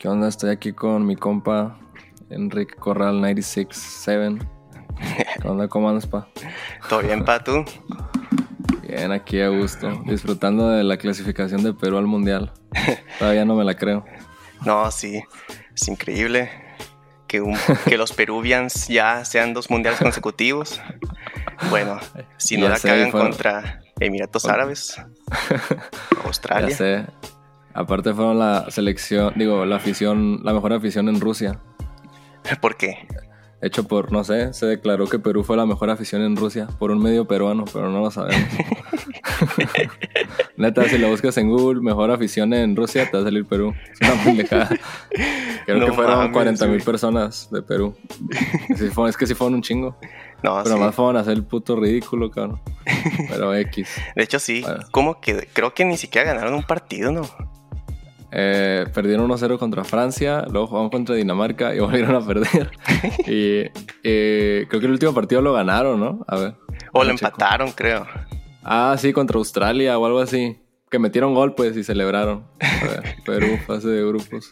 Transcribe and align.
¿Qué 0.00 0.08
onda? 0.08 0.28
Estoy 0.28 0.48
aquí 0.48 0.72
con 0.72 1.04
mi 1.04 1.14
compa 1.14 1.78
Enrique 2.30 2.74
Corral 2.74 3.20
967. 3.20 4.38
¿Qué 5.42 5.46
onda? 5.46 5.68
¿Cómo 5.68 5.90
andas, 5.90 6.06
pa? 6.06 6.26
¿Todo 6.88 7.02
bien, 7.02 7.22
pa, 7.22 7.44
tú? 7.44 7.66
Bien, 8.80 9.12
aquí 9.12 9.42
a 9.42 9.50
gusto, 9.50 9.90
disfrutando 10.06 10.70
de 10.70 10.84
la 10.84 10.96
clasificación 10.96 11.62
de 11.62 11.74
Perú 11.74 11.98
al 11.98 12.06
Mundial. 12.06 12.50
Todavía 13.18 13.44
no 13.44 13.54
me 13.56 13.62
la 13.62 13.76
creo. 13.76 14.06
No, 14.64 14.90
sí, 14.90 15.22
es 15.74 15.88
increíble 15.88 16.50
que, 17.26 17.42
que 17.84 17.98
los 17.98 18.14
Peruvians 18.14 18.88
ya 18.88 19.26
sean 19.26 19.52
dos 19.52 19.68
mundiales 19.68 20.00
consecutivos. 20.00 20.80
Bueno, 21.68 22.00
si 22.38 22.56
no 22.58 22.70
la 22.70 22.78
cagan 22.78 23.10
contra 23.10 23.82
Emiratos 24.00 24.46
Árabes, 24.46 24.96
Australia. 26.24 26.70
Ya 26.70 26.74
sé. 26.74 27.06
Aparte 27.72 28.12
fueron 28.12 28.38
la 28.38 28.70
selección, 28.70 29.32
digo, 29.36 29.64
la 29.64 29.76
afición, 29.76 30.40
la 30.42 30.52
mejor 30.52 30.72
afición 30.72 31.08
en 31.08 31.20
Rusia. 31.20 31.60
¿Por 32.60 32.76
qué? 32.76 33.06
Hecho 33.62 33.84
por, 33.84 34.10
no 34.10 34.24
sé, 34.24 34.54
se 34.54 34.64
declaró 34.64 35.06
que 35.06 35.18
Perú 35.18 35.44
fue 35.44 35.54
la 35.54 35.66
mejor 35.66 35.90
afición 35.90 36.22
en 36.22 36.34
Rusia 36.34 36.66
por 36.78 36.90
un 36.90 37.02
medio 37.02 37.26
peruano, 37.26 37.66
pero 37.70 37.90
no 37.90 38.00
lo 38.00 38.10
sabemos. 38.10 38.48
Neta, 40.56 40.88
si 40.88 40.96
lo 40.96 41.10
buscas 41.10 41.36
en 41.36 41.50
Google, 41.50 41.82
mejor 41.82 42.10
afición 42.10 42.54
en 42.54 42.74
Rusia, 42.74 43.10
te 43.10 43.18
va 43.18 43.22
a 43.22 43.26
salir 43.26 43.44
Perú. 43.44 43.74
Es 43.92 44.00
una 44.00 44.24
pendejada. 44.24 44.70
Creo 45.66 45.86
que 45.86 45.92
fueron 45.92 46.32
40 46.32 46.66
mil 46.68 46.82
personas 46.82 47.50
de 47.50 47.60
Perú. 47.60 47.94
es 49.08 49.16
que 49.18 49.26
sí 49.26 49.34
fueron 49.34 49.56
un 49.56 49.62
chingo. 49.62 49.94
No, 50.42 50.58
pero 50.64 50.78
más 50.78 50.94
fueron 50.94 51.18
a 51.18 51.20
hacer 51.20 51.34
el 51.34 51.44
puto 51.44 51.76
ridículo, 51.76 52.30
cabrón. 52.30 52.62
Pero 53.28 53.54
X. 53.54 53.88
De 54.16 54.22
hecho, 54.22 54.38
sí. 54.38 54.64
Como 54.90 55.20
que 55.20 55.48
creo 55.52 55.74
que 55.74 55.84
ni 55.84 55.98
siquiera 55.98 56.32
ganaron 56.32 56.54
un 56.54 56.62
partido, 56.62 57.12
¿no? 57.12 57.28
Eh, 58.32 58.86
perdieron 58.94 59.28
1-0 59.28 59.58
contra 59.58 59.84
Francia, 59.84 60.44
luego 60.50 60.68
jugaron 60.68 60.90
contra 60.90 61.14
Dinamarca 61.14 61.74
y 61.74 61.78
volvieron 61.80 62.14
a 62.14 62.26
perder. 62.26 62.70
y 63.26 63.68
creo 63.68 64.80
que 64.80 64.86
el 64.86 64.92
último 64.92 65.14
partido 65.14 65.42
lo 65.42 65.52
ganaron, 65.52 65.98
¿no? 65.98 66.24
A 66.28 66.36
ver. 66.36 66.54
O 66.92 67.04
lo 67.04 67.10
empataron, 67.10 67.72
creo. 67.72 68.06
Ah, 68.62 68.96
sí, 68.98 69.12
contra 69.12 69.38
Australia 69.38 69.98
o 69.98 70.06
algo 70.06 70.20
así. 70.20 70.58
Que 70.90 70.98
metieron 70.98 71.34
gol, 71.34 71.54
pues, 71.54 71.76
y 71.76 71.84
celebraron. 71.84 72.44
A 72.60 72.84
ver, 72.86 73.16
Perú, 73.24 73.58
fase 73.66 73.88
de 73.88 74.04
grupos. 74.04 74.48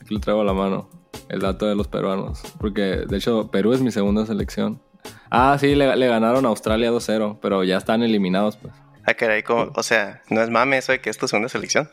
Aquí 0.00 0.14
le 0.14 0.20
traigo 0.20 0.42
a 0.42 0.44
la 0.44 0.52
mano 0.52 0.90
el 1.28 1.40
dato 1.40 1.66
de 1.66 1.74
los 1.74 1.88
peruanos. 1.88 2.42
Porque, 2.58 3.04
de 3.08 3.16
hecho, 3.16 3.50
Perú 3.50 3.72
es 3.72 3.80
mi 3.80 3.90
segunda 3.90 4.26
selección. 4.26 4.82
Ah, 5.30 5.56
sí, 5.58 5.74
le, 5.74 6.06
ganaron 6.06 6.44
a 6.44 6.48
Australia 6.48 6.90
2-0, 6.90 7.38
pero 7.40 7.64
ya 7.64 7.78
están 7.78 8.02
eliminados, 8.02 8.56
pues. 8.56 8.74
Ah, 9.06 9.14
caray, 9.14 9.42
o 9.48 9.82
sea, 9.82 10.22
no 10.30 10.40
es 10.40 10.48
mame 10.48 10.78
eso 10.78 10.92
de 10.92 11.00
que 11.00 11.10
es 11.10 11.18
tu 11.18 11.28
segunda 11.28 11.48
selección. 11.48 11.88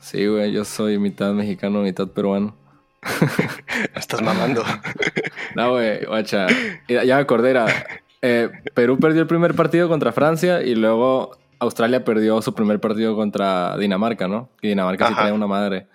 Sí, 0.00 0.26
güey, 0.26 0.50
yo 0.50 0.64
soy 0.64 0.98
mitad 0.98 1.32
mexicano, 1.32 1.82
mitad 1.82 2.08
peruano. 2.08 2.54
Estás 3.94 4.22
mamando. 4.22 4.62
no, 5.54 5.72
güey, 5.72 6.04
guacha. 6.04 6.46
Ya 6.88 7.16
me 7.16 7.22
acordé, 7.22 7.50
era. 7.50 7.66
Eh, 8.22 8.50
Perú 8.74 8.98
perdió 8.98 9.22
el 9.22 9.26
primer 9.26 9.54
partido 9.54 9.88
contra 9.88 10.12
Francia 10.12 10.62
y 10.62 10.74
luego 10.74 11.38
Australia 11.58 12.04
perdió 12.04 12.40
su 12.42 12.54
primer 12.54 12.80
partido 12.80 13.14
contra 13.14 13.76
Dinamarca, 13.76 14.26
¿no? 14.26 14.48
Y 14.60 14.68
Dinamarca 14.68 15.08
sí 15.08 15.14
tenía 15.14 15.34
una 15.34 15.46
madre. 15.46 15.86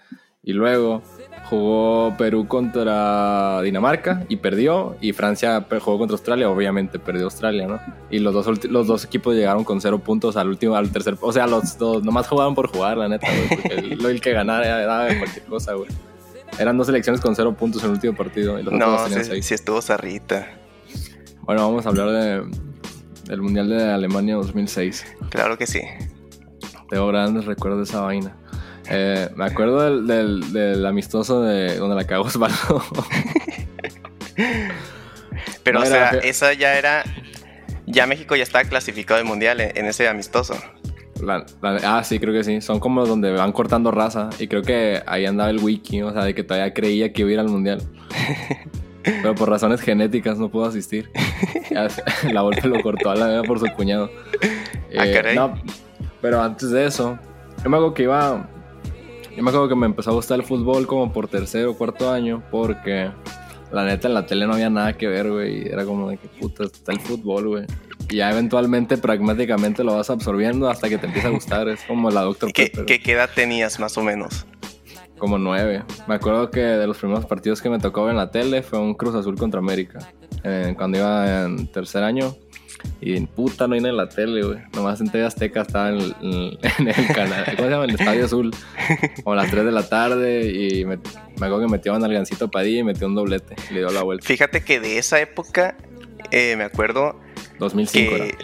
Y 0.43 0.53
luego 0.53 1.01
jugó 1.49 2.15
Perú 2.17 2.47
contra 2.47 3.61
Dinamarca 3.61 4.25
y 4.29 4.37
perdió. 4.37 4.95
Y 5.01 5.13
Francia 5.13 5.65
jugó 5.81 5.97
contra 5.97 6.15
Australia, 6.15 6.49
obviamente 6.49 6.99
perdió 6.99 7.25
Australia, 7.25 7.67
¿no? 7.67 7.79
Y 8.09 8.19
los 8.19 8.33
dos, 8.33 8.65
los 8.65 8.87
dos 8.87 9.05
equipos 9.05 9.35
llegaron 9.35 9.63
con 9.63 9.81
cero 9.81 9.99
puntos 9.99 10.37
al 10.37 10.49
último, 10.49 10.75
al 10.75 10.91
tercer. 10.91 11.17
O 11.21 11.31
sea, 11.31 11.47
los 11.47 11.77
dos 11.77 12.03
nomás 12.03 12.27
jugaban 12.27 12.55
por 12.55 12.69
jugar, 12.69 12.97
la 12.97 13.07
neta, 13.07 13.27
güey. 13.27 13.61
Porque 13.61 13.73
el, 13.73 14.05
el, 14.05 14.21
que 14.21 14.31
ganara 14.33 14.83
era 14.83 15.17
cualquier 15.17 15.45
cosa, 15.45 15.73
güey. 15.73 15.89
Eran 16.59 16.77
dos 16.77 16.87
selecciones 16.87 17.21
con 17.21 17.35
cero 17.35 17.55
puntos 17.55 17.83
en 17.83 17.89
el 17.89 17.95
último 17.95 18.15
partido. 18.15 18.59
Y 18.59 18.63
los 18.63 18.73
no, 18.73 19.07
sí, 19.09 19.41
sí, 19.41 19.53
estuvo 19.53 19.81
zarrita. 19.81 20.47
Bueno, 21.41 21.61
vamos 21.61 21.85
a 21.85 21.89
hablar 21.89 22.09
de, 22.09 22.43
del 23.25 23.41
Mundial 23.41 23.69
de 23.69 23.83
Alemania 23.91 24.35
2006. 24.35 25.05
Claro 25.29 25.57
que 25.57 25.67
sí. 25.67 25.81
Tengo 26.89 27.07
grandes 27.07 27.45
recuerdos 27.45 27.79
de 27.79 27.91
esa 27.91 28.01
vaina. 28.01 28.35
Eh, 28.89 29.29
me 29.35 29.45
acuerdo 29.45 30.05
del, 30.05 30.51
del, 30.53 30.85
amistoso 30.85 31.41
de 31.41 31.77
donde 31.77 31.95
la 31.95 32.05
cagó 32.05 32.25
Osvaldo. 32.25 32.83
Pero, 35.63 35.81
o 35.81 35.85
sea, 35.85 36.09
esa 36.09 36.53
ya 36.53 36.77
era. 36.77 37.03
Ya 37.87 38.07
México 38.07 38.35
ya 38.35 38.43
estaba 38.43 38.63
clasificado 38.67 39.17
del 39.17 39.27
mundial 39.27 39.61
en, 39.61 39.85
ese 39.85 40.07
amistoso. 40.07 40.55
ah, 41.83 42.03
sí, 42.03 42.19
creo 42.19 42.33
que 42.33 42.43
sí. 42.43 42.61
Son 42.61 42.79
como 42.79 43.05
donde 43.05 43.31
van 43.31 43.51
cortando 43.51 43.91
raza. 43.91 44.29
Y 44.39 44.47
creo 44.47 44.61
que 44.63 45.01
ahí 45.05 45.25
andaba 45.25 45.49
el 45.49 45.59
wiki, 45.59 46.01
o 46.01 46.11
sea, 46.11 46.23
de 46.23 46.33
que 46.33 46.43
todavía 46.43 46.73
creía 46.73 47.13
que 47.13 47.21
iba 47.21 47.29
a 47.29 47.33
ir 47.33 47.39
al 47.39 47.49
mundial. 47.49 47.81
Pero 49.03 49.35
por 49.35 49.49
razones 49.49 49.81
genéticas 49.81 50.39
no 50.39 50.49
pudo 50.49 50.65
asistir. 50.65 51.11
la 52.31 52.41
golpe 52.41 52.67
lo 52.67 52.81
cortó 52.81 53.11
a 53.11 53.15
la 53.15 53.27
vez 53.27 53.47
por 53.47 53.59
su 53.59 53.67
cuñado. 53.67 54.09
Ah, 54.97 55.05
eh, 55.05 55.35
pero 56.21 56.41
antes 56.41 56.71
de 56.71 56.85
eso, 56.87 57.19
yo 57.63 57.69
me 57.69 57.77
acuerdo 57.77 57.93
que 57.93 58.03
iba 58.03 58.49
yo 59.35 59.43
me 59.43 59.49
acuerdo 59.49 59.67
que 59.67 59.75
me 59.75 59.85
empezó 59.85 60.11
a 60.11 60.13
gustar 60.13 60.39
el 60.39 60.45
fútbol 60.45 60.87
como 60.87 61.11
por 61.11 61.27
tercero 61.27 61.71
o 61.71 61.77
cuarto 61.77 62.11
año 62.11 62.43
porque 62.51 63.09
la 63.71 63.83
neta 63.83 64.07
en 64.07 64.13
la 64.13 64.25
tele 64.25 64.47
no 64.47 64.53
había 64.53 64.69
nada 64.69 64.93
que 64.93 65.07
ver, 65.07 65.29
güey. 65.29 65.67
Era 65.67 65.85
como 65.85 66.09
de 66.09 66.17
que 66.17 66.27
puta 66.27 66.63
está 66.63 66.93
el 66.93 66.99
fútbol, 66.99 67.47
güey. 67.47 67.65
Y 68.09 68.17
ya 68.17 68.31
eventualmente, 68.31 68.97
pragmáticamente 68.97 69.83
lo 69.83 69.95
vas 69.95 70.09
absorbiendo 70.09 70.69
hasta 70.69 70.87
que 70.89 70.97
te 70.97 71.07
empieza 71.07 71.27
a 71.27 71.31
gustar. 71.31 71.67
Es 71.67 71.81
como 71.83 72.09
la 72.11 72.21
Doctor 72.21 72.53
¿Qué, 72.53 72.71
¿Qué 72.71 73.11
edad 73.11 73.29
tenías 73.33 73.79
más 73.79 73.97
o 73.97 74.03
menos? 74.03 74.45
Como 75.17 75.37
nueve. 75.37 75.83
Me 76.07 76.15
acuerdo 76.15 76.51
que 76.51 76.59
de 76.59 76.87
los 76.87 76.97
primeros 76.97 77.25
partidos 77.25 77.61
que 77.61 77.69
me 77.69 77.79
tocó 77.79 78.03
ver 78.03 78.11
en 78.11 78.17
la 78.17 78.31
tele 78.31 78.61
fue 78.61 78.79
un 78.79 78.93
Cruz 78.93 79.15
Azul 79.15 79.37
contra 79.37 79.59
América. 79.59 79.99
Cuando 80.77 80.97
iba 80.97 81.43
en 81.43 81.67
tercer 81.67 82.03
año. 82.03 82.35
Y 83.01 83.17
en 83.17 83.27
puta 83.27 83.67
no 83.67 83.73
hay 83.73 83.79
en 83.79 83.97
la 83.97 84.09
tele, 84.09 84.43
güey. 84.43 84.59
Nomás 84.73 85.01
en 85.01 85.09
TV 85.09 85.25
Azteca 85.25 85.61
estaba 85.61 85.89
en 85.89 85.99
el, 85.99 86.59
canal. 87.13 87.45
¿Cómo 87.55 87.63
se 87.63 87.69
llama? 87.69 87.85
El 87.85 87.91
Estadio 87.91 88.25
Azul. 88.25 88.51
Como 89.23 89.33
a 89.33 89.35
las 89.35 89.51
3 89.51 89.65
de 89.65 89.71
la 89.71 89.87
tarde. 89.87 90.51
Y 90.51 90.85
me, 90.85 90.97
me 90.97 91.45
acuerdo 91.45 91.61
que 91.61 91.71
metió 91.71 91.93
a 91.93 91.99
Nalgancito 91.99 92.49
Padilla 92.49 92.79
y 92.79 92.83
metió 92.83 93.07
un 93.07 93.15
doblete. 93.15 93.55
Y 93.69 93.73
le 93.73 93.79
dio 93.81 93.89
la 93.89 94.03
vuelta. 94.03 94.25
Fíjate 94.25 94.63
que 94.63 94.79
de 94.79 94.97
esa 94.97 95.19
época, 95.19 95.77
eh, 96.31 96.55
me 96.57 96.63
acuerdo. 96.63 97.19
2005 97.57 98.15
que, 98.15 98.37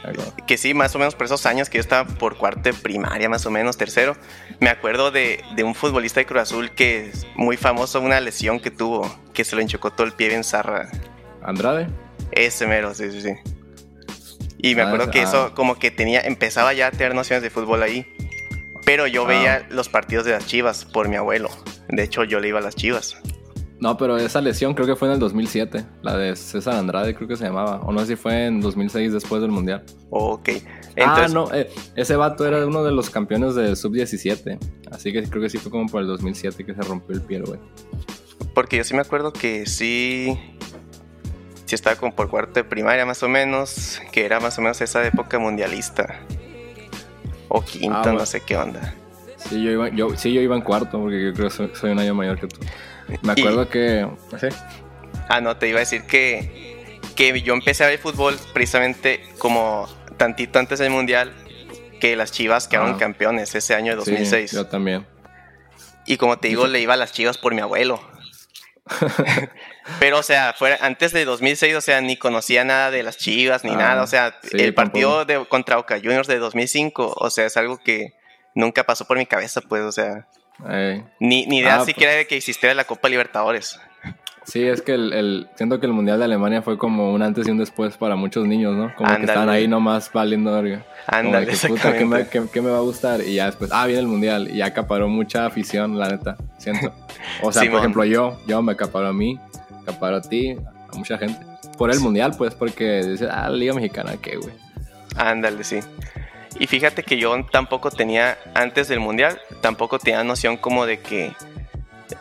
que 0.48 0.58
sí, 0.58 0.74
más 0.74 0.96
o 0.96 1.00
menos 1.00 1.16
por 1.16 1.26
esos 1.26 1.46
años 1.46 1.70
que 1.70 1.80
yo 1.80 1.82
estaba 1.82 2.08
por 2.08 2.38
cuarto 2.38 2.62
de 2.62 2.74
primaria, 2.74 3.28
más 3.28 3.46
o 3.46 3.52
menos, 3.52 3.76
tercero. 3.76 4.16
Me 4.62 4.70
acuerdo 4.70 5.12
de, 5.12 5.44
de 5.56 5.64
un 5.66 5.76
futbolista 5.76 6.22
de 6.22 6.26
Cruz 6.26 6.44
Azul 6.44 6.72
que 6.72 7.08
es 7.08 7.28
muy 7.36 7.58
famoso, 7.58 8.00
una 8.00 8.22
lesión 8.22 8.62
que 8.62 8.72
tuvo, 8.72 9.14
que 9.34 9.44
se 9.44 9.58
lo 9.58 9.62
enchocó 9.62 9.92
todo 9.92 10.08
el 10.08 10.14
pie 10.14 10.30
bien 10.30 10.46
zarra. 10.46 10.90
¿Andrade? 11.44 11.88
Ese 12.32 12.68
mero, 12.68 12.94
sí, 12.94 13.12
sí, 13.12 13.22
sí. 13.22 13.34
Y 14.58 14.76
me 14.76 14.84
ah, 14.84 14.88
acuerdo 14.88 15.10
que 15.10 15.22
eso 15.22 15.54
como 15.56 15.76
que 15.76 15.90
tenía, 15.90 16.22
empezaba 16.22 16.74
ya 16.74 16.88
a 16.88 16.92
tener 16.92 17.16
nociones 17.16 17.42
de 17.42 17.50
fútbol 17.50 17.82
ahí. 17.82 18.06
Pero 18.86 19.08
yo 19.08 19.26
veía 19.26 19.64
ah. 19.64 19.68
los 19.70 19.90
partidos 19.90 20.26
de 20.26 20.32
las 20.32 20.46
Chivas 20.46 20.86
por 20.86 21.10
mi 21.10 21.16
abuelo. 21.16 21.50
De 21.90 22.04
hecho, 22.04 22.24
yo 22.24 22.40
le 22.40 22.50
iba 22.50 22.60
a 22.60 22.62
las 22.62 22.76
Chivas. 22.76 23.18
No, 23.80 23.98
pero 23.98 24.18
esa 24.18 24.42
lesión 24.42 24.76
creo 24.76 24.86
que 24.86 24.96
fue 24.96 25.08
en 25.08 25.16
el 25.16 25.20
2007. 25.20 25.84
La 26.04 26.16
de 26.16 26.36
César 26.36 26.76
Andrade 26.76 27.16
creo 27.16 27.28
que 27.28 27.36
se 27.36 27.46
llamaba. 27.46 27.82
O 27.82 27.92
no 27.92 28.00
sé 28.02 28.08
si 28.08 28.16
fue 28.16 28.46
en 28.46 28.62
2006 28.62 29.14
después 29.14 29.42
del 29.42 29.50
Mundial. 29.50 29.84
Ok. 30.12 30.50
ah, 31.04 31.28
no. 31.32 31.52
Eh, 31.52 31.68
ese 31.96 32.16
vato 32.16 32.46
era 32.46 32.64
uno 32.68 32.84
de 32.84 32.92
los 32.92 33.10
campeones 33.10 33.56
de 33.56 33.76
Sub-17. 33.76 34.60
Así 34.92 35.12
que 35.12 35.24
creo 35.24 35.42
que 35.42 35.50
sí 35.50 35.58
fue 35.58 35.72
como 35.72 35.88
por 35.88 36.02
el 36.02 36.08
2007 36.08 36.64
que 36.64 36.76
se 36.76 36.82
rompió 36.84 37.16
el 37.16 37.24
pie, 37.24 37.42
güey. 37.42 37.60
Porque 38.54 38.78
yo 38.78 38.84
sí 38.84 38.94
me 38.94 39.02
acuerdo 39.02 39.34
que 39.34 39.66
sí 39.66 40.38
sí 41.72 41.76
estaba 41.76 41.96
como 41.96 42.14
por 42.14 42.30
cuarto 42.30 42.56
de 42.56 42.66
primaria 42.66 43.06
más 43.06 43.24
o 43.24 43.30
menos, 43.30 44.02
que 44.12 44.26
era 44.26 44.42
más 44.42 44.58
o 44.58 44.62
menos 44.62 44.82
esa 44.82 45.08
época 45.08 45.40
mundialista. 45.40 46.20
O 47.48 47.64
quinto, 47.64 48.10
ah, 48.10 48.12
no 48.12 48.26
sé 48.26 48.42
qué 48.42 48.58
onda. 48.58 48.94
Sí 49.38 49.64
yo, 49.64 49.72
iba, 49.72 49.88
yo, 49.88 50.18
sí, 50.18 50.34
yo 50.34 50.42
iba 50.42 50.54
en 50.54 50.64
cuarto, 50.64 51.00
porque 51.00 51.24
yo 51.24 51.34
creo 51.34 51.48
que 51.48 51.76
soy, 51.78 51.92
un 51.92 52.00
año 52.00 52.14
mayor 52.14 52.38
que 52.38 52.48
tú. 52.48 52.60
Me 53.22 53.32
acuerdo 53.32 53.70
que... 53.70 54.06
¿sí? 54.38 54.48
Ah, 55.30 55.40
no, 55.40 55.56
te 55.56 55.70
iba 55.70 55.78
a 55.78 55.80
decir 55.80 56.04
que, 56.04 57.00
que 57.16 57.42
yo 57.42 57.54
empecé 57.54 57.86
a 57.86 57.88
ver 57.88 58.00
fútbol 58.00 58.38
precisamente 58.52 59.24
como 59.38 59.88
tantito 60.18 60.60
antes 60.60 60.80
del 60.80 60.90
Mundial, 60.90 61.32
que 62.02 62.18
las 62.18 62.34
Chivas 62.34 62.68
quedaron 62.68 62.96
ah. 62.96 62.98
campeones 62.98 63.56
ese 63.56 63.76
año 63.76 63.92
de 63.92 63.96
2006. 63.96 64.52
yo 64.52 64.68
también. 64.68 65.06
Y 66.06 66.18
como 66.18 66.38
te 66.38 66.50
digo, 66.50 66.68
le 66.68 66.82
iba 66.82 66.96
a 66.96 66.98
las 66.98 67.14
Chivas 67.14 67.38
por 67.38 67.56
mi 67.56 67.62
abuelo. 67.62 68.02
Pero, 70.00 70.20
o 70.20 70.24
sea, 70.24 70.54
fuera, 70.54 70.78
antes 70.82 71.12
de 71.12 71.26
2006, 71.26 71.76
o 71.76 71.82
sea, 71.82 72.02
ni 72.02 72.18
conocía 72.18 72.64
nada 72.64 72.92
de 72.92 73.04
las 73.04 73.18
Chivas 73.18 73.64
ni 73.64 73.72
nada. 73.72 74.04
O 74.04 74.08
sea, 74.08 74.28
ah, 74.28 74.48
el 74.52 74.74
partido 74.74 75.26
de, 75.26 75.46
contra 75.46 75.80
Oca 75.80 75.98
Juniors 75.98 76.28
de 76.28 76.40
2005, 76.40 77.16
o 77.18 77.30
sea, 77.30 77.46
es 77.46 77.58
algo 77.58 77.78
que 77.78 78.14
nunca 78.54 78.84
pasó 78.84 79.06
por 79.06 79.18
mi 79.18 79.26
cabeza, 79.26 79.62
pues, 79.62 79.82
o 79.84 79.92
sea. 79.92 80.28
Ni, 81.20 81.48
ni 81.48 81.60
idea 81.60 81.78
ah, 81.78 81.86
siquiera 81.86 82.12
pues. 82.12 82.20
de 82.20 82.28
que 82.28 82.38
existiera 82.38 82.76
la 82.76 82.84
Copa 82.84 83.10
Libertadores. 83.10 83.80
Sí, 84.44 84.68
es 84.68 84.82
que 84.82 84.94
el, 84.94 85.48
siento 85.56 85.80
que 85.80 85.86
el 85.86 85.94
Mundial 85.94 86.18
de 86.18 86.26
Alemania 86.26 86.62
fue 86.62 86.78
como 86.78 87.14
un 87.14 87.22
antes 87.22 87.48
y 87.48 87.52
un 87.52 87.58
después 87.58 87.96
para 87.98 88.16
muchos 88.16 88.48
niños, 88.48 88.76
¿no? 88.76 88.94
Como 88.96 89.16
que 89.16 89.24
están 89.24 89.50
ahí 89.50 89.68
nomás 89.68 90.12
valiendo 90.12 90.52
verga. 90.52 90.84
Ándale, 91.06 91.54
puta, 91.68 91.96
¿qué 91.96 92.06
me, 92.06 92.28
qué, 92.28 92.62
me, 92.62 92.72
va 92.72 92.78
a 92.78 92.82
gustar? 92.82 93.22
Y 93.22 93.36
ya 93.36 93.46
después, 93.46 93.70
ah, 93.72 93.86
viene 93.86 94.02
el 94.02 94.08
Mundial. 94.08 94.50
Y 94.52 94.58
ya 94.58 94.68
acaparó 94.68 95.08
mucha 95.08 95.46
afición, 95.46 95.98
la 95.98 96.10
neta, 96.10 96.38
siento. 96.58 96.92
O 97.44 97.52
sea, 97.52 97.62
por 97.72 97.80
ejemplo, 97.80 98.04
yo, 98.04 98.40
yo 98.48 98.62
me 98.64 98.72
acaparó 98.72 99.08
a 99.08 99.14
mí, 99.14 99.40
acaparó 99.82 100.18
a 100.18 100.22
ti, 100.22 100.56
a 100.92 100.96
mucha 100.96 101.18
gente. 101.18 101.46
Por 101.78 101.92
el 101.92 102.00
Mundial, 102.00 102.34
pues, 102.38 102.54
porque 102.54 103.02
dice, 103.04 103.28
ah, 103.32 103.50
la 103.50 103.56
Liga 103.56 103.74
Mexicana, 103.74 104.14
¿qué, 104.22 104.38
güey? 104.38 104.54
Ándale, 105.16 105.64
sí. 105.64 105.80
Y 106.60 106.68
fíjate 106.68 107.04
que 107.04 107.18
yo 107.18 107.44
tampoco 107.46 107.92
tenía, 107.92 108.38
antes 108.54 108.88
del 108.88 109.00
Mundial, 109.00 109.40
tampoco 109.62 110.00
tenía 110.00 110.24
noción 110.24 110.58
como 110.58 110.86
de 110.86 111.00
que, 111.00 111.34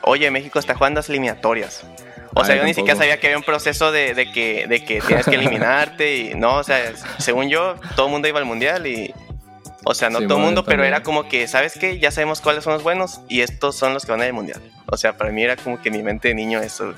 oye, 0.03 0.31
México 0.31 0.59
está 0.59 0.75
jugando 0.75 0.99
las 0.99 1.09
eliminatorias. 1.09 1.85
O 2.35 2.45
sea, 2.45 2.57
yo 2.57 2.65
ni 2.65 2.75
siquiera 2.75 2.97
sabía 2.97 3.19
que 3.19 3.27
había 3.27 3.39
un 3.39 3.43
proceso 3.43 3.91
de, 3.91 4.15
que, 4.33 4.67
de 4.69 4.85
que 4.85 5.01
tienes 5.01 5.27
que 5.27 5.35
eliminarte 5.35 6.17
y 6.17 6.35
no, 6.35 6.59
o 6.59 6.65
sea, 6.65 6.93
según 7.19 7.49
yo, 7.49 7.75
todo 7.97 8.07
el 8.07 8.13
mundo 8.13 8.29
iba 8.29 8.39
al 8.39 8.45
mundial 8.45 8.87
y, 8.87 9.13
o 9.85 9.95
sea, 9.95 10.11
no 10.11 10.21
todo 10.21 10.39
el 10.39 10.45
mundo, 10.45 10.65
pero 10.65 10.85
era 10.85 11.03
como 11.03 11.29
que, 11.29 11.49
¿sabes 11.49 11.77
qué? 11.79 11.99
Ya 11.99 12.11
sabemos 12.11 12.41
cuáles 12.41 12.63
son 12.63 12.75
los 12.75 12.83
buenos 12.83 13.21
y 13.29 13.41
estos 13.41 13.77
son 13.77 13.95
los 13.95 14.05
que 14.05 14.13
van 14.13 14.23
al 14.23 14.33
mundial. 14.33 14.61
O 14.87 14.97
sea, 14.97 15.17
para 15.17 15.33
mí 15.33 15.43
era 15.43 15.57
como 15.57 15.81
que 15.83 15.91
mi 15.91 16.03
mente 16.03 16.29
de 16.29 16.35
niño 16.35 16.61
eso. 16.61 16.95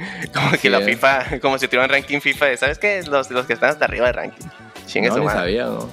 como 0.34 0.52
que 0.52 0.70
la 0.70 0.80
FIFA, 0.80 1.40
como 1.40 1.58
si 1.58 1.66
tuvieran 1.66 1.90
ranking 1.90 2.20
FIFA 2.20 2.46
de, 2.46 2.56
¿sabes 2.56 2.78
qué? 2.78 3.02
Los, 3.08 3.30
los 3.30 3.46
que 3.46 3.52
están 3.52 3.70
hasta 3.70 3.84
arriba 3.84 4.06
de 4.06 4.12
ranking. 4.12 4.46
no, 4.46 5.18
ni 5.18 5.28
sabía, 5.28 5.66
¿no? 5.66 5.88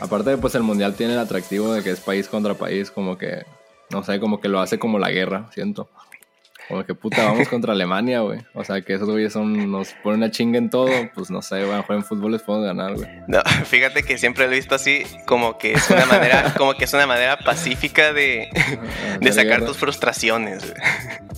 Aparte, 0.00 0.36
pues 0.38 0.54
el 0.54 0.62
mundial 0.62 0.94
tiene 0.94 1.14
el 1.14 1.18
atractivo 1.18 1.74
de 1.74 1.82
que 1.82 1.90
es 1.90 2.00
país 2.00 2.28
contra 2.28 2.54
país, 2.54 2.90
como 2.90 3.18
que, 3.18 3.44
no 3.90 4.02
sé, 4.02 4.18
como 4.20 4.40
que 4.40 4.48
lo 4.48 4.60
hace 4.60 4.78
como 4.78 4.98
la 4.98 5.10
guerra, 5.10 5.48
siento. 5.52 5.88
Como 6.68 6.84
que 6.84 6.94
puta, 6.94 7.24
vamos 7.24 7.48
contra 7.50 7.72
Alemania, 7.72 8.20
güey. 8.20 8.40
O 8.54 8.64
sea, 8.64 8.80
que 8.80 8.94
esos 8.94 9.08
güeyes 9.08 9.32
son, 9.32 9.70
nos 9.70 9.92
ponen 10.02 10.20
una 10.20 10.30
chinga 10.30 10.58
en 10.58 10.70
todo, 10.70 10.88
pues 11.14 11.30
no 11.30 11.42
sé, 11.42 11.64
güey, 11.64 11.78
en 11.88 12.04
fútbol 12.04 12.32
les 12.32 12.42
podemos 12.42 12.66
ganar, 12.66 12.94
güey. 12.94 13.08
No, 13.28 13.42
fíjate 13.64 14.02
que 14.02 14.16
siempre 14.16 14.46
lo 14.46 14.52
he 14.52 14.56
visto 14.56 14.74
así, 14.74 15.04
como 15.26 15.58
que 15.58 15.74
es 15.74 15.90
una 15.90 16.06
manera, 16.06 16.54
como 16.56 16.74
que 16.74 16.84
es 16.84 16.92
una 16.94 17.06
manera 17.06 17.38
pacífica 17.38 18.12
de, 18.12 18.48
de 19.20 19.32
sacar 19.32 19.64
tus 19.64 19.76
frustraciones, 19.76 20.70
güey. 20.70 20.82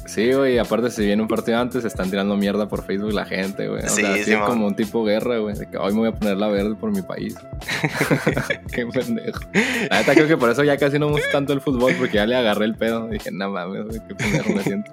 Sí, 0.07 0.33
güey, 0.33 0.59
aparte 0.59 0.91
si 0.91 1.05
viene 1.05 1.23
un 1.23 1.29
partido 1.29 1.59
antes, 1.59 1.85
están 1.85 2.11
tirando 2.11 2.37
mierda 2.37 2.69
por 2.69 2.85
Facebook 2.85 3.13
la 3.13 3.25
gente, 3.25 3.69
güey. 3.69 3.85
O 3.85 3.89
sí, 3.89 4.03
sea, 4.03 4.15
sí, 4.15 4.33
es 4.33 4.39
como 4.39 4.67
un 4.67 4.75
tipo 4.75 5.05
guerra, 5.05 5.39
güey. 5.39 5.57
De 5.57 5.69
que 5.69 5.77
hoy 5.77 5.93
me 5.93 5.99
voy 6.01 6.09
a 6.09 6.13
poner 6.13 6.37
la 6.37 6.49
verde 6.49 6.75
por 6.75 6.93
mi 6.93 7.03
país. 7.03 7.37
Qué 8.73 8.87
pendejo. 8.87 9.41
La 9.91 9.99
neta 9.99 10.15
creo 10.15 10.29
que 10.29 10.37
por 10.37 10.51
eso 10.51 10.65
ya 10.65 10.77
casi 10.77 10.99
no 10.99 11.07
me 11.07 11.13
gusta 11.13 11.31
tanto 11.33 11.53
el 11.53 11.61
fútbol, 11.61 11.95
porque 11.99 12.15
ya 12.15 12.27
le 12.27 12.37
agarré 12.37 12.67
el 12.67 12.75
pedo. 12.75 13.09
Dije, 13.09 13.31
no 13.33 13.51
mames, 13.51 13.87
güey, 13.87 14.01
qué 14.07 14.15
pendejo 14.15 14.53
me 14.53 14.63
siento. 14.63 14.93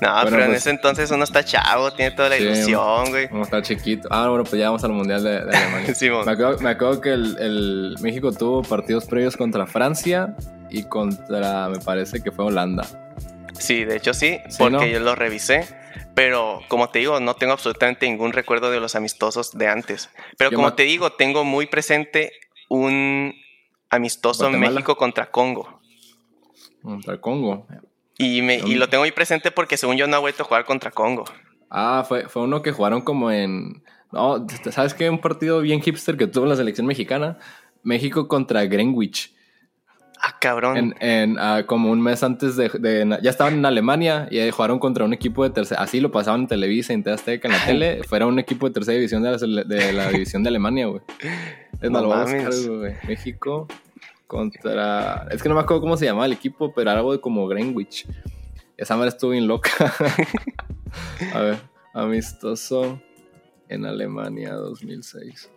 No, 0.00 0.10
pero 0.24 0.40
en 0.40 0.46
pues 0.46 0.58
ese 0.58 0.70
entonces 0.70 1.10
uno 1.10 1.24
está 1.24 1.44
chavo, 1.44 1.92
tiene 1.92 2.10
toda 2.10 2.30
la 2.30 2.38
ilusión, 2.38 3.10
güey. 3.10 3.28
Uno 3.30 3.42
está 3.42 3.62
chiquito. 3.62 4.08
Ah, 4.10 4.28
bueno, 4.28 4.44
pues 4.44 4.58
ya 4.58 4.66
vamos 4.66 4.84
al 4.84 4.92
Mundial 4.92 5.22
de, 5.22 5.38
Alemania. 5.38 5.94
sí, 5.94 6.10
me, 6.10 6.18
acuerdo, 6.30 6.58
me, 6.60 6.70
acuerdo, 6.70 7.00
que 7.00 7.12
el, 7.12 7.96
México 8.00 8.32
tuvo 8.32 8.62
partidos 8.62 9.06
previos 9.06 9.36
contra 9.36 9.66
Francia 9.66 10.34
y 10.70 10.82
contra, 10.84 11.68
me 11.68 11.78
parece 11.78 12.20
que 12.20 12.30
fue 12.30 12.46
Holanda. 12.46 12.86
Sí, 13.58 13.84
de 13.84 13.96
hecho 13.96 14.14
sí, 14.14 14.38
porque 14.58 14.90
yo 14.90 15.00
lo 15.00 15.14
revisé. 15.14 15.66
Pero 16.14 16.60
como 16.68 16.90
te 16.90 17.00
digo, 17.00 17.18
no 17.20 17.34
tengo 17.34 17.52
absolutamente 17.52 18.06
ningún 18.08 18.32
recuerdo 18.32 18.70
de 18.70 18.80
los 18.80 18.94
amistosos 18.94 19.52
de 19.52 19.68
antes. 19.68 20.10
Pero 20.38 20.52
como 20.52 20.74
te 20.74 20.84
digo, 20.84 21.12
tengo 21.12 21.44
muy 21.44 21.66
presente 21.66 22.32
un 22.68 23.34
amistoso 23.90 24.48
en 24.48 24.60
México 24.60 24.96
contra 24.96 25.30
Congo. 25.30 25.80
Contra 26.82 27.20
Congo. 27.20 27.66
Y, 28.16 28.42
me, 28.42 28.56
y 28.56 28.76
lo 28.76 28.88
tengo 28.88 29.02
muy 29.02 29.10
presente 29.10 29.50
porque 29.50 29.76
según 29.76 29.96
yo 29.96 30.06
no 30.06 30.16
ha 30.16 30.20
vuelto 30.20 30.44
a 30.44 30.46
jugar 30.46 30.64
contra 30.64 30.90
Congo. 30.92 31.24
Ah, 31.68 32.04
fue, 32.06 32.28
fue 32.28 32.42
uno 32.42 32.62
que 32.62 32.70
jugaron 32.70 33.00
como 33.00 33.32
en... 33.32 33.82
No, 34.12 34.46
¿sabes 34.70 34.94
qué? 34.94 35.10
Un 35.10 35.20
partido 35.20 35.60
bien 35.60 35.82
hipster 35.82 36.16
que 36.16 36.28
tuvo 36.28 36.46
la 36.46 36.54
selección 36.54 36.86
mexicana. 36.86 37.38
México 37.82 38.28
contra 38.28 38.64
Greenwich. 38.64 39.33
Ah, 40.20 40.36
cabrón. 40.40 40.76
En, 40.76 40.94
en 41.00 41.38
ah, 41.38 41.64
como 41.66 41.90
un 41.90 42.00
mes 42.00 42.22
antes 42.22 42.56
de, 42.56 43.18
Ya 43.22 43.30
estaban 43.30 43.54
en 43.54 43.66
Alemania 43.66 44.28
y 44.30 44.50
jugaron 44.50 44.78
contra 44.78 45.04
un 45.04 45.12
equipo 45.12 45.44
de 45.44 45.50
tercera... 45.50 45.82
Así 45.82 46.00
lo 46.00 46.10
pasaban 46.10 46.42
en 46.42 46.46
Televisa, 46.46 46.92
en 46.92 47.08
Azteca, 47.08 47.48
en 47.48 47.54
la 47.54 47.64
tele. 47.64 48.02
Fuera 48.04 48.26
un 48.26 48.38
equipo 48.38 48.66
de 48.66 48.74
tercera 48.74 48.96
división 48.96 49.22
de 49.22 49.46
la, 49.46 49.64
de 49.64 49.92
la 49.92 50.08
división 50.12 50.42
de 50.42 50.48
Alemania, 50.48 50.86
güey. 50.86 51.02
Es 51.80 51.90
no 51.90 52.06
güey. 52.06 52.94
México 53.06 53.66
contra. 54.26 55.26
Es 55.30 55.42
que 55.42 55.48
no 55.48 55.54
me 55.54 55.60
acuerdo 55.60 55.80
cómo 55.80 55.96
se 55.96 56.06
llamaba 56.06 56.26
el 56.26 56.32
equipo, 56.32 56.72
pero 56.72 56.90
algo 56.90 57.12
de 57.12 57.20
como 57.20 57.46
Greenwich. 57.46 58.06
Esa 58.76 58.96
madre 58.96 59.10
estuvo 59.10 59.30
bien 59.30 59.46
loca. 59.46 59.70
a 61.34 61.40
ver, 61.40 61.58
amistoso 61.92 63.00
en 63.68 63.86
Alemania 63.86 64.54
2006. 64.54 65.50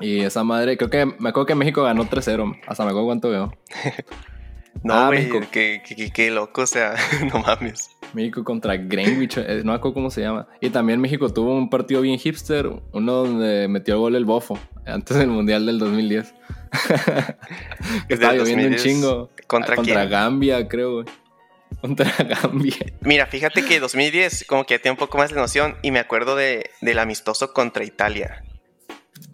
Y 0.00 0.20
esa 0.20 0.44
madre, 0.44 0.76
creo 0.76 0.90
que 0.90 1.06
me 1.06 1.30
acuerdo 1.30 1.46
que 1.46 1.54
México 1.54 1.82
ganó 1.82 2.04
3-0. 2.04 2.60
Hasta 2.66 2.84
me 2.84 2.90
acuerdo 2.90 3.06
cuánto 3.06 3.30
veo. 3.30 3.52
no, 4.82 4.94
ah, 4.94 5.10
México. 5.10 5.40
Qué, 5.50 6.30
loco, 6.30 6.62
o 6.62 6.66
sea, 6.66 6.94
no 7.32 7.40
mames. 7.40 7.90
México 8.12 8.42
contra 8.42 8.76
Greenwich, 8.76 9.38
eh, 9.38 9.62
no 9.64 9.72
me 9.72 9.78
acuerdo 9.78 9.94
cómo 9.94 10.10
se 10.10 10.22
llama. 10.22 10.48
Y 10.60 10.70
también 10.70 11.00
México 11.00 11.32
tuvo 11.32 11.54
un 11.54 11.70
partido 11.70 12.00
bien 12.00 12.18
hipster, 12.18 12.70
uno 12.92 13.12
donde 13.12 13.68
metió 13.68 13.94
el 13.94 14.00
gol 14.00 14.16
el 14.16 14.24
bofo, 14.24 14.58
antes 14.84 15.16
del 15.16 15.28
Mundial 15.28 15.66
del 15.66 15.78
2010. 15.78 16.34
Estaba 18.08 18.34
lloviendo 18.34 18.66
un 18.66 18.76
chingo. 18.76 19.30
¿Contra, 19.46 19.76
contra 19.76 20.06
Gambia, 20.06 20.66
creo, 20.68 21.04
Contra 21.80 22.12
Gambia. 22.18 22.76
Mira, 23.00 23.26
fíjate 23.26 23.64
que 23.64 23.80
2010 23.80 24.44
como 24.46 24.64
que 24.64 24.78
tenía 24.78 24.92
un 24.92 24.98
poco 24.98 25.18
más 25.18 25.30
de 25.30 25.36
noción 25.36 25.76
y 25.82 25.90
me 25.90 25.98
acuerdo 25.98 26.36
de, 26.36 26.70
del 26.80 26.98
amistoso 26.98 27.52
contra 27.52 27.84
Italia. 27.84 28.42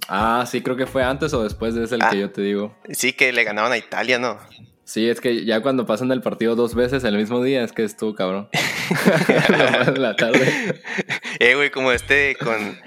Ah, 0.08 0.44
sí, 0.46 0.62
creo 0.62 0.76
que 0.76 0.86
fue 0.86 1.02
antes 1.02 1.32
o 1.34 1.42
después 1.42 1.74
de 1.74 1.84
ese 1.84 1.96
el 1.96 2.00
que 2.02 2.06
ah, 2.06 2.14
yo 2.14 2.30
te 2.30 2.42
digo. 2.42 2.76
Sí, 2.90 3.12
que 3.12 3.32
le 3.32 3.44
ganaron 3.44 3.72
a 3.72 3.78
Italia, 3.78 4.18
¿no? 4.18 4.38
Sí, 4.84 5.08
es 5.08 5.20
que 5.20 5.44
ya 5.44 5.62
cuando 5.62 5.84
pasan 5.84 6.12
el 6.12 6.22
partido 6.22 6.54
dos 6.54 6.76
veces 6.76 7.02
el 7.02 7.16
mismo 7.16 7.42
día, 7.42 7.64
es 7.64 7.72
que 7.72 7.82
estuvo 7.82 8.14
cabrón. 8.14 8.48
la 9.96 10.14
tarde. 10.14 10.80
Eh, 11.40 11.54
güey, 11.56 11.70
como 11.70 11.90
este 11.90 12.36
con, 12.36 12.78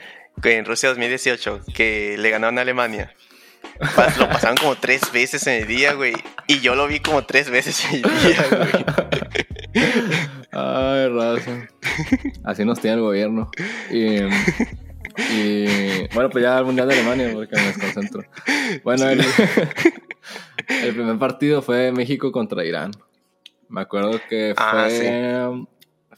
en 0.43 0.65
Rusia 0.65 0.89
2018, 0.89 1.61
que 1.73 2.15
le 2.17 2.29
ganaron 2.29 2.57
a 2.57 2.61
Alemania. 2.61 3.13
Lo 4.17 4.29
pasaron 4.29 4.55
como 4.55 4.75
tres 4.75 5.11
veces 5.11 5.45
en 5.47 5.61
el 5.61 5.67
día, 5.67 5.93
güey. 5.93 6.13
Y 6.47 6.59
yo 6.59 6.75
lo 6.75 6.87
vi 6.87 7.01
como 7.01 7.25
tres 7.25 7.49
veces 7.49 7.83
en 7.85 7.95
el 7.95 8.01
día, 8.01 8.45
güey. 8.49 8.85
Ay, 10.51 11.07
raza. 11.09 11.67
Así 12.45 12.65
nos 12.65 12.79
tiene 12.79 12.95
el 12.95 13.01
gobierno. 13.01 13.51
Y, 13.91 14.19
bueno, 16.13 16.29
pues 16.29 16.43
ya 16.43 16.59
el 16.59 16.65
Mundial 16.65 16.87
de 16.87 16.93
Alemania, 16.95 17.31
porque 17.33 17.55
me 17.55 17.63
desconcentro. 17.63 18.23
Bueno, 18.83 19.09
el, 19.09 19.21
el 20.83 20.93
primer 20.93 21.17
partido 21.17 21.61
fue 21.61 21.91
México 21.91 22.31
contra 22.31 22.65
Irán. 22.65 22.91
Me 23.67 23.81
acuerdo 23.81 24.19
que 24.29 24.53
ah, 24.57 24.87
fue 24.89 25.67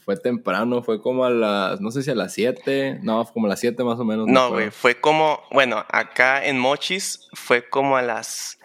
fue 0.04 0.16
temprano, 0.16 0.82
fue 0.82 1.00
como 1.00 1.24
a 1.24 1.30
las, 1.30 1.80
no 1.80 1.90
sé 1.90 2.02
si 2.02 2.10
a 2.10 2.14
las 2.14 2.32
7, 2.34 3.00
no, 3.02 3.24
como 3.26 3.46
a 3.46 3.50
las 3.50 3.60
7 3.60 3.84
más 3.84 3.98
o 3.98 4.04
menos. 4.04 4.26
No, 4.26 4.50
güey, 4.50 4.70
fue 4.70 5.00
como, 5.00 5.40
bueno, 5.50 5.84
acá 5.88 6.44
en 6.44 6.58
Mochis 6.58 7.28
fue 7.32 7.68
como 7.68 7.96
a 7.96 8.02
las 8.02 8.58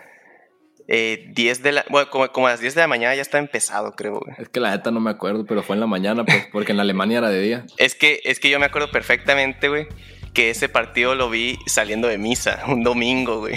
eh, 0.87 1.29
10 1.33 1.63
de 1.63 1.71
la, 1.73 1.85
bueno, 1.89 2.09
como, 2.09 2.47
a 2.47 2.51
las 2.51 2.59
10 2.59 2.75
de 2.75 2.81
la 2.81 2.87
mañana 2.87 3.13
ya 3.13 3.21
está 3.21 3.37
empezado, 3.37 3.93
creo, 3.95 4.19
güey. 4.19 4.35
Es 4.39 4.49
que 4.49 4.59
la 4.59 4.71
neta 4.71 4.89
no 4.89 4.99
me 4.99 5.11
acuerdo, 5.11 5.45
pero 5.45 5.61
fue 5.61 5.75
en 5.75 5.79
la 5.79 5.87
mañana, 5.87 6.25
pues, 6.25 6.47
porque 6.51 6.71
en 6.71 6.79
Alemania 6.79 7.19
era 7.19 7.29
de 7.29 7.41
día. 7.41 7.65
Es 7.77 7.93
que, 7.93 8.19
es 8.23 8.39
que 8.39 8.49
yo 8.49 8.59
me 8.59 8.65
acuerdo 8.65 8.89
perfectamente, 8.89 9.69
güey, 9.69 9.87
que 10.33 10.49
ese 10.49 10.69
partido 10.69 11.15
lo 11.15 11.29
vi 11.29 11.59
saliendo 11.65 12.07
de 12.07 12.17
misa, 12.17 12.63
un 12.67 12.83
domingo, 12.83 13.39
güey. 13.39 13.55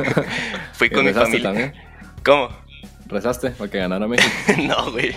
Fui 0.74 0.90
con 0.90 1.04
mi 1.04 1.12
familia. 1.12 1.42
También? 1.42 1.74
¿Cómo? 2.24 2.62
¿Rezaste 3.12 3.50
para 3.50 3.70
que 3.70 3.78
ganara 3.78 4.08
México? 4.08 4.30
no, 4.62 4.90
güey. 4.90 5.14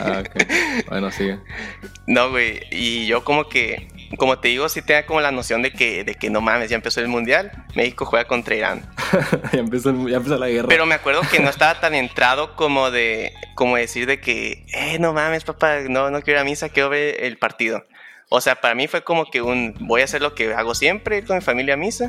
ah, 0.00 0.22
ok. 0.26 0.88
Bueno, 0.88 1.10
sigue. 1.12 1.38
No, 2.06 2.30
güey. 2.30 2.62
Y 2.72 3.06
yo 3.06 3.22
como 3.22 3.48
que, 3.48 3.88
como 4.16 4.40
te 4.40 4.48
digo, 4.48 4.68
sí 4.68 4.82
tenía 4.82 5.06
como 5.06 5.20
la 5.20 5.30
noción 5.30 5.62
de 5.62 5.70
que, 5.72 6.02
de 6.02 6.16
que 6.16 6.30
no 6.30 6.40
mames, 6.40 6.68
ya 6.68 6.76
empezó 6.76 7.00
el 7.00 7.06
Mundial, 7.06 7.52
México 7.76 8.06
juega 8.06 8.26
contra 8.26 8.56
Irán. 8.56 8.82
ya, 9.52 9.60
empezó, 9.60 10.08
ya 10.08 10.16
empezó 10.16 10.36
la 10.36 10.48
guerra. 10.48 10.68
Pero 10.68 10.84
me 10.84 10.96
acuerdo 10.96 11.20
que 11.30 11.38
no 11.38 11.48
estaba 11.48 11.80
tan 11.80 11.94
entrado 11.94 12.56
como 12.56 12.90
de, 12.90 13.32
como 13.54 13.76
decir 13.76 14.06
de 14.06 14.20
que, 14.20 14.64
eh, 14.72 14.98
no 14.98 15.12
mames, 15.12 15.44
papá, 15.44 15.80
no, 15.88 16.10
no 16.10 16.22
quiero 16.22 16.40
ir 16.40 16.42
a 16.42 16.44
misa, 16.44 16.70
quiero 16.70 16.88
ver 16.88 17.22
el 17.22 17.38
partido. 17.38 17.84
O 18.32 18.40
sea, 18.40 18.60
para 18.60 18.76
mí 18.76 18.86
fue 18.86 19.02
como 19.02 19.26
que 19.26 19.42
un, 19.42 19.74
voy 19.80 20.02
a 20.02 20.04
hacer 20.04 20.22
lo 20.22 20.36
que 20.36 20.54
hago 20.54 20.74
siempre, 20.76 21.18
ir 21.18 21.26
con 21.26 21.36
mi 21.36 21.42
familia 21.42 21.74
a 21.74 21.76
misa. 21.76 22.08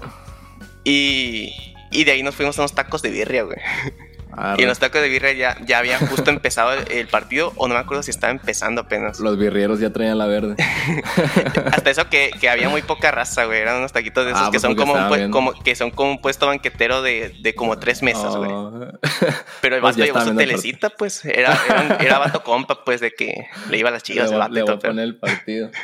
Y, 0.83 1.51
y 1.91 2.03
de 2.03 2.11
ahí 2.11 2.21
nos 2.21 2.35
fuimos 2.35 2.57
a 2.59 2.61
unos 2.61 2.75
tacos 2.75 3.01
de 3.01 3.09
birria, 3.09 3.43
güey. 3.43 3.57
Y 4.57 4.61
en 4.61 4.67
los 4.67 4.79
tacos 4.79 5.01
de 5.01 5.09
birria 5.09 5.33
ya, 5.33 5.57
ya 5.65 5.79
había 5.79 5.99
justo 5.99 6.29
empezado 6.29 6.71
el, 6.73 7.07
partido, 7.07 7.51
o 7.57 7.67
no 7.67 7.73
me 7.73 7.79
acuerdo 7.79 8.01
si 8.03 8.11
estaba 8.11 8.31
empezando 8.31 8.81
apenas. 8.81 9.19
Los 9.19 9.37
birrieros 9.37 9.79
ya 9.79 9.91
traían 9.91 10.17
la 10.17 10.25
verde. 10.25 10.55
Hasta 11.71 11.89
eso 11.89 12.09
que, 12.09 12.31
que, 12.39 12.49
había 12.49 12.69
muy 12.69 12.81
poca 12.81 13.11
raza, 13.11 13.45
güey. 13.45 13.59
Eran 13.59 13.77
unos 13.77 13.91
taquitos 13.91 14.25
de 14.25 14.31
esos 14.31 14.43
ah, 14.43 14.45
que, 14.45 14.59
pues 14.59 14.61
son 14.61 14.75
como 14.75 14.93
un, 14.93 15.31
como, 15.31 15.51
que 15.51 15.75
son 15.75 15.91
como 15.91 16.11
un 16.11 16.21
puesto 16.21 16.47
banquetero 16.47 17.01
de, 17.01 17.35
de 17.41 17.55
como 17.55 17.77
tres 17.77 18.01
mesas, 18.01 18.35
güey. 18.35 18.51
Oh. 18.51 18.71
Pero 19.61 19.75
el 19.75 19.81
pues 19.81 19.97
vato 19.97 20.05
llevó 20.05 20.21
su 20.21 20.35
telecita, 20.35 20.89
pues. 20.89 21.25
Era, 21.25 21.57
era, 21.67 21.97
era, 21.97 22.19
vato 22.19 22.43
compa, 22.43 22.83
pues, 22.85 23.01
de 23.01 23.11
que 23.11 23.47
le 23.69 23.77
iba 23.77 23.89
a 23.89 23.91
las 23.91 24.03
chivas. 24.03 24.31
Le, 24.31 24.37
vato 24.37 24.53
le 24.53 24.63
voy 24.63 24.73
a 24.73 24.79
poner 24.79 25.05
el 25.05 25.15
partido. 25.15 25.69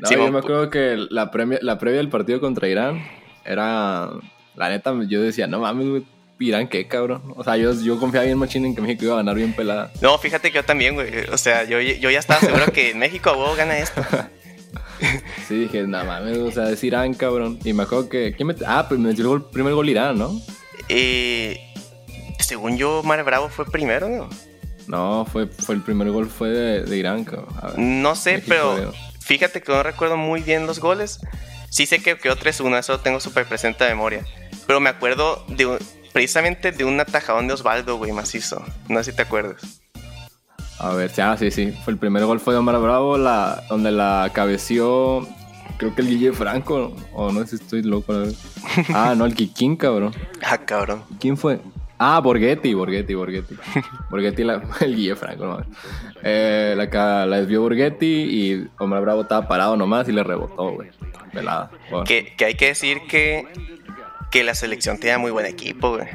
No, 0.00 0.10
yo 0.10 0.32
me 0.32 0.38
acuerdo 0.38 0.70
que 0.70 0.96
la, 1.10 1.30
premia, 1.30 1.58
la 1.62 1.78
previa 1.78 1.98
del 1.98 2.08
partido 2.08 2.40
contra 2.40 2.68
Irán 2.68 3.06
era... 3.44 4.10
La 4.56 4.68
neta, 4.68 4.94
yo 5.08 5.20
decía, 5.20 5.46
no 5.46 5.60
mames, 5.60 5.88
güey 5.88 6.04
Irán, 6.38 6.68
¿qué, 6.68 6.88
cabrón? 6.88 7.32
O 7.36 7.44
sea, 7.44 7.56
yo, 7.56 7.72
yo 7.74 7.98
confiaba 7.98 8.26
bien 8.26 8.38
machín 8.38 8.64
en 8.64 8.74
que 8.74 8.80
México 8.80 9.04
iba 9.04 9.14
a 9.14 9.18
ganar 9.18 9.36
bien 9.36 9.52
pelada. 9.54 9.92
No, 10.00 10.18
fíjate 10.18 10.50
que 10.50 10.56
yo 10.56 10.64
también, 10.64 10.94
güey. 10.94 11.28
O 11.32 11.38
sea, 11.38 11.64
yo, 11.64 11.80
yo 11.80 12.10
ya 12.10 12.18
estaba 12.18 12.40
seguro 12.40 12.66
que 12.72 12.94
México 12.94 13.30
a 13.30 13.36
huevo 13.36 13.54
gana 13.54 13.78
esto. 13.78 14.02
sí, 15.48 15.60
dije, 15.60 15.86
nada 15.86 16.04
mames, 16.04 16.38
o 16.38 16.50
sea, 16.50 16.70
es 16.70 16.82
Irán, 16.82 17.14
cabrón. 17.14 17.58
Y 17.64 17.72
me 17.72 17.84
acuerdo 17.84 18.08
que. 18.08 18.34
¿quién 18.34 18.48
me, 18.48 18.56
ah, 18.66 18.86
pues 18.88 18.98
me 19.00 19.08
metió 19.08 19.32
el 19.34 19.42
primer 19.44 19.74
gol 19.74 19.88
Irán, 19.88 20.18
¿no? 20.18 20.40
Eh, 20.88 21.60
según 22.40 22.76
yo, 22.76 23.02
Mar 23.04 23.22
Bravo 23.24 23.48
fue 23.48 23.64
primero, 23.64 24.08
¿no? 24.08 24.28
No, 24.86 25.26
fue, 25.30 25.46
fue 25.46 25.74
el 25.74 25.82
primer 25.82 26.10
gol 26.10 26.28
fue 26.28 26.50
de, 26.50 26.96
Irán, 26.96 27.24
cabrón. 27.24 28.02
no 28.02 28.14
sé, 28.16 28.42
pero 28.46 28.92
fíjate 29.20 29.62
que 29.62 29.72
no 29.72 29.82
recuerdo 29.82 30.16
muy 30.16 30.42
bien 30.42 30.66
los 30.66 30.78
goles. 30.78 31.20
Sí 31.70 31.86
sé 31.86 32.00
que 32.00 32.16
quedó 32.18 32.36
3-1, 32.36 32.78
eso 32.78 32.92
lo 32.92 33.00
tengo 33.00 33.18
súper 33.18 33.46
presente 33.46 33.84
de 33.84 33.90
memoria. 33.90 34.24
Pero 34.66 34.80
me 34.80 34.90
acuerdo 34.90 35.44
de, 35.48 35.78
precisamente 36.14 36.70
de 36.70 36.84
un 36.84 37.00
atajadón 37.00 37.48
de 37.48 37.54
Osvaldo, 37.54 37.96
güey, 37.98 38.12
macizo. 38.12 38.64
No 38.88 39.02
sé 39.02 39.10
si 39.10 39.16
te 39.16 39.22
acuerdas. 39.22 39.82
A 40.78 40.94
ver, 40.94 41.12
ya, 41.12 41.36
sí, 41.36 41.50
sí. 41.50 41.72
Fue 41.84 41.92
el 41.92 41.98
primer 41.98 42.24
gol 42.24 42.38
fue 42.38 42.54
de 42.54 42.60
Omar 42.60 42.78
Bravo, 42.78 43.18
la, 43.18 43.64
donde 43.68 43.90
la 43.90 44.30
cabeció, 44.32 45.26
creo 45.76 45.92
que 45.92 46.02
el 46.02 46.08
Guille 46.08 46.32
Franco, 46.32 46.94
o 47.12 47.32
no 47.32 47.40
sé 47.40 47.58
si 47.58 47.64
estoy 47.64 47.82
loco. 47.82 48.14
Ah, 48.94 49.14
no, 49.16 49.24
el 49.24 49.34
Kikín, 49.34 49.76
cabrón. 49.76 50.14
Ah, 50.42 50.58
cabrón. 50.58 51.02
¿Quién 51.18 51.36
fue? 51.36 51.58
Ah, 51.98 52.20
Borghetti, 52.20 52.74
Borghetti, 52.74 53.14
Borghetti. 53.14 53.56
Borghetti, 54.10 54.42
el 54.82 54.96
Guille 54.96 55.16
Franco, 55.16 55.46
no. 55.46 55.64
Eh, 56.22 56.74
la, 56.76 57.26
la 57.26 57.36
desvió 57.40 57.60
Borghetti 57.60 58.06
y 58.06 58.68
Omar 58.78 59.02
Bravo 59.02 59.22
estaba 59.22 59.48
parado 59.48 59.76
nomás 59.76 60.08
y 60.08 60.12
le 60.12 60.22
rebotó, 60.22 60.70
güey. 60.70 60.90
Velada. 61.32 61.72
Que, 62.04 62.34
que 62.36 62.44
hay 62.44 62.54
que 62.54 62.66
decir 62.66 63.00
que 63.08 63.48
que 64.34 64.42
la 64.42 64.56
selección 64.56 64.98
tenía 64.98 65.16
muy 65.16 65.30
buen 65.30 65.46
equipo, 65.46 65.90
güey. 65.90 66.08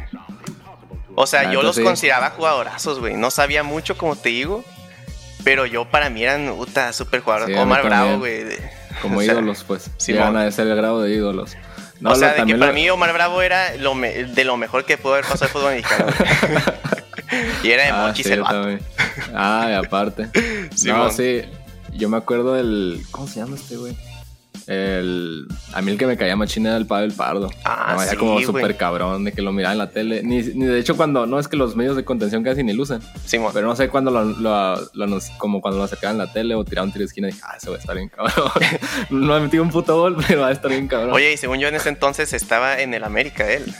O 1.15 1.25
sea, 1.25 1.53
yo 1.53 1.63
los 1.63 1.79
consideraba 1.79 2.31
jugadorazos, 2.31 2.99
güey. 2.99 3.15
No 3.15 3.31
sabía 3.31 3.63
mucho, 3.63 3.97
como 3.97 4.17
te 4.17 4.27
digo. 4.27 4.65
Pero 5.45 5.65
yo 5.65 5.85
para 5.85 6.09
mí 6.09 6.21
eran 6.21 6.53
puta, 6.53 6.91
súper 6.91 7.21
jugadores. 7.21 7.57
Omar 7.57 7.81
Bravo, 7.85 8.17
güey. 8.17 8.43
Como 9.01 9.21
ídolos, 9.21 9.63
pues. 9.63 9.89
Sí, 9.95 10.11
Llegan 10.11 10.35
a 10.35 10.51
ser 10.51 10.67
el 10.67 10.75
grado 10.75 11.01
de 11.01 11.13
ídolos. 11.15 11.55
o 12.03 12.15
sea, 12.15 12.33
de 12.33 12.45
que 12.45 12.55
para 12.55 12.73
mí 12.73 12.89
Omar 12.89 13.13
Bravo 13.13 13.41
era 13.41 13.73
lo 13.77 13.95
de 13.95 14.43
lo 14.43 14.57
mejor 14.57 14.83
que 14.83 14.97
pudo 14.97 15.13
haber 15.13 15.25
pasado 15.25 15.45
el 15.45 15.51
fútbol 15.51 15.75
mexicano. 15.75 16.07
y 17.63 17.71
era 17.71 17.83
de 17.83 17.89
ah, 17.91 18.05
Mochis 18.05 18.25
el 18.25 18.43
Ah, 19.33 19.67
y 19.69 19.73
aparte. 19.85 20.27
no, 20.85 21.09
sí. 21.09 21.43
Yo 21.93 22.09
me 22.09 22.17
acuerdo 22.17 22.55
del. 22.55 23.01
¿Cómo 23.11 23.29
se 23.29 23.39
llama 23.39 23.55
este, 23.55 23.77
güey? 23.77 23.95
El, 24.69 25.47
a 25.73 25.81
mí 25.81 25.91
el 25.91 25.97
que 25.97 26.05
me 26.05 26.15
caía 26.15 26.35
machín 26.35 26.67
era 26.67 26.77
el 26.77 26.85
Pavel 26.85 27.11
Pardo. 27.11 27.49
Ah, 27.65 27.95
no, 27.95 28.03
era 28.03 28.15
como 28.15 28.39
súper 28.39 28.77
cabrón 28.77 29.23
de 29.23 29.31
que 29.31 29.41
lo 29.41 29.51
miraba 29.51 29.71
en 29.71 29.79
la 29.79 29.89
tele. 29.89 30.21
Ni, 30.21 30.43
ni, 30.43 30.67
de 30.67 30.77
hecho 30.77 30.95
cuando, 30.95 31.25
no 31.25 31.39
es 31.39 31.47
que 31.47 31.57
los 31.57 31.75
medios 31.75 31.95
de 31.95 32.05
contención 32.05 32.43
casi 32.43 32.61
ni 32.61 32.73
lucen. 32.73 33.01
Sí, 33.25 33.39
pero 33.51 33.65
no 33.65 33.75
sé 33.75 33.89
cuando 33.89 34.11
lo, 34.11 34.25
lo, 34.93 35.19
como 35.39 35.59
cuando 35.59 35.79
lo 35.79 35.87
sacaban 35.87 36.17
en 36.17 36.27
la 36.27 36.31
tele 36.31 36.53
o 36.53 36.63
tiraban 36.63 36.89
un 36.89 36.93
tiro 36.93 37.01
de 37.01 37.07
esquina, 37.07 37.27
dije, 37.29 37.41
ah, 37.43 37.55
eso 37.57 37.71
va 37.71 37.77
a 37.77 37.79
estar 37.79 37.95
bien 37.95 38.09
cabrón. 38.09 38.51
no 39.09 39.33
ha 39.33 39.39
metido 39.39 39.63
un 39.63 39.71
puto 39.71 39.99
gol, 39.99 40.15
pero 40.27 40.41
va 40.41 40.49
a 40.49 40.51
estar 40.51 40.69
bien 40.69 40.87
cabrón. 40.87 41.13
Oye, 41.13 41.33
y 41.33 41.37
según 41.37 41.57
yo 41.57 41.67
en 41.67 41.73
ese 41.73 41.89
entonces 41.89 42.31
estaba 42.33 42.79
en 42.79 42.93
el 42.93 43.03
América 43.03 43.51
él. 43.51 43.73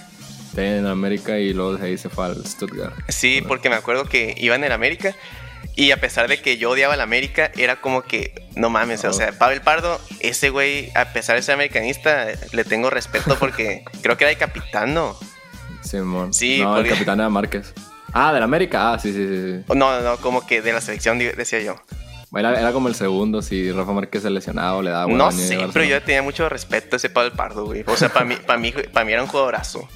Sí, 0.56 0.62
en 0.62 0.88
América 0.88 1.38
y 1.38 1.54
luego 1.54 1.78
de 1.78 1.86
ahí 1.86 1.98
se 2.00 2.10
fue 2.10 2.26
al 2.26 2.44
Stuttgart. 2.44 2.96
Sí, 3.10 3.44
porque 3.48 3.70
me 3.70 3.76
acuerdo 3.76 4.06
que 4.06 4.34
iba 4.40 4.56
en 4.56 4.64
el 4.64 4.72
América 4.72 5.16
y 5.76 5.92
a 5.92 6.02
pesar 6.02 6.28
de 6.28 6.42
que 6.42 6.58
yo 6.58 6.72
odiaba 6.72 6.94
al 6.94 7.02
América, 7.02 7.52
era 7.58 7.82
como 7.82 8.02
que, 8.02 8.48
no 8.56 8.70
mames, 8.70 9.06
o 9.06 9.14
sea, 9.14 9.32
Pavel 9.32 9.62
Pardo, 9.62 10.00
ese 10.20 10.50
güey, 10.50 10.92
a 10.96 11.14
pesar 11.14 11.36
de 11.36 11.42
ser 11.42 11.56
americanista, 11.56 12.28
le 12.52 12.64
tengo 12.64 12.90
respeto 12.90 13.38
porque 13.40 13.86
creo 14.02 14.18
que 14.18 14.26
era 14.26 14.32
el 14.32 14.38
capitán, 14.38 14.94
¿no? 14.94 15.18
Simón. 15.82 16.34
Sí, 16.34 16.60
no, 16.62 16.78
el 16.78 16.88
capitán 16.88 17.20
era 17.20 17.30
Márquez. 17.30 17.74
Ah, 18.12 18.34
del 18.34 18.44
América, 18.44 18.94
ah, 18.94 19.00
sí, 19.00 19.14
sí, 19.14 19.28
sí. 19.28 19.74
No, 19.76 20.02
no, 20.02 20.18
como 20.18 20.46
que 20.46 20.62
de 20.62 20.74
la 20.74 20.82
selección, 20.82 21.20
decía 21.20 21.62
yo. 21.62 21.76
Era, 22.36 22.60
era 22.60 22.72
como 22.74 22.88
el 22.90 22.96
segundo, 22.96 23.42
si 23.42 23.72
Rafa 23.72 23.92
Márquez 23.92 24.22
se 24.22 24.30
lesionaba 24.30 24.76
o 24.76 24.82
le 24.82 24.92
daba 24.92 25.12
No 25.12 25.32
sé, 25.32 25.58
pero 25.74 25.86
yo 25.86 26.02
tenía 26.04 26.22
mucho 26.22 26.48
respeto 26.48 26.96
a 26.96 26.98
ese 26.98 27.10
Pavel 27.10 27.32
Pardo, 27.32 27.66
güey. 27.66 27.84
O 27.88 27.96
sea, 27.96 28.10
para 28.10 28.26
mí, 28.26 28.36
para 28.36 28.60
mí, 28.60 28.72
para 28.94 29.06
mí 29.06 29.14
era 29.14 29.24
un 29.24 29.28
jugadorazo. 29.28 29.88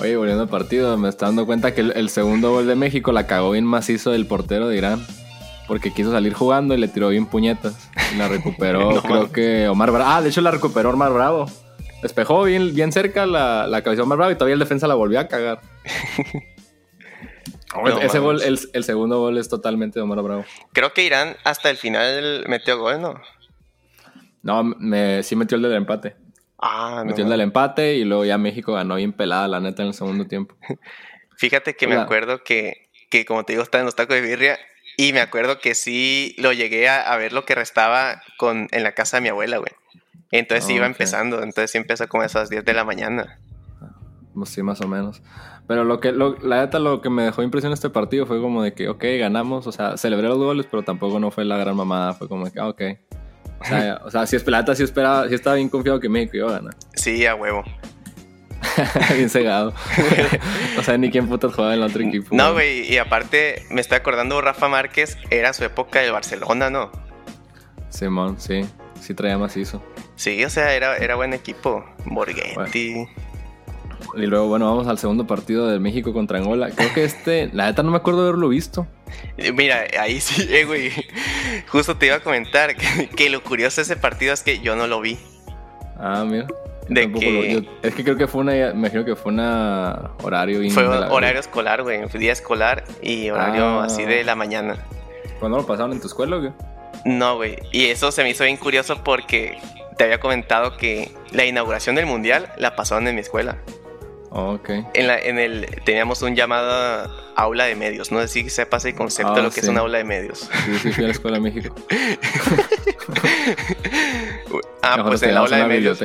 Oye, 0.00 0.16
volviendo 0.16 0.42
al 0.42 0.48
partido, 0.48 0.96
me 0.96 1.08
está 1.08 1.26
dando 1.26 1.46
cuenta 1.46 1.74
que 1.74 1.80
el, 1.80 2.08
segundo 2.08 2.50
gol 2.50 2.66
de 2.66 2.74
México 2.74 3.12
la 3.12 3.26
cagó 3.26 3.52
bien 3.52 3.64
macizo 3.64 4.12
el 4.12 4.26
portero 4.26 4.68
de 4.68 4.76
Irán. 4.76 5.04
Porque 5.66 5.92
quiso 5.92 6.10
salir 6.10 6.34
jugando 6.34 6.74
y 6.74 6.78
le 6.78 6.88
tiró 6.88 7.08
bien 7.08 7.26
puñetas. 7.26 7.88
Y 8.12 8.16
la 8.18 8.28
recuperó, 8.28 9.00
creo 9.06 9.32
que 9.32 9.68
Omar 9.68 9.92
Bravo. 9.92 10.10
Ah, 10.10 10.20
de 10.20 10.28
hecho 10.28 10.40
la 10.40 10.50
recuperó 10.50 10.90
Omar 10.90 11.12
Bravo. 11.12 11.46
Despejó 12.02 12.42
bien, 12.42 12.74
bien 12.74 12.92
cerca 12.92 13.24
la, 13.24 13.66
la 13.66 13.82
cabeza 13.82 14.00
de 14.00 14.02
Omar 14.02 14.18
Bravo 14.18 14.32
y 14.32 14.34
todavía 14.34 14.54
el 14.54 14.60
defensa 14.60 14.86
la 14.86 14.94
volvió 14.94 15.20
a 15.20 15.28
cagar. 15.28 15.60
Ese 18.02 18.18
gol, 18.20 18.40
el, 18.42 18.58
el, 18.72 18.84
segundo 18.84 19.18
gol 19.18 19.38
es 19.38 19.48
totalmente 19.48 19.98
de 19.98 20.02
Omar 20.02 20.22
Bravo. 20.22 20.44
Creo 20.72 20.92
que 20.92 21.04
Irán 21.04 21.36
hasta 21.44 21.70
el 21.70 21.76
final 21.76 22.44
metió 22.46 22.78
gol, 22.78 23.00
¿no? 23.00 23.14
No, 24.42 24.62
me, 24.62 25.22
sí 25.22 25.34
metió 25.34 25.56
el 25.56 25.62
del 25.62 25.72
empate. 25.72 26.14
Ah, 26.58 27.02
Metió 27.04 27.24
el 27.24 27.30
del 27.30 27.40
empate 27.40 27.94
y 27.94 28.04
luego 28.04 28.24
ya 28.24 28.38
México 28.38 28.74
ganó 28.74 28.96
bien 28.96 29.12
pelada, 29.12 29.48
la 29.48 29.60
neta, 29.60 29.82
en 29.82 29.88
el 29.88 29.94
segundo 29.94 30.26
tiempo. 30.26 30.56
Fíjate 31.36 31.74
que 31.74 31.86
me 31.86 31.96
acuerdo 31.96 32.42
que, 32.44 32.88
que, 33.10 33.24
como 33.24 33.44
te 33.44 33.52
digo, 33.52 33.62
está 33.62 33.78
en 33.80 33.84
los 33.84 33.96
tacos 33.96 34.14
de 34.14 34.22
birria 34.22 34.58
y 34.96 35.12
me 35.12 35.20
acuerdo 35.20 35.58
que 35.58 35.74
sí 35.74 36.34
lo 36.38 36.52
llegué 36.52 36.88
a, 36.88 37.16
ver 37.16 37.32
lo 37.32 37.44
que 37.44 37.54
restaba 37.54 38.22
con, 38.38 38.68
en 38.70 38.82
la 38.82 38.92
casa 38.92 39.16
de 39.16 39.22
mi 39.22 39.28
abuela, 39.28 39.58
güey. 39.58 39.72
Entonces 40.30 40.70
iba 40.70 40.86
empezando, 40.86 41.42
entonces 41.42 41.70
sí 41.70 41.78
empezó 41.78 42.08
como 42.08 42.22
a 42.22 42.26
esas 42.26 42.50
10 42.50 42.64
de 42.64 42.72
la 42.74 42.84
mañana. 42.84 43.38
Pues 44.34 44.50
sí, 44.50 44.62
más 44.62 44.80
o 44.80 44.88
menos. 44.88 45.22
Pero 45.66 45.84
lo 45.84 46.00
que, 46.00 46.12
la 46.12 46.60
neta, 46.60 46.78
lo 46.78 47.00
que 47.00 47.08
me 47.08 47.22
dejó 47.22 47.42
impresión 47.42 47.72
este 47.72 47.88
partido 47.88 48.26
fue 48.26 48.40
como 48.40 48.62
de 48.62 48.74
que, 48.74 48.88
ok, 48.88 49.04
ganamos, 49.18 49.66
o 49.66 49.72
sea, 49.72 49.96
celebré 49.96 50.28
los 50.28 50.38
goles, 50.38 50.66
pero 50.70 50.82
tampoco 50.82 51.18
no 51.18 51.30
fue 51.30 51.44
la 51.44 51.56
gran 51.56 51.76
mamada, 51.76 52.12
fue 52.14 52.28
como 52.28 52.44
de 52.44 52.52
que, 52.52 52.60
ah, 52.60 52.68
ok. 52.68 52.82
O 53.60 53.64
sea, 53.64 54.00
o 54.04 54.10
sea, 54.10 54.26
si 54.26 54.36
es 54.36 54.42
pelata, 54.42 54.74
sí, 54.74 54.82
esperaba, 54.82 55.28
sí 55.28 55.34
estaba 55.34 55.56
bien 55.56 55.68
confiado 55.68 55.98
que 56.00 56.08
México 56.08 56.36
iba 56.36 56.50
a 56.50 56.52
ganar. 56.52 56.74
Sí, 56.94 57.24
a 57.26 57.34
huevo. 57.34 57.64
bien 59.16 59.30
cegado. 59.30 59.74
o 60.78 60.82
sea, 60.82 60.98
ni 60.98 61.10
quién 61.10 61.28
putas 61.28 61.54
jugaba 61.54 61.74
en 61.74 61.80
el 61.80 61.86
otro 61.86 62.02
equipo. 62.02 62.28
No, 62.34 62.52
güey, 62.52 62.90
y 62.92 62.98
aparte 62.98 63.64
me 63.70 63.80
estoy 63.80 63.96
acordando, 63.96 64.40
Rafa 64.40 64.68
Márquez 64.68 65.16
era 65.30 65.52
su 65.52 65.64
época 65.64 66.00
de 66.00 66.10
Barcelona, 66.10 66.70
¿no? 66.70 66.90
Simón, 67.88 68.40
sí, 68.40 68.62
sí 69.00 69.14
traía 69.14 69.38
macizo. 69.38 69.82
Sí, 70.16 70.44
o 70.44 70.50
sea, 70.50 70.74
era, 70.74 70.96
era 70.96 71.16
buen 71.16 71.32
equipo. 71.32 71.84
Borghetti. 72.04 73.06
Y 74.16 74.26
luego, 74.26 74.48
bueno, 74.48 74.66
vamos 74.66 74.86
al 74.86 74.98
segundo 74.98 75.26
partido 75.26 75.68
de 75.68 75.78
México 75.78 76.12
contra 76.12 76.38
Angola. 76.38 76.70
Creo 76.70 76.92
que 76.92 77.04
este, 77.04 77.50
la 77.52 77.66
neta 77.66 77.82
no 77.82 77.90
me 77.90 77.96
acuerdo 77.96 78.22
de 78.22 78.28
haberlo 78.28 78.48
visto. 78.48 78.86
Eh, 79.36 79.52
mira, 79.52 79.84
ahí 79.98 80.20
sí, 80.20 80.46
eh, 80.50 80.64
güey. 80.64 80.90
Justo 81.68 81.96
te 81.96 82.06
iba 82.06 82.16
a 82.16 82.20
comentar 82.20 82.76
que, 82.76 83.30
lo 83.30 83.42
curioso 83.42 83.76
de 83.76 83.82
ese 83.82 83.96
partido 83.96 84.32
es 84.32 84.42
que 84.42 84.60
yo 84.60 84.76
no 84.76 84.86
lo 84.86 85.00
vi. 85.00 85.18
Ah, 85.98 86.24
mira. 86.26 86.46
De 86.88 87.10
que... 87.10 87.66
es 87.82 87.94
que 87.94 88.04
creo 88.04 88.16
que 88.16 88.26
fue 88.26 88.42
una, 88.42 88.52
me 88.52 88.70
imagino 88.70 89.04
que 89.06 89.16
fue 89.16 89.32
una 89.32 90.10
horario. 90.22 90.60
Fue 90.70 90.86
horario 90.86 91.40
escolar, 91.40 91.82
güey. 91.82 92.06
Fue 92.08 92.20
día 92.20 92.32
escolar 92.32 92.84
y 93.02 93.30
horario 93.30 93.64
ah. 93.64 93.84
así 93.84 94.04
de 94.04 94.22
la 94.22 94.34
mañana. 94.34 94.76
¿Cuándo 95.40 95.58
lo 95.58 95.66
pasaron 95.66 95.92
en 95.92 96.00
tu 96.00 96.08
escuela 96.08 96.36
o 96.36 96.42
qué? 96.42 96.52
No, 97.04 97.36
güey. 97.36 97.58
Y 97.72 97.86
eso 97.86 98.12
se 98.12 98.22
me 98.22 98.30
hizo 98.30 98.44
bien 98.44 98.56
curioso 98.58 99.02
porque 99.02 99.58
te 99.96 100.04
había 100.04 100.20
comentado 100.20 100.76
que 100.76 101.10
la 101.32 101.44
inauguración 101.44 101.96
del 101.96 102.06
mundial 102.06 102.52
la 102.58 102.76
pasaron 102.76 103.08
en 103.08 103.14
mi 103.14 103.20
escuela. 103.20 103.58
Oh, 104.36 104.54
ok. 104.54 104.68
En, 104.94 105.06
la, 105.06 105.16
en 105.16 105.38
el, 105.38 105.64
teníamos 105.84 106.20
un 106.22 106.34
llamado 106.34 107.08
aula 107.36 107.66
de 107.66 107.76
medios. 107.76 108.10
No 108.10 108.20
sé 108.20 108.26
si 108.26 108.50
sepas 108.50 108.84
el 108.84 108.96
concepto 108.96 109.32
de 109.32 109.40
ah, 109.40 109.44
lo 109.44 109.50
que 109.52 109.60
es 109.60 109.68
una 109.68 109.78
aula 109.78 109.98
de 109.98 110.04
medios. 110.04 110.50
Sí, 110.64 110.78
sí, 110.82 110.92
fui 110.92 111.04
a 111.04 111.06
la 111.06 111.12
Escuela 111.12 111.36
de 111.36 111.42
México. 111.44 111.72
ah, 114.82 115.04
pues 115.06 115.22
en 115.22 115.34
la 115.34 115.40
aula 115.40 115.58
de 115.58 115.64
medios. 115.66 116.02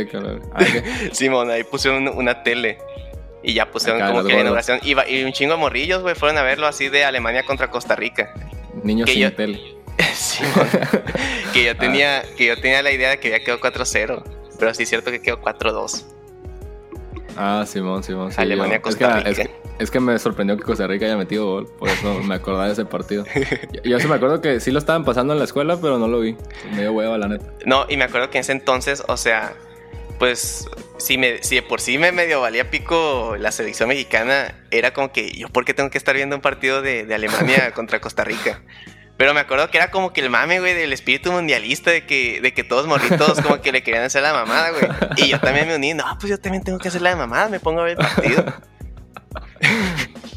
Ah, 0.53 0.63
Simón, 1.12 1.50
ahí 1.50 1.63
pusieron 1.63 2.07
una 2.07 2.43
tele. 2.43 2.77
Y 3.41 3.55
ya 3.55 3.71
pusieron 3.71 4.00
como 4.07 4.24
que 4.24 4.33
la 4.33 4.41
inauguración. 4.41 4.79
Y, 4.83 4.93
y, 5.12 5.24
un 5.24 5.31
chingo 5.31 5.55
de 5.55 5.59
morrillos, 5.59 6.03
güey, 6.03 6.13
fueron 6.13 6.38
a 6.38 6.43
verlo 6.43 6.67
así 6.67 6.88
de 6.88 7.05
Alemania 7.05 7.43
contra 7.48 7.71
Costa 7.71 7.95
Rica. 7.95 8.31
Niños 8.83 9.09
sin 9.09 9.31
tele. 9.31 9.59
Simón, 10.13 10.67
que 11.53 11.63
yo 11.63 11.75
tenía, 11.75 12.21
que 12.38 12.45
yo 12.45 12.62
tenía 12.62 12.83
la 12.83 12.91
idea 12.91 13.09
de 13.09 13.19
que 13.19 13.31
ya 13.31 13.39
quedó 13.39 13.59
4-0. 13.59 14.21
Pero 14.59 14.74
sí 14.75 14.83
es 14.83 14.89
cierto 14.89 15.09
que 15.09 15.19
quedó 15.19 15.41
4-2. 15.41 16.18
Ah, 17.41 17.63
Simón, 17.65 18.03
Simón. 18.03 18.34
Alemania, 18.36 18.81
Costa 18.81 19.22
Rica. 19.22 19.50
Es 19.79 19.89
que 19.89 20.01
me 20.01 20.19
sorprendió 20.19 20.58
que 20.58 20.63
Costa 20.63 20.86
Rica 20.88 21.05
haya 21.05 21.15
metido 21.15 21.46
gol, 21.46 21.67
por 21.79 21.88
eso 21.88 22.19
me 22.22 22.36
acordaba 22.36 22.65
de 22.65 22.74
ese 22.74 22.84
partido. 22.84 23.24
Yo, 23.72 23.81
yo 23.84 24.00
sí 24.01 24.10
me 24.10 24.15
acuerdo 24.15 24.41
que 24.41 24.60
sí 24.60 24.72
lo 24.72 24.79
estaban 24.79 25.05
pasando 25.05 25.31
en 25.31 25.39
la 25.39 25.46
escuela, 25.46 25.77
pero 25.79 25.98
no 25.98 26.10
lo 26.10 26.19
vi. 26.19 26.36
Me 26.72 26.81
dio 26.81 26.91
hueva, 26.91 27.17
la 27.17 27.29
neta. 27.29 27.46
No, 27.65 27.86
y 27.88 27.96
me 27.96 28.03
acuerdo 28.03 28.29
que 28.29 28.39
en 28.39 28.41
ese 28.41 28.51
entonces, 28.51 29.03
o 29.08 29.15
sea, 29.15 29.53
pues 30.17 30.67
si, 30.98 31.17
me, 31.17 31.41
si 31.41 31.55
de 31.55 31.62
por 31.62 31.79
sí 31.79 31.98
me 31.98 32.12
medio 32.12 32.41
valía 32.41 32.69
pico 32.69 33.38
la 33.39 33.53
selección 33.53 33.88
mexicana, 33.88 34.53
era 34.69 34.91
como 34.93 35.13
que 35.13 35.31
yo, 35.31 35.48
¿por 35.48 35.63
qué 35.63 35.74
tengo 35.74 35.89
que 35.89 35.98
estar 35.98 36.13
viendo 36.13 36.36
un 36.36 36.41
partido 36.41 36.81
de, 36.81 37.05
de 37.05 37.15
Alemania 37.15 37.72
contra 37.74 38.01
Costa 38.01 38.25
Rica? 38.25 38.62
Pero 39.19 39.33
me 39.33 39.41
acuerdo 39.41 39.69
que 39.69 39.75
era 39.75 39.91
como 39.91 40.13
que 40.13 40.21
el 40.21 40.29
mame, 40.29 40.61
güey, 40.61 40.73
del 40.73 40.93
espíritu 40.93 41.33
mundialista, 41.33 41.91
de 41.91 42.05
que, 42.05 42.39
de 42.39 42.53
que 42.53 42.63
todos 42.63 42.88
morritos 42.88 43.41
como 43.41 43.59
que 43.59 43.73
le 43.73 43.83
querían 43.83 44.05
hacer 44.05 44.21
la 44.21 44.31
mamada, 44.31 44.71
güey. 44.71 44.83
Y 45.17 45.27
yo 45.27 45.41
también 45.41 45.67
me 45.67 45.75
uní, 45.75 45.93
no, 45.93 46.05
pues 46.17 46.29
yo 46.29 46.39
también 46.39 46.63
tengo 46.63 46.79
que 46.79 46.88
hacer 46.88 47.01
la 47.01 47.17
mamada, 47.17 47.49
me 47.49 47.59
pongo 47.59 47.81
a 47.81 47.83
ver 47.83 47.97
el 47.99 48.05
partido. 48.05 48.45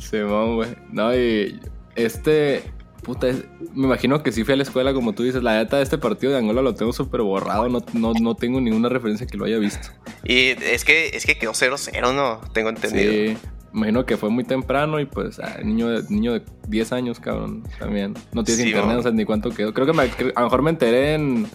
Simón, 0.01 0.57
güey. 0.57 0.75
No, 0.91 1.15
y 1.15 1.61
este, 1.95 2.65
puta, 3.05 3.29
me 3.73 3.87
imagino 3.87 4.21
que 4.21 4.33
sí 4.33 4.43
fui 4.43 4.55
a 4.55 4.57
la 4.57 4.65
escuela, 4.65 4.93
como 4.93 5.13
tú 5.13 5.23
dices. 5.23 5.45
La 5.45 5.59
neta 5.59 5.77
de 5.77 5.85
este 5.85 5.97
partido 5.97 6.33
de 6.33 6.39
Angola 6.39 6.61
lo 6.61 6.75
tengo 6.75 6.93
súper 6.93 7.21
borrado, 7.21 7.69
no, 7.69 7.85
no, 7.93 8.15
no, 8.21 8.35
tengo 8.35 8.61
ninguna 8.61 8.89
referencia 8.89 9.29
que 9.29 9.37
lo 9.37 9.45
haya 9.45 9.59
visto. 9.59 9.91
Y 10.25 10.61
es 10.61 10.85
que, 10.85 11.11
es 11.15 11.25
que 11.25 11.39
quedó 11.39 11.53
0-0, 11.53 12.13
¿no? 12.13 12.41
Tengo 12.53 12.71
entendido. 12.71 13.13
Sí, 13.13 13.39
imagino 13.75 14.05
que 14.05 14.17
fue 14.17 14.29
muy 14.31 14.45
temprano 14.45 15.01
y 15.01 15.07
pues, 15.07 15.39
ah, 15.39 15.59
niño, 15.63 15.89
de, 15.89 16.03
niño 16.11 16.33
de 16.35 16.43
10 16.69 16.93
años, 16.93 17.21
cabrón, 17.21 17.63
también. 17.79 18.15
No 18.33 18.45
tienes 18.45 18.63
Sí, 18.65 18.69
internet, 18.71 19.03
sé 19.03 19.13
ni 19.13 19.25
cuánto 19.25 19.51
quedó. 19.51 19.73
Creo 19.73 19.87
que 19.87 19.93
me- 19.93 20.03
a 20.35 20.41
lo 20.41 20.47
mejor 20.47 20.63
me 20.63 20.71
enteré 20.71 21.15
en, 21.15 21.49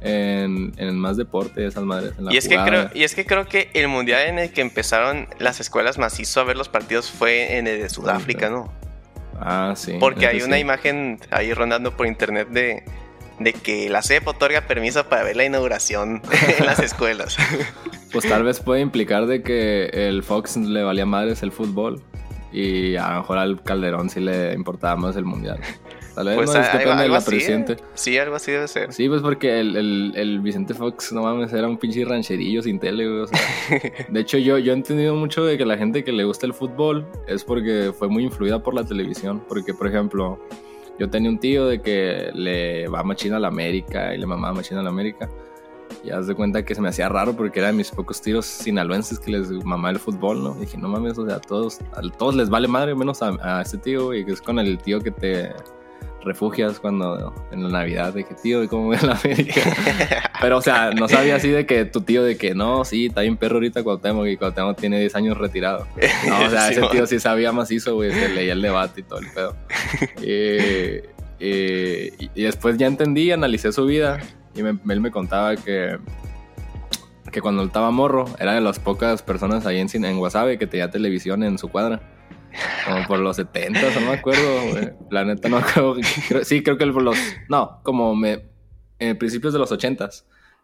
en, 0.00 0.72
en 0.76 0.98
más 0.98 1.16
deporte, 1.16 1.66
esas 1.66 1.82
madres. 1.84 2.12
En 2.18 2.26
la 2.26 2.32
Y 2.32 2.36
es, 2.36 2.48
que 2.48 2.56
creo, 2.56 2.88
y 2.94 3.02
es 3.02 3.14
que 3.14 3.26
creo 3.26 3.46
que 3.46 3.70
el 3.74 3.88
mundial 3.88 4.28
en 4.28 4.38
el 4.38 4.52
que 4.52 4.60
empezaron 4.60 5.26
las 5.38 5.60
escuelas 5.60 5.98
macizo 5.98 6.40
a 6.40 6.44
ver 6.44 6.56
los 6.56 6.68
partidos 6.68 7.10
fue 7.10 7.56
en 7.58 7.66
el 7.66 7.80
de 7.80 7.88
Sudáfrica, 7.88 8.48
¿no? 8.50 8.72
Ah, 9.40 9.74
sí. 9.76 9.96
Porque 10.00 10.26
hay 10.26 10.42
una 10.42 10.56
sí. 10.56 10.62
imagen 10.62 11.20
ahí 11.30 11.52
rondando 11.52 11.96
por 11.96 12.06
internet 12.06 12.48
de, 12.50 12.82
de 13.38 13.52
que 13.52 13.88
la 13.88 14.02
CEP 14.02 14.26
otorga 14.26 14.62
permiso 14.62 15.08
para 15.08 15.22
ver 15.24 15.36
la 15.36 15.44
inauguración 15.44 16.22
en 16.58 16.66
las 16.66 16.78
escuelas. 16.80 17.36
Pues 18.12 18.28
tal 18.28 18.42
vez 18.44 18.60
puede 18.60 18.80
implicar 18.80 19.26
de 19.26 19.42
que 19.42 19.86
el 19.92 20.22
Fox 20.22 20.56
le 20.56 20.82
valía 20.82 21.06
madres 21.06 21.42
el 21.42 21.52
fútbol 21.52 22.00
y 22.52 22.96
a 22.96 23.10
lo 23.10 23.16
mejor 23.20 23.38
al 23.38 23.62
Calderón 23.62 24.08
sí 24.08 24.20
le 24.20 24.54
importaba 24.54 24.96
más 24.96 25.16
el 25.16 25.24
mundial. 25.24 25.58
Tal 26.14 26.26
vez 26.26 26.36
Pues 26.36 26.52
no, 26.52 26.60
es 26.60 26.66
algo, 26.68 26.78
depende 26.78 27.02
de 27.04 27.08
la 27.10 27.18
así. 27.18 27.30
presidente. 27.30 27.76
Sí, 27.94 28.18
algo 28.18 28.34
así 28.34 28.50
debe 28.50 28.66
ser. 28.66 28.92
Sí, 28.92 29.08
pues 29.08 29.22
porque 29.22 29.60
el, 29.60 29.76
el, 29.76 30.12
el 30.16 30.40
Vicente 30.40 30.74
Fox, 30.74 31.12
no 31.12 31.22
mames, 31.22 31.52
era 31.52 31.68
un 31.68 31.76
pinche 31.78 32.04
rancherillo 32.04 32.60
sin 32.62 32.80
tele, 32.80 33.06
güey. 33.08 33.20
o 33.20 33.26
sea. 33.28 33.38
de 34.08 34.20
hecho, 34.20 34.36
yo, 34.38 34.58
yo 34.58 34.72
he 34.72 34.76
entendido 34.76 35.14
mucho 35.14 35.44
de 35.44 35.56
que 35.56 35.64
la 35.64 35.76
gente 35.76 36.02
que 36.02 36.10
le 36.10 36.24
gusta 36.24 36.46
el 36.46 36.54
fútbol 36.54 37.06
es 37.28 37.44
porque 37.44 37.92
fue 37.96 38.08
muy 38.08 38.24
influida 38.24 38.60
por 38.62 38.74
la 38.74 38.84
televisión. 38.84 39.44
Porque, 39.48 39.74
por 39.74 39.86
ejemplo, 39.86 40.40
yo 40.98 41.08
tenía 41.08 41.30
un 41.30 41.38
tío 41.38 41.66
de 41.66 41.80
que 41.82 42.30
le 42.34 42.88
va 42.88 43.04
machina 43.04 43.36
a 43.36 43.40
la 43.40 43.48
América 43.48 44.12
y 44.12 44.18
le 44.18 44.26
mamaba 44.26 44.54
machina 44.54 44.80
a 44.80 44.82
la 44.82 44.90
América. 44.90 45.28
Y 46.04 46.10
haz 46.10 46.26
de 46.26 46.34
cuenta 46.34 46.64
que 46.64 46.74
se 46.74 46.80
me 46.80 46.88
hacía 46.88 47.08
raro 47.08 47.34
porque 47.34 47.58
era 47.58 47.68
de 47.68 47.74
mis 47.74 47.90
pocos 47.90 48.20
tiros 48.22 48.46
sinaloenses 48.46 49.18
que 49.18 49.32
les 49.32 49.50
mamaba 49.64 49.90
el 49.90 49.98
fútbol, 49.98 50.42
¿no? 50.42 50.56
Y 50.56 50.60
dije, 50.60 50.78
no 50.78 50.88
mames, 50.88 51.18
o 51.18 51.26
sea, 51.26 51.36
a 51.36 51.40
todos, 51.40 51.78
a 51.92 52.00
todos 52.16 52.34
les 52.36 52.48
vale 52.48 52.68
madre, 52.68 52.94
menos 52.94 53.20
a, 53.22 53.32
a 53.42 53.62
este 53.62 53.78
tío, 53.78 54.14
y 54.14 54.24
que 54.24 54.32
es 54.32 54.40
con 54.40 54.58
el 54.58 54.78
tío 54.78 55.00
que 55.00 55.10
te 55.10 55.52
refugias 56.24 56.78
cuando 56.80 57.32
en 57.52 57.62
la 57.64 57.68
Navidad, 57.70 58.12
de 58.12 58.24
que 58.24 58.34
tío, 58.34 58.62
¿y 58.62 58.68
cómo 58.68 58.88
ve 58.90 58.98
la 59.02 59.12
América? 59.24 59.60
Pero, 60.40 60.58
o 60.58 60.60
sea, 60.62 60.90
no 60.90 61.08
sabía 61.08 61.36
así 61.36 61.48
de 61.48 61.64
que 61.66 61.84
tu 61.84 62.00
tío 62.02 62.22
de 62.22 62.36
que 62.36 62.54
no, 62.54 62.84
sí, 62.84 63.06
está 63.06 63.22
bien 63.22 63.36
perro 63.36 63.56
ahorita 63.56 63.82
Cuauhtémoc 63.82 64.26
y 64.26 64.36
Cuauhtémoc 64.36 64.78
tiene 64.78 65.00
10 65.00 65.14
años 65.16 65.38
retirado. 65.38 65.86
No, 66.28 66.44
o 66.44 66.50
sea, 66.50 66.68
ese 66.70 66.82
tío 66.92 67.06
sí 67.06 67.18
sabía 67.18 67.50
macizo, 67.52 67.94
güey, 67.94 68.10
que 68.12 68.28
leía 68.28 68.52
el 68.52 68.62
debate 68.62 69.00
y 69.00 69.04
todo 69.04 69.20
el 69.20 69.26
pedo. 69.32 69.56
Y, 70.22 71.44
y- 71.44 72.30
y 72.34 72.42
después 72.42 72.76
ya 72.76 72.86
entendí, 72.86 73.30
analicé 73.30 73.72
su 73.72 73.86
vida 73.86 74.20
y 74.58 74.62
me- 74.62 74.78
él 74.92 75.00
me 75.00 75.10
contaba 75.10 75.56
que, 75.56 75.98
que 77.32 77.40
cuando 77.40 77.62
estaba 77.62 77.90
morro 77.90 78.24
era 78.38 78.54
de 78.54 78.60
las 78.60 78.78
pocas 78.78 79.22
personas 79.22 79.66
ahí 79.66 79.78
en, 79.78 79.88
en 80.04 80.18
que 80.58 80.66
tenía 80.66 80.90
televisión 80.90 81.42
en 81.42 81.58
su 81.58 81.68
cuadra. 81.68 82.00
Como 82.86 83.06
por 83.06 83.18
los 83.20 83.36
70, 83.36 83.80
no 83.94 84.00
me 84.10 84.12
acuerdo. 84.18 84.42
La 85.10 85.24
neta 85.24 85.48
no 85.48 85.60
creo, 85.60 85.96
creo- 86.28 86.44
Sí, 86.44 86.62
creo 86.62 86.78
que 86.78 86.86
por 86.86 87.02
los... 87.02 87.16
No, 87.48 87.80
como 87.82 88.14
me... 88.16 88.46
En 88.98 89.16
principios 89.16 89.52
de 89.52 89.58
los 89.60 89.70
80 89.70 90.08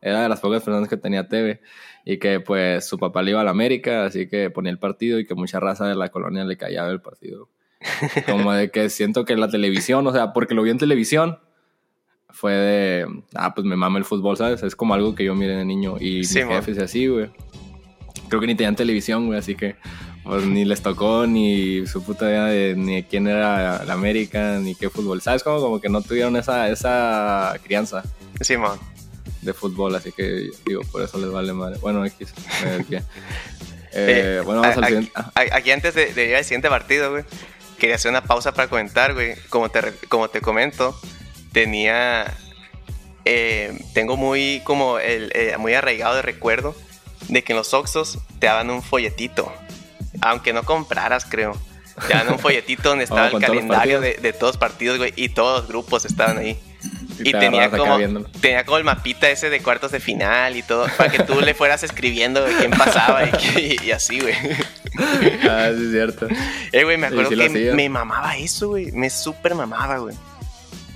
era 0.00 0.22
de 0.22 0.28
las 0.28 0.40
pocas 0.40 0.62
personas 0.62 0.88
que 0.88 0.96
tenía 0.96 1.28
TV 1.28 1.60
y 2.04 2.18
que 2.18 2.40
pues 2.40 2.84
su 2.86 2.98
papá 2.98 3.22
le 3.22 3.30
iba 3.30 3.40
a 3.40 3.44
la 3.44 3.52
América, 3.52 4.04
así 4.06 4.28
que 4.28 4.50
ponía 4.50 4.72
el 4.72 4.78
partido 4.78 5.18
y 5.20 5.24
que 5.26 5.34
mucha 5.34 5.60
raza 5.60 5.86
de 5.86 5.94
la 5.94 6.08
colonia 6.08 6.44
le 6.44 6.56
callaba 6.56 6.90
el 6.90 7.00
partido. 7.00 7.48
Como 8.26 8.52
de 8.52 8.70
que 8.70 8.88
siento 8.90 9.24
que 9.24 9.36
la 9.36 9.48
televisión, 9.48 10.06
o 10.06 10.12
sea, 10.12 10.32
porque 10.32 10.54
lo 10.54 10.62
vi 10.62 10.70
en 10.70 10.78
televisión, 10.78 11.38
fue 12.34 12.52
de, 12.52 13.06
ah, 13.34 13.54
pues 13.54 13.64
me 13.66 13.76
mama 13.76 13.98
el 13.98 14.04
fútbol, 14.04 14.36
¿sabes? 14.36 14.62
Es 14.62 14.76
como 14.76 14.92
algo 14.94 15.14
que 15.14 15.24
yo 15.24 15.34
miré 15.34 15.56
de 15.56 15.64
niño 15.64 15.96
y 16.00 16.24
Sí, 16.24 16.40
mis 16.44 16.48
jefes 16.54 16.76
y 16.76 16.80
así, 16.82 17.06
güey. 17.06 17.30
Creo 18.28 18.40
que 18.40 18.46
ni 18.46 18.54
tenían 18.54 18.76
televisión, 18.76 19.26
güey, 19.26 19.38
así 19.38 19.54
que 19.54 19.76
pues 20.24 20.44
ni 20.46 20.64
les 20.64 20.80
tocó 20.82 21.26
ni 21.26 21.86
su 21.86 22.02
puta 22.02 22.24
idea 22.30 22.44
de 22.46 22.74
ni 22.76 22.96
de 22.96 23.06
quién 23.06 23.28
era 23.28 23.84
la 23.84 23.92
América, 23.92 24.58
ni 24.58 24.74
qué 24.74 24.88
fútbol, 24.90 25.20
¿sabes? 25.20 25.42
Como, 25.42 25.60
como 25.60 25.80
que 25.80 25.88
no 25.90 26.00
tuvieron 26.02 26.34
esa, 26.36 26.68
esa 26.70 27.54
crianza 27.62 28.02
Simón. 28.40 28.78
de 29.42 29.52
fútbol, 29.52 29.94
así 29.94 30.12
que 30.12 30.48
digo, 30.66 30.80
por 30.90 31.02
eso 31.02 31.18
les 31.18 31.30
vale 31.30 31.52
madre. 31.52 31.78
Bueno, 31.80 32.04
X. 32.06 32.32
Eh, 33.96 34.38
Eh, 34.38 34.40
bueno, 34.44 34.60
vamos 34.62 34.76
a- 34.76 34.80
al 34.80 34.86
siguiente. 34.86 35.12
ah, 35.14 35.30
Aquí 35.52 35.70
antes 35.70 35.94
de, 35.94 36.12
de 36.14 36.28
ir 36.30 36.34
al 36.36 36.42
siguiente 36.44 36.68
partido, 36.68 37.10
güey, 37.12 37.24
quería 37.78 37.94
hacer 37.96 38.10
una 38.10 38.24
pausa 38.24 38.52
para 38.52 38.68
comentar, 38.68 39.14
güey. 39.14 39.34
Como 39.50 39.68
te, 39.68 39.80
como 40.08 40.28
te 40.28 40.40
comento, 40.40 40.98
tenía... 41.54 42.34
eh, 43.24 43.72
tengo 43.94 44.18
muy 44.18 44.60
como 44.64 44.98
el, 44.98 45.32
eh, 45.34 45.56
muy 45.58 45.72
arraigado 45.72 46.16
de 46.16 46.20
recuerdo 46.22 46.74
de 47.28 47.42
que 47.42 47.54
en 47.54 47.56
los 47.56 47.72
Oxos 47.72 48.18
te 48.38 48.48
daban 48.48 48.68
un 48.68 48.82
folletito. 48.82 49.50
Aunque 50.20 50.52
no 50.52 50.64
compraras, 50.64 51.24
creo. 51.24 51.56
Te 52.06 52.12
daban 52.12 52.34
un 52.34 52.38
folletito 52.40 52.90
donde 52.90 53.04
estaba 53.04 53.22
Oh, 53.22 53.24
el 53.26 53.30
todos 53.32 53.42
los 53.42 53.48
calendario 53.48 54.00
de, 54.02 54.14
de 54.14 54.32
todos 54.34 54.54
los 54.54 54.58
partidos, 54.58 54.98
güey. 54.98 55.14
Y 55.16 55.30
todos 55.30 55.60
los 55.60 55.68
grupos 55.68 56.04
estaban 56.04 56.36
ahí. 56.36 56.58
y 57.18 57.28
Y 57.30 57.32
te 57.32 57.38
tenía 57.38 57.70
como, 57.70 57.98
tenía 58.40 58.64
como 58.64 58.76
el 58.76 58.84
mapita 58.84 59.30
ese 59.30 59.48
de 59.48 59.60
cuartos 59.62 59.90
de 59.92 60.00
final 60.00 60.56
y 60.56 60.62
todo, 60.62 60.86
para 60.98 61.10
que 61.10 61.22
tú 61.22 61.40
le 61.40 61.54
fueras 61.54 61.82
escribiendo 61.82 62.44
quién 62.58 62.72
pasaba 62.72 63.24
y, 63.24 63.78
y 63.82 63.90
así, 63.92 64.20
güey. 64.20 64.34
Ah, 64.96 65.70
sí, 65.76 65.86
es 65.86 65.90
cierto. 65.90 66.28
Eh, 66.70 66.84
güey, 66.84 66.96
me 66.96 67.08
acuerdo 67.08 67.30
sí 67.30 67.36
que 67.36 67.46
hacía. 67.46 67.74
me 67.74 67.88
mamaba 67.88 68.36
eso, 68.36 68.68
güey. 68.68 68.92
Me 68.92 69.10
súper 69.10 69.56
mamaba, 69.56 69.98
güey. 69.98 70.14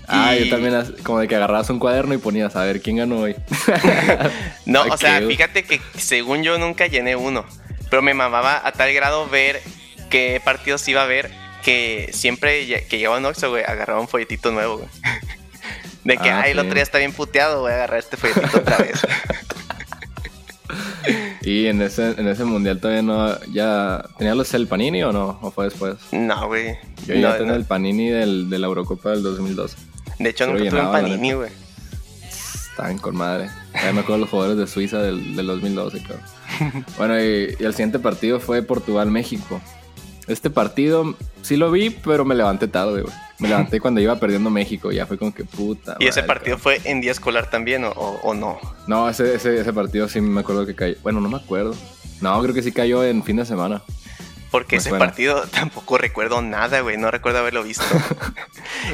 Ah, 0.09 0.35
Y- 0.35 0.44
yo 0.44 0.51
también, 0.57 0.75
como 1.05 1.21
de 1.21 1.29
que 1.29 1.37
agarrabas 1.37 1.68
un 1.71 1.79
cuaderno 1.79 2.14
y 2.14 2.18
ponías 2.18 2.57
a 2.57 2.64
ver 2.64 2.81
quién 2.81 2.97
ganó 2.97 3.18
hoy. 3.21 3.37
No, 4.66 4.83
o 4.83 4.97
sea, 4.97 5.21
fíjate 5.23 5.64
que 5.64 5.81
según 5.97 6.42
yo 6.42 6.59
nunca 6.59 6.87
llené 6.87 7.14
uno, 7.16 7.44
pero 7.90 8.03
me 8.03 8.14
mamaba 8.14 8.61
a 8.66 8.73
tal 8.73 8.92
grado 8.92 9.29
ver 9.29 9.61
qué 10.11 10.40
partidos 10.44 10.87
iba 10.88 11.03
a 11.03 11.07
ver 11.07 11.31
que 11.62 12.11
siempre 12.12 12.66
que 12.88 12.99
llegaba 12.99 13.18
un 13.18 13.25
Oxxo, 13.27 13.51
güey, 13.51 13.64
agarraba 13.64 14.01
un 14.01 14.09
folletito 14.09 14.51
nuevo, 14.51 14.79
güey. 14.79 14.88
De 16.05 16.16
que, 16.16 16.31
Ah, 16.31 16.42
ay, 16.44 16.53
el 16.53 16.57
sí. 16.57 16.61
otro 16.61 16.75
día 16.75 16.83
está 16.83 16.99
bien 16.99 17.12
puteado, 17.12 17.61
voy 17.61 17.73
a 17.73 17.75
agarrar 17.75 17.99
este 17.99 18.16
folletito 18.16 18.59
otra 18.59 18.79
vez. 18.79 19.01
Y 21.42 21.66
en 21.66 21.81
ese, 21.81 22.11
en 22.18 22.29
ese 22.29 22.44
mundial 22.44 22.79
todavía 22.79 23.01
no. 23.03 23.38
¿Ya 23.53 24.05
tenía 24.18 24.35
los 24.35 24.53
el 24.53 24.66
Panini 24.66 25.03
o 25.03 25.12
no? 25.12 25.38
¿O 25.40 25.51
fue 25.51 25.64
después? 25.66 25.97
No, 26.12 26.47
güey. 26.47 26.77
Yo 27.07 27.14
No, 27.14 27.21
ya 27.23 27.38
tenía 27.38 27.53
no. 27.53 27.59
el 27.59 27.64
Panini 27.64 28.11
del, 28.11 28.51
de 28.51 28.59
la 28.59 28.66
Eurocopa 28.66 29.11
del 29.11 29.23
2012. 29.23 29.77
De 30.19 30.31
hecho, 30.31 30.47
nunca 30.47 30.69
tuve 30.71 30.81
un 30.81 30.93
panini, 30.93 31.33
güey. 31.33 31.51
Estaban 32.71 32.99
con 32.99 33.17
madre. 33.17 33.49
Ya 33.75 33.93
me 33.93 34.01
acuerdo 34.01 34.19
los 34.23 34.31
jugadores 34.31 34.57
de 34.59 34.67
Suiza 34.67 34.99
del, 35.03 35.35
del 35.37 35.47
2012, 35.47 36.03
creo. 36.03 36.19
Bueno, 36.97 37.19
y, 37.21 37.57
y 37.59 37.65
el 37.65 37.73
siguiente 37.73 37.99
partido 37.99 38.41
fue 38.41 38.63
Portugal-México. 38.63 39.61
Este 40.27 40.51
partido 40.51 41.15
sí 41.43 41.57
lo 41.57 41.71
vi, 41.71 41.91
pero 41.91 42.25
me 42.25 42.35
levanté 42.35 42.69
tarde, 42.69 43.03
güey. 43.03 43.15
Me 43.39 43.49
levanté 43.49 43.81
cuando 43.81 44.01
iba 44.01 44.19
perdiendo 44.21 44.51
México. 44.51 44.91
Ya 44.93 45.07
fue 45.07 45.19
como 45.19 45.33
que 45.35 45.45
puta. 45.45 45.97
¿Y 46.01 46.07
ese 46.07 46.21
madre, 46.21 46.35
partido 46.35 46.59
fue 46.59 46.81
en 46.85 47.01
día 47.01 47.13
escolar 47.13 47.49
también 47.51 47.85
o, 47.85 47.91
o- 47.91 48.21
o 48.23 48.35
no? 48.35 48.59
No, 48.87 49.09
ese, 49.09 49.35
ese, 49.35 49.61
ese 49.61 49.73
partido 49.73 50.09
sí 50.09 50.21
me 50.21 50.41
acuerdo 50.41 50.67
que 50.67 50.75
cayó. 50.75 50.97
Bueno, 51.03 51.21
no 51.21 51.29
me 51.29 51.37
acuerdo. 51.37 51.75
No, 52.21 52.41
creo 52.43 52.55
que 52.55 52.63
sí 52.63 52.73
cayó 52.73 53.03
en 53.05 53.23
fin 53.23 53.37
de 53.37 53.47
semana. 53.47 53.83
Porque 54.51 54.77
Me 54.77 54.81
ese 54.81 54.89
suena. 54.91 55.05
partido 55.05 55.43
tampoco 55.53 55.99
recuerdo 55.99 56.41
nada, 56.41 56.81
güey. 56.81 56.97
No 56.97 57.11
recuerdo 57.11 57.39
haberlo 57.39 57.63
visto. 57.63 57.85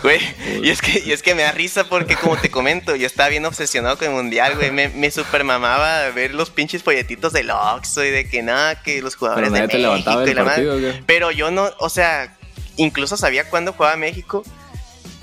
Güey, 0.03 0.21
y 0.63 0.71
es, 0.71 0.81
que, 0.83 1.03
y 1.05 1.13
es 1.13 1.23
que 1.23 1.35
me 1.35 1.43
da 1.43 1.53
risa 1.53 1.85
porque, 1.85 2.17
como 2.17 2.37
te 2.37 2.51
comento, 2.51 2.97
yo 2.97 3.07
estaba 3.07 3.29
bien 3.29 3.45
obsesionado 3.47 3.97
con 3.97 4.09
el 4.09 4.15
mundial, 4.15 4.57
güey. 4.57 4.71
Me, 4.71 4.89
me 4.89 5.11
super 5.11 5.45
mamaba 5.45 6.09
ver 6.11 6.35
los 6.35 6.51
pinches 6.51 6.83
folletitos 6.83 7.33
del 7.33 7.51
Oxxo 7.51 8.05
y 8.05 8.11
de 8.11 8.29
que 8.29 8.43
nada, 8.43 8.83
que 8.83 9.01
los 9.03 9.15
jugadores 9.15 9.51
Pero 9.51 9.63
de 9.63 9.79
México 9.79 10.27
y 10.27 10.35
la 10.35 10.45
partido. 10.45 10.79
Pero 11.07 11.31
yo 11.31 11.51
no, 11.51 11.71
o 11.79 11.89
sea, 11.89 12.37
incluso 12.77 13.17
sabía 13.17 13.49
cuándo 13.49 13.73
jugaba 13.73 13.97
México, 13.97 14.43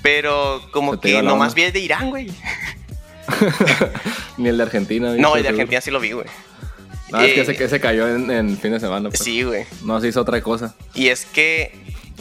pero 0.02 0.62
como 0.72 1.00
que 1.00 1.22
nomás 1.22 1.50
onda. 1.50 1.56
vi 1.56 1.64
el 1.64 1.74
de 1.74 1.80
Irán, 1.80 2.10
güey. 2.10 2.32
Ni 4.38 4.50
el 4.50 4.58
de 4.58 4.64
Argentina. 4.64 5.14
No, 5.18 5.36
el 5.36 5.44
de. 5.44 5.50
Argentina 5.50 5.82
sí 5.82 5.92
lo 5.92 6.00
vi, 6.00 6.12
güey. 6.14 6.28
No, 7.12 7.22
es 7.22 7.34
que 7.34 7.46
se, 7.46 7.70
se 7.70 7.80
cayó 7.80 8.08
en, 8.08 8.58
fin 8.58 8.72
de 8.72 8.80
semana. 8.80 9.10
Pues. 9.10 9.20
Sí, 9.20 9.44
güey. 9.44 9.66
No 9.84 10.00
se 10.00 10.08
hizo 10.08 10.22
otra 10.22 10.42
cosa. 10.42 10.74
Y 10.94 11.10
es 11.10 11.26
que, 11.26 11.74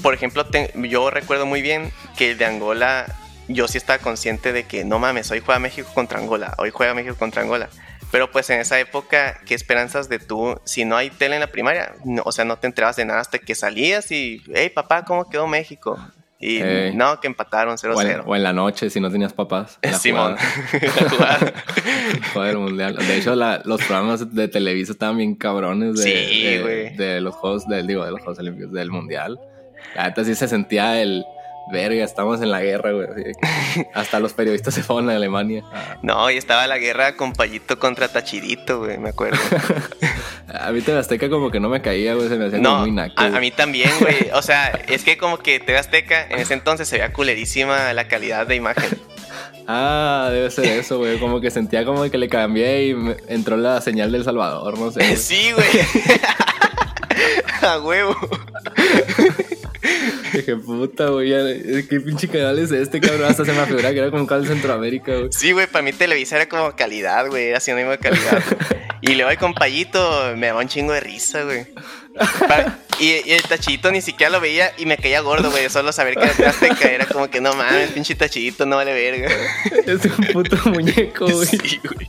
por 0.03 0.15
ejemplo, 0.15 0.45
yo 0.89 1.11
recuerdo 1.11 1.47
muy 1.47 1.63
bien 1.63 1.93
que 2.17 2.33
el 2.33 2.39
de 2.39 2.45
Angola, 2.45 3.07
yo 3.49 3.69
sí 3.69 3.79
estaba 3.79 3.99
consciente 3.99 4.53
de 4.53 4.65
que 4.65 4.85
no 4.85 4.99
mames, 4.99 5.31
hoy 5.31 5.41
juega 5.45 5.59
México 5.59 5.89
contra 5.95 6.19
Angola, 6.19 6.55
hoy 6.59 6.71
juega 6.71 6.95
México 6.95 7.17
contra 7.19 7.43
Angola. 7.43 7.69
Pero 8.11 8.31
pues 8.33 8.51
en 8.51 8.61
esa 8.61 8.81
época, 8.81 9.41
¿qué 9.47 9.55
esperanzas 9.55 10.09
de 10.09 10.19
tú? 10.19 10.61
Si 10.65 10.85
no 10.85 10.97
hay 10.97 11.11
tele 11.11 11.37
en 11.37 11.41
la 11.41 11.47
primaria, 11.47 11.95
o 12.25 12.33
sea, 12.33 12.45
no 12.45 12.59
te 12.59 12.67
enterabas 12.67 12.97
de 12.97 13.05
nada 13.05 13.21
hasta 13.21 13.39
que 13.39 13.55
salías 13.55 14.11
y, 14.11 14.43
hey 14.53 14.71
papá, 14.71 15.05
¿cómo 15.05 15.29
quedó 15.31 15.47
México? 15.47 15.97
Y 16.43 16.61
no, 16.95 17.21
que 17.21 17.27
empataron 17.27 17.77
0-0. 17.77 18.23
O, 18.25 18.35
en 18.35 18.43
la 18.43 18.55
noche, 18.55 18.89
si 18.89 18.99
no 18.99 19.11
tenías 19.11 19.35
papás. 19.35 19.79
Simón. 20.01 20.37
Joder, 22.33 22.57
mundial. 22.57 22.97
De 22.97 23.19
hecho, 23.19 23.35
los 23.37 23.83
programas 23.83 24.35
de 24.35 24.49
Televisa 24.49 24.93
estaban 24.93 25.19
bien 25.19 25.35
cabrones 25.35 26.03
de, 26.03 26.95
de, 26.97 27.21
los 27.21 27.35
Juegos, 27.35 27.69
del, 27.69 27.87
digo, 27.87 28.05
de 28.07 28.13
los 28.13 28.21
Juegos 28.21 28.39
Olímpicos 28.39 28.73
del 28.73 28.91
Mundial. 28.91 29.39
La 29.95 30.05
neta 30.05 30.25
sí 30.25 30.35
se 30.35 30.49
sentía 30.49 31.03
el 31.03 31.25
verga, 31.71 32.05
estamos 32.05 32.41
en 32.43 32.51
la 32.51 32.61
guerra, 32.61 32.93
güey. 32.93 33.07
Hasta 33.95 34.21
los 34.21 34.33
periodistas 34.33 34.75
se 34.75 34.83
fueron 34.83 35.11
a 35.11 35.17
Alemania. 35.17 35.65
No, 36.03 36.31
y 36.31 36.37
estaba 36.37 36.67
la 36.67 36.79
guerra 36.79 37.17
con 37.17 37.33
Payito 37.33 37.79
contra 37.79 38.09
Tachidito, 38.09 38.81
güey, 38.81 38.99
me 38.99 39.11
acuerdo. 39.11 39.39
a 40.49 40.71
mí 40.73 40.81
TV 40.81 40.99
Azteca 40.99 41.29
como 41.29 41.51
que 41.51 41.61
no 41.61 41.69
me 41.69 41.81
caía, 41.81 42.15
güey, 42.15 42.29
se 42.29 42.37
me 42.37 42.47
hacía 42.47 42.59
muy 42.59 42.91
naco. 42.91 43.15
A, 43.17 43.27
a, 43.27 43.41
mí 43.41 43.51
también, 43.51 43.91
güey. 44.01 44.31
O 44.35 44.43
sea, 44.43 44.69
es 44.89 45.05
que 45.05 45.17
como 45.17 45.39
que 45.39 45.61
TV 45.61 45.79
Azteca 45.79 46.27
en 46.29 46.39
ese 46.39 46.55
entonces 46.55 46.89
se 46.89 46.97
veía 46.97 47.13
culerísima 47.13 47.93
la 47.93 48.09
calidad 48.09 48.47
de 48.47 48.57
imagen. 48.57 48.99
Ah, 49.73 50.31
debe 50.33 50.51
ser 50.51 50.65
eso, 50.65 50.99
güey. 50.99 51.21
Como 51.21 51.41
que 51.41 51.49
sentía 51.49 51.85
como 51.85 52.03
que 52.11 52.19
le 52.19 52.29
cambié 52.29 52.89
y 52.89 52.97
entró 53.29 53.57
la 53.57 53.81
señal 53.81 54.11
del 54.11 54.25
Salvador, 54.25 54.77
no 54.77 54.91
sé. 54.91 55.17
Sí, 55.17 55.53
güey. 55.53 55.69
a 57.63 57.79
huevo. 57.79 58.17
Dije, 60.33 60.57
puta, 60.57 61.09
güey, 61.09 61.31
qué 61.89 62.01
pinche 62.01 62.29
canal 62.29 62.59
es 62.59 62.71
este, 62.73 63.01
cabrón. 63.01 63.31
Hasta 63.31 63.45
se 63.45 63.53
me 63.53 63.65
figura 63.67 63.93
que 63.93 63.99
era 63.99 64.11
como 64.11 64.23
un 64.23 64.27
canal 64.27 64.45
de 64.45 64.55
Centroamérica, 64.55 65.17
güey. 65.17 65.29
Sí, 65.33 65.53
güey, 65.53 65.67
para 65.67 65.83
mí 65.83 65.93
Televisa 65.93 66.37
era 66.37 66.49
como 66.49 66.75
calidad, 66.77 67.27
güey, 67.29 67.49
era 67.49 67.61
sinónimo 67.61 67.91
de 67.91 67.99
calidad. 67.99 68.43
y 69.01 69.15
luego 69.15 69.31
el 69.31 69.39
compayito 69.39 70.35
me 70.37 70.49
daba 70.49 70.61
un 70.61 70.69
chingo 70.69 70.93
de 70.93 71.01
risa, 71.01 71.45
güey. 71.45 71.67
y, 73.01 73.31
el 73.31 73.43
tachito 73.43 73.91
ni 73.91 74.01
siquiera 74.01 74.31
lo 74.31 74.41
veía 74.41 74.73
y 74.77 74.87
me 74.87 74.97
caía 74.97 75.21
gordo, 75.21 75.51
güey. 75.51 75.69
Solo 75.71 75.93
saber 75.93 76.15
que 76.15 76.25
era 76.25 76.51
Azteca 76.51 76.89
era 76.91 77.07
como 77.07 77.29
que 77.29 77.41
no 77.41 77.55
mames, 77.55 77.91
pinche 77.91 78.15
tachito, 78.15 78.67
no 78.67 78.77
vale 78.77 78.93
verga. 78.93 79.29
es 79.87 80.05
un 80.05 80.27
puto 80.33 80.57
muñeco, 80.71 81.27
güey. 81.27 81.47
Sí, 81.47 81.81
güey. 81.83 82.09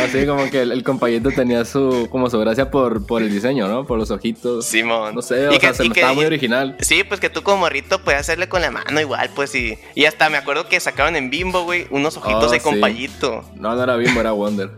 No, 0.00 0.08
sí, 0.08 0.26
como 0.26 0.50
que 0.50 0.62
el, 0.62 0.82
compañero 0.82 1.30
tenía 1.30 1.64
su, 1.64 2.08
como 2.10 2.30
su 2.30 2.38
gracia 2.38 2.70
por, 2.70 3.06
por 3.06 3.22
el 3.22 3.30
diseño, 3.30 3.68
¿no? 3.68 3.86
Por 3.86 3.98
los 3.98 4.10
ojitos. 4.10 4.66
Simón. 4.66 5.14
No 5.14 5.22
sé, 5.22 5.48
o 5.48 5.60
sea, 5.60 5.74
se 5.74 5.86
estaba 5.86 6.12
muy 6.12 6.24
original. 6.24 6.76
Sí, 6.80 7.04
pues 7.04 7.20
que 7.20 7.30
tú 7.30 7.42
como 7.42 7.58
morrito 7.58 8.02
puedes 8.02 8.20
hacerle 8.20 8.48
con 8.48 8.62
la 8.62 8.70
mano 8.70 9.00
igual, 9.00 9.30
pues 9.34 9.54
y, 9.54 9.78
y 9.94 10.04
hasta 10.04 10.28
me 10.30 10.36
acuerdo 10.36 10.68
que 10.68 10.78
sacaron 10.80 11.16
en 11.16 11.30
Bimbo, 11.30 11.64
güey, 11.64 11.86
unos 11.90 12.16
ojitos 12.16 12.46
oh, 12.46 12.50
de 12.50 12.60
compayito. 12.60 13.44
No, 13.56 13.74
no 13.74 13.82
era 13.82 13.96
Bimbo, 13.96 14.20
era 14.20 14.32
Wonder. 14.32 14.70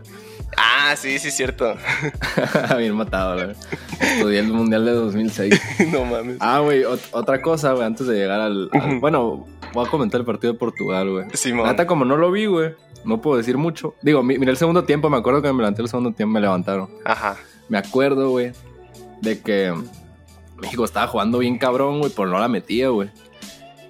Ah, 0.57 0.95
sí, 0.97 1.19
sí, 1.19 1.31
cierto. 1.31 1.75
Bien 2.77 2.95
matado, 2.95 3.35
güey. 3.35 3.55
Estudié 3.99 4.39
el 4.39 4.47
Mundial 4.47 4.85
de 4.85 4.91
2006. 4.91 5.61
no 5.91 6.05
mames. 6.05 6.37
Ah, 6.39 6.59
güey, 6.59 6.83
otra 6.83 7.41
cosa, 7.41 7.73
güey, 7.73 7.85
antes 7.85 8.07
de 8.07 8.15
llegar 8.15 8.41
al, 8.41 8.69
Bueno, 8.99 9.45
voy 9.73 9.85
a 9.85 9.89
comentar 9.89 10.19
el 10.19 10.25
partido 10.25 10.53
de 10.53 10.59
Portugal, 10.59 11.09
güey. 11.09 11.25
Simón. 11.33 11.65
Nata, 11.65 11.87
como 11.87 12.05
no 12.05 12.17
lo 12.17 12.31
vi, 12.31 12.45
güey, 12.45 12.73
no 13.05 13.21
puedo 13.21 13.37
decir 13.37 13.57
mucho. 13.57 13.95
Digo, 14.01 14.23
mira 14.23 14.51
el 14.51 14.57
segundo 14.57 14.83
tiempo, 14.83 15.09
me 15.09 15.17
acuerdo 15.17 15.41
que 15.41 15.51
me 15.51 15.59
levanté 15.59 15.81
el 15.81 15.89
segundo 15.89 16.11
tiempo, 16.11 16.33
me 16.33 16.41
levantaron. 16.41 16.89
Ajá. 17.05 17.37
Me 17.67 17.77
acuerdo, 17.77 18.29
güey, 18.29 18.51
de 19.21 19.39
que 19.39 19.73
México 20.61 20.83
estaba 20.85 21.07
jugando 21.07 21.39
bien 21.39 21.57
cabrón, 21.57 21.99
güey, 21.99 22.11
pero 22.15 22.27
no 22.27 22.39
la 22.39 22.47
metía, 22.47 22.89
güey. 22.89 23.09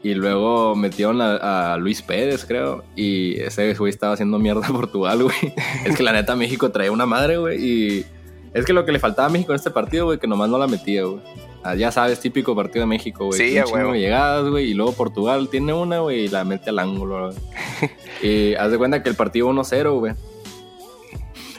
Y 0.02 0.14
luego 0.14 0.76
metieron 0.76 1.20
a, 1.22 1.78
Luis 1.78 2.02
Pérez, 2.02 2.46
creo. 2.46 2.84
Y 2.96 3.40
ese 3.42 3.74
güey 3.74 3.90
estaba 3.90 4.14
haciendo 4.14 4.40
mierda 4.40 4.66
a 4.66 4.72
Portugal, 4.72 5.24
güey. 5.24 5.54
es 5.86 5.96
que 5.96 6.04
la 6.04 6.14
neta 6.14 6.36
México 6.36 6.72
traía 6.72 6.92
una 6.92 7.06
madre, 7.06 7.38
güey. 7.38 7.64
Y 7.64 8.06
es 8.54 8.66
que 8.66 8.74
lo 8.74 8.86
que 8.86 8.92
le 8.92 9.00
faltaba 9.00 9.28
a 9.28 9.32
México 9.32 9.52
en 9.52 9.58
este 9.58 9.72
partido, 9.72 10.06
güey, 10.06 10.20
que 10.20 10.28
nomás 10.28 10.50
no 10.50 10.58
la 10.58 10.68
metía, 10.68 11.04
güey. 11.04 11.22
Ah, 11.64 11.76
ya 11.76 11.92
sabes, 11.92 12.20
típico 12.20 12.56
partido 12.56 12.82
de 12.82 12.88
México, 12.88 13.26
güey. 13.26 13.38
Sí, 13.38 13.60
güey. 13.70 14.00
llegadas, 14.00 14.50
güey. 14.50 14.72
Y 14.72 14.74
luego 14.74 14.94
Portugal 14.94 15.50
tiene 15.50 15.74
una, 15.74 16.00
güey, 16.00 16.26
y 16.26 16.28
la 16.30 16.44
mete 16.44 16.70
al 16.70 16.80
ángulo, 16.80 17.32
y 18.24 18.54
haz 18.56 18.72
de 18.72 18.78
cuenta 18.78 19.04
que 19.04 19.10
el 19.10 19.16
partido 19.16 19.50
1-0, 19.50 20.00
güey. 20.00 20.14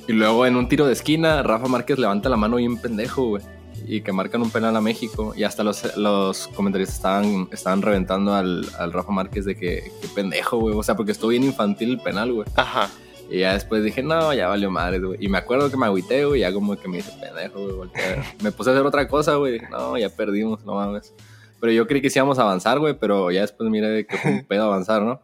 Y 0.09 0.13
luego 0.13 0.47
en 0.47 0.57
un 0.57 0.69
tiro 0.69 0.87
de 0.87 0.93
esquina, 0.93 1.43
Rafa 1.43 1.69
Márquez 1.69 1.99
levanta 1.99 2.29
la 2.29 2.37
mano 2.37 2.57
bien 2.57 2.79
pendejo, 2.79 3.29
güey. 3.29 3.43
Y 3.87 4.03
que 4.03 4.13
marcan 4.13 4.43
un 4.43 4.51
penal 4.51 4.75
a 4.75 4.81
México. 4.81 5.35
Y 5.37 5.45
hasta 5.45 5.63
los, 5.63 5.97
los 5.97 6.49
comentarios 6.49 6.91
estaban, 6.91 7.49
estaban 7.53 7.81
reventando 7.81 8.35
al, 8.35 8.67
al 8.79 8.93
Rafa 8.93 9.13
Márquez 9.13 9.45
de 9.45 9.55
que, 9.55 9.93
qué 10.01 10.09
pendejo, 10.15 10.59
güey. 10.59 10.75
O 10.77 10.83
sea, 10.83 10.97
porque 10.97 11.13
estuvo 11.13 11.31
bien 11.31 11.45
infantil 11.45 11.91
el 11.91 12.01
penal, 12.01 12.33
güey. 12.33 12.49
Ajá. 12.57 12.91
Y 13.31 13.39
ya 13.41 13.53
después 13.53 13.85
dije, 13.85 14.03
no, 14.03 14.35
ya 14.35 14.49
valió 14.49 14.71
madre, 14.73 14.99
güey. 14.99 15.19
Y 15.21 15.29
me 15.29 15.39
acuerdo 15.39 15.71
que 15.71 15.77
me 15.77 15.87
agüité, 15.87 16.25
güey, 16.25 16.41
ya 16.41 16.53
como 16.53 16.77
que 16.77 16.89
me 16.89 16.99
hice 16.99 17.13
pendejo, 17.13 17.77
güey. 17.77 17.91
me 18.43 18.51
puse 18.51 18.71
a 18.71 18.73
hacer 18.73 18.85
otra 18.85 19.07
cosa, 19.07 19.37
güey. 19.37 19.61
No, 19.71 19.97
ya 19.97 20.09
perdimos, 20.09 20.65
no 20.65 20.75
mames. 20.75 21.15
Pero 21.61 21.73
yo 21.73 21.87
creí 21.87 22.03
que 22.03 22.11
sí 22.11 22.19
íbamos 22.19 22.41
a 22.41 22.43
avanzar, 22.43 22.81
güey, 22.81 22.95
pero 22.95 23.31
ya 23.31 23.43
después 23.43 23.71
mire 23.71 24.05
que 24.05 24.17
fue 24.17 24.31
un 24.33 24.45
pedo 24.49 24.65
avanzar, 24.65 25.03
¿no? 25.03 25.21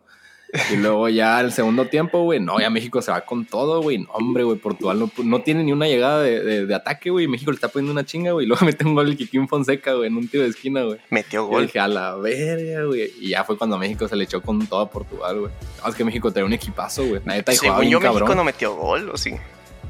Y 0.72 0.76
luego 0.76 1.08
ya 1.08 1.40
el 1.40 1.52
segundo 1.52 1.86
tiempo, 1.86 2.22
güey, 2.22 2.40
no, 2.40 2.58
ya 2.60 2.70
México 2.70 3.02
se 3.02 3.10
va 3.10 3.20
con 3.22 3.44
todo, 3.44 3.82
güey. 3.82 3.98
No, 3.98 4.10
hombre, 4.12 4.44
güey, 4.44 4.58
Portugal 4.58 4.98
no, 4.98 5.10
no, 5.24 5.42
tiene 5.42 5.64
ni 5.64 5.72
una 5.72 5.86
llegada 5.86 6.22
de, 6.22 6.66
de, 6.66 6.74
ataque, 6.74 7.10
güey. 7.10 7.26
México 7.26 7.50
le 7.50 7.56
está 7.56 7.68
poniendo 7.68 7.92
una 7.92 8.04
chinga, 8.04 8.32
güey. 8.32 8.46
Luego 8.46 8.64
mete 8.64 8.84
un 8.84 8.94
gol 8.94 9.08
el 9.08 9.16
Kikín 9.16 9.48
Fonseca, 9.48 9.94
güey, 9.94 10.08
en 10.08 10.16
un 10.16 10.28
tiro 10.28 10.44
de 10.44 10.50
esquina, 10.50 10.82
güey. 10.82 10.98
Metió 11.10 11.46
gol. 11.46 11.64
Y 11.64 11.66
dije, 11.66 11.80
a 11.80 11.88
la 11.88 12.16
verga, 12.16 12.84
güey. 12.84 13.12
Y 13.20 13.30
ya 13.30 13.44
fue 13.44 13.56
cuando 13.56 13.78
México 13.78 14.08
se 14.08 14.16
le 14.16 14.24
echó 14.24 14.40
con 14.42 14.66
todo 14.66 14.80
a 14.80 14.90
Portugal, 14.90 15.40
güey. 15.40 15.52
No, 15.82 15.88
es 15.88 15.94
que 15.94 16.04
México 16.04 16.32
trae 16.32 16.44
un 16.44 16.52
equipazo, 16.52 17.04
güey. 17.04 17.20
Según 17.52 17.88
yo, 17.88 18.00
México 18.00 18.34
no 18.34 18.44
metió 18.44 18.74
gol, 18.74 19.10
¿o 19.10 19.16
sí? 19.16 19.34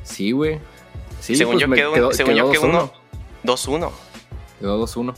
Sí, 0.02 0.32
güey. 0.32 0.58
Sí, 1.20 1.34
según 1.34 1.54
pues 1.54 1.66
yo 1.66 1.92
quedó, 1.92 2.12
según 2.12 2.34
yo 2.34 2.50
quedó 2.50 2.92
2-1. 3.44 3.90
Quedó 4.60 4.86
2-1. 4.86 5.14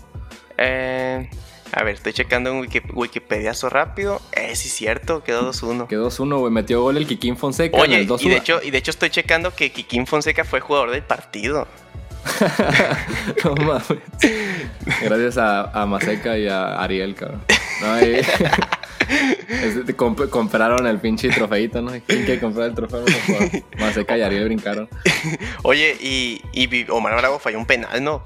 Eh... 0.57 1.29
A 1.73 1.83
ver, 1.83 1.95
estoy 1.95 2.13
checando 2.13 2.51
en 2.51 2.69
Wikipedia 2.95 3.51
eso 3.51 3.69
rápido. 3.69 4.21
Eh, 4.33 4.57
sí, 4.57 4.69
cierto, 4.69 5.23
quedó 5.23 5.51
2-1. 5.53 5.87
Quedó 5.87 6.09
2-1, 6.11 6.39
güey. 6.39 6.53
Metió 6.53 6.83
gol 6.83 6.97
el 6.97 7.07
Kikín 7.07 7.37
Fonseca 7.37 7.77
Oye, 7.79 7.95
en 7.95 8.01
el 8.01 8.09
2-1. 8.09 8.23
Y 8.23 8.29
de, 8.29 8.37
hecho, 8.37 8.61
y 8.63 8.71
de 8.71 8.79
hecho 8.79 8.91
estoy 8.91 9.11
checando 9.11 9.55
que 9.55 9.71
Kikín 9.71 10.07
Fonseca 10.07 10.45
fue 10.45 10.61
jugador 10.61 10.91
del 10.91 11.03
partido. 11.03 11.67
no 13.45 13.55
mames. 13.55 13.87
Gracias 15.03 15.39
a, 15.39 15.71
a 15.71 15.87
Maseca 15.87 16.37
y 16.39 16.49
a 16.49 16.81
Ariel, 16.81 17.15
cabrón. 17.15 17.43
No, 17.81 18.01
y, 18.05 18.21
compraron 20.31 20.87
el 20.87 20.99
pinche 20.99 21.29
trofeito, 21.31 21.81
¿no? 21.81 21.93
¿Quién 22.07 22.25
quiere 22.25 22.41
comprar 22.41 22.69
el 22.69 22.75
trofeo? 22.75 23.05
Maseca 23.79 24.19
y 24.19 24.23
Ariel 24.23 24.45
brincaron. 24.45 24.89
Oye, 25.63 25.97
y, 26.01 26.43
y 26.53 26.91
Omar 26.91 27.17
Bravo 27.17 27.39
falló 27.39 27.59
un 27.59 27.67
penal, 27.67 28.03
¿no? 28.03 28.25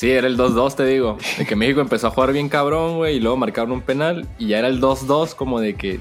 Sí, 0.00 0.10
era 0.10 0.28
el 0.28 0.38
2-2, 0.38 0.76
te 0.76 0.86
digo. 0.86 1.18
De 1.36 1.44
que 1.44 1.54
México 1.54 1.82
empezó 1.82 2.06
a 2.06 2.10
jugar 2.10 2.32
bien 2.32 2.48
cabrón, 2.48 2.96
güey, 2.96 3.16
y 3.16 3.20
luego 3.20 3.36
marcaron 3.36 3.70
un 3.70 3.82
penal 3.82 4.26
y 4.38 4.46
ya 4.46 4.58
era 4.58 4.68
el 4.68 4.80
2-2, 4.80 5.34
como 5.34 5.60
de 5.60 5.74
que, 5.74 6.00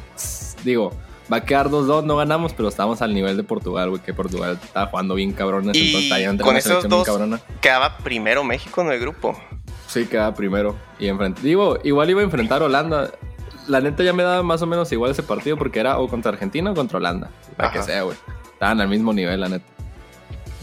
digo, 0.64 0.94
va 1.30 1.36
a 1.36 1.44
quedar 1.44 1.68
2-2, 1.68 2.06
no 2.06 2.16
ganamos, 2.16 2.54
pero 2.54 2.70
estamos 2.70 3.02
al 3.02 3.14
nivel 3.14 3.36
de 3.36 3.44
Portugal, 3.44 3.90
güey, 3.90 4.02
que 4.02 4.14
Portugal 4.14 4.58
estaba 4.64 4.86
jugando 4.86 5.16
bien 5.16 5.34
cabrón. 5.34 5.72
Y 5.74 6.18
con 6.38 6.56
esos 6.56 6.88
dos 6.88 7.10
quedaba 7.60 7.98
primero 7.98 8.42
México 8.46 8.80
en 8.80 8.94
el 8.94 9.02
grupo. 9.02 9.38
Sí, 9.88 10.06
quedaba 10.06 10.34
primero. 10.34 10.78
Y 10.98 11.10
enfrente, 11.10 11.42
digo, 11.42 11.78
igual 11.84 12.10
iba 12.10 12.22
a 12.22 12.24
enfrentar 12.24 12.62
a 12.62 12.68
Holanda. 12.68 13.12
La 13.68 13.82
neta 13.82 14.02
ya 14.02 14.14
me 14.14 14.24
daba 14.24 14.44
más 14.44 14.62
o 14.62 14.66
menos 14.66 14.90
igual 14.94 15.12
ese 15.12 15.24
partido 15.24 15.58
porque 15.58 15.82
era 15.82 16.00
o 16.00 16.08
contra 16.08 16.32
Argentina 16.32 16.72
o 16.72 16.74
contra 16.74 17.00
Holanda. 17.00 17.32
La 17.58 17.70
que 17.70 17.84
sea, 17.84 18.04
güey. 18.04 18.16
Estaban 18.54 18.80
al 18.80 18.88
mismo 18.88 19.12
nivel, 19.12 19.42
la 19.42 19.50
neta. 19.50 19.66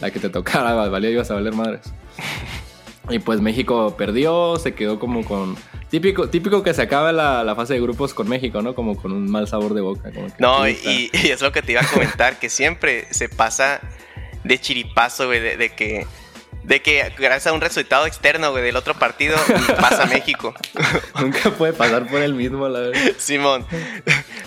La 0.00 0.10
que 0.10 0.20
te 0.20 0.30
tocara, 0.30 0.72
valía, 0.72 1.10
ibas 1.10 1.30
a 1.30 1.34
valer 1.34 1.52
madres. 1.52 1.82
Y 3.08 3.18
pues 3.20 3.40
México 3.40 3.96
perdió, 3.96 4.56
se 4.56 4.74
quedó 4.74 4.98
como 4.98 5.24
con... 5.24 5.56
Típico, 5.90 6.28
típico 6.28 6.64
que 6.64 6.74
se 6.74 6.82
acaba 6.82 7.12
la, 7.12 7.54
fase 7.54 7.74
de 7.74 7.80
grupos 7.80 8.12
con 8.12 8.28
México, 8.28 8.60
¿no? 8.62 8.74
Como 8.74 9.00
con 9.00 9.12
un 9.12 9.30
mal 9.30 9.46
sabor 9.46 9.74
de 9.74 9.80
boca. 9.80 10.10
no, 10.38 10.68
y, 10.68 11.10
es 11.12 11.40
lo 11.40 11.52
que 11.52 11.62
te 11.62 11.72
iba 11.72 11.82
a 11.82 11.86
comentar, 11.86 12.38
que 12.38 12.48
siempre 12.48 13.06
se 13.12 13.28
pasa 13.28 13.80
de 14.42 14.58
chiripazo, 14.58 15.26
güey, 15.26 15.40
de, 15.40 15.68
que... 15.70 16.06
De 16.64 16.82
que 16.82 17.12
gracias 17.16 17.46
a 17.46 17.52
un 17.52 17.60
resultado 17.60 18.06
externo, 18.06 18.50
güey, 18.50 18.64
del 18.64 18.74
otro 18.74 18.94
partido, 18.94 19.36
pasa 19.80 20.06
México. 20.06 20.52
Nunca 21.20 21.52
puede 21.52 21.72
pasar 21.72 22.08
por 22.08 22.20
el 22.20 22.34
mismo, 22.34 22.68
la 22.68 22.80
verdad. 22.80 23.00
Simón, 23.18 23.64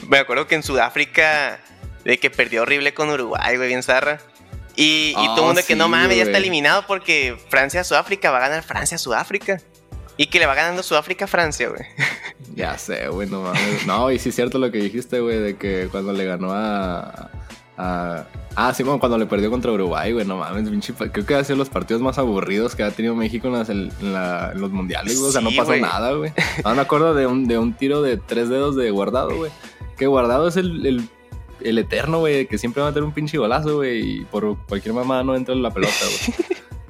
me 0.10 0.18
acuerdo 0.18 0.46
que 0.46 0.56
en 0.56 0.64
Sudáfrica, 0.64 1.62
de 2.04 2.18
que 2.18 2.30
perdió 2.30 2.64
horrible 2.64 2.94
con 2.94 3.10
Uruguay, 3.10 3.56
güey, 3.56 3.70
bien 3.70 3.84
zarra. 3.84 4.20
Y, 4.82 5.14
todo 5.14 5.40
el 5.40 5.46
mundo 5.48 5.62
que 5.68 5.76
no 5.76 5.90
mames, 5.90 6.16
ya 6.16 6.24
está 6.24 6.38
eliminado 6.38 6.86
porque 6.88 7.38
Francia-Sudáfrica 7.50 8.32
va 8.32 8.38
a 8.38 8.42
ganar 8.42 8.64
Francia-Sudáfrica. 8.64 9.62
Y 10.16 10.28
que 10.28 10.40
le 10.40 10.46
va 10.46 10.56
ganando 10.56 10.84
Sudáfrica 10.84 11.26
a 11.26 11.28
Francia, 11.28 11.70
güey. 11.70 11.82
Ya 12.56 12.78
sé, 12.78 13.08
güey, 13.08 13.30
no 13.30 13.42
mames. 13.42 13.86
No, 13.86 14.12
y 14.12 14.20
sí 14.20 14.30
es 14.30 14.36
cierto 14.36 14.58
lo 14.58 14.70
que 14.70 14.80
dijiste, 14.80 15.22
güey, 15.22 15.40
de 15.40 15.56
que 15.56 15.88
cuando 15.92 16.12
le 16.12 16.26
ganó 16.26 16.52
a, 16.52 17.30
ah, 17.78 18.74
sí, 18.74 18.84
cuando 18.84 19.18
le 19.18 19.26
perdió 19.26 19.50
contra 19.50 19.72
Uruguay, 19.72 20.12
güey, 20.12 20.26
no 20.26 20.38
mames, 20.38 20.70
pinche. 20.70 20.94
Creo 20.94 21.26
que 21.26 21.36
ha 21.36 21.44
sido 21.44 21.58
los 21.58 21.70
partidos 21.70 22.02
más 22.02 22.18
aburridos 22.18 22.76
que 22.76 22.84
ha 22.84 22.92
tenido 22.92 23.16
México 23.16 23.48
en, 23.48 23.90
los 24.60 24.72
mundiales, 24.72 25.18
güey. 25.18 25.30
O 25.30 25.32
sea, 25.32 25.42
no 25.42 25.52
pasó 25.56 25.76
nada, 25.76 26.14
güey. 26.14 26.34
No 26.64 26.76
me 26.76 26.82
acuerdo 26.82 27.14
de 27.14 27.28
un, 27.28 27.48
de 27.48 27.58
un 27.58 27.74
tiro 27.74 28.02
de 28.02 28.18
tres 28.18 28.50
dedos 28.50 28.76
de 28.76 28.92
guardado, 28.92 29.36
güey. 29.36 29.52
Que 29.98 30.08
guardado 30.08 30.48
es 30.48 30.58
el, 30.58 30.86
el, 30.86 31.10
eterno, 31.62 32.20
güey, 32.20 32.48
que 32.48 32.58
siempre 32.58 32.82
va 32.82 32.90
a 32.90 32.94
tener 32.94 33.04
un 33.04 33.14
pinche 33.14 33.38
golazo, 33.38 33.78
güey, 33.78 34.20
y 34.20 34.26
por 34.26 34.58
cualquier 34.68 34.94
mamá 34.94 35.24
no 35.24 35.36
entra 35.36 35.54
en 35.54 35.62
la 35.62 35.72
pelota, 35.72 35.94
güey. 36.04 36.38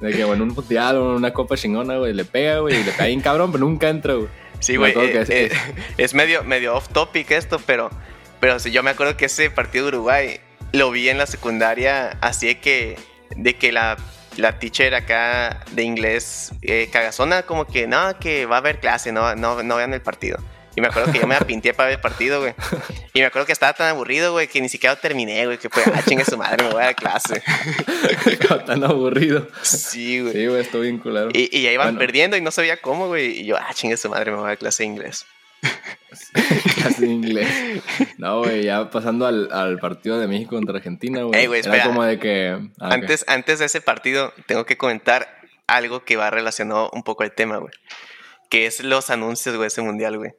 De 0.00 0.16
que, 0.16 0.24
bueno, 0.24 0.44
un 0.44 0.54
mundial 0.54 0.96
o 0.96 1.16
una 1.16 1.32
copa 1.32 1.56
chingona, 1.56 1.98
güey, 1.98 2.14
le 2.14 2.24
pega, 2.24 2.60
güey, 2.60 2.80
y 2.80 2.84
le 2.84 2.92
pega 2.92 3.06
bien 3.06 3.20
cabrón, 3.20 3.52
pero 3.52 3.64
nunca 3.64 3.90
entra, 3.90 4.14
güey. 4.14 4.28
Sí, 4.60 4.76
güey. 4.76 4.92
Eh, 4.96 5.24
eh, 5.28 5.50
es, 5.98 6.14
medio, 6.14 6.42
medio 6.44 6.74
off 6.74 6.88
topic 6.88 7.30
esto, 7.32 7.60
pero, 7.66 7.90
pero 8.40 8.56
yo 8.58 8.82
me 8.82 8.90
acuerdo 8.90 9.16
que 9.16 9.26
ese 9.26 9.50
partido 9.50 9.86
de 9.86 9.96
Uruguay 9.96 10.40
lo 10.72 10.90
vi 10.90 11.08
en 11.08 11.18
la 11.18 11.26
secundaria, 11.26 12.16
así 12.20 12.46
de 12.46 12.60
que, 12.60 12.96
de 13.36 13.56
que 13.56 13.72
la, 13.72 13.96
la 14.36 14.58
teacher 14.58 14.94
acá 14.94 15.64
de 15.72 15.82
inglés 15.82 16.52
eh, 16.62 16.88
cagazona, 16.92 17.42
como 17.42 17.66
que 17.66 17.86
no, 17.86 18.18
que 18.18 18.46
va 18.46 18.56
a 18.56 18.58
haber 18.58 18.80
clase, 18.80 19.12
no, 19.12 19.34
no, 19.34 19.62
no 19.62 19.76
vean 19.76 19.92
el 19.92 20.02
partido. 20.02 20.38
Y 20.76 20.80
me 20.80 20.86
acuerdo 20.86 21.12
que 21.12 21.18
yo 21.18 21.26
me 21.26 21.36
pinté 21.42 21.74
para 21.74 21.88
ver 21.88 21.96
el 21.96 22.00
partido, 22.00 22.40
güey. 22.40 22.54
Y 23.12 23.20
me 23.20 23.26
acuerdo 23.26 23.46
que 23.46 23.52
estaba 23.52 23.72
tan 23.72 23.88
aburrido, 23.88 24.32
güey, 24.32 24.46
que 24.46 24.60
ni 24.60 24.68
siquiera 24.68 24.94
terminé, 24.96 25.44
güey. 25.46 25.58
Que 25.58 25.68
fue, 25.68 25.82
ah, 25.92 26.02
chingue 26.06 26.24
su 26.24 26.36
madre, 26.36 26.64
me 26.64 26.70
voy 26.70 26.82
a 26.82 26.86
la 26.86 26.94
clase. 26.94 27.42
tan 28.66 28.84
aburrido. 28.84 29.48
Sí, 29.62 30.20
güey. 30.20 30.32
Sí, 30.32 30.46
güey, 30.46 30.60
estoy 30.60 30.82
bien 30.82 30.98
culero. 30.98 31.30
Y, 31.32 31.56
y 31.56 31.62
ya 31.62 31.72
iban 31.72 31.98
perdiendo 31.98 32.36
y 32.36 32.40
no 32.40 32.50
sabía 32.50 32.80
cómo, 32.80 33.08
güey. 33.08 33.40
Y 33.40 33.46
yo, 33.46 33.56
ah, 33.56 33.70
chingue 33.74 33.96
su 33.96 34.08
madre, 34.08 34.30
me 34.30 34.38
voy 34.38 34.46
a 34.46 34.50
la 34.50 34.56
clase 34.56 34.84
de 34.84 34.88
inglés. 34.88 35.26
clase 36.76 37.02
de 37.02 37.12
inglés. 37.12 37.82
No, 38.18 38.40
güey, 38.40 38.62
ya 38.64 38.90
pasando 38.90 39.26
al, 39.26 39.50
al, 39.52 39.78
partido 39.78 40.18
de 40.18 40.26
México 40.26 40.56
contra 40.56 40.76
Argentina, 40.76 41.22
güey. 41.22 41.46
güey, 41.46 41.62
Era 41.64 41.84
como 41.84 42.04
de 42.04 42.18
que. 42.18 42.58
Ah, 42.78 42.90
antes, 42.92 43.24
antes 43.28 43.58
de 43.58 43.66
ese 43.66 43.80
partido, 43.80 44.32
tengo 44.46 44.64
que 44.64 44.76
comentar 44.76 45.40
algo 45.66 46.04
que 46.04 46.16
va 46.16 46.30
relacionado 46.30 46.90
un 46.92 47.02
poco 47.02 47.22
al 47.22 47.32
tema, 47.32 47.58
güey. 47.58 47.72
Que 48.48 48.66
es 48.66 48.82
los 48.82 49.10
anuncios, 49.10 49.56
güey, 49.56 49.68
ese 49.68 49.82
mundial, 49.82 50.18
güey. 50.18 50.32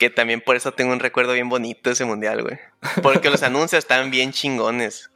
Que 0.00 0.08
también 0.08 0.40
por 0.40 0.56
eso 0.56 0.72
tengo 0.72 0.94
un 0.94 0.98
recuerdo 0.98 1.34
bien 1.34 1.50
bonito 1.50 1.90
de 1.90 1.92
ese 1.92 2.06
mundial, 2.06 2.42
güey. 2.42 2.58
Porque 3.02 3.28
los 3.28 3.42
anuncios 3.44 3.80
estaban 3.80 4.10
bien 4.10 4.32
chingones. 4.32 5.10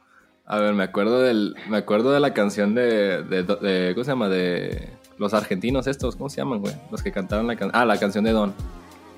A 0.45 0.59
ver, 0.59 0.75
me 0.75 0.83
acuerdo 0.83 1.23
del. 1.23 1.55
Me 1.67 1.77
acuerdo 1.77 2.11
de 2.11 2.19
la 2.19 2.35
canción 2.35 2.75
de, 2.75 3.23
de, 3.23 3.91
¿Cómo 3.95 4.03
se 4.03 4.11
llama? 4.11 4.29
De. 4.29 4.89
Los 5.17 5.33
argentinos 5.33 5.87
estos, 5.87 6.15
¿cómo 6.15 6.29
se 6.29 6.37
llaman, 6.37 6.59
güey? 6.59 6.75
Los 6.91 7.01
que 7.01 7.11
cantaron 7.11 7.47
la 7.47 7.55
canción. 7.55 7.81
Ah, 7.81 7.83
la 7.83 7.97
canción 7.97 8.25
de 8.25 8.31
Don. 8.31 8.53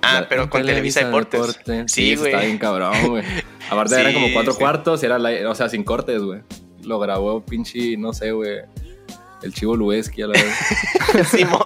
Ah, 0.01 0.25
pero 0.29 0.49
con 0.49 0.65
Televisa, 0.65 1.03
Deportes. 1.03 1.59
Sí, 1.87 2.15
güey. 2.15 2.31
está 2.31 2.45
bien 2.45 2.57
cabrón, 2.59 3.09
güey. 3.09 3.23
Aparte 3.69 3.99
eran 3.99 4.13
como 4.13 4.27
cuatro 4.33 4.55
cuartos 4.55 5.03
y 5.03 5.05
era, 5.05 5.19
la, 5.19 5.49
o 5.49 5.55
sea, 5.55 5.67
sin 5.67 5.83
cortes, 5.83 6.21
güey. 6.21 6.43
Lo 6.83 6.97
grabó 6.97 7.43
pinche, 7.43 7.97
no 7.97 8.13
sé, 8.13 8.31
güey 8.31 8.61
el 9.41 9.53
chivo 9.53 9.75
Lueski 9.75 10.21
a 10.21 10.27
la 10.27 10.33
vez. 10.33 11.27
Simón. 11.29 11.61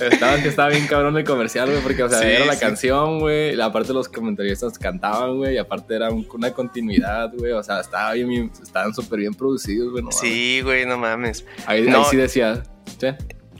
Estaba, 0.00 0.34
estaba 0.36 0.68
bien 0.68 0.86
cabrón 0.86 1.16
el 1.16 1.24
comercial, 1.24 1.68
güey, 1.70 1.82
porque, 1.82 2.02
o 2.02 2.08
sea, 2.08 2.28
era 2.28 2.44
la 2.44 2.58
canción, 2.58 3.20
güey, 3.20 3.60
aparte 3.60 3.92
los 3.92 4.08
comentaristas 4.08 4.78
cantaban, 4.78 5.36
güey, 5.36 5.54
y 5.54 5.58
aparte 5.58 5.94
era 5.94 6.10
una 6.10 6.52
continuidad, 6.52 7.32
güey, 7.36 7.52
o 7.52 7.62
sea, 7.62 7.80
estaba 7.80 8.12
bien, 8.12 8.50
estaban 8.62 8.94
súper 8.94 9.20
bien 9.20 9.34
producidos, 9.34 9.92
güey. 9.92 10.04
sí, 10.10 10.60
güey, 10.62 10.86
no 10.86 10.98
mames. 10.98 11.44
Ahí, 11.66 11.88
sí 12.10 12.16
decía, 12.16 12.62
¿sí? 12.98 13.08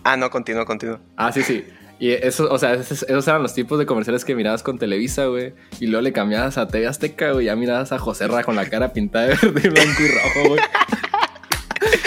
Ah, 0.05 0.17
no, 0.17 0.31
continúa, 0.31 0.65
continúa. 0.65 1.01
Ah, 1.17 1.33
sí, 1.33 1.43
sí. 1.43 1.65
Y 2.01 2.13
eso, 2.13 2.49
o 2.51 2.59
sea, 2.59 2.75
esos, 2.75 3.03
eran 3.09 3.43
los 3.43 3.55
tipos 3.55 3.79
de 3.79 3.85
comerciales 3.85 4.25
que 4.25 4.35
mirabas 4.35 4.63
con 4.63 4.79
Televisa, 4.79 5.27
güey. 5.27 5.55
Y 5.81 5.87
luego 5.89 6.03
le 6.03 6.13
cambiabas 6.13 6.57
a 6.57 6.69
TV 6.69 6.87
Azteca, 6.87 7.33
güey. 7.33 7.47
Ya 7.47 7.57
mirabas 7.57 7.91
a 7.91 7.99
José 7.99 8.29
Ra 8.29 8.45
con 8.45 8.55
la 8.55 8.71
cara 8.71 8.93
pintada 8.93 9.27
de 9.27 9.35
verde, 9.35 9.69
blanco 9.71 10.03
y 10.03 10.09
rojo, 10.09 10.49
güey. 10.49 10.61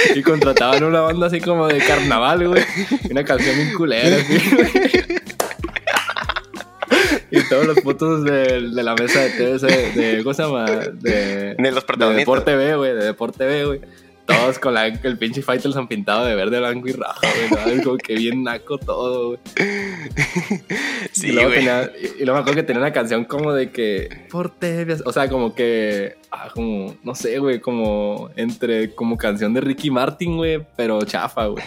Y 0.16 0.22
contrataban 0.22 0.84
una 0.84 1.02
banda 1.02 1.28
así 1.28 1.40
como 1.40 1.68
de 1.68 1.78
carnaval, 1.80 2.48
güey. 2.48 2.64
Una 3.10 3.24
canción 3.24 3.56
bien 3.56 3.74
culera, 3.74 4.18
Y 7.34 7.42
todos 7.48 7.66
los 7.66 7.80
putos 7.80 8.26
de, 8.26 8.70
de 8.70 8.84
la 8.84 8.94
mesa 8.94 9.22
de 9.22 9.30
TV, 9.30 9.58
de, 9.96 10.22
¿cómo 10.22 10.34
se 10.34 10.44
llama? 10.44 10.66
De, 10.66 11.56
de 11.58 11.72
los 11.72 11.86
De 11.88 12.14
Deporte 12.14 12.58
B, 12.58 12.76
güey, 12.76 12.94
de 12.94 13.06
Deporte 13.06 13.46
B, 13.46 13.66
güey. 13.66 13.80
Todos 14.40 14.60
con 14.60 14.74
la, 14.74 14.88
el 14.88 15.18
pinche 15.18 15.44
han 15.76 15.88
pintado 15.88 16.26
de 16.26 16.36
verde, 16.36 16.60
blanco 16.60 16.88
y 16.88 16.94
rojo, 16.94 17.22
güey. 17.66 17.82
Como 17.82 17.98
que 17.98 18.16
bien 18.16 18.44
naco 18.44 18.78
todo, 18.78 19.28
güey. 19.30 19.40
Sí, 21.12 21.28
y 21.28 21.32
luego, 21.34 21.52
tenía, 21.52 21.92
y, 22.00 22.24
luego 22.24 22.36
me 22.36 22.40
acuerdo 22.40 22.56
que 22.56 22.64
tenía 22.64 22.82
una 22.82 22.94
canción 22.94 23.26
como 23.26 23.52
de 23.54 23.72
que. 23.72 24.28
Por 24.30 24.54
O 25.06 25.12
sea, 25.12 25.28
como 25.30 25.54
que. 25.54 26.16
Ah, 26.32 26.50
como. 26.54 26.96
No 27.04 27.16
sé, 27.16 27.38
güey. 27.40 27.60
Como. 27.60 28.30
Entre. 28.36 28.96
Como 28.96 29.18
canción 29.18 29.54
de 29.54 29.62
Ricky 29.62 29.92
Martin, 29.92 30.38
güey. 30.38 30.66
Pero 30.78 31.02
chafa, 31.02 31.48
güey. 31.48 31.64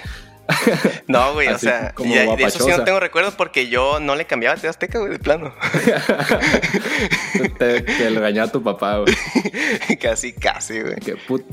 No, 1.08 1.34
güey, 1.34 1.48
o 1.48 1.58
sea, 1.58 1.94
de 1.96 2.44
eso 2.44 2.64
sí 2.64 2.70
no 2.70 2.84
tengo 2.84 3.00
recuerdos 3.00 3.34
porque 3.34 3.68
yo 3.68 4.00
no 4.00 4.14
le 4.14 4.26
cambiaba 4.26 4.56
a 4.60 4.68
Azteca, 4.68 4.98
güey, 4.98 5.12
de 5.12 5.18
plano. 5.18 5.54
te, 7.58 7.82
te 7.82 8.10
regañaba 8.10 8.48
a 8.48 8.52
tu 8.52 8.62
papá, 8.62 8.98
güey. 8.98 9.14
casi, 10.00 10.32
casi, 10.32 10.80
güey. 10.80 10.96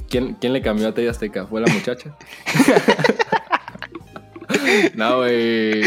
¿Quién, 0.09 0.35
¿Quién, 0.35 0.53
le 0.53 0.61
cambió 0.61 0.87
a 0.87 0.93
TV 0.93 1.09
Azteca? 1.09 1.45
¿Fue 1.45 1.61
la 1.61 1.71
muchacha? 1.71 2.15
no, 4.95 5.17
güey. 5.17 5.81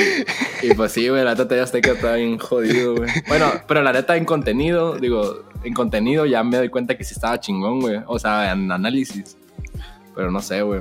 Y 0.62 0.74
pues 0.74 0.92
sí, 0.92 1.08
güey, 1.08 1.24
la 1.24 1.30
neta 1.30 1.48
TV 1.48 1.60
Azteca 1.60 1.92
está 1.92 2.14
bien 2.14 2.38
jodido, 2.38 2.96
güey. 2.96 3.10
Bueno, 3.28 3.52
pero 3.66 3.82
la 3.82 3.92
neta 3.92 4.16
en 4.16 4.24
contenido, 4.24 4.98
digo, 4.98 5.44
en 5.62 5.74
contenido 5.74 6.26
ya 6.26 6.42
me 6.42 6.56
doy 6.56 6.68
cuenta 6.68 6.96
que 6.96 7.04
sí 7.04 7.14
estaba 7.14 7.40
chingón, 7.40 7.80
güey. 7.80 8.00
O 8.06 8.18
sea, 8.18 8.52
en 8.52 8.70
análisis. 8.70 9.36
Pero 10.14 10.30
no 10.30 10.40
sé, 10.40 10.62
güey. 10.62 10.80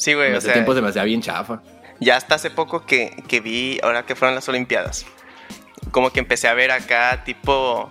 Sí, 0.00 0.14
güey. 0.14 0.30
En 0.30 0.36
ese 0.36 0.50
tiempo 0.52 0.74
se 0.74 0.80
me 0.80 0.88
hacía 0.88 1.04
bien 1.04 1.20
chafa. 1.20 1.60
Ya 2.00 2.16
hasta 2.16 2.36
hace 2.36 2.50
poco 2.50 2.86
que, 2.86 3.22
que 3.28 3.40
vi, 3.40 3.78
ahora 3.82 4.06
que 4.06 4.16
fueron 4.16 4.34
las 4.34 4.48
Olimpiadas, 4.48 5.04
como 5.90 6.10
que 6.10 6.20
empecé 6.20 6.48
a 6.48 6.54
ver 6.54 6.70
acá 6.70 7.22
tipo 7.24 7.90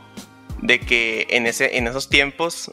de 0.59 0.79
que 0.79 1.27
en, 1.29 1.45
ese, 1.45 1.77
en 1.77 1.85
esos 1.85 2.09
tiempos, 2.09 2.71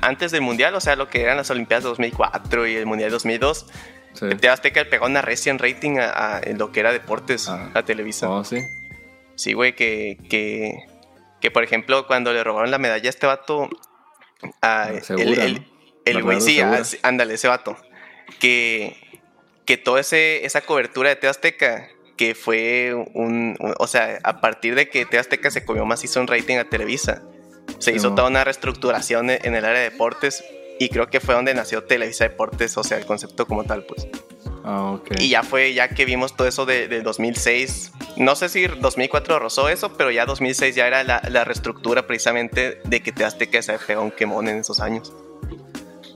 antes 0.00 0.32
del 0.32 0.40
Mundial, 0.40 0.74
o 0.74 0.80
sea, 0.80 0.96
lo 0.96 1.10
que 1.10 1.20
eran 1.20 1.36
las 1.36 1.50
Olimpiadas 1.50 1.84
de 1.84 1.90
2004 1.90 2.66
y 2.66 2.76
el 2.76 2.86
Mundial 2.86 3.10
de 3.10 3.12
2002, 3.12 3.66
sí. 4.14 4.26
te 4.40 4.48
Azteca 4.48 4.82
le 4.82 4.86
pegó 4.86 5.04
una 5.04 5.20
recién 5.20 5.58
rating 5.58 5.98
a, 5.98 6.40
lo 6.56 6.72
que 6.72 6.80
era 6.80 6.92
deportes 6.92 7.50
ah. 7.50 7.70
a 7.74 7.82
Televisa. 7.82 8.30
Oh, 8.30 8.42
sí. 8.42 8.62
Sí, 9.34 9.52
güey, 9.52 9.76
que, 9.76 10.16
que, 10.30 10.86
que, 11.42 11.50
por 11.50 11.62
ejemplo, 11.62 12.06
cuando 12.06 12.32
le 12.32 12.42
robaron 12.42 12.70
la 12.70 12.78
medalla 12.78 13.06
a 13.06 13.10
este 13.10 13.26
vato, 13.26 13.68
a, 14.62 14.88
el 16.06 16.22
güey, 16.22 16.40
sí, 16.40 16.58
ándale, 17.02 17.34
ese 17.34 17.48
vato 17.48 17.76
que, 18.38 18.96
que 19.64 19.76
toda 19.76 20.00
esa 20.00 20.60
cobertura 20.62 21.10
de 21.10 21.16
Teazteca, 21.16 21.88
que 22.16 22.34
fue 22.34 22.94
un, 23.14 23.56
O 23.78 23.86
sea, 23.86 24.18
a 24.22 24.40
partir 24.40 24.74
de 24.74 24.88
que 24.88 25.04
Teazteca 25.04 25.50
se 25.50 25.64
comió 25.64 25.84
más, 25.84 26.02
hizo 26.04 26.20
un 26.20 26.26
rating 26.26 26.56
a 26.56 26.64
Televisa. 26.64 27.22
Se 27.78 27.92
hizo 27.92 28.14
toda 28.14 28.28
una 28.28 28.44
reestructuración 28.44 29.28
en 29.30 29.54
el 29.54 29.64
área 29.64 29.80
de 29.80 29.90
deportes 29.90 30.44
y 30.78 30.88
creo 30.88 31.08
que 31.08 31.20
fue 31.20 31.34
donde 31.34 31.54
nació 31.54 31.84
Televisa 31.84 32.24
Deportes, 32.24 32.76
o 32.76 32.84
sea, 32.84 32.98
el 32.98 33.06
concepto 33.06 33.46
como 33.46 33.64
tal, 33.64 33.84
pues. 33.84 34.06
Ah, 34.64 34.98
y 35.18 35.28
ya 35.28 35.42
fue, 35.42 35.72
ya 35.74 35.88
que 35.88 36.04
vimos 36.04 36.36
todo 36.36 36.48
eso 36.48 36.66
de, 36.66 36.88
2006, 37.00 37.92
no 38.16 38.34
sé 38.34 38.48
si 38.48 38.66
2004 38.66 39.38
rozó 39.38 39.68
eso, 39.68 39.96
pero 39.96 40.10
ya 40.10 40.26
2006 40.26 40.74
ya 40.74 40.86
era 40.86 41.04
la, 41.04 41.22
la 41.28 41.44
reestructura 41.44 42.06
precisamente 42.06 42.80
de 42.84 43.00
que 43.00 43.12
Teazteca 43.12 43.62
se 43.62 43.78
pegó 43.78 44.02
un 44.02 44.10
quemón 44.10 44.48
en 44.48 44.58
esos 44.58 44.80
años. 44.80 45.12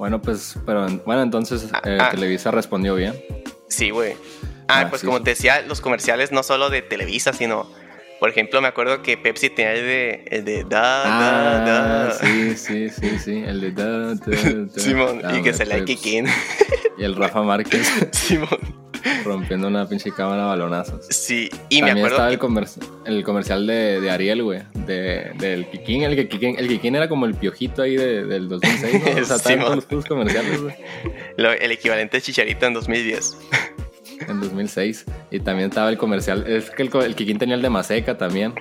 Bueno, 0.01 0.23
pues, 0.23 0.59
pero 0.65 0.87
bueno, 1.05 1.21
entonces 1.21 1.69
ah, 1.75 1.83
eh, 1.85 1.99
ah. 2.01 2.09
Televisa 2.11 2.51
respondió 2.51 2.95
bien. 2.95 3.23
Sí, 3.69 3.91
güey. 3.91 4.17
Ah, 4.67 4.87
pues 4.89 5.05
como 5.05 5.23
te 5.23 5.29
decía, 5.29 5.61
los 5.61 5.83
comerciales 5.83 6.33
no 6.33 6.43
solo 6.43 6.71
de 6.71 6.81
Televisa, 6.81 7.35
sino, 7.35 7.71
por 8.21 8.29
ejemplo, 8.29 8.61
me 8.61 8.69
acuerdo 8.69 9.01
que 9.01 9.17
Pepsi 9.17 9.49
tenía 9.49 9.73
el 9.73 9.83
de, 9.83 10.25
el 10.27 10.45
de 10.45 10.65
da, 10.65 11.05
da, 11.05 11.65
da. 11.65 12.13
Sí, 12.13 12.55
sí, 12.55 12.91
sí, 12.91 13.19
sí, 13.19 13.43
el 13.47 13.63
de 13.63 13.73
da, 13.73 14.15
da, 14.15 14.15
da. 14.15 14.69
Simón, 14.79 15.23
y 15.35 15.43
que 15.43 15.55
se 15.55 15.65
le 15.65 15.83
Kikin. 15.87 16.27
Y 16.99 17.05
el 17.05 17.17
Rafa 17.17 17.43
Márquez. 17.43 17.91
Simón. 18.13 18.59
Rompiendo 19.25 19.69
una 19.69 19.89
pinche 19.89 20.13
cámara 20.13 20.45
a 20.45 20.47
balonazos. 20.49 21.07
Sí, 21.09 21.49
y 21.71 21.81
me 21.81 21.93
acuerdo. 21.93 22.09
Estaba 22.09 22.29
el, 22.29 23.17
el, 23.17 23.25
comercial 23.25 23.67
de, 23.67 24.03
de 24.03 24.11
Ariel, 24.11 24.43
güey. 24.43 24.61
De, 24.75 25.33
del 25.39 25.71
Kikín. 25.71 26.03
El, 26.03 26.29
Kikín. 26.29 26.57
el 26.59 26.69
Kikín 26.69 26.97
era 26.97 27.09
como 27.09 27.25
el 27.25 27.35
piojito 27.35 27.81
ahí 27.81 27.97
de, 27.97 28.27
del 28.27 28.51
2006. 28.51 28.93
¿no? 28.93 29.23
O 29.23 29.25
sea, 29.25 29.37
estaban 29.37 29.83
los 29.91 30.05
comerciales, 30.05 30.61
güey. 30.61 30.75
el 31.39 31.73
equivalente 31.73 32.19
de 32.19 32.21
Chicharito 32.23 32.67
en 32.67 32.75
2010. 32.75 33.39
En 34.29 34.41
2006. 34.41 35.07
Y 35.31 35.41
también 35.41 35.69
estaba 35.71 35.89
el 35.89 35.99
comercial. 35.99 36.45
Es 36.47 36.71
que 36.71 36.83
el, 36.83 36.91
el 36.95 37.15
Kikín 37.15 37.39
tenía 37.39 37.55
el 37.55 37.63
de 37.63 37.71
Maseca 37.71 38.17
también. 38.19 38.55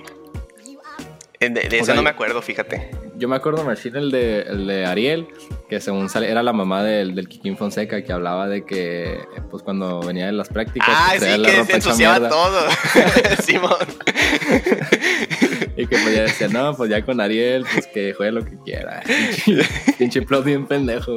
De, 1.40 1.68
eso 1.72 1.94
no 1.94 2.02
me 2.02 2.10
acuerdo, 2.10 2.42
fíjate. 2.42 2.90
Yo 3.16 3.26
me 3.26 3.34
acuerdo, 3.34 3.64
Machine, 3.64 3.98
el 3.98 4.10
de, 4.10 4.42
el 4.42 4.66
de 4.66 4.84
Ariel, 4.84 5.26
que 5.70 5.80
según 5.80 6.10
sale, 6.10 6.30
era 6.30 6.42
la 6.42 6.52
mamá 6.52 6.84
del, 6.84 7.14
del 7.14 7.28
Kikín 7.28 7.56
Fonseca, 7.56 8.04
que 8.04 8.12
hablaba 8.12 8.46
de 8.46 8.66
que, 8.66 9.20
pues 9.50 9.62
cuando 9.62 10.00
venía 10.00 10.26
de 10.26 10.32
las 10.32 10.50
prácticas. 10.50 10.90
Ah, 10.90 11.14
sí, 11.18 11.42
que 11.42 11.64
se 11.64 11.76
ensuciaba 11.76 12.28
todo. 12.28 12.60
Simón. 13.42 13.72
Y 15.78 15.86
que 15.86 15.96
pues 15.96 16.14
ya 16.14 16.22
decía, 16.24 16.48
no, 16.48 16.76
pues 16.76 16.90
ya 16.90 17.02
con 17.06 17.22
Ariel, 17.22 17.64
pues 17.72 17.86
que 17.86 18.12
juegue 18.12 18.32
lo 18.32 18.44
que 18.44 18.58
quiera. 18.62 19.02
Pinche 19.98 20.20
plot 20.20 20.44
bien 20.44 20.66
pendejo. 20.66 21.16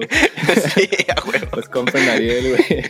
Sí, 0.73 0.89
a 1.09 1.15
Pues 1.49 1.67
compren 1.67 2.07
Ariel, 2.07 2.55
güey. 2.55 2.83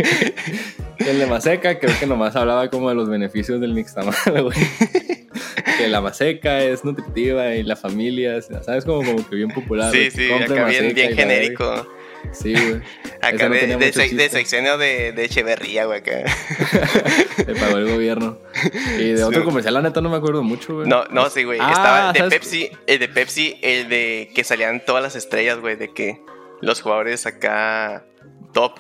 El 1.08 1.20
de 1.20 1.26
Maseca 1.26 1.80
creo 1.80 1.94
que 2.00 2.06
nomás 2.06 2.36
hablaba 2.36 2.70
como 2.70 2.90
de 2.90 2.96
los 2.96 3.10
beneficios 3.10 3.60
del 3.60 3.74
mixtamal, 3.74 4.16
güey. 4.44 4.58
Que 5.78 5.88
la 5.88 6.02
maseca 6.02 6.64
es 6.64 6.86
nutritiva 6.86 7.56
y 7.56 7.64
la 7.64 7.76
familia, 7.76 8.40
¿sabes? 8.42 8.86
Como, 8.86 9.04
como 9.04 9.28
que 9.28 9.36
bien 9.36 9.50
popular. 9.50 9.92
Sí, 9.92 10.12
sí, 10.12 10.32
acá 10.32 10.66
bien, 10.66 10.94
bien 10.94 11.16
genérico. 11.16 11.88
Sí, 12.32 12.54
güey. 12.54 12.82
Acá 13.22 13.50
de, 13.50 13.78
de, 13.78 14.30
sexenio 14.30 14.78
de, 14.78 15.12
de 15.12 15.26
Echeverría, 15.26 15.86
güey, 15.86 16.00
acá. 16.00 16.12
Le 17.48 17.56
pagó 17.56 17.78
el 17.78 17.90
gobierno. 17.90 18.38
Y 18.98 19.12
de 19.12 19.24
otro 19.24 19.44
comercial, 19.44 19.74
la 19.74 19.82
neta, 19.82 20.02
no 20.02 20.10
me 20.10 20.18
acuerdo 20.18 20.44
mucho, 20.44 20.76
güey. 20.76 20.88
No, 20.88 21.06
no, 21.06 21.30
sí, 21.30 21.44
güey. 21.44 21.60
Ah, 21.62 21.72
Estaba 21.72 22.14
de 22.14 22.30
Pepsi, 22.30 22.70
el 22.88 23.00
de 23.00 23.08
Pepsi, 23.08 23.60
el 23.62 23.90
de 23.90 24.30
que 24.34 24.44
salían 24.44 24.84
todas 24.86 25.04
las 25.04 25.16
estrellas, 25.16 25.60
güey, 25.60 25.76
de 25.76 25.94
que 25.94 26.22
los 26.62 26.82
jugadores 26.82 27.26
acá 27.26 28.06
top, 28.54 28.80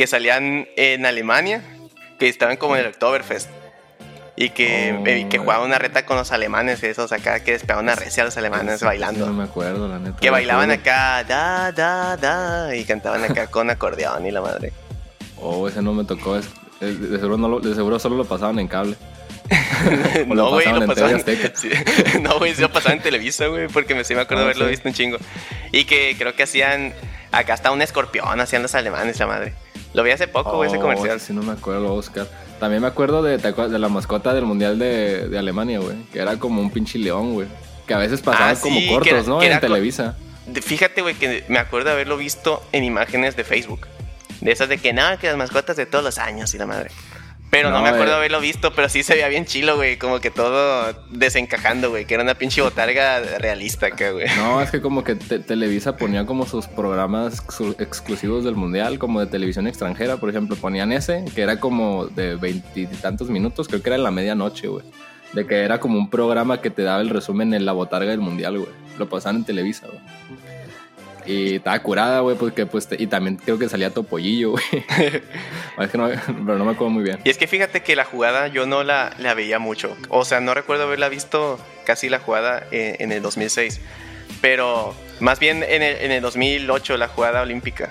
que 0.00 0.06
salían 0.06 0.66
en 0.76 1.04
Alemania, 1.04 1.62
que 2.18 2.26
estaban 2.26 2.56
como 2.56 2.74
en 2.74 2.80
el 2.80 2.86
Oktoberfest. 2.86 3.50
Y 4.34 4.48
que, 4.48 4.96
oh, 4.98 5.28
que 5.28 5.36
jugaba 5.36 5.62
una 5.62 5.78
reta 5.78 6.06
con 6.06 6.16
los 6.16 6.32
alemanes, 6.32 6.82
esos 6.82 7.12
acá, 7.12 7.40
que 7.40 7.52
despegaban 7.52 7.84
una 7.84 7.96
recia 7.96 8.22
a 8.22 8.24
los 8.24 8.34
alemanes 8.38 8.82
bailando. 8.82 9.26
No 9.26 9.34
me 9.34 9.44
acuerdo, 9.44 9.88
la 9.88 9.98
neta. 9.98 10.16
Que 10.16 10.30
bailaban 10.30 10.70
acá, 10.70 11.22
da, 11.24 11.70
da, 11.72 12.16
da, 12.16 12.74
y 12.74 12.86
cantaban 12.86 13.24
acá 13.24 13.48
con 13.48 13.68
acordeón 13.68 14.24
y 14.24 14.30
la 14.30 14.40
madre. 14.40 14.72
Oh, 15.36 15.68
ese 15.68 15.82
no 15.82 15.92
me 15.92 16.04
tocó. 16.04 16.36
de, 16.36 16.42
seguro 16.80 17.36
no 17.36 17.60
de 17.60 17.74
seguro 17.74 17.98
solo 17.98 18.16
lo 18.16 18.24
pasaban 18.24 18.58
en 18.58 18.68
cable. 18.68 18.96
no, 20.28 20.48
güey, 20.48 20.66
lo 20.72 20.86
pasaban. 20.86 21.22
En, 21.26 22.22
no, 22.22 22.38
güey, 22.38 22.54
se 22.54 22.62
lo 22.62 22.72
pasaban 22.72 22.96
en 22.96 23.02
Televisa, 23.02 23.48
güey, 23.48 23.68
porque 23.68 23.94
me, 23.94 24.04
sí 24.04 24.14
me 24.14 24.22
acuerdo 24.22 24.44
ah, 24.44 24.46
haberlo 24.46 24.66
visto 24.66 24.88
un 24.88 24.94
chingo. 24.94 25.18
Y 25.72 25.84
que 25.84 26.16
creo 26.18 26.34
que 26.34 26.44
hacían. 26.44 26.94
Acá 27.32 27.52
está 27.52 27.70
un 27.70 27.82
escorpión, 27.82 28.40
hacían 28.40 28.62
los 28.62 28.74
alemanes, 28.74 29.18
la 29.18 29.26
madre. 29.26 29.52
Lo 29.92 30.02
vi 30.02 30.10
hace 30.12 30.28
poco, 30.28 30.56
güey, 30.56 30.68
ese 30.68 30.78
oh, 30.78 30.82
comercial. 30.82 31.20
Sí, 31.20 31.32
no 31.32 31.42
me 31.42 31.52
acuerdo, 31.52 31.94
Oscar. 31.94 32.28
También 32.60 32.82
me 32.82 32.88
acuerdo 32.88 33.22
de, 33.22 33.38
de 33.38 33.78
la 33.78 33.88
mascota 33.88 34.32
del 34.34 34.44
Mundial 34.44 34.78
de, 34.78 35.28
de 35.28 35.38
Alemania, 35.38 35.80
güey. 35.80 35.96
Que 36.12 36.20
era 36.20 36.38
como 36.38 36.60
un 36.60 36.70
pinche 36.70 36.98
león, 36.98 37.34
güey. 37.34 37.48
Que 37.86 37.94
a 37.94 37.98
veces 37.98 38.20
pasaban 38.20 38.56
ah, 38.56 38.60
como 38.60 38.80
cortos, 38.88 39.26
¿no? 39.26 39.42
En 39.42 39.58
Televisa. 39.58 40.16
Fíjate, 40.62 41.02
güey, 41.02 41.14
que 41.14 41.44
me 41.48 41.58
acuerdo 41.58 41.88
de 41.88 41.94
haberlo 41.94 42.16
visto 42.16 42.62
en 42.72 42.84
imágenes 42.84 43.36
de 43.36 43.44
Facebook. 43.44 43.86
De 44.40 44.52
esas 44.52 44.68
de 44.68 44.78
que 44.78 44.92
nada, 44.92 45.18
que 45.18 45.26
las 45.26 45.36
mascotas 45.36 45.76
de 45.76 45.86
todos 45.86 46.04
los 46.04 46.18
años 46.18 46.54
y 46.54 46.58
la 46.58 46.66
madre. 46.66 46.90
Pero 47.50 47.70
no, 47.70 47.82
me 47.82 47.88
acuerdo 47.88 48.12
eh. 48.12 48.16
haberlo 48.16 48.40
visto, 48.40 48.72
pero 48.72 48.88
sí 48.88 49.02
se 49.02 49.14
veía 49.14 49.26
bien 49.26 49.44
chilo, 49.44 49.74
güey. 49.74 49.96
Como 49.96 50.20
que 50.20 50.30
todo 50.30 50.94
desencajando, 51.10 51.90
güey. 51.90 52.04
Que 52.04 52.14
era 52.14 52.22
una 52.22 52.34
pinche 52.34 52.62
botarga 52.62 53.20
realista 53.38 53.86
acá, 53.86 54.12
güey. 54.12 54.26
No, 54.36 54.62
es 54.62 54.70
que 54.70 54.80
como 54.80 55.02
que 55.02 55.16
Televisa 55.16 55.96
ponía 55.96 56.24
como 56.26 56.46
sus 56.46 56.68
programas 56.68 57.42
exclusivos 57.78 58.44
del 58.44 58.54
mundial, 58.54 59.00
como 59.00 59.18
de 59.18 59.26
televisión 59.26 59.66
extranjera. 59.66 60.16
Por 60.18 60.30
ejemplo, 60.30 60.54
ponían 60.54 60.92
ese, 60.92 61.24
que 61.34 61.42
era 61.42 61.58
como 61.58 62.06
de 62.06 62.36
veintitantos 62.36 63.28
minutos. 63.30 63.66
Creo 63.66 63.82
que 63.82 63.88
era 63.88 63.96
en 63.96 64.04
la 64.04 64.12
medianoche, 64.12 64.68
güey. 64.68 64.84
De 65.32 65.44
que 65.46 65.56
era 65.56 65.80
como 65.80 65.98
un 65.98 66.08
programa 66.08 66.60
que 66.60 66.70
te 66.70 66.82
daba 66.82 67.00
el 67.00 67.08
resumen 67.08 67.52
en 67.52 67.64
la 67.64 67.72
botarga 67.72 68.12
del 68.12 68.20
mundial, 68.20 68.58
güey. 68.58 68.70
Lo 68.96 69.08
pasaban 69.08 69.36
en 69.36 69.44
Televisa, 69.44 69.86
güey. 69.88 70.00
Y 71.30 71.56
estaba 71.56 71.78
curada, 71.80 72.20
güey, 72.20 72.36
porque 72.36 72.66
pues, 72.66 72.88
y 72.98 73.06
también 73.06 73.36
creo 73.36 73.56
que 73.56 73.68
salía 73.68 73.90
Topollillo, 73.90 74.50
güey. 74.50 74.64
es 75.78 75.90
que 75.90 75.96
no, 75.96 76.08
pero 76.26 76.58
no 76.58 76.64
me 76.64 76.72
acuerdo 76.72 76.90
muy 76.90 77.04
bien. 77.04 77.20
Y 77.22 77.30
es 77.30 77.38
que 77.38 77.46
fíjate 77.46 77.82
que 77.82 77.94
la 77.94 78.04
jugada 78.04 78.48
yo 78.48 78.66
no 78.66 78.82
la, 78.82 79.14
la 79.18 79.34
veía 79.34 79.60
mucho. 79.60 79.96
O 80.08 80.24
sea, 80.24 80.40
no 80.40 80.54
recuerdo 80.54 80.84
haberla 80.84 81.08
visto 81.08 81.60
casi 81.84 82.08
la 82.08 82.18
jugada 82.18 82.66
en, 82.72 83.12
el 83.12 83.22
2006. 83.22 83.80
Pero 84.40 84.92
más 85.20 85.38
bien 85.38 85.62
en 85.62 85.82
el, 85.82 85.96
en 85.98 86.10
el 86.10 86.20
2008, 86.20 86.96
la 86.96 87.06
jugada 87.06 87.42
olímpica. 87.42 87.90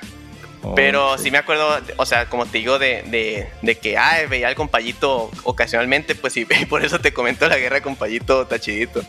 Oh, 0.61 0.75
pero 0.75 1.17
sí. 1.17 1.31
me 1.31 1.37
acuerdo, 1.37 1.79
o 1.95 2.05
sea, 2.05 2.25
como 2.25 2.45
te 2.45 2.57
digo, 2.57 2.77
de, 2.77 3.03
de, 3.03 3.47
de 3.61 3.75
que 3.75 3.97
ah, 3.97 4.17
veía 4.29 4.49
al 4.49 4.55
compayito 4.55 5.31
ocasionalmente, 5.43 6.15
pues 6.15 6.33
sí, 6.33 6.45
por 6.69 6.83
eso 6.83 6.99
te 6.99 7.13
comento 7.13 7.47
la 7.47 7.57
guerra 7.57 7.79
con 7.79 7.95
Payito 7.95 8.45
Tachidito. 8.47 9.01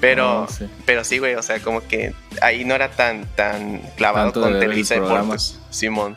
Pero, 0.00 0.46
sí. 0.48 0.66
pero 0.84 1.04
sí, 1.04 1.18
güey, 1.18 1.34
o 1.34 1.42
sea, 1.42 1.60
como 1.60 1.80
que 1.86 2.12
ahí 2.42 2.64
no 2.64 2.74
era 2.74 2.90
tan, 2.90 3.26
tan 3.34 3.80
clavado 3.96 4.32
con 4.32 4.58
Televisa 4.58 4.94
Deportes, 4.94 5.58
Simón. 5.70 6.16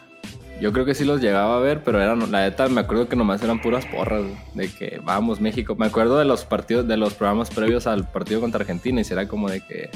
Yo 0.60 0.74
creo 0.74 0.84
que 0.84 0.94
sí 0.94 1.06
los 1.06 1.22
llegaba 1.22 1.56
a 1.56 1.60
ver, 1.60 1.84
pero 1.86 2.02
eran, 2.02 2.32
la 2.32 2.42
neta, 2.42 2.68
me 2.68 2.82
acuerdo 2.82 3.08
que 3.08 3.15
nomás 3.15 3.42
eran 3.42 3.62
puras 3.62 3.86
porras, 3.86 4.24
de 4.54 4.70
que 4.70 5.00
vamos, 5.02 5.39
México. 5.39 5.76
Me 5.76 5.86
acuerdo 5.86 6.18
de 6.18 6.26
los 6.26 6.44
partidos, 6.44 6.86
de 6.86 6.98
los 6.98 7.13
programas 7.13 7.50
previos 7.50 7.88
al 7.88 8.10
partido 8.10 8.42
contra 8.42 8.60
Argentina, 8.60 9.00
y 9.00 9.06
si 9.06 9.13
era 9.13 9.28
como 9.28 9.50
de 9.50 9.62
que 9.62 9.89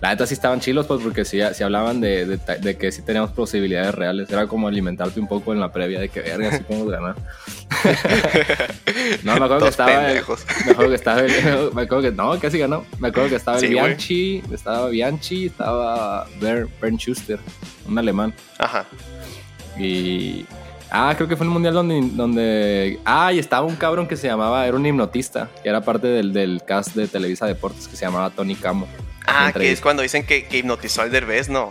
la 0.00 0.10
neta 0.10 0.26
sí 0.26 0.32
estaban 0.32 0.60
chilos, 0.60 0.86
pues 0.86 1.02
porque 1.02 1.26
sí, 1.26 1.40
hablaban 1.42 2.00
de, 2.00 2.24
de, 2.24 2.76
que 2.78 2.90
sí 2.90 3.02
teníamos 3.02 3.32
posibilidades 3.32 3.94
reales. 3.94 4.30
Era 4.30 4.46
como 4.46 4.66
alimentarte 4.66 5.20
un 5.20 5.28
poco 5.28 5.52
en 5.52 5.60
la 5.60 5.72
previa 5.72 6.00
de 6.00 6.08
que 6.08 6.20
verga, 6.20 6.48
así 6.48 6.62
podemos 6.62 6.90
ganar. 6.90 7.16
no, 9.24 9.36
me 9.36 9.44
acuerdo 9.44 9.64
que 9.64 9.68
estaba. 9.68 10.00
me 10.00 10.18
acuerdo 10.18 10.88
que 10.88 10.94
estaba. 10.94 11.22
me 11.74 11.82
acuerdo 11.82 12.00
que. 12.00 12.12
No, 12.12 12.38
casi 12.38 12.58
ganó. 12.58 12.84
Me 12.98 13.08
acuerdo 13.08 13.28
que 13.28 13.36
estaba 13.36 13.58
el 13.58 13.68
Bianchi, 13.68 14.42
estaba 14.50 14.88
Bianchi, 14.88 15.46
estaba 15.46 16.26
Bernd 16.40 16.98
Schuster, 16.98 17.38
un 17.86 17.98
alemán. 17.98 18.32
Ajá. 18.58 18.86
Y. 19.78 20.46
Ah, 20.90 21.12
creo 21.14 21.28
que 21.28 21.36
fue 21.36 21.44
el 21.44 21.52
mundial 21.52 21.74
donde, 21.74 22.00
donde. 22.14 22.98
Ah, 23.04 23.34
y 23.34 23.38
estaba 23.38 23.66
un 23.66 23.76
cabrón 23.76 24.08
que 24.08 24.16
se 24.16 24.28
llamaba. 24.28 24.66
Era 24.66 24.78
un 24.78 24.86
hipnotista, 24.86 25.50
que 25.62 25.68
era 25.68 25.82
parte 25.82 26.06
del, 26.06 26.32
del 26.32 26.62
cast 26.66 26.94
de 26.94 27.06
Televisa 27.06 27.44
Deportes, 27.44 27.86
que 27.86 27.96
se 27.96 28.06
llamaba 28.06 28.30
Tony 28.30 28.54
Camo. 28.54 28.88
Ah, 29.26 29.52
que 29.52 29.70
es 29.70 29.80
cuando 29.80 30.02
dicen 30.02 30.24
que, 30.24 30.48
hipnotizó 30.50 31.02
al 31.02 31.10
Derbez, 31.10 31.48
¿no? 31.48 31.70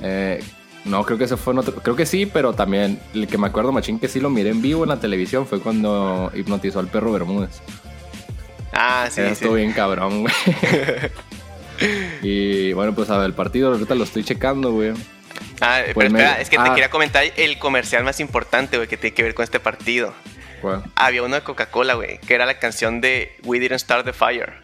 Eh, 0.00 0.42
no, 0.84 1.04
creo 1.04 1.18
que 1.18 1.24
eso 1.24 1.36
fue 1.36 1.52
en 1.52 1.58
otro. 1.58 1.74
Creo 1.74 1.96
que 1.96 2.06
sí, 2.06 2.26
pero 2.26 2.52
también 2.52 3.00
el 3.14 3.26
que 3.26 3.38
me 3.38 3.46
acuerdo, 3.46 3.72
Machín, 3.72 3.98
que 3.98 4.08
sí 4.08 4.20
lo 4.20 4.30
miré 4.30 4.50
en 4.50 4.62
vivo 4.62 4.84
en 4.84 4.88
la 4.88 5.00
televisión 5.00 5.46
fue 5.46 5.60
cuando 5.60 6.30
hipnotizó 6.34 6.78
al 6.80 6.88
perro 6.88 7.12
Bermúdez. 7.12 7.60
Ah, 8.72 9.08
sí. 9.10 9.22
Estuvo 9.22 9.54
bien 9.54 9.72
cabrón, 9.72 10.22
güey. 10.22 10.34
y 12.22 12.72
bueno, 12.72 12.94
pues 12.94 13.10
a 13.10 13.18
ver, 13.18 13.26
el 13.26 13.34
partido 13.34 13.72
ahorita 13.72 13.94
lo 13.94 14.04
estoy 14.04 14.24
checando, 14.24 14.72
güey. 14.72 14.92
Ah, 15.60 15.80
pero 15.82 15.94
pues 15.94 16.06
espera, 16.08 16.40
es 16.40 16.48
que 16.48 16.56
te 16.56 16.62
ah. 16.62 16.74
quería 16.74 16.90
comentar 16.90 17.24
el 17.36 17.58
comercial 17.58 18.04
más 18.04 18.20
importante, 18.20 18.76
güey, 18.76 18.88
que 18.88 18.96
tiene 18.96 19.14
que 19.14 19.22
ver 19.22 19.34
con 19.34 19.44
este 19.44 19.60
partido. 19.60 20.14
Había 20.94 21.22
uno 21.22 21.36
de 21.36 21.42
Coca-Cola, 21.42 21.94
güey, 21.94 22.18
que 22.18 22.34
era 22.34 22.46
la 22.46 22.58
canción 22.58 23.00
de 23.00 23.36
We 23.44 23.60
Didn't 23.60 23.80
Start 23.80 24.04
the 24.04 24.12
Fire. 24.12 24.54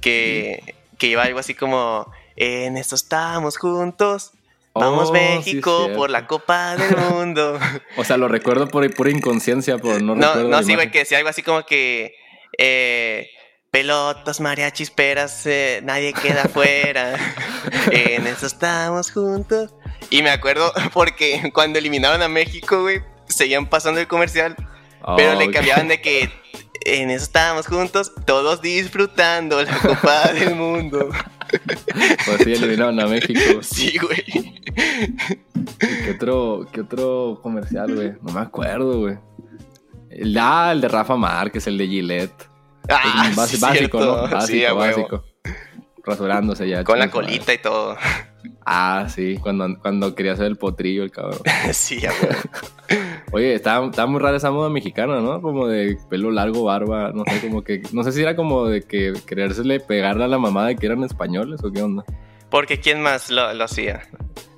Que 0.00 0.74
que 0.98 1.08
iba 1.08 1.22
algo 1.22 1.38
así 1.38 1.54
como, 1.54 2.10
en 2.36 2.76
esto 2.76 2.94
estamos 2.94 3.56
juntos. 3.58 4.32
Vamos 4.74 5.08
oh, 5.08 5.12
México 5.12 5.88
por 5.96 6.10
la 6.10 6.26
Copa 6.26 6.76
del 6.76 6.96
Mundo. 7.10 7.58
o 7.96 8.04
sea, 8.04 8.18
lo 8.18 8.28
recuerdo 8.28 8.68
por 8.68 8.88
pura 8.94 9.10
inconsciencia, 9.10 9.78
por 9.78 10.02
no, 10.02 10.14
no 10.14 10.34
No, 10.34 10.62
sí, 10.62 10.74
güey, 10.74 10.90
que 10.90 10.98
decía 10.98 11.18
algo 11.18 11.30
así 11.30 11.42
como 11.42 11.64
que 11.64 12.14
eh, 12.58 13.30
pelotas, 13.70 14.40
mariachis, 14.40 14.90
peras, 14.90 15.46
eh, 15.46 15.80
nadie 15.82 16.12
queda 16.12 16.42
afuera. 16.44 17.16
en 17.90 18.26
eso 18.26 18.46
estamos 18.46 19.10
juntos. 19.10 19.74
Y 20.10 20.22
me 20.22 20.30
acuerdo 20.30 20.72
porque 20.92 21.50
cuando 21.52 21.78
eliminaron 21.78 22.22
a 22.22 22.28
México, 22.28 22.82
güey, 22.82 23.02
seguían 23.28 23.66
pasando 23.66 24.00
el 24.00 24.06
comercial, 24.06 24.56
pero 25.16 25.34
le 25.34 25.50
cambiaban 25.50 25.88
de 25.88 26.00
que 26.00 26.30
en 26.86 27.10
eso 27.10 27.24
estábamos 27.24 27.66
juntos, 27.66 28.12
todos 28.24 28.62
disfrutando 28.62 29.62
la 29.62 29.76
Copa 29.78 30.32
del 30.32 30.54
Mundo. 30.54 31.10
Pues 32.26 32.42
sí, 32.44 32.52
eliminaron 32.52 32.98
a 33.00 33.06
México. 33.06 33.40
Sí, 33.62 33.98
güey. 33.98 34.62
¿Qué 35.78 36.12
otro, 36.14 36.66
qué 36.72 36.82
otro 36.82 37.40
comercial, 37.42 37.94
güey? 37.94 38.12
No 38.22 38.32
me 38.32 38.40
acuerdo, 38.40 39.00
güey. 39.00 39.18
Ah, 40.38 40.70
el 40.72 40.80
de 40.80 40.88
Rafa 40.88 41.16
Márquez, 41.16 41.66
el 41.66 41.76
de 41.76 41.86
Gillette. 41.86 42.48
Ah, 42.88 43.32
básico, 43.34 44.00
¿no? 44.00 44.28
Básico, 44.28 44.46
sí, 44.46 44.74
básico. 44.74 45.24
Rasurándose 46.06 46.68
ya. 46.68 46.84
Con 46.84 46.98
la 46.98 47.10
colita 47.10 47.52
y 47.52 47.58
todo. 47.58 47.96
Ah, 48.68 49.06
sí, 49.08 49.38
cuando, 49.40 49.78
cuando 49.80 50.14
quería 50.14 50.32
hacer 50.32 50.46
el 50.46 50.56
potrillo, 50.56 51.04
el 51.04 51.10
cabrón. 51.12 51.40
sí, 51.72 52.00
ya. 52.00 52.12
Oye, 53.32 53.54
estaba, 53.54 54.06
muy 54.06 54.20
rara 54.20 54.36
esa 54.36 54.50
moda 54.50 54.70
mexicana, 54.70 55.20
¿no? 55.20 55.40
Como 55.40 55.68
de 55.68 55.96
pelo 56.10 56.32
largo, 56.32 56.64
barba, 56.64 57.12
no 57.12 57.24
sé, 57.24 57.40
como 57.46 57.62
que, 57.62 57.82
no 57.92 58.02
sé 58.02 58.12
si 58.12 58.22
era 58.22 58.34
como 58.34 58.66
de 58.66 58.82
que 58.82 59.12
querérsele 59.26 59.78
pegarle 59.78 60.24
a 60.24 60.28
la 60.28 60.38
mamá 60.38 60.66
de 60.66 60.76
que 60.76 60.86
eran 60.86 61.04
españoles 61.04 61.60
o 61.62 61.72
qué 61.72 61.82
onda. 61.82 62.04
Porque 62.50 62.80
¿quién 62.80 63.02
más 63.02 63.30
lo, 63.30 63.42
hacía? 63.62 64.02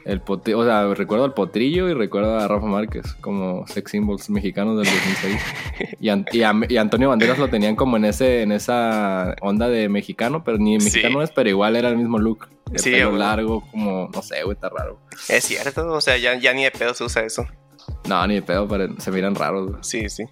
El 0.08 0.22
o 0.26 0.64
sea, 0.64 0.94
recuerdo 0.94 1.26
al 1.26 1.34
Potrillo 1.34 1.86
y 1.86 1.92
recuerdo 1.92 2.38
a 2.38 2.48
Rafa 2.48 2.64
Márquez 2.64 3.12
como 3.20 3.66
sex 3.66 3.90
symbols 3.90 4.30
mexicanos 4.30 4.78
del 4.78 4.86
2006. 4.86 6.26
y, 6.32 6.72
y, 6.72 6.76
Antonio 6.78 7.10
Banderas 7.10 7.38
lo 7.38 7.48
tenían 7.48 7.76
como 7.76 7.98
en 7.98 8.06
ese 8.06 8.40
en 8.40 8.52
esa 8.52 9.36
onda 9.42 9.68
de 9.68 9.90
mexicano, 9.90 10.42
pero 10.44 10.56
ni 10.56 10.78
mexicano 10.78 11.22
es, 11.22 11.30
pero 11.30 11.50
igual 11.50 11.76
era 11.76 11.90
el 11.90 11.98
mismo 11.98 12.18
look. 12.18 12.48
De 12.70 12.78
sí, 12.78 12.90
pelo 12.90 13.12
largo, 13.12 13.60
como, 13.70 14.08
no 14.12 14.22
sé, 14.22 14.44
güey, 14.44 14.54
está 14.54 14.70
raro. 14.70 14.98
Es 15.28 15.44
cierto, 15.44 15.92
o 15.92 16.00
sea, 16.00 16.16
ya, 16.16 16.38
ya 16.38 16.54
ni 16.54 16.64
de 16.64 16.70
pedo 16.70 16.94
se 16.94 17.04
usa 17.04 17.22
eso. 17.22 17.46
No, 18.08 18.26
ni 18.26 18.36
de 18.36 18.42
pedo, 18.42 18.66
se 18.98 19.10
miran 19.10 19.34
raros. 19.34 19.86
Sí, 19.86 20.08
sí. 20.08 20.24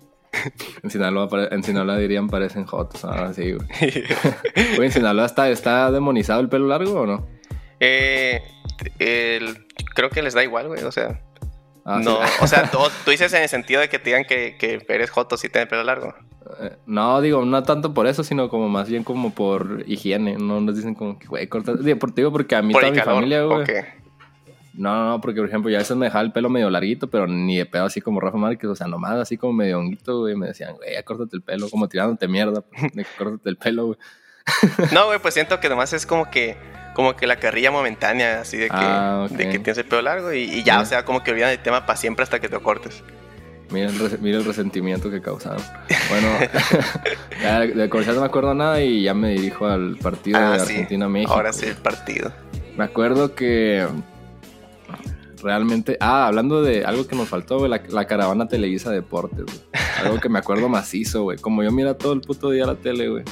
En 0.82 0.90
Sinaloa, 0.90 1.28
en 1.50 1.62
Sinaloa 1.62 1.98
dirían 1.98 2.28
parecen 2.28 2.64
jotos, 2.64 3.04
así, 3.04 3.52
güey. 3.52 3.68
en 4.54 4.92
Sinaloa 4.92 5.26
está, 5.26 5.50
está 5.50 5.90
demonizado 5.90 6.40
el 6.40 6.48
pelo 6.48 6.66
largo 6.66 7.00
o 7.00 7.06
no? 7.06 7.26
Eh, 7.80 8.40
creo 9.94 10.10
que 10.10 10.22
les 10.22 10.34
da 10.34 10.42
igual, 10.42 10.68
güey, 10.68 10.82
o 10.84 10.92
sea. 10.92 11.20
Ah, 11.84 12.00
no, 12.02 12.18
o 12.40 12.46
sea, 12.46 12.70
tú, 12.70 12.78
dices 13.10 13.32
en 13.32 13.42
el 13.42 13.48
sentido 13.48 13.80
de 13.80 13.88
que 13.88 13.98
te 13.98 14.10
digan 14.10 14.24
que, 14.24 14.56
que 14.58 14.84
eres 14.88 15.10
joto 15.10 15.36
si 15.36 15.48
tienes 15.48 15.68
pelo 15.68 15.84
largo. 15.84 16.14
Eh, 16.60 16.76
no, 16.86 17.20
digo, 17.20 17.44
no 17.44 17.62
tanto 17.62 17.92
por 17.92 18.06
eso, 18.06 18.22
sino 18.22 18.48
como 18.48 18.68
más 18.68 18.88
bien 18.88 19.04
como 19.04 19.32
por 19.32 19.84
higiene. 19.86 20.36
No 20.36 20.60
nos 20.60 20.76
dicen 20.76 20.94
como 20.94 21.18
que, 21.18 21.26
güey, 21.26 21.46
corta. 21.48 21.74
Digo, 21.74 21.98
porque 22.30 22.54
a 22.54 22.62
mí 22.62 22.72
toda 22.72 22.90
mi 22.90 22.98
familia, 22.98 23.42
güey. 23.42 23.66
No, 24.74 24.94
no, 24.94 25.10
no, 25.10 25.20
porque 25.20 25.40
por 25.40 25.48
ejemplo, 25.48 25.70
ya 25.70 25.78
a 25.78 25.80
veces 25.80 25.96
me 25.96 26.06
dejaba 26.06 26.22
el 26.22 26.32
pelo 26.32 26.50
medio 26.50 26.68
larguito, 26.68 27.08
pero 27.08 27.26
ni 27.26 27.56
de 27.56 27.66
pedo 27.66 27.84
así 27.84 28.00
como 28.00 28.20
Rafa 28.20 28.36
Márquez, 28.36 28.68
o 28.68 28.76
sea, 28.76 28.86
nomás 28.86 29.12
así 29.12 29.36
como 29.36 29.54
medio 29.54 29.78
honguito, 29.78 30.20
güey. 30.20 30.36
Me 30.36 30.48
decían, 30.48 30.76
güey, 30.76 31.02
córtate 31.02 31.36
el 31.36 31.42
pelo, 31.42 31.70
como 31.70 31.88
tirándote 31.88 32.28
mierda, 32.28 32.62
de 32.94 33.06
córtate 33.18 33.48
el 33.48 33.56
pelo, 33.56 33.86
güey. 33.86 33.98
no, 34.92 35.06
güey, 35.06 35.18
pues 35.18 35.34
siento 35.34 35.58
que 35.60 35.68
nomás 35.68 35.92
es 35.92 36.06
como 36.06 36.30
que, 36.30 36.56
como 36.96 37.14
que 37.14 37.26
la 37.26 37.36
carrilla 37.36 37.70
momentánea, 37.70 38.40
así 38.40 38.56
de 38.56 38.68
que, 38.68 38.74
ah, 38.74 39.26
de 39.28 39.50
que 39.50 39.58
tienes 39.58 39.76
el 39.76 39.84
pelo 39.84 40.00
largo 40.00 40.32
y, 40.32 40.62
ya, 40.62 40.80
o 40.80 40.86
sea, 40.86 41.04
como 41.04 41.22
que 41.22 41.30
olvidan 41.30 41.50
el 41.50 41.58
tema 41.58 41.84
para 41.84 41.98
siempre 41.98 42.22
hasta 42.22 42.40
que 42.40 42.48
te 42.48 42.58
cortes. 42.58 43.04
Mira 43.68 43.90
el, 43.90 44.44
resentimiento 44.46 45.10
que 45.10 45.20
causaron. 45.20 45.62
Bueno, 46.08 47.74
de 47.74 47.88
Corea 47.90 48.14
no 48.14 48.20
me 48.20 48.26
acuerdo 48.26 48.54
nada 48.54 48.80
y 48.80 49.02
ya 49.02 49.12
me 49.12 49.32
dirijo 49.32 49.66
al 49.66 49.96
partido 49.96 50.38
ah, 50.38 50.52
de 50.52 50.62
Argentina-México. 50.62 51.34
Ahora 51.34 51.52
sí, 51.52 51.66
el 51.66 51.76
partido. 51.76 52.32
Me 52.78 52.84
acuerdo 52.84 53.34
que 53.34 53.86
realmente. 55.42 55.98
Ah, 56.00 56.28
hablando 56.28 56.62
de 56.62 56.86
algo 56.86 57.06
que 57.06 57.14
nos 57.14 57.28
faltó, 57.28 57.58
güey, 57.58 57.70
la, 57.70 58.06
caravana 58.06 58.48
Televisa 58.48 58.90
Deportes, 58.90 59.44
güey. 59.44 59.58
Algo 60.02 60.18
que 60.18 60.30
me 60.30 60.38
acuerdo 60.38 60.68
macizo, 60.70 61.24
güey. 61.24 61.36
Como 61.36 61.62
yo 61.62 61.70
mira 61.72 61.98
todo 61.98 62.14
el 62.14 62.22
puto 62.22 62.50
día 62.50 62.64
la 62.64 62.76
tele, 62.76 63.10
güey. 63.10 63.24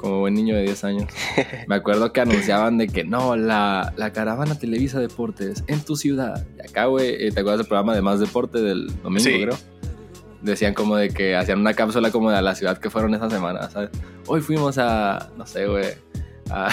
Como 0.00 0.20
buen 0.20 0.32
niño 0.34 0.56
de 0.56 0.62
10 0.62 0.84
años. 0.84 1.12
Me 1.68 1.74
acuerdo 1.74 2.12
que 2.12 2.22
anunciaban 2.22 2.78
de 2.78 2.88
que 2.88 3.04
no, 3.04 3.36
la, 3.36 3.92
la 3.96 4.12
caravana 4.12 4.58
Televisa 4.58 4.98
Deportes 4.98 5.62
en 5.66 5.80
tu 5.80 5.94
ciudad. 5.96 6.46
Y 6.56 6.68
acá, 6.68 6.86
güey, 6.86 7.26
eh, 7.26 7.30
¿te 7.32 7.40
acuerdas 7.40 7.58
del 7.58 7.66
programa 7.66 7.94
de 7.94 8.00
Más 8.00 8.18
Deporte 8.18 8.60
del 8.60 8.86
domingo, 9.02 9.28
creo? 9.30 9.58
decían 10.42 10.72
como 10.72 10.96
de 10.96 11.10
que 11.10 11.36
hacían 11.36 11.60
una 11.60 11.74
cápsula 11.74 12.10
como 12.10 12.30
de 12.30 12.40
la 12.40 12.54
ciudad 12.54 12.78
que 12.78 12.88
fueron 12.88 13.14
esa 13.14 13.28
semana, 13.28 13.68
¿sabes? 13.70 13.90
Hoy 14.26 14.40
fuimos 14.40 14.78
a, 14.78 15.30
no 15.36 15.46
sé, 15.46 15.66
güey, 15.66 15.84
a 16.50 16.68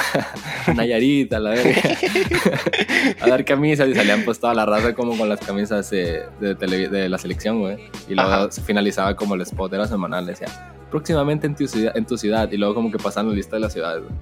Nayarit, 0.76 1.32
a 1.34 1.40
la 1.40 1.52
verga, 1.52 1.82
a 3.22 3.28
dar 3.28 3.46
camisas 3.46 3.88
y 3.90 3.96
salían 3.96 4.24
pues 4.24 4.40
toda 4.40 4.54
la 4.54 4.66
raza 4.66 4.94
como 4.94 5.18
con 5.18 5.30
las 5.30 5.40
camisas 5.40 5.90
de, 5.90 6.24
de, 6.40 7.10
la 7.10 7.18
selección, 7.18 7.60
güey. 7.60 7.78
Y 8.10 8.16
luego 8.16 8.52
se 8.52 8.62
finalizaba 8.62 9.16
como 9.16 9.36
el 9.36 9.42
spot, 9.42 9.74
era 9.74 9.88
semanal, 9.88 10.26
decía, 10.26 10.48
próximamente 10.90 11.48
en 11.48 11.56
tu 11.56 11.68
ciudad, 11.68 11.96
en 11.96 12.06
tu 12.06 12.18
ciudad. 12.18 12.52
y 12.52 12.58
luego 12.58 12.76
como 12.76 12.92
que 12.92 12.98
pasaban 12.98 13.30
la 13.30 13.36
lista 13.36 13.56
de 13.56 13.62
las 13.62 13.74
ciudades, 13.74 14.04
güey. 14.04 14.14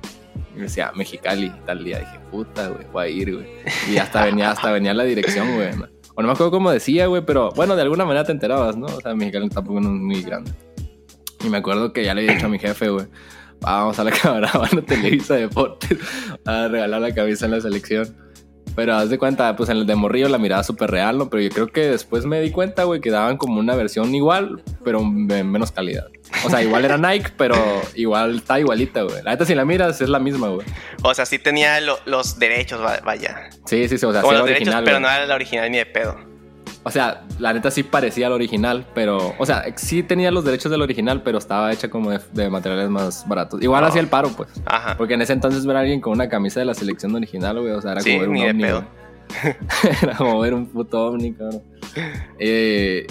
Y 0.55 0.59
decía, 0.61 0.91
Mexicali, 0.95 1.51
tal 1.65 1.83
día. 1.83 1.99
Dije, 1.99 2.19
puta, 2.31 2.69
güey, 2.69 2.85
voy 2.91 3.03
a 3.03 3.09
ir, 3.09 3.33
güey. 3.33 3.47
Y 3.91 3.97
hasta 3.97 4.23
venía, 4.23 4.51
hasta 4.51 4.71
venía 4.71 4.93
la 4.93 5.03
dirección, 5.03 5.53
güey. 5.55 5.69
O 6.15 6.21
no 6.21 6.27
me 6.27 6.33
acuerdo 6.33 6.51
cómo 6.51 6.71
decía, 6.71 7.07
güey, 7.07 7.25
pero 7.25 7.51
bueno, 7.51 7.75
de 7.75 7.81
alguna 7.81 8.05
manera 8.05 8.23
te 8.23 8.31
enterabas, 8.31 8.77
¿no? 8.77 8.85
O 8.85 9.01
sea, 9.01 9.13
Mexicali 9.13 9.49
tampoco 9.49 9.81
no 9.81 9.89
es 9.89 10.01
muy 10.01 10.21
grande. 10.21 10.51
Y 11.43 11.49
me 11.49 11.57
acuerdo 11.57 11.91
que 11.91 12.05
ya 12.05 12.13
le 12.13 12.21
había 12.21 12.33
dicho 12.35 12.45
a 12.45 12.49
mi 12.49 12.57
jefe, 12.57 12.89
güey, 12.89 13.05
vamos 13.61 13.99
a 13.99 14.03
la 14.03 14.11
caravana 14.21 14.81
Televisa 14.81 15.35
Deportes 15.35 15.97
a 16.45 16.67
regalar 16.67 17.01
la 17.01 17.13
cabeza 17.13 17.45
en 17.45 17.51
la 17.51 17.61
selección. 17.61 18.25
Pero 18.75 18.93
haz 18.95 19.09
de 19.09 19.17
cuenta, 19.17 19.55
pues 19.55 19.69
en 19.69 19.77
el 19.77 19.85
de 19.85 19.95
Morrillo 19.95 20.27
la 20.27 20.37
mirada 20.37 20.61
súper 20.61 20.91
real, 20.91 21.17
¿no? 21.17 21.29
Pero 21.29 21.41
yo 21.41 21.49
creo 21.49 21.67
que 21.67 21.87
después 21.87 22.25
me 22.25 22.41
di 22.41 22.51
cuenta, 22.51 22.83
güey, 22.83 22.99
que 22.99 23.09
daban 23.09 23.37
como 23.37 23.59
una 23.59 23.73
versión 23.73 24.13
igual, 24.13 24.61
pero 24.83 25.01
de 25.01 25.45
menos 25.45 25.71
calidad. 25.71 26.07
O 26.43 26.49
sea, 26.49 26.61
igual 26.61 26.83
era 26.83 26.97
Nike, 26.97 27.31
pero 27.37 27.55
igual 27.95 28.35
está 28.35 28.59
igualita, 28.59 29.03
güey. 29.03 29.23
La 29.23 29.31
neta, 29.31 29.45
si 29.45 29.55
la 29.55 29.63
miras, 29.63 30.01
es 30.01 30.09
la 30.09 30.19
misma, 30.19 30.49
güey. 30.49 30.67
O 31.03 31.13
sea, 31.13 31.25
sí 31.25 31.39
tenía 31.39 31.79
los 31.79 32.37
derechos, 32.37 32.81
vaya. 32.81 33.49
Sí, 33.65 33.87
sí, 33.87 33.97
sí. 33.97 34.05
O 34.05 34.11
sea, 34.11 34.21
sí 34.21 34.27
los 34.29 34.45
derechos, 34.45 34.75
pero 34.83 34.99
no 34.99 35.07
era 35.07 35.25
la 35.25 35.35
original 35.35 35.71
ni 35.71 35.77
de 35.77 35.85
pedo. 35.85 36.34
O 36.87 36.91
sea, 36.91 37.23
la 37.39 37.51
neta 37.51 37.71
sí 37.71 37.81
parecía 37.81 38.27
al 38.27 38.33
original, 38.33 38.85
pero. 38.93 39.33
O 39.39 39.45
sea, 39.47 39.65
sí 39.75 40.03
tenía 40.03 40.29
los 40.29 40.45
derechos 40.45 40.71
del 40.71 40.83
original, 40.83 41.23
pero 41.23 41.39
estaba 41.39 41.73
hecha 41.73 41.89
como 41.89 42.11
de, 42.11 42.49
materiales 42.51 42.91
más 42.91 43.27
baratos. 43.27 43.59
Igual 43.63 43.83
hacía 43.85 44.01
el 44.01 44.07
paro, 44.07 44.29
pues. 44.29 44.49
Ajá. 44.65 44.95
Porque 44.95 45.15
en 45.15 45.23
ese 45.23 45.33
entonces 45.33 45.65
ver 45.65 45.77
a 45.77 45.79
alguien 45.79 45.99
con 45.99 46.13
una 46.13 46.29
camisa 46.29 46.59
de 46.59 46.67
la 46.67 46.75
selección 46.75 47.15
original, 47.15 47.59
güey. 47.59 47.71
O 47.71 47.81
sea, 47.81 47.93
era 47.93 48.03
como 48.03 48.19
ver 48.19 48.29
un 48.29 48.37
ovni. 48.37 48.63
era 50.03 50.15
como 50.15 50.39
ver 50.39 50.53
un 50.53 50.67
puto 50.67 51.07
ovni, 51.07 51.33
cabrón. 51.33 51.63
Eh, 52.37 53.07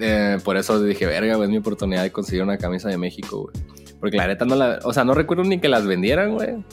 eh, 0.00 0.38
por 0.42 0.56
eso 0.56 0.82
dije, 0.82 1.04
verga, 1.04 1.34
güey, 1.34 1.44
es 1.46 1.50
mi 1.50 1.58
oportunidad 1.58 2.02
de 2.02 2.12
conseguir 2.12 2.42
una 2.42 2.56
camisa 2.56 2.88
de 2.88 2.96
México, 2.96 3.42
güey. 3.42 3.64
Porque 4.00 4.16
la 4.16 4.28
neta 4.28 4.46
no 4.46 4.56
la. 4.56 4.78
O 4.84 4.94
sea, 4.94 5.04
no 5.04 5.12
recuerdo 5.12 5.44
ni 5.44 5.60
que 5.60 5.68
las 5.68 5.86
vendieran, 5.86 6.32
güey. 6.32 6.64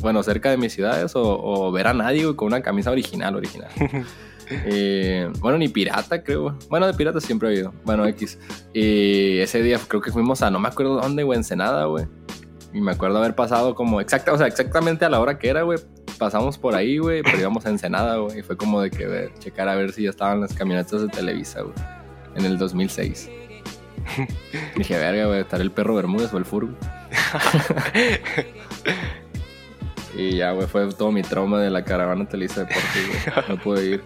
Bueno, 0.00 0.22
cerca 0.22 0.50
de 0.50 0.56
mis 0.56 0.72
ciudades, 0.72 1.14
o, 1.14 1.22
o 1.22 1.70
ver 1.72 1.88
a 1.88 1.92
nadie, 1.92 2.24
güey, 2.24 2.36
con 2.36 2.46
una 2.46 2.62
camisa 2.62 2.90
original, 2.90 3.36
original. 3.36 3.68
Eh, 4.50 5.30
bueno, 5.40 5.58
ni 5.58 5.68
pirata, 5.68 6.22
creo. 6.22 6.58
Bueno, 6.68 6.86
de 6.86 6.94
pirata 6.94 7.20
siempre 7.20 7.50
he 7.50 7.54
ido. 7.54 7.74
Bueno, 7.84 8.06
X. 8.06 8.38
Y 8.72 9.38
ese 9.38 9.62
día 9.62 9.78
creo 9.86 10.00
que 10.00 10.10
fuimos 10.10 10.42
a 10.42 10.50
no 10.50 10.58
me 10.58 10.68
acuerdo 10.68 11.00
dónde, 11.00 11.22
güey, 11.22 11.38
Ensenada, 11.38 11.84
güey. 11.86 12.06
Y 12.72 12.80
me 12.80 12.92
acuerdo 12.92 13.18
haber 13.18 13.34
pasado 13.34 13.74
como 13.74 14.00
exacta, 14.00 14.32
o 14.32 14.38
sea, 14.38 14.48
exactamente 14.48 15.04
a 15.04 15.08
la 15.08 15.20
hora 15.20 15.38
que 15.38 15.48
era, 15.48 15.62
güey. 15.62 15.78
Pasamos 16.18 16.58
por 16.58 16.74
ahí, 16.74 16.98
güey, 16.98 17.22
pero 17.22 17.38
íbamos 17.38 17.64
a 17.66 17.70
Ensenada, 17.70 18.16
güey. 18.16 18.40
Y 18.40 18.42
fue 18.42 18.56
como 18.56 18.80
de 18.80 18.90
que 18.90 19.06
ver, 19.06 19.32
checar 19.38 19.68
a 19.68 19.76
ver 19.76 19.92
si 19.92 20.04
ya 20.04 20.10
estaban 20.10 20.40
las 20.40 20.54
camionetas 20.54 21.02
de 21.02 21.08
Televisa, 21.08 21.62
güey. 21.62 21.74
En 22.34 22.44
el 22.44 22.58
2006. 22.58 23.30
dije, 24.76 24.98
verga, 24.98 25.26
güey, 25.26 25.40
estar 25.40 25.60
el 25.60 25.70
perro 25.70 25.94
Bermúdez 25.94 26.34
o 26.34 26.38
el 26.38 26.44
Furgo. 26.44 26.74
Y 30.16 30.36
ya, 30.36 30.52
güey, 30.52 30.66
fue 30.66 30.92
todo 30.92 31.10
mi 31.10 31.22
trauma 31.22 31.60
de 31.60 31.70
la 31.70 31.84
caravana 31.84 32.28
Telisa 32.28 32.60
Deportes, 32.60 33.08
güey. 33.08 33.44
No 33.48 33.56
pude 33.62 33.84
ir. 33.86 34.04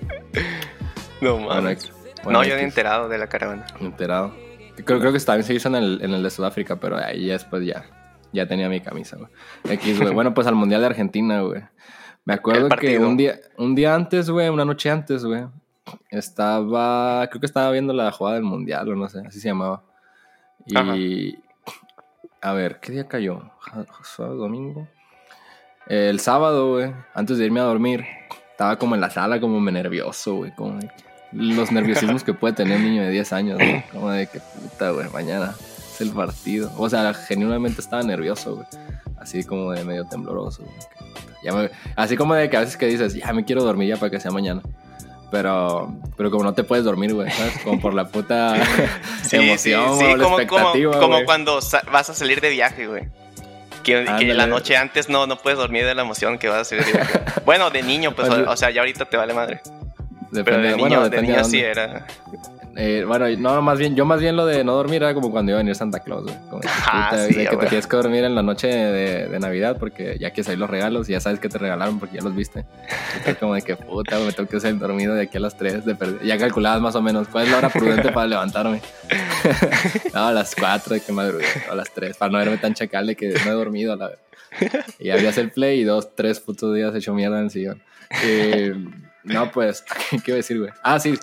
No 1.20 1.38
mames. 1.38 1.92
no, 2.24 2.44
yo 2.44 2.54
he 2.54 2.62
enterado 2.62 3.08
de 3.08 3.18
la 3.18 3.26
caravana. 3.26 3.66
Enterado. 3.80 4.34
Creo, 4.84 5.00
creo 5.00 5.12
que 5.12 5.20
también 5.20 5.44
se 5.44 5.54
hizo 5.54 5.68
en 5.68 5.74
el, 5.74 6.00
en 6.02 6.14
el 6.14 6.22
de 6.22 6.30
Sudáfrica, 6.30 6.76
pero 6.76 6.96
ahí 6.96 7.26
después 7.26 7.64
ya. 7.64 7.84
Ya 8.32 8.46
tenía 8.46 8.68
mi 8.68 8.80
camisa, 8.80 9.16
güey. 9.16 9.30
X, 9.74 10.00
güey. 10.00 10.12
Bueno, 10.14 10.34
pues 10.34 10.46
al 10.46 10.54
Mundial 10.54 10.80
de 10.80 10.86
Argentina, 10.86 11.40
güey. 11.42 11.62
Me 12.24 12.34
acuerdo 12.34 12.68
que 12.68 12.98
un 12.98 13.16
día, 13.16 13.40
un 13.56 13.74
día 13.74 13.94
antes, 13.94 14.28
güey, 14.28 14.50
una 14.50 14.64
noche 14.64 14.90
antes, 14.90 15.24
güey, 15.24 15.46
estaba, 16.10 17.26
creo 17.30 17.40
que 17.40 17.46
estaba 17.46 17.70
viendo 17.70 17.94
la 17.94 18.12
jugada 18.12 18.36
del 18.36 18.44
Mundial 18.44 18.86
o 18.90 18.94
no 18.94 19.08
sé, 19.08 19.22
así 19.26 19.40
se 19.40 19.48
llamaba. 19.48 19.82
Y, 20.66 21.38
a 22.42 22.52
ver, 22.52 22.80
¿qué 22.80 22.92
día 22.92 23.08
cayó? 23.08 23.50
¿Sábado, 24.02 24.36
domingo? 24.36 24.86
El 25.88 26.20
sábado, 26.20 26.72
güey, 26.74 26.92
antes 27.14 27.38
de 27.38 27.46
irme 27.46 27.60
a 27.60 27.64
dormir, 27.64 28.04
estaba 28.50 28.76
como 28.76 28.94
en 28.94 29.00
la 29.00 29.08
sala, 29.08 29.40
como 29.40 29.58
me 29.58 29.72
nervioso, 29.72 30.34
güey. 30.34 30.50
Como 30.54 30.78
los 31.32 31.72
nerviosismos 31.72 32.24
que 32.24 32.34
puede 32.34 32.54
tener 32.54 32.76
un 32.76 32.84
niño 32.84 33.02
de 33.02 33.10
10 33.10 33.32
años, 33.32 33.58
güey. 33.58 33.82
Como 33.92 34.10
de 34.10 34.26
que 34.26 34.40
puta, 34.40 34.90
güey, 34.90 35.08
mañana 35.10 35.54
es 35.58 36.00
el 36.02 36.10
partido. 36.10 36.70
O 36.76 36.90
sea, 36.90 37.14
genuinamente 37.14 37.80
estaba 37.80 38.02
nervioso, 38.02 38.56
güey. 38.56 38.66
Así 39.18 39.44
como 39.44 39.72
de 39.72 39.84
medio 39.84 40.04
tembloroso, 40.04 40.62
güey. 40.62 41.70
así 41.96 42.16
como 42.16 42.34
de 42.34 42.50
que 42.50 42.56
a 42.58 42.60
veces 42.60 42.76
que 42.76 42.86
dices, 42.86 43.14
ya 43.14 43.32
me 43.32 43.46
quiero 43.46 43.64
dormir 43.64 43.88
ya 43.88 43.96
para 43.96 44.10
que 44.10 44.20
sea 44.20 44.30
mañana. 44.30 44.60
Pero, 45.30 45.94
pero 46.16 46.30
como 46.30 46.44
no 46.44 46.52
te 46.52 46.64
puedes 46.64 46.84
dormir, 46.84 47.14
güey, 47.14 47.30
¿sabes? 47.30 47.58
Como 47.62 47.80
por 47.80 47.94
la 47.94 48.08
puta 48.08 48.56
emoción, 49.32 49.98
sí, 49.98 50.04
sí, 50.04 50.18
como, 50.20 50.40
expectativa, 50.40 50.92
como, 50.92 51.14
como 51.14 51.24
cuando 51.24 51.60
vas 51.92 52.10
a 52.10 52.14
salir 52.14 52.40
de 52.40 52.50
viaje, 52.50 52.86
güey. 52.86 53.08
Que, 53.88 54.34
la 54.34 54.46
noche 54.46 54.76
antes 54.76 55.08
no, 55.08 55.26
no 55.26 55.38
puedes 55.38 55.58
dormir 55.58 55.84
de 55.84 55.94
la 55.94 56.02
emoción 56.02 56.38
que 56.38 56.48
vas 56.48 56.58
a 56.58 56.60
hacer. 56.60 56.84
bueno, 57.44 57.70
de 57.70 57.82
niño, 57.82 58.14
pues, 58.14 58.28
o, 58.28 58.56
sea, 58.56 58.70
ya 58.70 58.80
ahorita 58.80 59.06
te 59.06 59.16
vale 59.16 59.34
madre. 59.34 59.60
Pero 60.32 60.58
de 60.58 60.76
niño, 60.76 61.08
de 61.08 61.22
niño 61.22 61.44
sí 61.44 61.60
era. 61.60 62.06
Eh, 62.80 63.02
bueno, 63.04 63.26
no, 63.38 63.60
más 63.60 63.76
bien, 63.76 63.96
yo 63.96 64.04
más 64.04 64.20
bien 64.20 64.36
lo 64.36 64.46
de 64.46 64.62
no 64.62 64.74
dormir 64.74 65.02
era 65.02 65.12
como 65.12 65.32
cuando 65.32 65.50
iba 65.50 65.58
a 65.58 65.62
venir 65.62 65.74
Santa 65.74 65.98
Claus, 65.98 66.22
güey. 66.22 66.36
Como 66.48 66.62
ah, 66.86 67.16
de 67.16 67.28
que 67.34 67.56
te 67.56 67.66
tienes 67.66 67.88
que 67.88 67.96
dormir 67.96 68.22
en 68.22 68.36
la 68.36 68.42
noche 68.44 68.68
de, 68.68 69.38
Navidad 69.40 69.78
porque 69.80 70.16
ya 70.20 70.32
que 70.32 70.44
salir 70.44 70.60
los 70.60 70.70
regalos 70.70 71.08
y 71.08 71.12
ya 71.12 71.20
sabes 71.20 71.40
que 71.40 71.48
te 71.48 71.58
regalaron 71.58 71.98
porque 71.98 72.18
ya 72.18 72.22
los 72.22 72.36
viste. 72.36 72.66
Entonces, 73.16 73.36
como 73.38 73.54
de 73.54 73.62
que 73.62 73.74
puta, 73.74 74.20
me 74.20 74.30
tengo 74.30 74.48
que 74.48 74.60
ser 74.60 74.78
dormido 74.78 75.14
de 75.14 75.22
aquí 75.22 75.38
a 75.38 75.40
las 75.40 75.56
3 75.56 75.84
de 75.84 75.96
Ya 76.24 76.38
calculabas 76.38 76.80
más 76.80 76.94
o 76.94 77.02
menos 77.02 77.26
cuál 77.26 77.46
es 77.46 77.50
la 77.50 77.58
hora 77.58 77.68
prudente 77.68 78.12
para 78.12 78.28
levantarme. 78.28 78.80
no, 80.14 80.26
a 80.26 80.32
las 80.32 80.54
4 80.54 80.94
de 80.94 81.00
que 81.00 81.10
madrugué, 81.10 81.46
a 81.68 81.74
las 81.74 81.92
3, 81.92 82.16
para 82.16 82.30
no 82.30 82.38
verme 82.38 82.58
tan 82.58 82.74
chacal 82.74 83.08
de 83.08 83.16
que 83.16 83.34
no 83.44 83.50
he 83.50 83.54
dormido 83.54 83.92
a 83.94 83.96
la 83.96 84.08
vez. 84.08 84.18
Y 85.00 85.10
había 85.10 85.30
el 85.30 85.50
play 85.50 85.80
y 85.80 85.84
dos, 85.84 86.14
tres 86.14 86.38
putos 86.38 86.74
días 86.74 86.94
hecho 86.94 87.12
mierda 87.12 87.38
en 87.38 87.44
el 87.46 87.50
sillón. 87.50 87.82
Eh, 88.22 88.72
no, 89.24 89.50
pues, 89.50 89.84
¿qué 90.10 90.30
iba 90.30 90.34
a 90.34 90.36
decir, 90.36 90.58
güey? 90.58 90.70
Ah, 90.82 90.98
sí. 91.00 91.18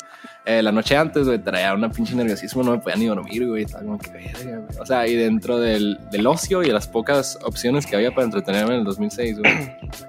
Eh, 0.45 0.61
la 0.61 0.71
noche 0.71 0.95
antes, 0.95 1.25
güey, 1.25 1.39
traía 1.39 1.73
una 1.73 1.89
pinche 1.89 2.15
nerviosismo, 2.15 2.61
no 2.61 2.71
me 2.71 2.77
podía 2.77 2.97
ni 2.97 3.05
dormir, 3.07 3.47
güey. 3.47 3.63
Estaba 3.63 3.83
como 3.83 3.97
que 3.97 4.11
verga, 4.11 4.59
güey. 4.59 4.77
O 4.79 4.85
sea, 4.85 5.07
y 5.07 5.15
dentro 5.15 5.59
del, 5.59 5.99
del, 6.11 6.27
ocio 6.27 6.61
y 6.61 6.67
de 6.67 6.73
las 6.73 6.87
pocas 6.87 7.39
opciones 7.43 7.87
que 7.87 7.95
había 7.95 8.13
para 8.13 8.25
entretenerme 8.25 8.73
en 8.73 8.79
el 8.81 8.85
2006, 8.85 9.39
güey, 9.39 9.53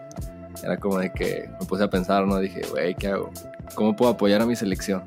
era 0.62 0.76
como 0.76 0.98
de 0.98 1.10
que 1.10 1.48
me 1.58 1.66
puse 1.66 1.84
a 1.84 1.88
pensar, 1.88 2.26
¿no? 2.26 2.38
Dije, 2.38 2.60
güey, 2.70 2.94
¿qué 2.94 3.08
hago? 3.08 3.30
¿Cómo 3.74 3.96
puedo 3.96 4.10
apoyar 4.12 4.42
a 4.42 4.46
mi 4.46 4.56
selección? 4.56 5.02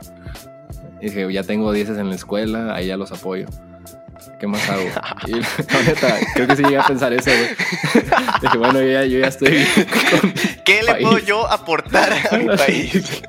dije, 1.00 1.32
ya 1.32 1.44
tengo 1.44 1.72
10 1.72 1.90
en 1.90 2.10
la 2.10 2.16
escuela, 2.16 2.76
ahí 2.76 2.88
ya 2.88 2.98
los 2.98 3.12
apoyo. 3.12 3.48
¿Qué 4.40 4.48
más 4.48 4.68
hago? 4.70 4.84
Y 5.28 5.32
la 5.74 5.84
neta, 5.86 6.18
creo 6.34 6.48
que 6.48 6.56
sí 6.56 6.64
llegué 6.64 6.78
a 6.78 6.84
pensar 6.84 7.14
eso, 7.14 7.30
güey. 7.30 7.50
Dije, 8.42 8.58
bueno, 8.58 8.82
yo 8.82 8.92
ya, 8.92 9.06
yo 9.06 9.20
ya 9.20 9.28
estoy. 9.28 9.66
¿Qué 10.64 10.82
le 10.84 10.96
puedo 10.96 11.20
yo 11.20 11.52
aportar 11.52 12.14
a 12.32 12.38
mi 12.38 12.46
país? 12.48 13.22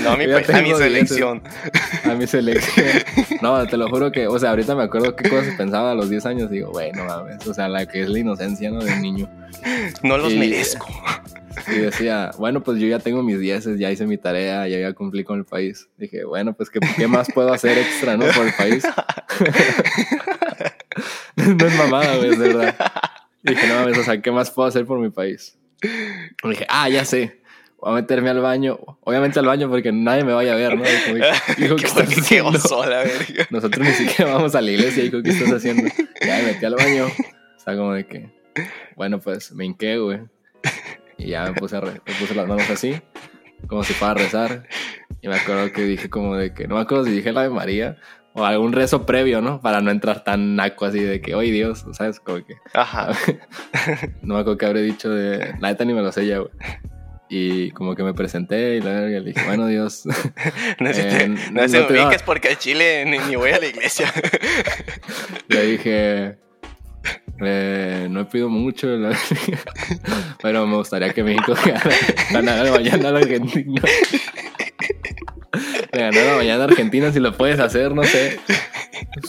No, 0.00 0.10
a 0.10 0.16
mi, 0.16 0.26
país, 0.26 0.50
a 0.50 0.60
mi 0.60 0.74
selección. 0.74 1.42
A 2.04 2.14
mi 2.14 2.26
selección. 2.26 2.86
No, 3.40 3.66
te 3.66 3.76
lo 3.76 3.88
juro 3.88 4.12
que, 4.12 4.26
o 4.28 4.38
sea, 4.38 4.50
ahorita 4.50 4.74
me 4.74 4.84
acuerdo 4.84 5.16
qué 5.16 5.28
cosas 5.28 5.54
pensaba 5.56 5.92
a 5.92 5.94
los 5.94 6.10
10 6.10 6.26
años. 6.26 6.50
Digo, 6.50 6.70
bueno, 6.70 7.04
mames, 7.04 7.46
o 7.46 7.54
sea, 7.54 7.68
la 7.68 7.86
que 7.86 8.02
es 8.02 8.08
la 8.08 8.18
inocencia, 8.18 8.70
¿no? 8.70 8.84
Del 8.84 9.00
niño. 9.00 9.28
No 10.02 10.18
los 10.18 10.34
merezco. 10.34 10.86
Y 11.68 11.78
decía, 11.78 12.30
bueno, 12.38 12.62
pues 12.62 12.78
yo 12.78 12.86
ya 12.86 12.98
tengo 12.98 13.22
mis 13.22 13.38
dieces, 13.38 13.78
ya 13.78 13.90
hice 13.90 14.06
mi 14.06 14.18
tarea, 14.18 14.66
ya, 14.68 14.78
ya 14.78 14.92
cumplí 14.92 15.24
con 15.24 15.38
el 15.38 15.44
país. 15.44 15.88
Dije, 15.96 16.24
bueno, 16.24 16.54
pues 16.54 16.70
¿qué, 16.70 16.80
qué 16.96 17.06
más 17.06 17.28
puedo 17.32 17.52
hacer 17.52 17.78
extra, 17.78 18.16
no? 18.16 18.26
Por 18.26 18.46
el 18.46 18.54
país. 18.54 18.84
no 21.36 21.66
es 21.66 21.78
mamada, 21.78 22.16
güey, 22.16 22.30
es 22.30 22.38
verdad. 22.38 22.76
Dije, 23.42 23.66
no 23.66 23.74
mames, 23.76 23.98
o 23.98 24.04
sea, 24.04 24.20
¿qué 24.20 24.30
más 24.30 24.50
puedo 24.50 24.68
hacer 24.68 24.86
por 24.86 24.98
mi 24.98 25.10
país? 25.10 25.58
Y 25.82 26.48
dije, 26.48 26.66
ah, 26.68 26.88
ya 26.88 27.04
sé. 27.04 27.40
Voy 27.80 27.90
a 27.90 27.94
meterme 27.96 28.30
al 28.30 28.40
baño. 28.40 28.78
Obviamente 29.00 29.40
al 29.40 29.46
baño 29.46 29.68
porque 29.68 29.90
nadie 29.90 30.22
me 30.22 30.32
vaya 30.32 30.52
a 30.52 30.56
ver, 30.56 30.78
¿no? 30.78 30.84
Dijo, 31.58 31.76
¿qué, 31.76 31.86
estás 31.86 32.08
haciendo? 32.16 32.52
Nosotros 33.50 33.86
ni 33.86 33.92
siquiera 33.92 34.34
vamos 34.34 34.54
a 34.54 34.60
la 34.60 34.70
iglesia. 34.70 35.02
Dijo, 35.02 35.20
¿qué 35.22 35.30
estás 35.30 35.52
haciendo? 35.52 35.90
Ya 36.24 36.38
me 36.38 36.52
metí 36.52 36.64
al 36.64 36.76
baño. 36.76 37.06
O 37.06 37.60
sea, 37.60 37.76
como 37.76 37.92
de 37.94 38.06
que, 38.06 38.30
bueno, 38.94 39.18
pues 39.18 39.50
me 39.52 39.64
hinqué, 39.64 39.98
güey. 39.98 40.20
Y 41.22 41.30
ya 41.30 41.44
me 41.44 41.54
puse, 41.54 41.80
me 41.80 42.14
puse 42.18 42.34
las 42.34 42.48
manos 42.48 42.68
así, 42.68 43.00
como 43.68 43.84
si 43.84 43.92
fuera 43.92 44.12
a 44.12 44.14
rezar. 44.14 44.68
Y 45.20 45.28
me 45.28 45.36
acuerdo 45.36 45.72
que 45.72 45.82
dije 45.82 46.10
como 46.10 46.36
de 46.36 46.52
que, 46.52 46.66
no 46.66 46.74
me 46.74 46.80
acuerdo 46.80 47.04
si 47.04 47.12
dije 47.12 47.32
la 47.32 47.42
de 47.42 47.50
María 47.50 47.96
o 48.34 48.44
algún 48.44 48.72
rezo 48.72 49.06
previo, 49.06 49.40
¿no? 49.40 49.60
Para 49.60 49.80
no 49.80 49.90
entrar 49.90 50.24
tan 50.24 50.56
naco 50.56 50.84
así 50.84 50.98
de 50.98 51.20
que, 51.20 51.34
oye 51.34 51.52
Dios, 51.52 51.84
¿sabes? 51.92 52.18
Como 52.18 52.44
que... 52.44 52.54
Ajá. 52.74 53.12
no 54.22 54.34
me 54.34 54.40
acuerdo 54.40 54.58
que 54.58 54.66
habré 54.66 54.82
dicho 54.82 55.10
de... 55.10 55.54
La 55.60 55.68
neta 55.68 55.84
ni 55.84 55.94
me 55.94 56.02
lo 56.02 56.10
sé 56.10 56.26
ya, 56.26 56.38
güey. 56.38 56.50
Y 57.34 57.70
como 57.70 57.94
que 57.94 58.02
me 58.02 58.12
presenté 58.12 58.76
y 58.76 58.80
le 58.82 59.20
dije, 59.22 59.42
bueno, 59.46 59.66
Dios. 59.66 60.04
no 60.80 60.92
sé, 60.92 61.24
eh, 61.24 61.28
no, 61.28 61.66
no 61.66 62.10
porque 62.26 62.48
al 62.48 62.58
Chile 62.58 63.06
ni, 63.06 63.18
ni, 63.20 63.36
voy 63.36 63.52
a 63.52 63.58
la 63.58 63.66
iglesia. 63.66 64.12
le 65.48 65.62
dije, 65.64 66.36
eh, 67.44 68.08
no 68.10 68.20
he 68.20 68.24
pedido 68.24 68.48
mucho, 68.48 68.88
pero 70.42 70.66
me 70.66 70.76
gustaría 70.76 71.12
que 71.12 71.22
México 71.22 71.54
ganara 72.32 72.70
mañana 72.70 73.08
a 73.08 73.12
la 73.12 73.18
Argentina. 73.18 73.82
Le 75.92 75.98
ganara 76.10 76.36
mañana 76.36 76.64
Argentina 76.64 77.12
si 77.12 77.20
lo 77.20 77.36
puedes 77.36 77.60
hacer, 77.60 77.94
no 77.94 78.04
sé. 78.04 78.40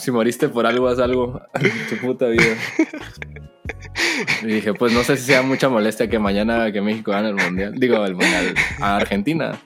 Si 0.00 0.10
moriste 0.10 0.48
por 0.48 0.66
algo, 0.66 0.88
haz 0.88 0.98
algo 0.98 1.42
tu 1.88 1.96
puta 1.98 2.26
vida. 2.26 2.56
Y 4.42 4.46
dije, 4.46 4.74
pues 4.74 4.92
no 4.92 5.02
sé 5.02 5.16
si 5.16 5.24
sea 5.24 5.42
mucha 5.42 5.68
molestia 5.68 6.08
que 6.08 6.18
mañana 6.18 6.72
que 6.72 6.80
México 6.80 7.10
gane 7.10 7.30
el 7.30 7.36
mundial. 7.36 7.74
Digo, 7.76 8.04
el 8.04 8.14
mundial 8.14 8.54
a 8.80 8.96
Argentina. 8.96 9.60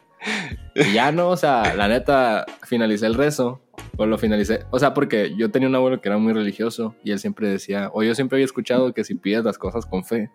Y 0.75 0.93
ya 0.93 1.13
no, 1.13 1.29
o 1.29 1.37
sea, 1.37 1.75
la 1.75 1.89
neta, 1.89 2.47
finalicé 2.63 3.07
el 3.07 3.15
rezo. 3.15 3.61
Pues 3.97 4.09
lo 4.09 4.19
finalicé. 4.19 4.61
O 4.71 4.79
sea, 4.79 4.95
porque 4.95 5.35
yo 5.37 5.51
tenía 5.51 5.69
un 5.69 5.75
abuelo 5.75 6.01
que 6.01 6.09
era 6.09 6.19
muy 6.19 6.33
religioso 6.33 6.95
y 7.05 7.13
él 7.13 7.19
siempre 7.19 7.49
decía, 7.49 7.91
o 7.93 8.03
yo 8.03 8.15
siempre 8.15 8.37
había 8.37 8.45
escuchado 8.45 8.93
que 8.95 9.05
si 9.05 9.15
pides 9.15 9.45
las 9.45 9.59
cosas 9.59 9.87
con 9.87 10.05
fe, 10.05 10.31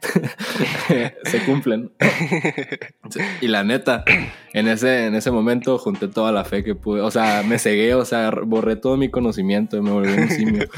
se 1.24 1.44
cumplen. 1.44 1.92
y 3.40 3.48
la 3.48 3.64
neta, 3.64 4.04
en 4.52 4.68
ese, 4.68 5.06
en 5.06 5.14
ese 5.14 5.30
momento 5.30 5.78
junté 5.78 6.08
toda 6.08 6.32
la 6.32 6.44
fe 6.44 6.64
que 6.64 6.74
pude. 6.74 7.00
O 7.00 7.10
sea, 7.10 7.42
me 7.42 7.58
cegué, 7.58 7.94
o 7.94 8.04
sea, 8.04 8.30
borré 8.30 8.76
todo 8.76 8.96
mi 8.96 9.10
conocimiento 9.10 9.76
y 9.76 9.82
me 9.82 9.90
volví 9.90 10.12
un 10.12 10.30
simio. 10.30 10.68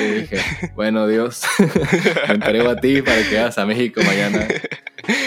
Y 0.00 0.20
dije, 0.20 0.38
bueno, 0.74 1.06
Dios, 1.06 1.42
me 2.28 2.34
entrego 2.34 2.70
a 2.70 2.76
ti 2.76 3.02
para 3.02 3.22
que 3.22 3.36
vayas 3.36 3.58
a 3.58 3.66
México 3.66 4.00
mañana. 4.04 4.46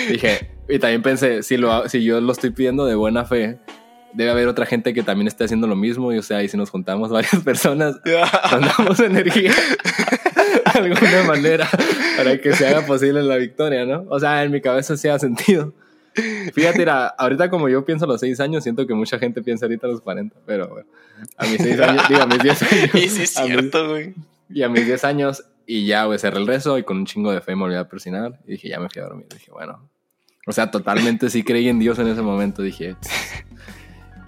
Dije, 0.10 0.52
y 0.68 0.80
también 0.80 1.02
pensé, 1.02 1.44
si, 1.44 1.58
lo, 1.58 1.88
si 1.88 2.04
yo 2.04 2.20
lo 2.22 2.32
estoy 2.32 2.52
pidiendo 2.52 2.86
de 2.86 2.96
buena 2.96 3.26
fe, 3.26 3.60
debe 4.14 4.32
haber 4.32 4.47
otra 4.47 4.66
gente 4.66 4.93
que 4.93 5.03
también 5.03 5.28
esté 5.28 5.43
haciendo 5.45 5.68
lo 5.68 5.76
mismo. 5.76 6.14
Y 6.14 6.18
o 6.18 6.24
sea, 6.24 6.43
y 6.43 6.47
si 6.47 6.57
nos 6.57 6.70
juntamos 6.70 7.10
varias 7.10 7.36
personas, 7.43 7.99
damos 8.51 8.99
energía 8.99 9.53
de 10.74 10.80
alguna 10.80 11.24
manera 11.24 11.68
para 12.18 12.38
que 12.39 12.53
se 12.53 12.68
haga 12.68 12.86
posible 12.86 13.24
la 13.24 13.38
victoria, 13.38 13.86
¿no? 13.86 14.05
O 14.10 14.20
sea, 14.20 14.43
en 14.43 14.51
mi 14.51 14.62
cabeza 14.62 14.97
sí 14.97 15.07
ha 15.07 15.20
sentido. 15.20 15.74
Fíjate, 16.53 16.86
ahorita 17.18 17.49
como 17.49 17.70
yo 17.70 17.86
pienso 17.86 18.05
a 18.05 18.07
los 18.07 18.20
6 18.20 18.39
años, 18.39 18.64
siento 18.64 18.86
que 18.86 18.93
mucha 18.93 19.20
gente 19.20 19.41
piensa 19.41 19.66
ahorita 19.66 19.88
a 19.88 19.91
los 19.91 20.01
40, 20.01 20.36
pero 20.45 20.68
bueno, 20.68 20.88
a 21.38 21.45
mis 21.45 21.57
6 21.57 21.80
años, 21.80 22.03
digo, 22.10 22.22
a 22.22 22.26
mis 22.26 22.43
10 22.43 22.64
años. 22.64 22.95
Y 22.95 23.10
sí 23.10 23.24
es 23.24 23.30
cierto, 23.30 23.89
güey. 23.89 24.16
Y 24.49 24.64
a 24.64 24.70
mis 24.70 24.86
10 24.86 25.03
años, 25.05 25.43
y 25.66 25.86
ya, 25.86 26.05
güey, 26.05 26.18
cerré 26.18 26.39
el 26.39 26.47
rezo 26.47 26.78
y 26.78 26.84
con 26.84 26.97
un 26.97 27.05
chingo 27.05 27.32
de 27.32 27.41
fe 27.41 27.55
me 27.55 27.64
olvidé 27.64 27.80
a 27.80 27.88
persinar 27.88 28.39
y 28.47 28.53
dije, 28.53 28.70
ya 28.70 28.80
me 28.80 28.89
fui 28.89 29.01
a 29.01 29.05
dormir. 29.05 29.28
Dije, 29.32 29.51
bueno, 29.51 29.88
o 30.47 30.51
sea, 30.51 30.72
totalmente 30.72 31.30
sí 31.30 31.43
creí 31.43 31.70
en 31.70 31.78
Dios 31.78 31.99
en 31.99 32.07
ese 32.07 32.24
momento. 32.24 32.64
Dije, 32.64 32.95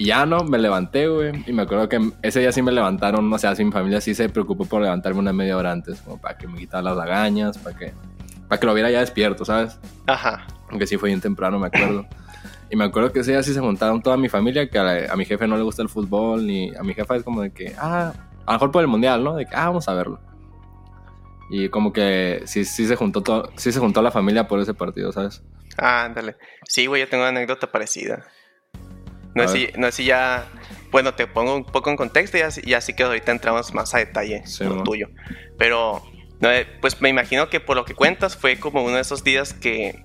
y 0.01 0.05
ya 0.05 0.25
no, 0.25 0.43
me 0.43 0.57
levanté, 0.57 1.07
güey. 1.07 1.31
Y 1.45 1.53
me 1.53 1.61
acuerdo 1.61 1.87
que 1.87 1.99
ese 2.23 2.39
día 2.39 2.51
sí 2.51 2.63
me 2.63 2.71
levantaron, 2.71 3.31
o 3.31 3.37
sea, 3.37 3.55
si 3.55 3.63
mi 3.63 3.71
familia 3.71 4.01
sí 4.01 4.15
se 4.15 4.29
preocupó 4.29 4.65
por 4.65 4.81
levantarme 4.81 5.19
una 5.19 5.31
media 5.31 5.55
hora 5.55 5.71
antes, 5.71 6.01
como 6.01 6.19
para 6.19 6.39
que 6.39 6.47
me 6.47 6.57
quitara 6.57 6.81
las 6.81 6.97
lagañas, 6.97 7.59
para 7.59 7.77
que, 7.77 7.93
para 8.47 8.59
que 8.59 8.65
lo 8.65 8.73
viera 8.73 8.89
ya 8.89 9.01
despierto, 9.01 9.45
¿sabes? 9.45 9.79
Ajá. 10.07 10.47
Aunque 10.71 10.87
sí 10.87 10.97
fue 10.97 11.09
bien 11.09 11.21
temprano, 11.21 11.59
me 11.59 11.67
acuerdo. 11.67 12.07
Y 12.71 12.75
me 12.77 12.85
acuerdo 12.85 13.11
que 13.11 13.19
ese 13.19 13.29
día 13.29 13.43
sí 13.43 13.53
se 13.53 13.59
juntaron 13.59 14.01
toda 14.01 14.17
mi 14.17 14.27
familia, 14.27 14.67
que 14.71 14.79
a, 14.79 15.15
mi 15.15 15.25
jefe 15.25 15.45
no 15.45 15.55
le 15.55 15.61
gusta 15.61 15.83
el 15.83 15.89
fútbol, 15.89 16.47
ni 16.47 16.75
a 16.75 16.81
mi 16.81 16.95
jefa 16.95 17.17
es 17.17 17.23
como 17.23 17.43
de 17.43 17.51
que, 17.51 17.75
ah, 17.77 18.11
a 18.47 18.51
lo 18.51 18.53
mejor 18.53 18.71
por 18.71 18.81
el 18.81 18.87
mundial, 18.87 19.23
¿no? 19.23 19.35
De 19.35 19.45
que, 19.45 19.53
ah, 19.53 19.65
vamos 19.65 19.87
a 19.87 19.93
verlo. 19.93 20.19
Y 21.51 21.69
como 21.69 21.93
que 21.93 22.41
sí, 22.45 22.65
sí 22.65 22.87
se 22.87 22.95
juntó 22.95 23.21
todo, 23.21 23.51
sí 23.55 23.71
se 23.71 23.79
juntó 23.79 24.01
la 24.01 24.09
familia 24.09 24.47
por 24.47 24.59
ese 24.59 24.73
partido, 24.73 25.11
¿sabes? 25.11 25.43
Ah, 25.77 26.05
ándale. 26.05 26.37
Sí, 26.67 26.87
güey, 26.87 27.01
yo 27.01 27.07
tengo 27.07 27.21
una 27.21 27.29
anécdota 27.29 27.71
parecida. 27.71 28.25
No 29.33 29.47
sé, 29.47 29.57
si, 29.57 29.79
no 29.79 29.91
si 29.91 30.05
ya. 30.05 30.47
Bueno, 30.91 31.13
te 31.13 31.25
pongo 31.25 31.55
un 31.55 31.63
poco 31.63 31.89
en 31.89 31.95
contexto 31.95 32.37
y 32.37 32.41
así, 32.41 32.73
así 32.73 32.93
que 32.93 33.03
ahorita 33.03 33.31
entramos 33.31 33.73
más 33.73 33.93
a 33.93 33.99
detalle 33.99 34.43
en 34.59 34.69
lo 34.69 34.83
tuyo. 34.83 35.09
Pero, 35.57 36.03
eh, 36.41 36.67
pues 36.81 37.01
me 37.01 37.09
imagino 37.09 37.49
que 37.49 37.59
por 37.59 37.77
lo 37.77 37.85
que 37.85 37.95
cuentas 37.95 38.35
fue 38.35 38.59
como 38.59 38.83
uno 38.83 38.95
de 38.95 39.01
esos 39.01 39.23
días 39.23 39.53
que, 39.53 40.03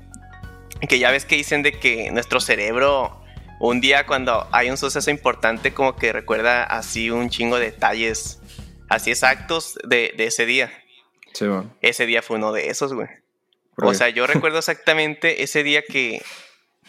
que 0.89 0.99
ya 0.99 1.11
ves 1.11 1.24
que 1.24 1.37
dicen 1.37 1.62
de 1.62 1.72
que 1.72 2.12
nuestro 2.12 2.41
cerebro, 2.41 3.20
un 3.59 3.81
día 3.81 4.07
cuando 4.07 4.47
hay 4.53 4.70
un 4.70 4.77
suceso 4.77 5.11
importante, 5.11 5.74
como 5.74 5.97
que 5.97 6.12
recuerda 6.12 6.62
así 6.62 7.11
un 7.11 7.31
chingo 7.31 7.59
de 7.59 7.72
detalles 7.72 8.41
así 8.89 9.11
exactos 9.11 9.79
de, 9.85 10.14
de 10.16 10.27
ese 10.27 10.47
día. 10.47 10.72
Sí, 11.33 11.47
Ese 11.83 12.07
día 12.07 12.22
fue 12.22 12.37
uno 12.37 12.53
de 12.53 12.68
esos, 12.68 12.95
güey. 12.95 13.09
O 13.77 13.93
sea, 13.95 14.09
yo 14.09 14.27
recuerdo 14.27 14.59
exactamente 14.59 15.43
ese 15.43 15.62
día 15.62 15.83
que 15.83 16.22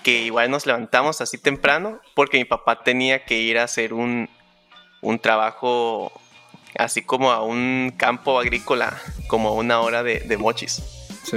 que 0.07 0.21
igual 0.21 0.49
nos 0.49 0.65
levantamos 0.65 1.19
así 1.19 1.37
temprano 1.37 1.99
porque 2.15 2.37
mi 2.37 2.45
papá 2.45 2.81
tenía 2.81 3.25
que 3.25 3.39
ir 3.39 3.57
a 3.57 3.65
hacer 3.65 3.93
un, 3.93 4.29
un 5.01 5.19
trabajo 5.19 6.13
así 6.77 7.01
como 7.01 7.29
a 7.29 7.43
un 7.43 7.93
campo 7.97 8.39
agrícola, 8.39 8.97
como 9.27 9.49
a 9.49 9.51
una 9.51 9.81
hora 9.81 10.03
de, 10.03 10.21
de 10.21 10.37
mochis. 10.37 10.81
Sí, 11.25 11.35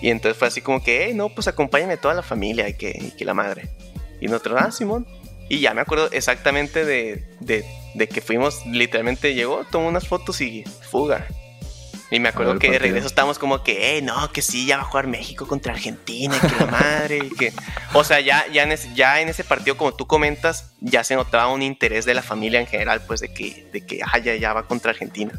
Y 0.00 0.10
entonces 0.10 0.38
fue 0.38 0.46
así 0.46 0.60
como 0.60 0.80
que, 0.80 1.12
no, 1.12 1.28
pues 1.28 1.48
acompáñame 1.48 1.96
toda 1.96 2.14
la 2.14 2.22
familia 2.22 2.68
y 2.68 2.74
que, 2.74 2.96
y 2.96 3.10
que 3.16 3.24
la 3.24 3.34
madre. 3.34 3.68
Y 4.20 4.26
nosotros, 4.26 4.60
ah, 4.60 4.70
Simón. 4.70 5.08
Y 5.48 5.58
ya 5.58 5.74
me 5.74 5.80
acuerdo 5.80 6.08
exactamente 6.12 6.84
de, 6.84 7.24
de, 7.40 7.64
de 7.96 8.08
que 8.08 8.20
fuimos, 8.20 8.64
literalmente 8.64 9.34
llegó, 9.34 9.64
tomó 9.72 9.88
unas 9.88 10.06
fotos 10.06 10.40
y 10.40 10.62
fuga. 10.88 11.26
Y 12.14 12.20
me 12.20 12.28
acuerdo 12.28 12.60
que 12.60 12.70
de 12.70 12.78
regreso 12.78 13.08
estábamos 13.08 13.40
como 13.40 13.64
que, 13.64 13.98
eh, 13.98 14.02
no, 14.02 14.30
que 14.30 14.40
sí, 14.40 14.66
ya 14.66 14.76
va 14.76 14.84
a 14.84 14.86
jugar 14.86 15.08
México 15.08 15.48
contra 15.48 15.72
Argentina, 15.72 16.38
que 16.40 16.64
la 16.64 16.70
madre, 16.70 17.18
y 17.24 17.30
que... 17.30 17.52
O 17.92 18.04
sea, 18.04 18.20
ya, 18.20 18.46
ya, 18.52 18.62
en 18.62 18.70
ese, 18.70 18.94
ya 18.94 19.20
en 19.20 19.28
ese 19.28 19.42
partido, 19.42 19.76
como 19.76 19.94
tú 19.94 20.06
comentas, 20.06 20.70
ya 20.80 21.02
se 21.02 21.16
notaba 21.16 21.48
un 21.48 21.60
interés 21.60 22.04
de 22.04 22.14
la 22.14 22.22
familia 22.22 22.60
en 22.60 22.68
general, 22.68 23.02
pues 23.04 23.18
de 23.18 23.34
que, 23.34 23.66
de 23.72 23.84
que 23.84 24.00
ah, 24.04 24.18
ya, 24.18 24.52
va 24.52 24.68
contra 24.68 24.92
Argentina. 24.92 25.32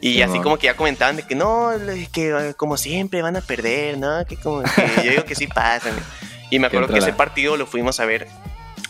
Y 0.00 0.22
así 0.22 0.40
como 0.40 0.56
que 0.56 0.68
ya 0.68 0.74
comentaban 0.74 1.16
de 1.16 1.24
que 1.24 1.34
no, 1.34 1.72
que 2.10 2.54
como 2.56 2.78
siempre 2.78 3.20
van 3.20 3.36
a 3.36 3.42
perder, 3.42 3.98
¿no? 3.98 4.24
Que 4.24 4.36
como 4.36 4.62
que 4.62 5.02
yo 5.04 5.10
digo 5.10 5.24
que 5.26 5.34
sí 5.34 5.46
pasan. 5.48 5.92
Y 6.48 6.58
me 6.58 6.68
acuerdo 6.68 6.88
que 6.88 6.98
ese 6.98 7.12
partido 7.12 7.58
lo 7.58 7.66
fuimos 7.66 8.00
a 8.00 8.06
ver, 8.06 8.26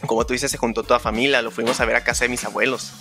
como 0.06 0.24
tú 0.24 0.32
dices, 0.32 0.52
se 0.52 0.58
juntó 0.58 0.84
toda 0.84 1.00
familia, 1.00 1.42
lo 1.42 1.50
fuimos 1.50 1.80
a 1.80 1.84
ver 1.84 1.96
a 1.96 2.04
casa 2.04 2.24
de 2.24 2.28
mis 2.28 2.44
abuelos. 2.44 2.92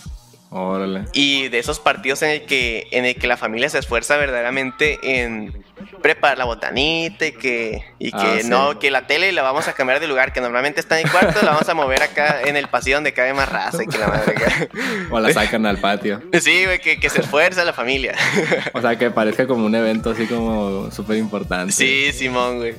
Órale. 0.52 1.06
Y 1.14 1.48
de 1.50 1.60
esos 1.60 1.80
partidos 1.80 2.24
en 2.24 2.32
el 2.32 2.46
que, 2.46 2.88
en 2.92 3.06
el 3.06 3.16
que 3.16 3.28
la 3.28 3.38
familia 3.38 3.70
se 3.70 3.78
esfuerza 3.78 4.18
verdaderamente 4.18 5.22
en 5.22 5.64
preparar 6.02 6.40
la 6.40 6.46
botanita 6.46 7.28
y 7.28 7.34
que, 7.34 7.84
y 8.00 8.12
que 8.12 8.18
ah, 8.18 8.40
no, 8.46 8.80
que 8.80 8.90
la 8.90 9.06
tele 9.06 9.32
la 9.32 9.44
vamos 9.44 9.68
a 9.68 9.74
cambiar 9.74 10.00
de 10.00 10.08
lugar, 10.08 10.34
que 10.34 10.42
normalmente 10.42 10.80
está 10.80 11.00
en 11.00 11.06
el 11.06 11.12
cuarto, 11.12 11.40
la 11.44 11.52
vamos 11.52 11.70
a 11.70 11.76
mover 11.76 12.02
acá 12.02 12.42
en 12.46 12.58
el 12.58 12.68
pasillo 12.68 12.98
donde 12.98 13.14
cabe 13.14 13.34
más 13.34 13.48
raza 13.48 13.84
y 13.84 13.88
que 13.88 14.00
la 14.00 14.08
madre 14.08 14.36
O 15.12 15.20
la 15.20 15.32
sacan 15.34 15.68
al 15.68 15.78
patio. 15.78 16.22
Sí, 16.40 16.66
güey, 16.66 16.80
que, 16.80 17.00
que 17.00 17.10
se 17.10 17.22
esfuerza 17.22 17.64
la 17.64 17.74
familia. 17.74 18.16
O 18.74 18.82
sea, 18.82 18.98
que 18.98 19.12
parezca 19.12 19.46
como 19.46 19.66
un 19.66 19.76
evento 19.76 20.12
así 20.12 20.26
como 20.26 20.90
súper 20.90 21.18
importante. 21.18 21.74
Sí, 21.74 22.12
Simón, 22.12 22.58
güey. 22.58 22.76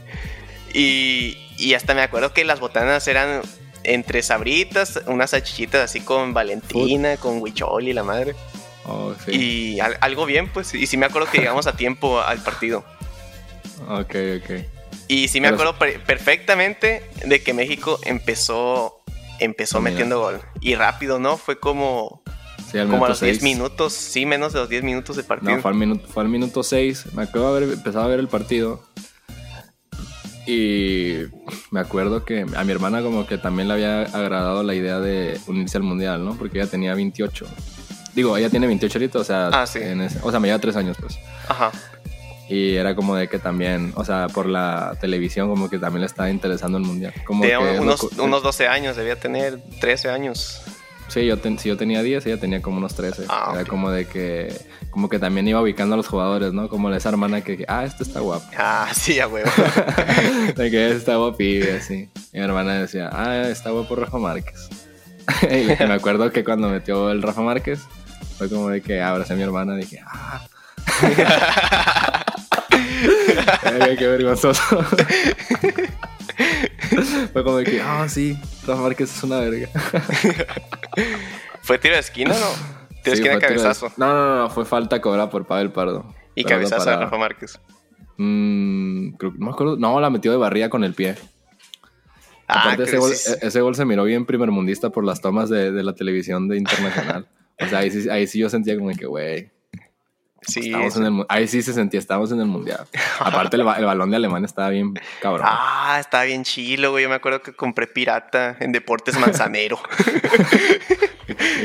Y, 0.73 1.37
y 1.57 1.75
hasta 1.75 1.95
me 1.95 2.03
acuerdo 2.03 2.33
que 2.33 2.45
las 2.45 2.59
botanas 2.59 3.07
eran 3.07 3.43
entre 3.85 4.23
sabritas, 4.23 5.01
unas 5.07 5.31
salchichitas 5.31 5.83
así 5.83 6.01
con 6.01 6.35
Valentina, 6.35 7.17
con 7.17 7.41
Huichol 7.41 7.89
y 7.89 7.93
la 7.93 8.05
madre. 8.05 8.35
Oh, 8.87 9.15
y 9.29 9.79
algo 9.81 10.27
bien, 10.27 10.51
pues. 10.53 10.75
Y 10.75 10.87
sí 10.87 10.97
me 10.97 11.07
acuerdo 11.07 11.31
que 11.31 11.39
llegamos 11.39 11.67
a 11.67 11.77
tiempo 11.77 12.21
al 12.21 12.43
partido. 12.43 12.85
Ok, 13.89 14.15
ok. 14.43 14.51
Y 15.09 15.29
sí 15.29 15.41
me 15.41 15.49
acuerdo 15.49 15.77
perfectamente 15.77 17.05
de 17.25 17.43
que 17.43 17.53
México 17.53 17.99
empezó, 18.05 19.03
empezó 19.39 19.81
metiendo 19.81 20.21
gol. 20.21 20.41
Y 20.61 20.77
rápido, 20.77 21.19
¿no? 21.19 21.37
Fue 21.37 21.59
como, 21.59 22.23
como 22.73 23.05
a 23.05 23.09
los 23.09 23.21
10 23.21 23.43
minutos, 23.43 23.93
sí, 23.93 24.25
menos 24.25 24.53
de 24.53 24.61
los 24.61 24.69
10 24.69 24.85
minutos 24.85 25.17
de 25.17 25.25
partido. 25.25 25.57
No, 25.57 25.63
fue 25.63 25.73
al 25.73 25.77
minuto, 25.77 26.07
fue 26.09 26.23
al 26.23 26.29
minuto 26.29 26.63
6. 26.63 27.15
Me 27.15 27.25
acuerdo 27.25 27.53
de 27.53 27.65
haber 27.65 27.73
empezado 27.77 28.05
a 28.05 28.09
ver 28.09 28.21
el 28.21 28.29
partido. 28.29 28.85
Y 30.51 31.29
me 31.71 31.79
acuerdo 31.79 32.25
que 32.25 32.45
a 32.57 32.65
mi 32.65 32.73
hermana 32.73 33.03
como 33.03 33.25
que 33.25 33.39
también 33.39 33.69
le 33.69 33.75
había 33.75 34.03
agradado 34.03 34.65
la 34.65 34.75
idea 34.75 34.99
de 34.99 35.39
unirse 35.47 35.77
al 35.77 35.85
mundial, 35.85 36.25
¿no? 36.25 36.35
Porque 36.35 36.59
ella 36.59 36.69
tenía 36.69 36.93
28. 36.93 37.47
Digo, 38.17 38.37
ella 38.37 38.51
tiene 38.51 38.67
28 38.67 38.99
ahoritos, 38.99 39.23
o 39.23 39.25
sea, 39.25 39.47
ah, 39.53 39.65
sí. 39.65 39.79
o 40.23 40.31
sea, 40.33 40.41
me 40.41 40.49
lleva 40.49 40.59
3 40.59 40.75
años, 40.75 40.97
pues. 41.01 41.21
Ajá. 41.47 41.71
Y 42.49 42.75
era 42.75 42.97
como 42.97 43.15
de 43.15 43.29
que 43.29 43.39
también, 43.39 43.93
o 43.95 44.05
sea, 44.05 44.27
por 44.27 44.47
la 44.47 44.97
televisión 45.01 45.49
como 45.49 45.71
que 45.71 45.79
también 45.79 46.01
le 46.01 46.07
estaba 46.07 46.29
interesando 46.29 46.79
el 46.79 46.85
mundial. 46.85 47.15
Como 47.25 47.45
unos, 47.79 48.03
unos 48.19 48.43
12 48.43 48.67
años, 48.67 48.97
debía 48.97 49.15
tener 49.15 49.61
13 49.81 50.11
años. 50.11 50.63
Sí, 51.11 51.27
yo 51.27 51.37
si 51.59 51.69
yo 51.69 51.77
tenía 51.77 52.03
10, 52.03 52.25
ella 52.27 52.39
tenía 52.39 52.63
como 52.63 52.79
unos 52.79 52.95
13. 52.95 53.25
Ah, 53.29 53.51
era 53.53 53.65
como 53.65 53.91
de 53.91 54.07
que, 54.07 54.55
como 54.91 55.09
que 55.09 55.19
también 55.19 55.49
iba 55.49 55.61
ubicando 55.61 55.95
a 55.95 55.97
los 55.97 56.07
jugadores, 56.07 56.53
¿no? 56.53 56.69
Como 56.69 56.89
esa 56.93 57.09
hermana 57.09 57.41
que, 57.41 57.65
ah, 57.67 57.85
este 57.85 58.05
está 58.05 58.21
guapo. 58.21 58.47
Ah, 58.57 58.89
sí, 58.95 59.19
a 59.19 59.27
huevo. 59.27 59.51
de 60.57 60.71
que 60.71 60.87
este 60.87 60.99
está 60.99 61.17
guapo 61.17 61.43
y 61.43 61.63
así. 61.63 62.09
Y 62.33 62.39
mi 62.39 62.45
hermana 62.45 62.75
decía, 62.75 63.11
ah, 63.13 63.49
está 63.49 63.71
guapo 63.71 63.97
Rafa 63.97 64.19
Márquez. 64.19 64.69
y 65.43 65.85
me 65.85 65.95
acuerdo 65.95 66.31
que 66.31 66.45
cuando 66.45 66.69
metió 66.69 67.11
el 67.11 67.23
Rafa 67.23 67.43
Márquez, 67.43 67.81
fue 68.39 68.49
como 68.49 68.69
de 68.69 68.81
que 68.81 69.03
abracé 69.03 69.33
a 69.33 69.37
mi 69.37 69.43
hermana 69.43 69.75
y 69.75 69.79
dije, 69.79 70.01
ah. 70.07 70.47
Qué 73.99 74.07
vergonzoso. 74.07 74.63
Fue 77.33 77.45
como 77.45 77.59
de 77.59 77.65
que, 77.65 77.81
ah, 77.81 78.09
sí, 78.09 78.39
Rafa 78.67 78.83
Márquez 78.83 79.17
es 79.17 79.23
una 79.23 79.41
verga. 79.41 79.69
¿Fue 81.63 81.79
tiro 81.79 81.95
de 81.95 82.01
esquina 82.01 82.35
o 82.35 82.39
no? 82.39 82.47
Tiro 83.03 83.05
de 83.05 83.13
esquina 83.13 83.39
cabezazo. 83.39 83.93
No, 83.97 84.07
no, 84.07 84.37
no, 84.39 84.51
fue 84.51 84.65
falta 84.65 85.01
cobrada 85.01 85.31
por 85.31 85.47
Pavel 85.47 85.71
Pardo. 85.71 86.15
¿Y 86.35 86.45
cabezazo 86.45 86.89
de 86.89 86.97
Rafa 86.97 87.17
Márquez? 87.19 87.61
Creo, 88.17 89.33
no 89.33 89.47
me 89.47 89.51
acuerdo. 89.51 89.77
No, 89.77 89.99
la 90.01 90.11
metió 90.11 90.31
de 90.31 90.37
barría 90.37 90.69
con 90.69 90.85
el 90.85 90.95
pie. 90.95 91.17
Ah, 92.49 92.77
ese 92.79 92.99
gol, 92.99 93.13
ese 93.13 93.61
gol, 93.61 93.75
se 93.75 93.85
miró 93.85 94.05
bien 94.05 94.27
primer 94.27 94.51
mundista 94.51 94.91
por 94.91 95.05
las 95.05 95.21
tomas 95.21 95.49
de, 95.49 95.71
de 95.71 95.83
la 95.83 95.95
televisión 95.95 96.49
de 96.49 96.57
internacional. 96.57 97.29
o 97.61 97.67
sea, 97.67 97.79
ahí 97.79 97.91
sí, 97.91 98.09
ahí 98.09 98.27
sí 98.27 98.41
yo 98.41 98.51
sentía 98.51 98.77
como 98.77 98.91
que, 98.91 99.07
güey, 99.07 99.51
Sí, 100.43 100.73
ahí 101.29 101.47
sí 101.47 101.63
se 101.63 101.75
sentía, 101.75 102.01
estábamos 102.01 102.33
en 102.33 102.41
el 102.41 102.47
mundial. 102.47 102.87
Aparte, 103.19 103.57
el, 103.57 103.63
balón 103.65 104.11
de 104.11 104.17
Alemania 104.17 104.47
estaba 104.47 104.71
bien 104.71 104.95
cabrón. 105.21 105.47
Ah, 105.49 105.99
estaba 106.01 106.25
bien 106.25 106.45
chilo, 106.45 106.93
güey. 106.93 107.03
Yo 107.03 107.09
me 107.11 107.17
acuerdo 107.17 107.43
que 107.43 107.53
compré 107.53 107.87
pirata 107.87 108.57
en 108.59 108.73
Deportes 108.73 109.19
Manzanero. 109.21 109.79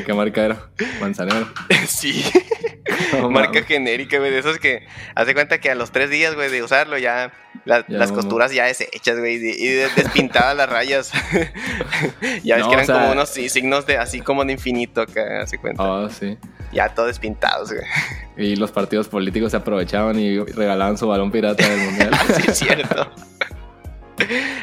qué 0.06 0.14
marca 0.14 0.46
era? 0.46 0.70
Manzanero. 1.00 1.48
Sí. 1.88 2.24
marca 3.30 3.64
genérica, 3.64 4.18
güey. 4.18 4.32
De 4.32 4.40
esos 4.40 4.58
que 4.58 4.86
hace 5.16 5.34
cuenta 5.34 5.60
que 5.60 5.70
a 5.70 5.76
los 5.76 5.92
tres 5.92 6.10
días, 6.10 6.36
güey, 6.36 6.50
de 6.50 6.64
usarlo 6.64 6.98
ya, 6.98 7.32
las 7.66 8.12
costuras 8.12 8.54
ya 8.54 8.66
deshechas, 8.66 9.20
güey. 9.20 9.36
Y, 9.36 9.68
despintadas 9.96 10.56
las 10.56 10.70
rayas. 10.70 11.12
ya 12.44 12.58
ves 12.58 12.68
que 12.68 12.74
eran 12.74 12.86
como 12.86 13.12
unos 13.12 13.30
signos 13.30 13.86
de 13.86 13.98
así 13.98 14.22
como 14.22 14.46
de 14.46 14.54
infinito 14.54 15.02
acá, 15.02 15.42
hace 15.42 15.58
cuenta. 15.58 15.84
Oh, 15.84 16.10
sí. 16.10 16.38
Ya 16.72 16.90
todo 16.90 17.08
despintados, 17.08 17.72
güey. 17.72 17.86
Y 18.38 18.58
los 18.58 18.70
partidos 18.72 19.08
políticos 19.08 19.52
se 19.52 19.58
aprovechaban 19.58 20.20
y 20.20 20.40
regalaban 20.40 20.98
su 20.98 21.08
balón 21.08 21.32
pirata 21.32 21.66
del 21.66 21.80
mundial. 21.80 22.12
sí, 22.36 22.44
es 22.48 22.58
cierto. 22.58 23.10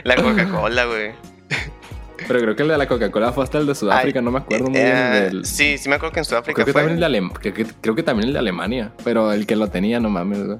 La 0.04 0.16
Coca-Cola, 0.16 0.84
güey. 0.84 1.12
Pero 2.26 2.40
creo 2.40 2.56
que 2.56 2.62
el 2.62 2.68
de 2.68 2.78
la 2.78 2.86
Coca-Cola 2.86 3.32
fue 3.32 3.44
hasta 3.44 3.58
el 3.58 3.66
de 3.66 3.74
Sudáfrica, 3.74 4.20
no 4.20 4.30
me 4.30 4.38
acuerdo 4.38 4.70
muy 4.70 4.80
bien. 4.80 4.96
Eh, 4.96 5.20
del... 5.22 5.44
Sí, 5.44 5.78
sí 5.78 5.88
me 5.88 5.96
acuerdo 5.96 6.12
que 6.12 6.20
en 6.20 6.24
Sudáfrica 6.24 6.54
creo 6.54 6.66
que 6.66 6.72
También 6.72 7.02
el 7.02 7.12
de 7.12 7.52
creo, 7.80 7.94
que, 7.94 8.02
también 8.02 8.28
el 8.28 8.32
de 8.32 8.38
Alemania, 8.38 8.92
pero 9.04 9.32
el 9.32 9.46
que 9.46 9.56
lo 9.56 9.68
tenía, 9.68 10.00
no 10.00 10.10
mames, 10.10 10.38
Lo 10.38 10.58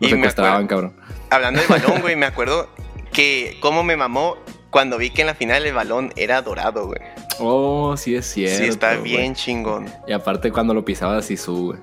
y 0.00 0.08
secuestraban, 0.08 0.66
cabrón. 0.66 0.94
Hablando 1.30 1.60
del 1.60 1.68
balón, 1.68 2.00
güey, 2.00 2.16
me 2.16 2.26
acuerdo 2.26 2.68
que 3.12 3.56
cómo 3.60 3.82
me 3.82 3.96
mamó 3.96 4.36
cuando 4.70 4.98
vi 4.98 5.10
que 5.10 5.22
en 5.22 5.28
la 5.28 5.34
final 5.34 5.64
el 5.64 5.74
balón 5.74 6.12
era 6.16 6.42
dorado, 6.42 6.86
güey. 6.86 7.00
Oh, 7.38 7.96
sí 7.96 8.14
es 8.14 8.26
cierto. 8.26 8.58
Sí, 8.58 8.64
está 8.68 8.96
bien 8.96 9.34
chingón. 9.34 9.86
Y 10.06 10.12
aparte 10.12 10.50
cuando 10.50 10.74
lo 10.74 10.84
pisaba 10.84 11.18
así 11.18 11.36
sube. 11.36 11.78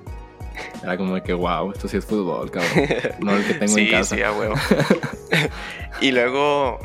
Era 0.82 0.96
como 0.96 1.14
de 1.14 1.22
que, 1.22 1.32
wow, 1.32 1.72
esto 1.72 1.88
sí 1.88 1.96
es 1.96 2.04
fútbol, 2.04 2.50
cabrón. 2.50 2.88
No 3.20 3.36
el 3.36 3.44
que 3.44 3.54
tengo 3.54 3.78
en 3.78 3.90
casa. 3.90 4.14
Sí, 4.14 4.22
a 4.22 4.32
huevo. 4.32 4.54
y 6.00 6.12
luego 6.12 6.78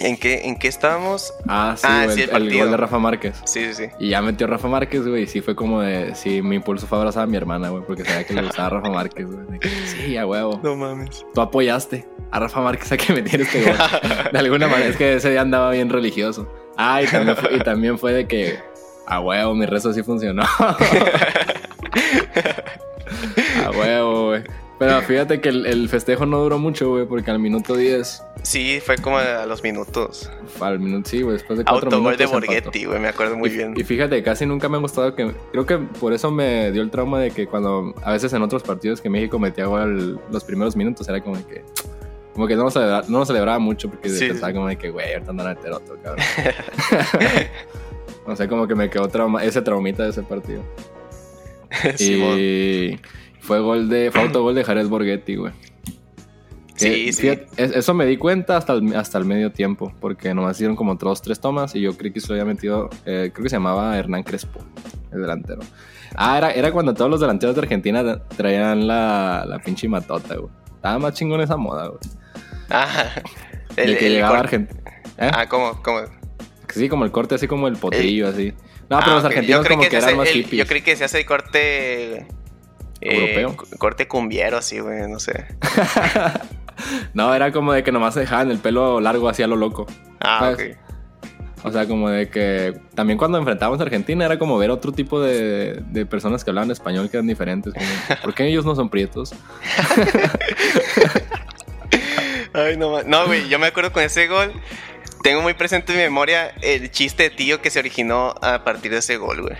¿En 0.00 0.16
qué, 0.16 0.46
¿En 0.46 0.56
qué 0.56 0.68
estábamos? 0.68 1.34
Ah, 1.46 1.74
sí, 1.76 1.86
ah, 1.86 2.04
el, 2.04 2.18
el, 2.20 2.58
gol 2.58 2.70
de 2.70 2.76
Rafa 2.78 2.98
Márquez. 2.98 3.36
Sí, 3.44 3.66
sí, 3.66 3.74
sí. 3.74 3.84
Y 3.98 4.08
ya 4.08 4.22
metió 4.22 4.46
Rafa 4.46 4.66
Márquez, 4.66 5.06
güey. 5.06 5.24
Y 5.24 5.26
sí 5.26 5.42
fue 5.42 5.54
como 5.54 5.82
de. 5.82 6.14
Sí, 6.14 6.40
mi 6.40 6.56
impulso 6.56 6.86
fue 6.86 6.96
abrazar 6.96 7.24
a 7.24 7.26
mi 7.26 7.36
hermana, 7.36 7.68
güey. 7.68 7.84
Porque 7.86 8.04
sabía 8.06 8.24
que 8.24 8.32
le 8.32 8.40
gustaba 8.42 8.70
Rafa 8.70 8.88
Márquez, 8.88 9.26
güey. 9.26 9.60
Sí, 9.84 10.16
a 10.16 10.26
huevo. 10.26 10.58
No 10.62 10.74
mames. 10.74 11.26
Tú 11.34 11.40
apoyaste 11.42 12.08
a 12.30 12.40
Rafa 12.40 12.62
Márquez 12.62 12.90
a 12.92 12.96
que 12.96 13.12
metiera 13.12 13.44
este 13.44 13.62
gol. 13.62 13.76
de 14.32 14.38
alguna 14.38 14.68
manera. 14.68 14.88
Es 14.88 14.96
que 14.96 15.16
ese 15.16 15.30
día 15.30 15.42
andaba 15.42 15.70
bien 15.70 15.90
religioso. 15.90 16.50
Ah, 16.78 17.02
y 17.02 17.06
también 17.06 17.36
fue, 17.36 17.56
y 17.56 17.58
también 17.58 17.98
fue 17.98 18.14
de 18.14 18.26
que. 18.26 18.58
A 19.06 19.20
huevo, 19.20 19.54
mi 19.54 19.66
rezo 19.66 19.92
sí 19.92 20.02
funcionó. 20.02 20.44
a 23.66 23.70
huevo. 23.70 24.19
Pero 24.80 25.02
fíjate 25.02 25.42
que 25.42 25.50
el, 25.50 25.90
festejo 25.90 26.24
no 26.24 26.38
duró 26.38 26.58
mucho, 26.58 26.88
güey, 26.88 27.04
porque 27.04 27.30
al 27.30 27.38
minuto 27.38 27.76
10. 27.76 28.24
Sí, 28.42 28.80
fue 28.82 28.96
como 28.96 29.18
a 29.18 29.44
los 29.44 29.62
minutos. 29.62 30.32
Al 30.58 30.80
minuto, 30.80 31.10
sí, 31.10 31.20
güey, 31.20 31.34
después 31.34 31.58
de 31.58 31.66
cuatro 31.66 31.90
Autogol 31.90 32.16
de 32.16 32.24
Borghetti, 32.24 32.86
güey, 32.86 32.98
me 32.98 33.08
acuerdo 33.08 33.36
muy 33.36 33.50
bien. 33.50 33.74
Y 33.76 33.84
fíjate, 33.84 34.22
casi 34.22 34.46
nunca 34.46 34.70
me 34.70 34.78
ha 34.78 34.80
gustado 34.80 35.14
que. 35.14 35.32
Creo 35.52 35.66
que 35.66 35.76
por 35.76 36.14
eso 36.14 36.30
me 36.30 36.72
dio 36.72 36.80
el 36.80 36.90
trauma 36.90 37.20
de 37.20 37.30
que 37.30 37.46
cuando. 37.46 37.94
A 38.02 38.12
veces 38.12 38.32
en 38.32 38.40
otros 38.40 38.62
partidos 38.62 39.02
que 39.02 39.10
México 39.10 39.38
metía 39.38 39.66
gol 39.66 40.18
los 40.30 40.44
primeros 40.44 40.74
minutos, 40.74 41.06
era 41.10 41.20
como 41.22 41.34
que. 41.46 41.62
Como 42.32 42.46
que 42.46 42.56
no 42.56 42.64
lo 42.64 42.70
celebraba, 42.70 43.04
no 43.06 43.18
lo 43.18 43.26
celebraba 43.26 43.58
mucho 43.58 43.90
porque 43.90 44.08
pensaba 44.08 44.50
como 44.54 44.66
de 44.66 44.76
que, 44.76 44.88
güey, 44.88 45.12
ahorita 45.12 45.30
andan 45.30 45.46
a 45.46 45.50
meter 45.56 45.72
otro, 45.72 45.98
cabrón. 46.02 46.24
no 48.26 48.34
sé, 48.34 48.48
como 48.48 48.66
que 48.66 48.74
me 48.74 48.88
quedó 48.88 49.08
trauma, 49.08 49.44
ese 49.44 49.60
traumita 49.60 50.04
de 50.04 50.08
ese 50.08 50.22
partido. 50.22 50.62
y. 51.98 52.98
Fue 53.50 53.58
gol 53.58 53.88
de. 53.88 54.12
Fue 54.12 54.20
autogol 54.26 54.54
de 54.54 54.62
Jared 54.62 54.86
Borghetti, 54.86 55.34
güey. 55.34 55.52
Sí, 56.76 57.12
sí. 57.12 57.28
eso 57.56 57.94
me 57.94 58.06
di 58.06 58.16
cuenta 58.16 58.56
hasta 58.56 58.74
el, 58.74 58.94
hasta 58.94 59.18
el 59.18 59.24
medio 59.24 59.50
tiempo, 59.50 59.92
porque 60.00 60.32
nomás 60.32 60.56
hicieron 60.56 60.76
como 60.76 60.94
dos, 60.94 61.20
tres 61.20 61.40
tomas 61.40 61.74
y 61.74 61.80
yo 61.80 61.98
creí 61.98 62.12
que 62.12 62.20
se 62.20 62.28
lo 62.28 62.34
había 62.34 62.44
metido, 62.44 62.88
eh, 63.04 63.32
creo 63.34 63.42
que 63.42 63.50
se 63.50 63.56
llamaba 63.56 63.98
Hernán 63.98 64.22
Crespo, 64.22 64.60
el 65.12 65.22
delantero. 65.22 65.62
Ah, 66.14 66.38
era, 66.38 66.52
era 66.52 66.70
cuando 66.70 66.94
todos 66.94 67.10
los 67.10 67.18
delanteros 67.18 67.56
de 67.56 67.62
Argentina 67.62 68.22
traían 68.36 68.86
la, 68.86 69.44
la 69.48 69.58
pinche 69.58 69.88
matota, 69.88 70.36
güey. 70.36 70.52
Estaba 70.76 71.00
más 71.00 71.14
chingón 71.14 71.40
esa 71.40 71.56
moda, 71.56 71.88
güey. 71.88 72.00
Ah, 72.70 73.14
el, 73.76 73.98
que 73.98 74.10
llegaba 74.10 74.36
a 74.36 74.40
Argentina. 74.42 74.80
¿eh? 75.18 75.30
Ah, 75.34 75.48
¿cómo? 75.48 75.82
¿cómo? 75.82 76.02
Sí, 76.68 76.88
como 76.88 77.04
el 77.04 77.10
corte 77.10 77.34
así 77.34 77.48
como 77.48 77.66
el 77.66 77.76
potrillo, 77.76 78.28
así. 78.28 78.54
No, 78.88 79.00
pero 79.00 79.16
los 79.16 79.24
ah, 79.24 79.26
argentinos 79.26 79.66
como 79.66 79.82
que, 79.82 79.96
eran 79.96 80.16
más 80.16 80.28
hippies. 80.28 80.60
Yo 80.60 80.66
creí 80.68 80.82
que 80.82 80.94
se 80.94 81.02
hace 81.02 81.18
el 81.18 81.26
corte 81.26 82.28
¿Europeo? 83.00 83.50
Eh, 83.50 83.76
corte 83.78 84.08
cumbiero, 84.08 84.58
así, 84.58 84.80
güey, 84.80 85.08
no 85.08 85.18
sé. 85.18 85.46
no, 87.14 87.34
era 87.34 87.52
como 87.52 87.72
de 87.72 87.82
que 87.82 87.92
nomás 87.92 88.14
se 88.14 88.20
dejaban 88.20 88.50
el 88.50 88.58
pelo 88.58 89.00
largo 89.00 89.28
así 89.28 89.42
a 89.42 89.46
lo 89.46 89.56
loco. 89.56 89.86
Ah, 90.20 90.52
ok. 90.52 90.76
O 91.62 91.70
sea, 91.70 91.86
como 91.86 92.08
de 92.08 92.30
que 92.30 92.80
también 92.94 93.18
cuando 93.18 93.36
enfrentábamos 93.36 93.80
a 93.80 93.82
Argentina 93.82 94.24
era 94.24 94.38
como 94.38 94.56
ver 94.56 94.70
otro 94.70 94.92
tipo 94.92 95.20
de, 95.20 95.82
de 95.88 96.06
personas 96.06 96.42
que 96.42 96.50
hablaban 96.50 96.70
español 96.70 97.10
que 97.10 97.18
eran 97.18 97.26
diferentes. 97.26 97.74
¿Por 98.22 98.32
qué 98.34 98.46
ellos 98.46 98.64
no 98.64 98.74
son 98.74 98.88
prietos? 98.88 99.34
Ay, 102.52 102.76
no, 102.76 103.02
no, 103.02 103.26
güey, 103.26 103.48
yo 103.48 103.58
me 103.58 103.66
acuerdo 103.66 103.92
con 103.92 104.02
ese 104.02 104.26
gol. 104.26 104.52
Tengo 105.22 105.42
muy 105.42 105.52
presente 105.52 105.92
en 105.92 105.98
mi 105.98 106.04
memoria 106.04 106.54
el 106.62 106.90
chiste 106.90 107.24
de 107.24 107.30
tío 107.30 107.60
que 107.60 107.70
se 107.70 107.78
originó 107.78 108.34
a 108.40 108.64
partir 108.64 108.90
de 108.90 108.98
ese 108.98 109.18
gol, 109.18 109.42
güey. 109.42 109.56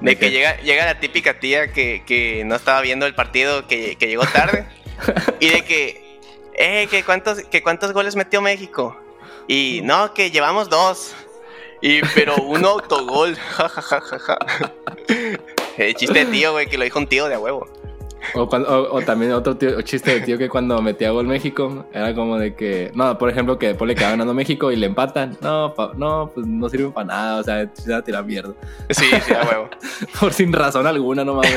De 0.00 0.16
que 0.16 0.30
llega, 0.30 0.56
llega 0.62 0.86
la 0.86 0.98
típica 0.98 1.38
tía 1.40 1.72
que, 1.72 2.02
que 2.06 2.42
no 2.44 2.54
estaba 2.54 2.80
viendo 2.80 3.06
el 3.06 3.14
partido, 3.14 3.66
que, 3.66 3.96
que 3.96 4.06
llegó 4.06 4.24
tarde. 4.26 4.66
y 5.40 5.48
de 5.48 5.62
que, 5.62 6.18
eh, 6.54 6.86
que 6.90 7.02
cuántos, 7.04 7.42
que 7.44 7.62
cuántos 7.62 7.92
goles 7.92 8.16
metió 8.16 8.40
México. 8.40 8.98
Y 9.46 9.80
no, 9.84 10.14
que 10.14 10.30
llevamos 10.30 10.70
dos. 10.70 11.14
Y, 11.82 12.00
pero 12.14 12.36
un 12.36 12.64
autogol. 12.64 13.36
Ja, 13.56 13.68
ja, 13.68 13.82
ja, 13.82 14.00
ja, 14.00 14.18
ja. 14.18 14.38
El 15.76 15.94
chiste 15.94 16.24
de 16.24 16.26
tío, 16.26 16.52
güey, 16.52 16.66
que 16.66 16.78
lo 16.78 16.84
dijo 16.84 16.98
un 16.98 17.06
tío 17.06 17.28
de 17.28 17.34
a 17.34 17.38
huevo. 17.38 17.68
O, 18.34 18.42
o, 18.42 19.02
también 19.02 19.32
otro 19.32 19.56
chiste 19.82 20.14
de 20.14 20.20
tío 20.20 20.38
que 20.38 20.48
cuando 20.48 20.80
metía 20.82 21.10
gol 21.10 21.26
México 21.26 21.86
era 21.92 22.14
como 22.14 22.38
de 22.38 22.54
que, 22.54 22.90
no, 22.94 23.16
por 23.18 23.30
ejemplo, 23.30 23.58
que 23.58 23.68
después 23.68 23.88
le 23.88 23.94
quedaba 23.94 24.12
ganando 24.12 24.34
México 24.34 24.70
y 24.70 24.76
le 24.76 24.86
empatan. 24.86 25.36
No, 25.40 25.74
no, 25.96 26.30
pues 26.34 26.46
no 26.46 26.68
sirve 26.68 26.90
para 26.90 27.06
nada, 27.06 27.40
o 27.40 27.42
sea, 27.42 27.68
se 27.72 27.90
va 27.90 27.98
a 27.98 28.02
tirar 28.02 28.24
mierda. 28.24 28.54
Sí, 28.90 29.06
sí, 29.26 29.32
a 29.32 29.48
huevo. 29.48 29.70
por 30.20 30.32
sin 30.32 30.52
razón 30.52 30.86
alguna, 30.86 31.24
nomás, 31.24 31.48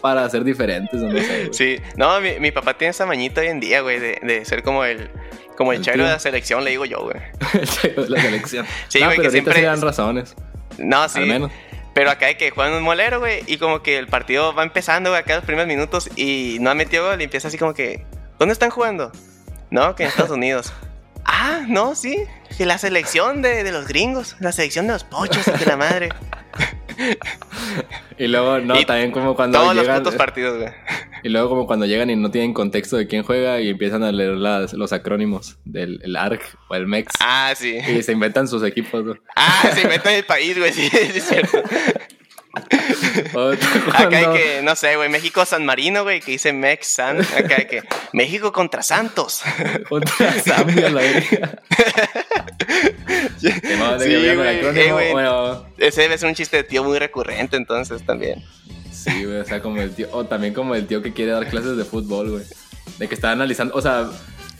para 0.00 0.28
ser 0.28 0.44
diferentes, 0.44 1.00
no 1.00 1.10
sé. 1.12 1.48
Sí, 1.52 1.76
no, 1.96 2.20
mi, 2.20 2.38
mi, 2.40 2.50
papá 2.50 2.74
tiene 2.74 2.90
esa 2.90 3.06
mañita 3.06 3.40
hoy 3.40 3.48
en 3.48 3.60
día, 3.60 3.80
güey, 3.80 3.98
de, 3.98 4.20
de 4.22 4.44
ser 4.44 4.62
como 4.62 4.84
el. 4.84 5.10
Como 5.56 5.72
el, 5.72 5.78
el 5.78 5.84
de 5.84 5.96
la 5.96 6.18
selección, 6.18 6.64
le 6.64 6.70
digo 6.70 6.84
yo, 6.84 6.98
güey. 7.00 7.16
el 7.54 7.66
chairo 7.66 8.04
de 8.04 8.10
la 8.10 8.20
selección. 8.20 8.66
Sí, 8.88 9.02
güey, 9.02 9.18
que 9.18 9.30
siempre. 9.30 9.62
dan 9.62 9.80
razones. 9.80 10.36
No, 10.78 11.08
sí. 11.08 11.20
Al 11.20 11.26
menos. 11.26 11.50
Pero 11.96 12.10
acá 12.10 12.26
hay 12.26 12.34
que 12.34 12.50
juegan 12.50 12.74
un 12.74 12.82
molero, 12.82 13.20
güey, 13.20 13.42
y 13.46 13.56
como 13.56 13.82
que 13.82 13.96
el 13.96 14.06
partido 14.06 14.54
va 14.54 14.64
empezando, 14.64 15.08
güey, 15.08 15.22
acá 15.22 15.36
los 15.36 15.46
primeros 15.46 15.66
minutos 15.66 16.10
y 16.14 16.58
no 16.60 16.68
ha 16.68 16.74
metido 16.74 17.06
gol 17.06 17.18
y 17.22 17.24
empieza 17.24 17.48
así 17.48 17.56
como 17.56 17.72
que, 17.72 18.04
¿dónde 18.38 18.52
están 18.52 18.68
jugando? 18.68 19.10
No, 19.70 19.96
que 19.96 20.02
en 20.02 20.10
Estados 20.10 20.30
Unidos. 20.30 20.74
ah, 21.24 21.62
no, 21.66 21.94
sí, 21.94 22.22
que 22.58 22.66
la 22.66 22.76
selección 22.76 23.40
de, 23.40 23.64
de 23.64 23.72
los 23.72 23.88
gringos, 23.88 24.36
la 24.40 24.52
selección 24.52 24.86
de 24.88 24.92
los 24.92 25.04
pochos, 25.04 25.46
de 25.46 25.64
la 25.64 25.78
madre. 25.78 26.10
y 28.18 28.26
luego, 28.26 28.58
no, 28.58 28.74
también 28.84 29.10
como 29.10 29.34
cuando 29.34 29.58
todos 29.58 29.74
los 29.74 29.88
putos 29.88 30.14
partidos, 30.14 30.58
güey. 30.58 30.72
Y 31.22 31.28
luego 31.28 31.48
como 31.48 31.66
cuando 31.66 31.86
llegan 31.86 32.08
y 32.08 32.14
no 32.14 32.30
tienen 32.30 32.54
contexto 32.54 32.96
de 32.96 33.08
quién 33.08 33.24
juega 33.24 33.60
y 33.60 33.70
empiezan 33.70 34.04
a 34.04 34.12
leer 34.12 34.36
las, 34.36 34.74
los 34.74 34.92
acrónimos 34.92 35.58
del 35.64 35.98
el 36.04 36.14
ARC 36.14 36.40
o 36.68 36.76
el 36.76 36.86
MEX. 36.86 37.14
Ah, 37.18 37.52
sí. 37.56 37.78
Y 37.78 38.02
se 38.04 38.12
inventan 38.12 38.46
sus 38.46 38.62
equipos, 38.62 39.02
güey. 39.02 39.16
Ah, 39.34 39.68
se 39.74 39.82
inventan 39.82 40.14
el 40.14 40.24
país, 40.24 40.56
güey, 40.56 40.72
sí, 40.72 40.88
es 40.92 41.24
cierto. 41.24 41.58
Acá 43.92 44.18
hay 44.18 44.38
que, 44.38 44.60
no 44.62 44.76
sé, 44.76 44.96
güey, 44.96 45.08
México 45.08 45.44
San 45.44 45.64
Marino, 45.64 46.04
güey, 46.04 46.20
que 46.20 46.32
dice 46.32 46.52
Mex 46.52 46.86
San. 46.86 47.20
Acá 47.20 47.56
hay 47.58 47.66
que 47.66 47.82
México 48.12 48.52
contra 48.52 48.82
Santos. 48.82 49.42
contra 49.88 50.32
Zambia, 50.40 50.90
la 50.90 51.00
verdad. 51.00 51.60
sí, 53.35 53.35
güey, 53.35 53.35
bueno. 53.35 53.35
Ese 55.78 56.02
debe 56.02 56.18
ser 56.18 56.28
un 56.28 56.34
chiste 56.34 56.58
de 56.58 56.64
tío 56.64 56.84
muy 56.84 56.98
recurrente, 56.98 57.56
entonces 57.56 58.04
también. 58.04 58.44
Sí, 58.90 59.24
güey, 59.24 59.38
o 59.38 59.44
sea, 59.44 59.60
como 59.60 59.80
el 59.80 59.94
tío, 59.94 60.08
o 60.12 60.24
también 60.24 60.54
como 60.54 60.74
el 60.74 60.86
tío 60.86 61.02
que 61.02 61.12
quiere 61.12 61.32
dar 61.32 61.46
clases 61.48 61.76
de 61.76 61.84
fútbol, 61.84 62.30
güey. 62.30 62.44
De 62.98 63.08
que 63.08 63.14
está 63.14 63.30
analizando, 63.30 63.74
o 63.74 63.82
sea, 63.82 64.08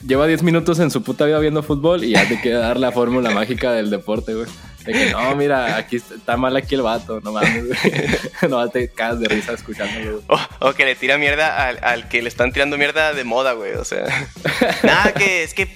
lleva 0.05 0.27
10 0.27 0.43
minutos 0.43 0.79
en 0.79 0.91
su 0.91 1.03
puta 1.03 1.25
vida 1.25 1.39
viendo 1.39 1.63
fútbol 1.63 2.03
y 2.03 2.11
ya 2.11 2.27
te 2.27 2.39
quiere 2.39 2.57
dar 2.57 2.77
la 2.77 2.91
fórmula 2.91 3.31
mágica 3.31 3.71
del 3.71 3.89
deporte, 3.89 4.33
güey. 4.33 4.47
De 4.85 4.93
que 4.93 5.11
no, 5.11 5.35
mira, 5.35 5.75
aquí 5.75 5.97
está 5.97 6.37
mal 6.37 6.55
aquí 6.55 6.75
el 6.75 6.81
vato, 6.81 7.19
no 7.19 7.33
mames, 7.33 7.65
No 8.49 8.69
te 8.69 8.89
cagas 8.89 9.19
de 9.19 9.27
risa 9.27 9.51
escuchándolo. 9.51 10.23
O, 10.59 10.73
que 10.73 10.85
le 10.85 10.95
tira 10.95 11.17
mierda 11.17 11.67
al, 11.67 12.07
que 12.07 12.21
le 12.21 12.29
están 12.29 12.53
tirando 12.53 12.77
mierda 12.77 13.13
de 13.13 13.23
moda, 13.25 13.51
güey. 13.51 13.73
O 13.73 13.83
sea, 13.83 14.05
nada, 14.83 15.13
que 15.13 15.43
es 15.43 15.53
que 15.53 15.67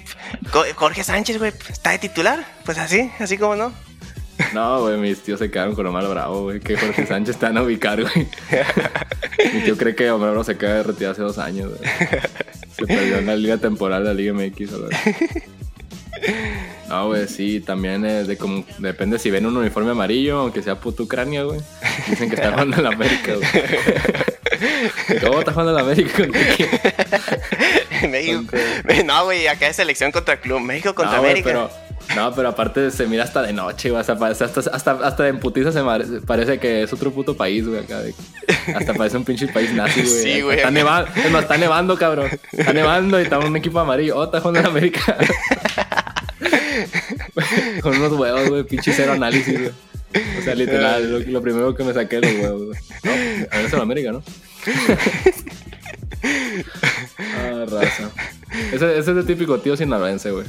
Jorge 0.76 1.03
Sánchez, 1.03 1.39
güey, 1.39 1.51
está 1.69 1.91
de 1.91 1.99
titular. 1.99 2.45
Pues 2.63 2.78
así, 2.78 3.11
así 3.19 3.38
como 3.38 3.55
no. 3.57 3.74
No, 4.53 4.81
güey, 4.81 4.97
mis 4.97 5.19
tíos 5.19 5.39
se 5.39 5.49
quedaron 5.49 5.75
con 5.75 5.85
lo 5.85 5.91
mal 5.91 6.07
bravo, 6.07 6.43
güey. 6.43 6.59
Que 6.59 6.77
Jorge 6.77 7.05
Sánchez 7.05 7.35
está 7.35 7.47
a 7.47 7.63
ubicar, 7.63 8.01
güey. 8.01 8.27
Mi 9.53 9.61
tío 9.61 9.77
cree 9.77 9.95
que 9.95 10.09
Homero 10.11 10.43
se 10.43 10.57
queda 10.57 10.83
de 10.83 11.07
hace 11.07 11.21
dos 11.21 11.37
años, 11.37 11.69
güey. 11.69 11.89
Se 12.77 12.85
perdió 12.85 13.17
en 13.17 13.25
la 13.25 13.35
liga 13.35 13.57
temporal 13.57 14.03
de 14.03 14.09
la 14.09 14.13
Liga 14.13 14.33
MX, 14.33 14.77
güey. 14.77 14.91
No, 16.87 17.07
güey, 17.07 17.27
sí, 17.27 17.61
también 17.61 18.05
es 18.05 18.27
de 18.27 18.37
como, 18.37 18.65
depende 18.77 19.17
si 19.17 19.31
ven 19.31 19.45
un 19.45 19.55
uniforme 19.55 19.91
amarillo, 19.91 20.39
aunque 20.39 20.61
sea 20.61 20.75
puto 20.75 21.03
Ucrania, 21.03 21.43
güey. 21.43 21.61
Dicen 22.09 22.29
que 22.29 22.35
está 22.35 22.51
jugando 22.51 22.77
en 22.77 22.83
la 22.83 22.89
América, 22.89 23.33
güey. 23.35 25.19
¿Cómo 25.21 25.39
está 25.39 25.51
jugando 25.53 25.71
en 25.71 25.75
la 25.77 25.81
América? 25.81 26.27
México. 28.09 28.57
No, 29.05 29.25
güey, 29.25 29.47
acá 29.47 29.67
es 29.67 29.77
selección 29.77 30.11
contra 30.11 30.39
club. 30.39 30.59
México 30.59 30.93
contra 30.93 31.19
América. 31.19 31.45
pero, 31.45 31.71
no, 32.16 32.34
pero 32.36 32.49
aparte 32.49 32.91
se 32.91 33.07
mira 33.07 33.24
hasta 33.24 33.41
de 33.41 33.53
noche, 33.53 33.89
güey. 33.89 34.01
Hasta, 34.01 34.14
hasta, 34.14 34.45
hasta, 34.45 34.91
hasta 34.91 35.24
de 35.24 35.34
putiza 35.36 35.72
se 35.72 35.82
parece 36.22 36.59
que 36.59 36.84
es 36.84 36.93
otro 36.93 37.12
puto 37.12 37.36
país, 37.36 37.68
güey. 37.68 37.80
Acá 37.80 38.01
hasta 38.76 38.93
parece 38.93 39.18
un 39.18 39.26
pinche 39.26 39.47
país 39.47 39.74
nazi, 39.74 40.01
güey. 40.01 40.14
Sí, 40.22 40.41
güey. 40.41 40.57
Está 40.57 40.72
nevando, 40.72 41.09
es 41.16 41.34
está 41.34 41.57
nevando, 41.57 41.97
cabrón. 41.97 42.30
Está 42.51 42.74
nevando 42.74 43.20
y 43.20 43.24
está 43.24 43.39
un 43.39 43.55
equipo 43.55 43.80
amarillo. 43.80 44.18
Oh, 44.18 44.26
está 44.26 44.39
jugando 44.39 44.59
en 44.59 44.66
América. 44.68 45.18
Con 47.82 47.95
unos 47.95 48.14
huevos, 48.14 48.49
güey, 48.49 48.64
pinche 48.64 48.93
cero 48.93 49.14
análisis, 49.14 49.59
güey. 49.59 49.72
O 50.39 50.41
sea, 50.43 50.55
literal, 50.55 51.24
lo, 51.32 51.41
primero 51.41 51.74
que 51.74 51.84
me 51.84 51.93
saqué 51.93 52.20
los 52.20 52.34
huevos, 52.34 52.68
güey. 52.68 52.80
No, 53.03 53.12
a 53.12 53.57
ver, 53.57 53.74
en 53.74 53.80
América, 53.80 54.12
¿no? 54.12 54.24
ah, 57.17 57.65
raza. 57.67 58.11
Ese, 58.72 58.97
ese, 58.97 58.99
es 58.99 59.07
el 59.07 59.26
típico 59.26 59.59
tío 59.59 59.76
sinaloense, 59.76 60.32
güey. 60.32 60.45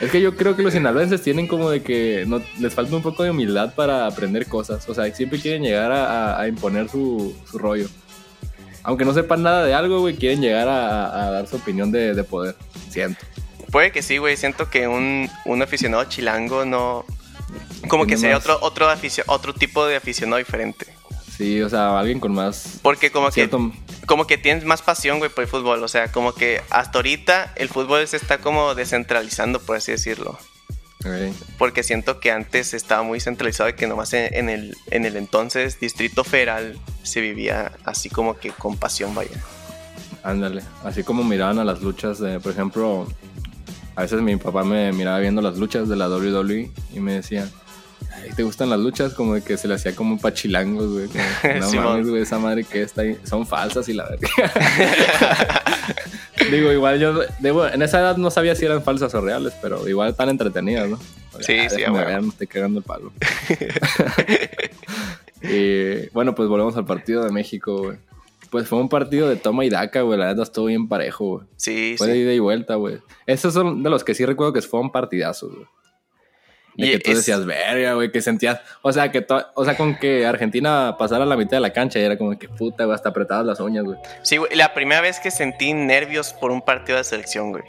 Es 0.00 0.10
que 0.10 0.20
yo 0.20 0.36
creo 0.36 0.56
que 0.56 0.62
los 0.62 0.72
sinaloenses 0.72 1.22
tienen 1.22 1.46
como 1.46 1.70
de 1.70 1.82
que 1.82 2.24
no, 2.26 2.42
les 2.58 2.74
falta 2.74 2.96
un 2.96 3.02
poco 3.02 3.22
de 3.22 3.30
humildad 3.30 3.74
para 3.74 4.06
aprender 4.06 4.46
cosas. 4.46 4.88
O 4.88 4.94
sea, 4.94 5.12
siempre 5.14 5.38
quieren 5.38 5.62
llegar 5.62 5.92
a, 5.92 6.40
a, 6.40 6.48
imponer 6.48 6.88
su, 6.88 7.36
su, 7.50 7.58
rollo. 7.58 7.88
Aunque 8.82 9.04
no 9.04 9.12
sepan 9.12 9.42
nada 9.42 9.64
de 9.64 9.74
algo, 9.74 10.00
güey, 10.00 10.16
quieren 10.16 10.40
llegar 10.40 10.68
a, 10.68 11.26
a 11.26 11.30
dar 11.30 11.46
su 11.46 11.56
opinión 11.56 11.92
de, 11.92 12.14
de 12.14 12.24
poder. 12.24 12.56
Siento. 12.88 13.20
Puede 13.70 13.92
que 13.92 14.02
sí, 14.02 14.18
güey. 14.18 14.36
Siento 14.36 14.70
que 14.70 14.88
un, 14.88 15.28
un 15.44 15.62
aficionado 15.62 16.04
chilango 16.04 16.64
no. 16.64 17.04
Como 17.88 18.06
que 18.06 18.16
sería 18.16 18.36
otro, 18.36 18.58
otro, 18.60 18.88
otro 19.26 19.54
tipo 19.54 19.86
de 19.86 19.96
aficionado 19.96 20.38
diferente. 20.38 20.86
Sí, 21.40 21.62
o 21.62 21.70
sea, 21.70 21.98
alguien 21.98 22.20
con 22.20 22.34
más. 22.34 22.78
Porque 22.82 23.10
como 23.10 23.30
que. 23.30 23.48
Como 24.04 24.26
que 24.26 24.36
tienes 24.36 24.66
más 24.66 24.82
pasión, 24.82 25.20
güey, 25.20 25.30
por 25.30 25.42
el 25.42 25.48
fútbol. 25.48 25.82
O 25.82 25.88
sea, 25.88 26.12
como 26.12 26.34
que 26.34 26.60
hasta 26.68 26.98
ahorita 26.98 27.54
el 27.56 27.70
fútbol 27.70 28.06
se 28.06 28.18
está 28.18 28.42
como 28.42 28.74
descentralizando, 28.74 29.58
por 29.58 29.76
así 29.76 29.90
decirlo. 29.90 30.38
Porque 31.56 31.82
siento 31.82 32.20
que 32.20 32.30
antes 32.30 32.74
estaba 32.74 33.02
muy 33.04 33.20
centralizado 33.20 33.70
y 33.70 33.72
que 33.72 33.86
nomás 33.86 34.12
en, 34.12 34.50
el, 34.50 34.76
en 34.90 35.06
el 35.06 35.16
entonces 35.16 35.80
Distrito 35.80 36.24
Federal 36.24 36.78
se 37.04 37.22
vivía 37.22 37.72
así 37.86 38.10
como 38.10 38.36
que 38.36 38.50
con 38.50 38.76
pasión, 38.76 39.14
vaya. 39.14 39.42
Ándale, 40.22 40.62
así 40.84 41.04
como 41.04 41.24
miraban 41.24 41.58
a 41.58 41.64
las 41.64 41.80
luchas 41.80 42.18
de, 42.18 42.38
por 42.38 42.52
ejemplo, 42.52 43.06
a 43.96 44.02
veces 44.02 44.20
mi 44.20 44.36
papá 44.36 44.62
me 44.62 44.92
miraba 44.92 45.20
viendo 45.20 45.40
las 45.40 45.56
luchas 45.56 45.88
de 45.88 45.96
la 45.96 46.10
WWE 46.10 46.70
y 46.92 47.00
me 47.00 47.14
decía, 47.14 47.48
¿te 48.34 48.42
gustan 48.42 48.70
las 48.70 48.78
luchas? 48.78 49.14
Como 49.14 49.34
de 49.34 49.42
que 49.42 49.56
se 49.56 49.68
le 49.68 49.74
hacía 49.74 49.94
como 49.94 50.18
pachilangos, 50.18 50.88
güey. 50.92 51.08
no 51.60 51.72
mames, 51.72 52.08
güey, 52.08 52.22
esa 52.22 52.38
madre 52.38 52.64
que 52.64 52.82
está 52.82 53.02
ahí. 53.02 53.18
Son 53.24 53.46
falsas 53.46 53.88
y 53.88 53.94
la 53.94 54.08
verdad. 54.08 54.28
Digo, 56.50 56.72
igual 56.72 56.98
yo, 56.98 57.20
en 57.42 57.82
esa 57.82 58.00
edad 58.00 58.16
no 58.16 58.30
sabía 58.30 58.54
si 58.54 58.64
eran 58.64 58.82
falsas 58.82 59.14
o 59.14 59.20
reales, 59.20 59.52
pero 59.60 59.86
igual 59.88 60.14
tan 60.14 60.28
entretenidas, 60.30 60.88
¿no? 60.88 60.98
sí, 61.40 61.58
sí, 61.68 61.82
me 61.90 62.04
ver, 62.04 62.22
me 62.22 62.28
estoy 62.28 62.46
cagando 62.46 62.78
el 62.78 62.84
palo. 62.84 63.12
y 65.42 66.08
bueno, 66.08 66.34
pues 66.34 66.48
volvemos 66.48 66.76
al 66.76 66.84
partido 66.84 67.24
de 67.24 67.30
México, 67.30 67.78
güey. 67.78 67.98
Pues 68.50 68.66
fue 68.66 68.80
un 68.80 68.88
partido 68.88 69.28
de 69.28 69.36
toma 69.36 69.64
y 69.64 69.70
daca, 69.70 70.02
güey. 70.02 70.18
La 70.18 70.26
verdad 70.26 70.42
estuvo 70.42 70.66
bien 70.66 70.88
parejo, 70.88 71.36
güey. 71.36 71.46
Sí, 71.56 71.94
fue 71.96 72.08
de 72.08 72.18
ida 72.18 72.32
y 72.32 72.40
vuelta, 72.40 72.74
güey. 72.74 72.98
Esos 73.26 73.54
son 73.54 73.82
de 73.82 73.90
los 73.90 74.02
que 74.02 74.14
sí 74.14 74.24
recuerdo 74.24 74.52
que 74.52 74.62
fueron 74.62 74.90
partidazos, 74.90 75.52
güey. 75.54 75.66
De 76.74 76.86
y 76.86 76.90
que 76.92 76.98
tú 76.98 77.14
decías, 77.14 77.44
verga, 77.44 77.94
güey, 77.94 78.10
que 78.10 78.22
sentías. 78.22 78.60
O 78.82 78.92
sea, 78.92 79.10
que 79.10 79.26
o 79.54 79.64
sea, 79.64 79.76
con 79.76 79.96
que 79.96 80.26
Argentina 80.26 80.96
pasara 80.98 81.26
la 81.26 81.36
mitad 81.36 81.56
de 81.56 81.60
la 81.60 81.72
cancha 81.72 81.98
y 81.98 82.02
era 82.02 82.16
como 82.16 82.38
que 82.38 82.48
puta, 82.48 82.84
güey, 82.84 82.94
hasta 82.94 83.10
apretadas 83.10 83.44
las 83.44 83.60
uñas, 83.60 83.84
güey. 83.84 83.98
Sí, 84.22 84.36
güey, 84.36 84.54
la 84.54 84.74
primera 84.74 85.00
vez 85.00 85.20
que 85.20 85.30
sentí 85.30 85.72
nervios 85.72 86.32
por 86.32 86.50
un 86.50 86.62
partido 86.62 86.98
de 86.98 87.04
selección, 87.04 87.50
güey. 87.50 87.64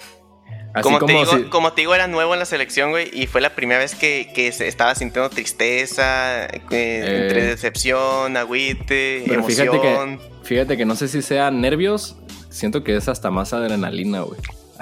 como, 0.82 1.00
te 1.00 1.14
digo, 1.14 1.50
como 1.50 1.74
te 1.74 1.82
digo, 1.82 1.96
era 1.96 2.08
nuevo 2.08 2.34
en 2.34 2.40
la 2.40 2.46
selección, 2.46 2.92
güey, 2.92 3.10
y 3.12 3.28
fue 3.28 3.42
la 3.42 3.52
primera 3.52 3.80
vez 3.80 3.96
que, 3.96 4.32
que 4.34 4.48
estaba 4.48 4.96
sintiendo 4.96 5.30
tristeza, 5.30 6.46
eh, 6.46 6.52
entre 6.70 7.40
eh. 7.40 7.48
decepción, 7.48 8.38
agüite, 8.38 9.34
emoción. 9.34 9.68
Fíjate 9.68 9.82
que, 9.82 10.20
fíjate 10.44 10.78
que 10.78 10.86
no 10.86 10.96
sé 10.96 11.08
si 11.08 11.22
sea 11.22 11.52
nervios, 11.52 12.16
siento 12.50 12.84
que 12.84 12.96
es 12.96 13.08
hasta 13.08 13.32
más 13.32 13.54
adrenalina, 13.54 14.22
güey. 14.22 14.40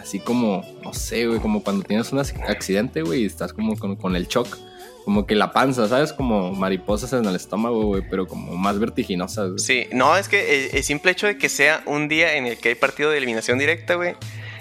Así 0.10 0.20
como, 0.20 0.66
no 0.84 0.92
sé, 0.92 1.28
güey, 1.28 1.40
como 1.40 1.64
cuando 1.64 1.86
tienes 1.86 2.12
un 2.12 2.18
accidente, 2.18 3.04
güey, 3.04 3.22
y 3.22 3.26
estás 3.28 3.54
como 3.54 3.78
con, 3.78 4.16
el 4.16 4.28
shock. 4.28 4.58
Como 5.06 5.28
que 5.28 5.36
la 5.36 5.52
panza, 5.52 5.88
¿sabes? 5.88 6.14
Como 6.14 6.52
mariposas 6.52 7.14
en 7.14 7.26
el 7.26 7.36
estómago, 7.36 7.86
güey, 7.86 8.02
pero 8.10 8.28
como 8.28 8.56
más 8.56 8.80
vertiginosas, 8.80 9.50
güey. 9.50 9.60
Sí, 9.60 9.86
no, 9.92 10.18
es 10.18 10.28
que 10.28 10.72
el, 10.74 10.84
simple 10.84 11.12
hecho 11.12 11.28
de 11.28 11.38
que 11.38 11.48
sea 11.48 11.84
un 11.86 12.08
día 12.08 12.38
en 12.38 12.48
el 12.48 12.58
que 12.58 12.70
hay 12.70 12.76
partido 12.76 13.12
de 13.12 13.20
eliminación 13.20 13.60
directa, 13.60 13.94
güey, 13.94 14.16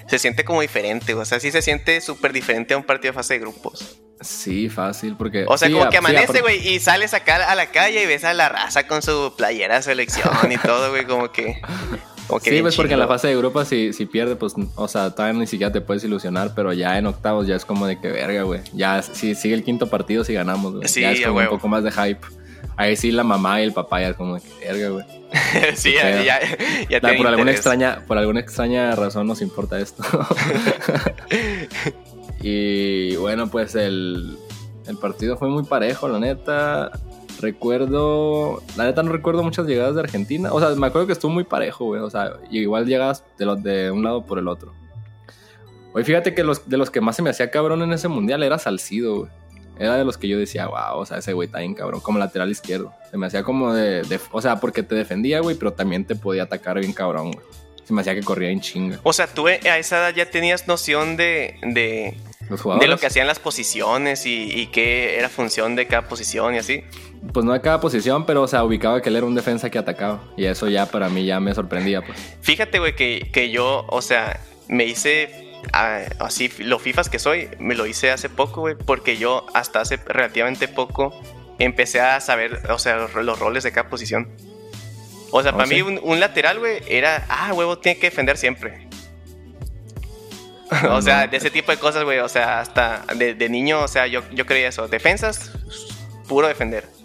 se 0.07 0.19
siente 0.19 0.45
como 0.45 0.61
diferente, 0.61 1.15
o 1.15 1.25
sea, 1.25 1.39
sí 1.39 1.49
se 1.49 1.63
siente 1.63 1.99
súper 1.99 2.31
diferente 2.31 2.75
a 2.75 2.77
un 2.77 2.83
partido 2.83 3.13
de 3.13 3.15
fase 3.15 3.33
de 3.33 3.39
grupos. 3.39 3.99
Sí, 4.21 4.69
fácil, 4.69 5.15
porque... 5.17 5.45
O 5.47 5.57
sea, 5.57 5.71
como 5.71 5.89
que 5.89 5.97
amanece, 5.97 6.41
güey, 6.41 6.75
y 6.75 6.79
sales 6.79 7.15
acá 7.15 7.49
a 7.49 7.55
la 7.55 7.71
calle 7.71 8.03
y 8.03 8.05
ves 8.05 8.23
a 8.23 8.35
la 8.35 8.49
raza 8.49 8.85
con 8.85 9.01
su 9.01 9.33
playera 9.35 9.81
selección 9.81 10.51
y 10.51 10.59
todo, 10.59 10.91
güey, 10.91 11.05
como 11.07 11.31
que 11.31 11.59
sí, 12.41 12.61
pues 12.61 12.75
porque 12.75 12.93
en 12.93 12.99
la 12.99 13.07
fase 13.07 13.27
de 13.27 13.37
grupo 13.37 13.63
si, 13.65 13.93
si 13.93 14.05
pierde, 14.05 14.35
pues, 14.35 14.53
o 14.75 14.87
sea, 14.87 15.11
todavía 15.11 15.39
ni 15.39 15.47
siquiera 15.47 15.71
te 15.71 15.81
puedes 15.81 16.03
ilusionar, 16.03 16.53
pero 16.55 16.73
ya 16.73 16.97
en 16.97 17.07
octavos 17.07 17.47
ya 17.47 17.55
es 17.55 17.65
como 17.65 17.87
de 17.87 17.99
que 17.99 18.09
verga, 18.09 18.43
güey. 18.43 18.61
Ya 18.73 19.01
si 19.01 19.35
sigue 19.35 19.55
el 19.55 19.63
quinto 19.63 19.87
partido 19.87 20.23
si 20.23 20.33
ganamos, 20.33 20.75
güey. 20.75 20.87
Sí, 20.87 21.01
ya 21.01 21.11
es 21.11 21.25
como 21.25 21.39
un 21.39 21.47
poco 21.47 21.67
más 21.67 21.83
de 21.83 21.91
hype. 21.91 22.21
ahí 22.77 22.95
sí 22.95 23.11
la 23.11 23.23
mamá 23.23 23.61
y 23.61 23.65
el 23.65 23.73
papá 23.73 24.01
ya 24.01 24.09
es 24.09 24.15
como 24.15 24.35
que 24.37 24.47
verga, 24.61 24.89
güey. 24.89 25.05
sí, 25.75 25.93
ya, 25.93 26.23
ya, 26.23 26.39
ya 26.89 26.99
por 26.99 27.27
alguna 27.27 27.51
extraña 27.51 28.03
Por 28.07 28.17
alguna 28.17 28.39
extraña 28.39 28.95
razón 28.95 29.27
nos 29.27 29.41
importa 29.41 29.79
esto. 29.79 30.03
y 32.41 33.15
bueno, 33.15 33.49
pues 33.49 33.75
el, 33.75 34.37
el 34.87 34.97
partido 34.97 35.37
fue 35.37 35.49
muy 35.49 35.63
parejo, 35.63 36.07
la 36.07 36.19
neta. 36.19 36.91
Recuerdo, 37.39 38.61
la 38.75 38.85
neta 38.85 39.01
no 39.01 39.11
recuerdo 39.11 39.43
muchas 39.43 39.65
llegadas 39.65 39.95
de 39.95 40.01
Argentina. 40.01 40.51
O 40.51 40.59
sea, 40.59 40.69
me 40.71 40.87
acuerdo 40.87 41.07
que 41.07 41.13
estuvo 41.13 41.31
muy 41.31 41.45
parejo, 41.45 41.85
güey. 41.85 42.01
O 42.01 42.09
sea, 42.09 42.33
igual 42.51 42.85
llegas 42.85 43.23
de, 43.37 43.45
los 43.45 43.63
de 43.63 43.91
un 43.91 44.03
lado 44.03 44.25
por 44.25 44.39
el 44.39 44.47
otro. 44.47 44.73
Oye, 45.93 46.03
fíjate 46.03 46.35
que 46.35 46.43
los, 46.43 46.67
de 46.67 46.77
los 46.77 46.89
que 46.89 47.01
más 47.01 47.15
se 47.15 47.21
me 47.21 47.29
hacía 47.29 47.49
cabrón 47.49 47.81
en 47.81 47.93
ese 47.93 48.07
mundial 48.09 48.43
era 48.43 48.59
Salcido, 48.59 49.19
güey. 49.19 49.31
Era 49.79 49.95
de 49.95 50.03
los 50.03 50.17
que 50.17 50.27
yo 50.27 50.37
decía, 50.37 50.67
wow, 50.67 50.97
o 50.99 51.05
sea, 51.05 51.19
ese 51.19 51.31
güey 51.31 51.45
está 51.45 51.59
bien 51.59 51.73
cabrón, 51.73 52.01
como 52.01 52.19
lateral 52.19 52.51
izquierdo. 52.51 52.93
Se 53.09 53.17
me 53.17 53.27
hacía 53.27 53.43
como 53.43 53.73
de, 53.73 54.03
o 54.31 54.41
sea, 54.41 54.59
porque 54.59 54.83
te 54.83 54.93
defendía, 54.93 55.39
güey, 55.39 55.55
pero 55.55 55.71
también 55.71 56.03
te 56.03 56.15
podía 56.15 56.43
atacar 56.43 56.79
bien 56.79 56.91
cabrón, 56.91 57.31
güey. 57.31 57.45
Se 57.85 57.93
me 57.93 58.01
hacía 58.01 58.13
que 58.13 58.21
corría 58.21 58.49
en 58.49 58.59
chinga. 58.59 58.99
O 59.03 59.13
sea, 59.13 59.27
tú 59.27 59.47
a 59.47 59.53
esa 59.53 59.99
edad 59.99 60.13
ya 60.13 60.29
tenías 60.29 60.67
noción 60.67 61.15
de, 61.15 61.55
de, 61.63 62.17
de 62.49 62.87
lo 62.87 62.97
que 62.97 63.07
hacían 63.07 63.27
las 63.27 63.39
posiciones 63.39 64.25
y, 64.25 64.51
y 64.51 64.67
qué 64.67 65.17
era 65.17 65.29
función 65.29 65.75
de 65.75 65.87
cada 65.87 66.07
posición 66.07 66.55
y 66.55 66.57
así. 66.57 66.83
Pues 67.33 67.45
no 67.45 67.53
de 67.53 67.61
cada 67.61 67.79
posición, 67.79 68.25
pero 68.25 68.43
o 68.43 68.47
sea, 68.47 68.63
ubicaba 68.63 69.01
que 69.01 69.09
él 69.09 69.15
era 69.15 69.25
un 69.25 69.35
defensa 69.35 69.69
que 69.69 69.77
atacaba. 69.77 70.21
Y 70.37 70.45
eso 70.45 70.67
ya 70.67 70.85
para 70.85 71.09
mí 71.09 71.25
ya 71.25 71.39
me 71.39 71.53
sorprendía, 71.53 72.01
pues. 72.01 72.17
Fíjate, 72.41 72.79
güey, 72.79 72.95
que, 72.95 73.29
que 73.31 73.51
yo, 73.51 73.85
o 73.89 74.01
sea, 74.01 74.39
me 74.67 74.85
hice 74.85 75.49
así, 75.71 76.49
lo 76.59 76.79
FIFAs 76.79 77.09
que 77.09 77.19
soy, 77.19 77.49
me 77.59 77.75
lo 77.75 77.85
hice 77.85 78.11
hace 78.11 78.29
poco, 78.29 78.61
güey, 78.61 78.75
porque 78.75 79.17
yo 79.17 79.45
hasta 79.53 79.81
hace 79.81 79.97
relativamente 79.97 80.67
poco 80.67 81.13
empecé 81.59 81.99
a 81.99 82.19
saber, 82.21 82.61
o 82.71 82.79
sea, 82.79 83.07
los, 83.15 83.39
roles 83.39 83.63
de 83.63 83.71
cada 83.71 83.89
posición. 83.89 84.29
O 85.31 85.43
sea, 85.43 85.51
¿Oh, 85.51 85.57
para 85.57 85.67
mí 85.67 85.81
un, 85.81 86.19
lateral, 86.19 86.59
güey, 86.59 86.81
era, 86.87 87.25
ah, 87.29 87.53
huevo, 87.53 87.77
tiene 87.77 87.99
que 87.99 88.09
defender 88.09 88.37
siempre. 88.37 88.87
o 90.89 91.01
sea, 91.01 91.27
de 91.27 91.37
ese 91.37 91.49
tipo 91.49 91.71
de 91.71 91.77
cosas, 91.77 92.03
güey, 92.03 92.19
o 92.19 92.29
sea, 92.29 92.59
hasta 92.59 93.03
de, 93.15 93.33
de, 93.33 93.49
niño, 93.49 93.81
o 93.81 93.87
sea, 93.87 94.07
yo, 94.07 94.21
yo 94.31 94.45
creía 94.45 94.69
eso, 94.69 94.87
defensas, 94.87 95.51
puro 96.27 96.47
defender 96.47 96.98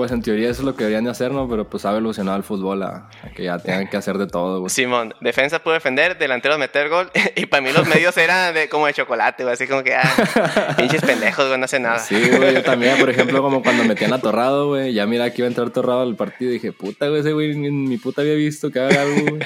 pues 0.00 0.12
en 0.12 0.22
teoría 0.22 0.48
eso 0.48 0.62
es 0.62 0.64
lo 0.64 0.74
que 0.74 0.84
deberían 0.84 1.04
de 1.04 1.10
hacer, 1.10 1.30
¿no? 1.30 1.46
Pero 1.46 1.68
pues 1.68 1.84
ha 1.84 1.90
evolucionado 1.90 2.38
el 2.38 2.42
fútbol 2.42 2.82
a, 2.84 3.10
que 3.36 3.44
ya 3.44 3.58
tengan 3.58 3.86
que 3.86 3.98
hacer 3.98 4.16
de 4.16 4.26
todo, 4.26 4.60
güey. 4.60 4.70
Simón, 4.70 5.14
defensa 5.20 5.58
puede 5.58 5.76
defender, 5.76 6.16
delanteros 6.16 6.58
meter 6.58 6.88
gol. 6.88 7.10
y 7.36 7.44
para 7.44 7.60
mí 7.62 7.70
los 7.70 7.86
medios 7.86 8.16
eran 8.16 8.54
de, 8.54 8.70
como 8.70 8.86
de 8.86 8.94
chocolate, 8.94 9.42
güey. 9.42 9.52
Así 9.52 9.66
como 9.66 9.82
que, 9.82 9.94
ah, 9.94 10.74
pinches 10.78 11.02
pendejos, 11.02 11.48
güey, 11.48 11.58
no 11.58 11.66
hace 11.66 11.80
nada. 11.80 11.98
Sí, 11.98 12.18
güey, 12.34 12.54
yo 12.54 12.62
también, 12.62 12.98
por 12.98 13.10
ejemplo, 13.10 13.42
como 13.42 13.62
cuando 13.62 13.84
metían 13.84 14.14
a 14.14 14.22
Torrado, 14.22 14.68
güey. 14.68 14.94
Ya 14.94 15.04
mira, 15.04 15.24
aquí 15.24 15.42
iba 15.42 15.48
a 15.48 15.50
entrar 15.50 15.68
Torrado 15.68 16.00
al 16.00 16.16
partido 16.16 16.50
y 16.50 16.54
dije, 16.54 16.72
puta, 16.72 17.08
güey, 17.08 17.20
ese 17.20 17.34
güey 17.34 17.50
en 17.50 17.84
mi 17.84 17.98
puta 17.98 18.22
había 18.22 18.36
visto 18.36 18.70
que 18.70 18.80
haga 18.80 19.02
algo, 19.02 19.20
güey. 19.28 19.42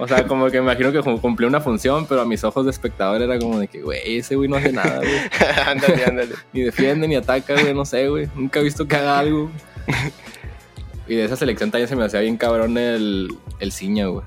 o 0.00 0.08
sea, 0.08 0.26
como 0.26 0.50
que 0.50 0.60
me 0.60 0.72
imagino 0.72 0.90
que 0.90 1.00
cumplió 1.20 1.46
una 1.46 1.60
función, 1.60 2.06
pero 2.08 2.22
a 2.22 2.24
mis 2.24 2.42
ojos 2.42 2.64
de 2.64 2.72
espectador 2.72 3.22
era 3.22 3.38
como 3.38 3.60
de 3.60 3.68
que, 3.68 3.82
güey, 3.82 4.18
ese 4.18 4.34
güey 4.34 4.48
no 4.48 4.56
hace 4.56 4.72
nada, 4.72 4.98
güey. 4.98 5.20
ándale, 5.64 6.04
ándale. 6.04 6.34
ni 6.52 6.62
defiende, 6.62 7.06
ni 7.06 7.14
ataca, 7.14 7.54
güey, 7.54 7.72
no 7.72 7.84
sé, 7.84 8.08
güey. 8.08 8.28
Nunca 8.48 8.60
he 8.60 8.62
visto 8.62 8.88
que 8.88 8.96
haga 8.96 9.18
algo 9.18 9.50
y 11.06 11.16
de 11.16 11.24
esa 11.26 11.36
selección 11.36 11.70
también 11.70 11.86
se 11.86 11.94
me 11.96 12.02
hacía 12.02 12.20
bien 12.20 12.38
cabrón 12.38 12.78
el, 12.78 13.28
el 13.60 13.72
Ciña, 13.72 14.06
güey. 14.06 14.24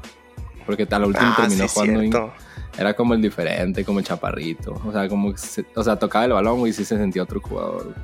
Porque 0.64 0.86
tal 0.86 1.06
último 1.06 1.28
ah, 1.32 1.38
terminó 1.42 1.68
jugando. 1.68 2.34
era 2.78 2.94
como 2.94 3.16
el 3.16 3.22
diferente, 3.24 3.84
como 3.84 3.98
el 3.98 4.06
chaparrito. 4.06 4.80
O 4.86 4.92
sea, 4.92 5.10
como 5.10 5.34
o 5.76 5.84
sea, 5.84 5.96
tocaba 5.96 6.26
el 6.26 6.34
balón, 6.34 6.60
güey, 6.60 6.70
y 6.70 6.74
sí 6.74 6.86
se 6.86 6.98
sentía 6.98 7.24
otro 7.24 7.42
jugador. 7.42 7.96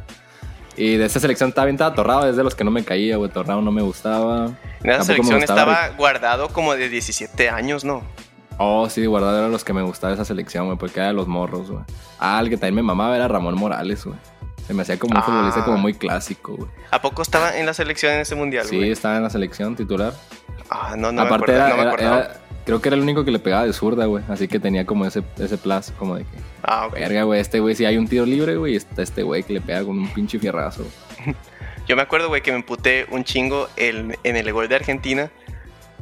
Y 0.76 0.96
de 0.98 1.06
esa 1.06 1.20
selección 1.20 1.50
estaba 1.50 1.66
bien 1.66 1.76
estaba 1.76 1.94
Torrado, 1.94 2.28
es 2.28 2.36
de 2.36 2.44
los 2.44 2.56
que 2.56 2.64
no 2.64 2.72
me 2.72 2.84
caía, 2.84 3.18
güey. 3.18 3.30
Torrado 3.30 3.62
no 3.62 3.72
me 3.72 3.84
gustaba. 3.84 4.58
En 4.84 4.90
esa 4.90 5.04
selección 5.04 5.38
estaba 5.38 5.90
guardado 5.90 6.48
como 6.50 6.74
de 6.74 6.90
17 6.90 7.48
años, 7.48 7.86
¿no? 7.86 8.02
Oh, 8.58 8.90
sí, 8.90 9.06
guardado 9.06 9.38
era 9.38 9.50
los 9.50 9.64
que 9.64 9.74
me 9.74 9.84
gustaba 9.84 10.16
esa 10.16 10.26
selección, 10.26 10.66
güey, 10.66 10.80
porque 10.80 11.00
era 11.00 11.10
de 11.10 11.14
los 11.14 11.28
morros, 11.28 11.70
güey. 11.70 11.84
Ah, 12.18 12.40
el 12.42 12.50
que 12.50 12.58
también 12.58 12.74
me 12.74 12.82
mamaba 12.82 13.16
era 13.16 13.28
Ramón 13.28 13.54
Morales, 13.54 14.04
güey. 14.04 14.18
Se 14.68 14.74
me 14.74 14.82
hacía 14.82 15.00
como 15.00 15.18
un 15.18 15.24
futbolista 15.24 15.64
como 15.64 15.78
ah. 15.78 15.82
muy 15.82 15.94
clásico, 15.94 16.56
güey. 16.56 16.70
¿A 16.92 17.02
poco 17.02 17.22
estaba 17.22 17.58
en 17.58 17.66
la 17.66 17.74
selección 17.74 18.14
en 18.14 18.20
ese 18.20 18.36
mundial, 18.36 18.66
Sí, 18.66 18.92
estaba 18.92 19.16
en 19.16 19.24
la 19.24 19.30
selección 19.30 19.78
titular. 19.78 20.14
Ah, 20.70 20.96
no, 20.98 21.14
no 21.14 21.22
Aparte 21.22 21.54
me 21.54 21.62
acuerdo, 21.62 21.98
era, 21.98 22.42
creo 22.66 22.82
que 22.82 22.90
era 22.90 22.98
el 22.98 23.02
único 23.02 23.24
que 23.24 23.32
le 23.32 23.40
pegaba 23.40 23.66
de 23.66 23.72
zurda, 23.72 24.06
güey. 24.06 24.26
Así 24.28 24.50
que 24.50 24.60
tenía 24.60 24.86
como 24.86 25.06
ese, 25.06 25.24
ese 25.38 25.58
plus, 25.58 25.92
como 25.98 26.18
de 26.18 26.24
que... 26.24 26.38
Ah, 26.64 26.88
ok. 26.88 26.94
Verga, 26.96 27.24
güey, 27.24 27.40
este 27.40 27.62
güey, 27.62 27.76
si 27.76 27.86
hay 27.86 27.98
un 27.98 28.10
tiro 28.10 28.26
libre, 28.26 28.58
güey, 28.58 28.76
está 28.76 29.02
este 29.02 29.24
güey 29.24 29.44
que 29.44 29.54
le 29.54 29.62
pega 29.62 29.86
con 29.86 29.98
un 29.98 30.10
pinche 30.10 30.38
fierrazo. 30.38 30.86
Yo 31.88 31.96
me 31.96 32.02
acuerdo, 32.02 32.28
güey, 32.28 32.42
que 32.42 32.52
me 32.52 32.58
emputé 32.58 33.08
un 33.12 33.24
chingo 33.24 33.70
en 33.78 34.18
el 34.24 34.52
gol 34.52 34.68
de 34.68 34.76
Argentina 34.76 35.32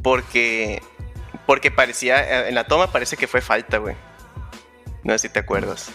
porque... 0.02 0.82
Porque 1.46 1.70
parecía... 1.70 2.48
En 2.48 2.56
la 2.56 2.64
toma 2.64 2.88
parece 2.88 3.16
que 3.16 3.28
fue 3.28 3.40
falta, 3.40 3.78
güey. 3.78 3.94
No 5.04 5.12
sé 5.12 5.20
si 5.20 5.28
te 5.28 5.38
acuerdas. 5.38 5.92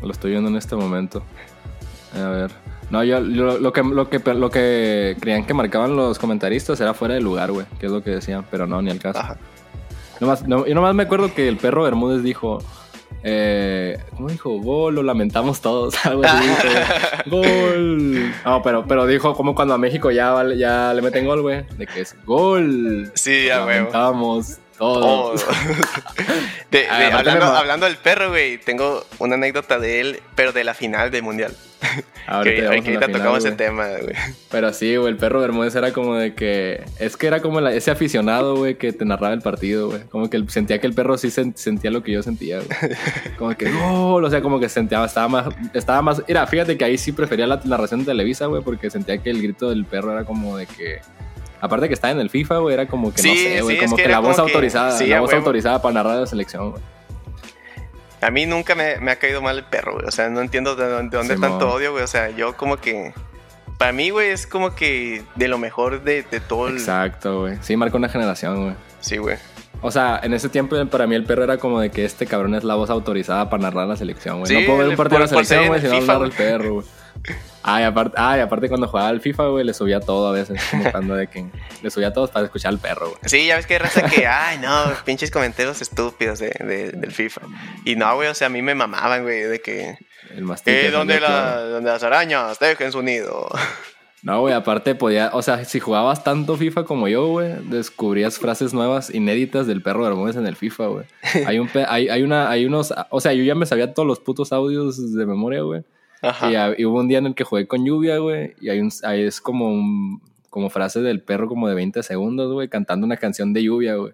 Lo 0.00 0.10
estoy 0.10 0.30
viendo 0.30 0.48
en 0.48 0.56
este 0.56 0.74
momento. 0.74 1.22
A 2.14 2.28
ver. 2.28 2.50
No, 2.90 3.02
yo, 3.02 3.20
lo, 3.20 3.72
que, 3.72 3.82
lo, 3.82 4.08
que, 4.08 4.20
lo 4.34 4.50
que 4.50 5.16
creían 5.18 5.46
que 5.46 5.54
marcaban 5.54 5.96
los 5.96 6.18
comentaristas 6.18 6.80
era 6.80 6.94
fuera 6.94 7.14
de 7.14 7.20
lugar, 7.20 7.50
güey, 7.50 7.66
que 7.80 7.86
es 7.86 7.92
lo 7.92 8.02
que 8.02 8.10
decían, 8.10 8.44
pero 8.50 8.66
no, 8.66 8.80
ni 8.82 8.90
al 8.90 9.00
caso. 9.00 9.18
Ajá. 9.18 9.38
Nomás, 10.20 10.46
no, 10.46 10.66
yo 10.66 10.74
nomás 10.74 10.94
me 10.94 11.02
acuerdo 11.02 11.34
que 11.34 11.48
el 11.48 11.56
perro 11.56 11.82
Bermúdez 11.82 12.22
dijo, 12.22 12.62
eh, 13.24 13.98
¿cómo 14.14 14.28
dijo? 14.28 14.50
Gol, 14.60 14.94
lo 14.94 15.02
lamentamos 15.02 15.60
todos, 15.60 15.94
algo 16.06 16.22
así. 16.24 16.48
gol. 17.26 18.32
No, 18.44 18.62
pero, 18.62 18.84
pero 18.86 19.06
dijo 19.06 19.34
como 19.34 19.54
cuando 19.54 19.74
a 19.74 19.78
México 19.78 20.10
ya, 20.10 20.44
ya 20.56 20.92
le 20.94 21.02
meten 21.02 21.26
gol, 21.26 21.42
güey, 21.42 21.64
de 21.76 21.86
que 21.86 22.02
es 22.02 22.16
gol. 22.24 23.10
Sí, 23.14 23.46
ya, 23.46 23.64
güey. 23.64 23.76
Lamentamos 23.76 24.58
todos. 24.78 25.44
hablando, 27.42 27.86
del 27.86 27.96
perro, 27.96 28.30
güey, 28.30 28.58
tengo 28.58 29.04
una 29.18 29.34
anécdota 29.34 29.78
de 29.78 30.00
él, 30.00 30.22
pero 30.34 30.52
de 30.52 30.64
la 30.64 30.74
final 30.74 31.10
del 31.10 31.22
mundial. 31.22 31.56
Ahorita, 32.26 32.68
ahorita 32.68 33.08
tocamos 33.08 33.38
ese 33.44 33.52
tema, 33.52 33.86
güey. 33.88 34.14
Pero 34.50 34.72
sí, 34.72 34.96
güey, 34.96 35.10
el 35.10 35.16
perro 35.16 35.40
Bermúdez 35.40 35.74
era 35.74 35.92
como 35.92 36.14
de 36.14 36.34
que. 36.34 36.84
Es 36.98 37.16
que 37.16 37.26
era 37.26 37.40
como 37.40 37.60
ese 37.60 37.90
aficionado, 37.90 38.56
güey, 38.56 38.76
que 38.76 38.92
te 38.92 39.04
narraba 39.04 39.34
el 39.34 39.42
partido, 39.42 39.88
güey. 39.88 40.02
Como 40.04 40.30
que 40.30 40.42
sentía 40.48 40.80
que 40.80 40.86
el 40.86 40.94
perro 40.94 41.18
sí 41.18 41.30
sentía 41.30 41.90
lo 41.90 42.02
que 42.02 42.12
yo 42.12 42.22
sentía, 42.22 42.58
güey. 42.58 42.68
Como 43.38 43.54
que 43.56 43.70
gol, 43.70 44.24
o 44.24 44.30
sea, 44.30 44.40
como 44.40 44.60
que 44.60 44.68
sentía, 44.68 45.04
estaba 45.04 45.28
más. 45.28 45.48
Estaba 45.74 46.02
más. 46.02 46.22
Mira, 46.26 46.46
fíjate 46.46 46.78
que 46.78 46.84
ahí 46.84 46.96
sí 46.96 47.12
prefería 47.12 47.46
la 47.46 47.60
narración 47.64 48.00
de 48.00 48.06
Televisa, 48.06 48.46
güey, 48.46 48.62
porque 48.62 48.90
sentía 48.90 49.18
que 49.18 49.30
el 49.30 49.42
grito 49.42 49.70
del 49.70 49.84
perro 49.84 50.12
era 50.12 50.24
como 50.24 50.56
de 50.56 50.66
que 50.66 51.00
Aparte 51.64 51.88
que 51.88 51.94
estaba 51.94 52.12
en 52.12 52.20
el 52.20 52.28
FIFA, 52.28 52.58
güey, 52.58 52.74
era 52.74 52.86
como 52.86 53.10
que 53.10 53.22
no 53.22 53.34
sé, 53.34 53.62
güey, 53.62 53.78
como 53.78 53.96
que, 53.96 54.06
la 54.06 54.18
voz 54.18 54.38
autorizada, 54.38 55.00
la 55.00 55.20
voz 55.20 55.32
autorizada 55.32 55.80
para 55.80 55.94
narrar 55.94 56.20
la 56.20 56.26
selección, 56.26 56.72
güey. 56.72 56.82
A 58.24 58.30
mí 58.30 58.46
nunca 58.46 58.74
me, 58.74 59.10
ha 59.10 59.16
caído 59.16 59.42
mal 59.42 59.58
el 59.58 59.64
perro, 59.64 59.94
güey. 59.94 60.06
O 60.06 60.10
sea, 60.10 60.30
no 60.30 60.40
entiendo 60.40 60.76
de 60.76 60.88
dónde, 60.88 61.36
tanto 61.36 61.70
odio, 61.70 61.92
güey. 61.92 62.04
O 62.04 62.06
sea, 62.06 62.30
yo 62.30 62.56
como 62.56 62.78
que. 62.78 63.12
Para 63.76 63.92
mí, 63.92 64.08
güey, 64.08 64.30
es 64.30 64.46
como 64.46 64.74
que 64.74 65.22
de 65.34 65.48
lo 65.48 65.58
mejor 65.58 66.02
de, 66.04 66.22
todo 66.48 66.68
el. 66.68 66.78
Exacto, 66.78 67.40
güey. 67.40 67.58
Sí, 67.60 67.76
marcó 67.76 67.98
una 67.98 68.08
generación, 68.08 68.62
güey. 68.62 68.76
Sí, 69.00 69.18
güey. 69.18 69.36
O 69.82 69.90
sea, 69.90 70.20
en 70.22 70.32
ese 70.32 70.48
tiempo 70.48 70.74
para 70.86 71.06
mí 71.06 71.14
el 71.14 71.24
perro 71.24 71.44
era 71.44 71.58
como 71.58 71.80
de 71.80 71.90
que 71.90 72.06
este 72.06 72.24
cabrón 72.24 72.54
es 72.54 72.64
la 72.64 72.76
voz 72.76 72.88
autorizada 72.88 73.50
para 73.50 73.64
narrar 73.64 73.86
la 73.86 73.96
selección, 73.96 74.40
güey. 74.40 74.60
no 74.60 74.66
puedo 74.66 74.78
ver 74.78 74.88
un 74.88 74.96
partido 74.96 75.18
de 75.18 75.24
la 75.24 75.28
selección, 75.28 75.66
güey, 75.66 75.80
si 75.82 75.88
no 75.88 75.96
hablar 75.96 76.20
del 76.20 76.32
perro, 76.32 76.74
güey. 76.74 76.86
Ay, 77.66 77.84
aparte, 77.84 78.14
ay, 78.18 78.40
aparte 78.40 78.68
cuando 78.68 78.86
jugaba 78.86 79.08
al 79.08 79.22
FIFA, 79.22 79.46
güey, 79.46 79.64
le 79.64 79.72
subía 79.72 79.98
todo 79.98 80.28
a 80.28 80.32
veces, 80.32 80.60
como 80.92 81.14
de 81.14 81.28
que 81.28 81.46
le 81.82 81.90
subía 81.90 82.12
todo 82.12 82.28
para 82.28 82.44
escuchar 82.44 82.74
al 82.74 82.78
perro, 82.78 83.08
güey. 83.08 83.20
Sí, 83.24 83.46
ya 83.46 83.56
ves 83.56 83.66
que 83.66 83.74
hay 83.74 83.78
raza 83.78 84.02
que, 84.02 84.26
ay, 84.28 84.58
no, 84.58 84.92
pinches 85.06 85.30
comentarios 85.30 85.80
estúpidos 85.80 86.40
de, 86.40 86.50
del 86.94 87.10
FIFA. 87.10 87.40
Y 87.86 87.96
no, 87.96 88.14
güey, 88.16 88.28
o 88.28 88.34
sea, 88.34 88.48
a 88.48 88.50
mí 88.50 88.60
me 88.60 88.74
mamaban, 88.74 89.22
güey, 89.22 89.44
de 89.44 89.62
que... 89.62 89.96
El. 90.36 90.44
Eh, 90.66 90.90
donde, 90.90 91.20
la, 91.20 91.60
donde 91.60 91.90
las 91.90 92.02
arañas 92.02 92.58
dejen 92.58 92.92
su 92.92 93.02
nido. 93.02 93.48
No, 94.24 94.40
güey, 94.40 94.54
aparte 94.54 94.94
podía, 94.94 95.32
o 95.34 95.42
sea, 95.42 95.66
si 95.66 95.80
jugabas 95.80 96.24
tanto 96.24 96.56
FIFA 96.56 96.84
como 96.84 97.08
yo, 97.08 97.26
güey, 97.26 97.56
descubrías 97.64 98.38
frases 98.38 98.72
nuevas, 98.72 99.14
inéditas 99.14 99.66
del 99.66 99.82
perro 99.82 100.04
Bermúdez 100.04 100.36
en 100.36 100.46
el 100.46 100.56
FIFA, 100.56 100.86
güey. 100.86 101.04
Hay, 101.46 101.58
un, 101.58 101.68
hay, 101.86 102.08
hay, 102.08 102.22
una, 102.22 102.48
hay 102.48 102.64
unos, 102.64 102.94
o 103.10 103.20
sea, 103.20 103.34
yo 103.34 103.44
ya 103.44 103.54
me 103.54 103.66
sabía 103.66 103.92
todos 103.92 104.08
los 104.08 104.20
putos 104.20 104.50
audios 104.50 105.14
de 105.14 105.26
memoria, 105.26 105.60
güey. 105.60 105.84
Y, 106.78 106.84
hubo 106.84 107.00
un 107.00 107.08
día 107.08 107.18
en 107.18 107.26
el 107.26 107.34
que 107.34 107.44
jugué 107.44 107.66
con 107.66 107.84
lluvia, 107.84 108.18
güey, 108.18 108.54
y 108.60 108.70
hay 108.70 108.80
un, 108.80 108.90
ahí 109.04 109.22
es 109.22 109.40
como 109.40 109.68
un, 109.68 110.22
como 110.50 110.70
frase 110.70 111.00
del 111.00 111.20
perro 111.20 111.48
como 111.48 111.68
de 111.68 111.74
20 111.74 112.02
segundos, 112.02 112.52
güey, 112.52 112.68
cantando 112.68 113.06
una 113.06 113.16
canción 113.16 113.52
de 113.52 113.64
lluvia, 113.64 113.96
güey. 113.96 114.12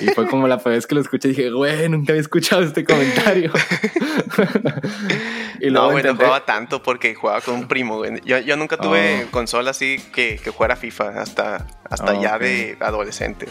Y 0.00 0.08
fue 0.08 0.26
como 0.26 0.46
la 0.46 0.58
primera 0.58 0.76
vez 0.76 0.86
que 0.86 0.94
lo 0.94 1.00
escuché 1.00 1.28
y 1.28 1.30
dije, 1.32 1.50
güey, 1.50 1.88
nunca 1.88 2.12
había 2.12 2.20
escuchado 2.20 2.62
este 2.62 2.84
comentario. 2.84 3.52
y 5.60 5.70
no, 5.70 5.90
güey, 5.90 6.02
no 6.02 6.14
jugaba 6.14 6.44
tanto 6.44 6.82
porque 6.82 7.14
jugaba 7.14 7.40
con 7.40 7.54
un 7.54 7.68
primo, 7.68 7.98
güey. 7.98 8.20
Yo, 8.24 8.38
yo 8.38 8.56
nunca 8.56 8.76
tuve 8.76 9.24
oh. 9.24 9.30
consola 9.30 9.70
así 9.70 9.98
que, 10.12 10.38
que 10.42 10.50
jugara 10.50 10.76
FIFA 10.76 11.20
hasta, 11.20 11.66
hasta 11.84 12.12
ah, 12.12 12.20
ya 12.20 12.38
de 12.38 12.76
adolescente. 12.80 13.46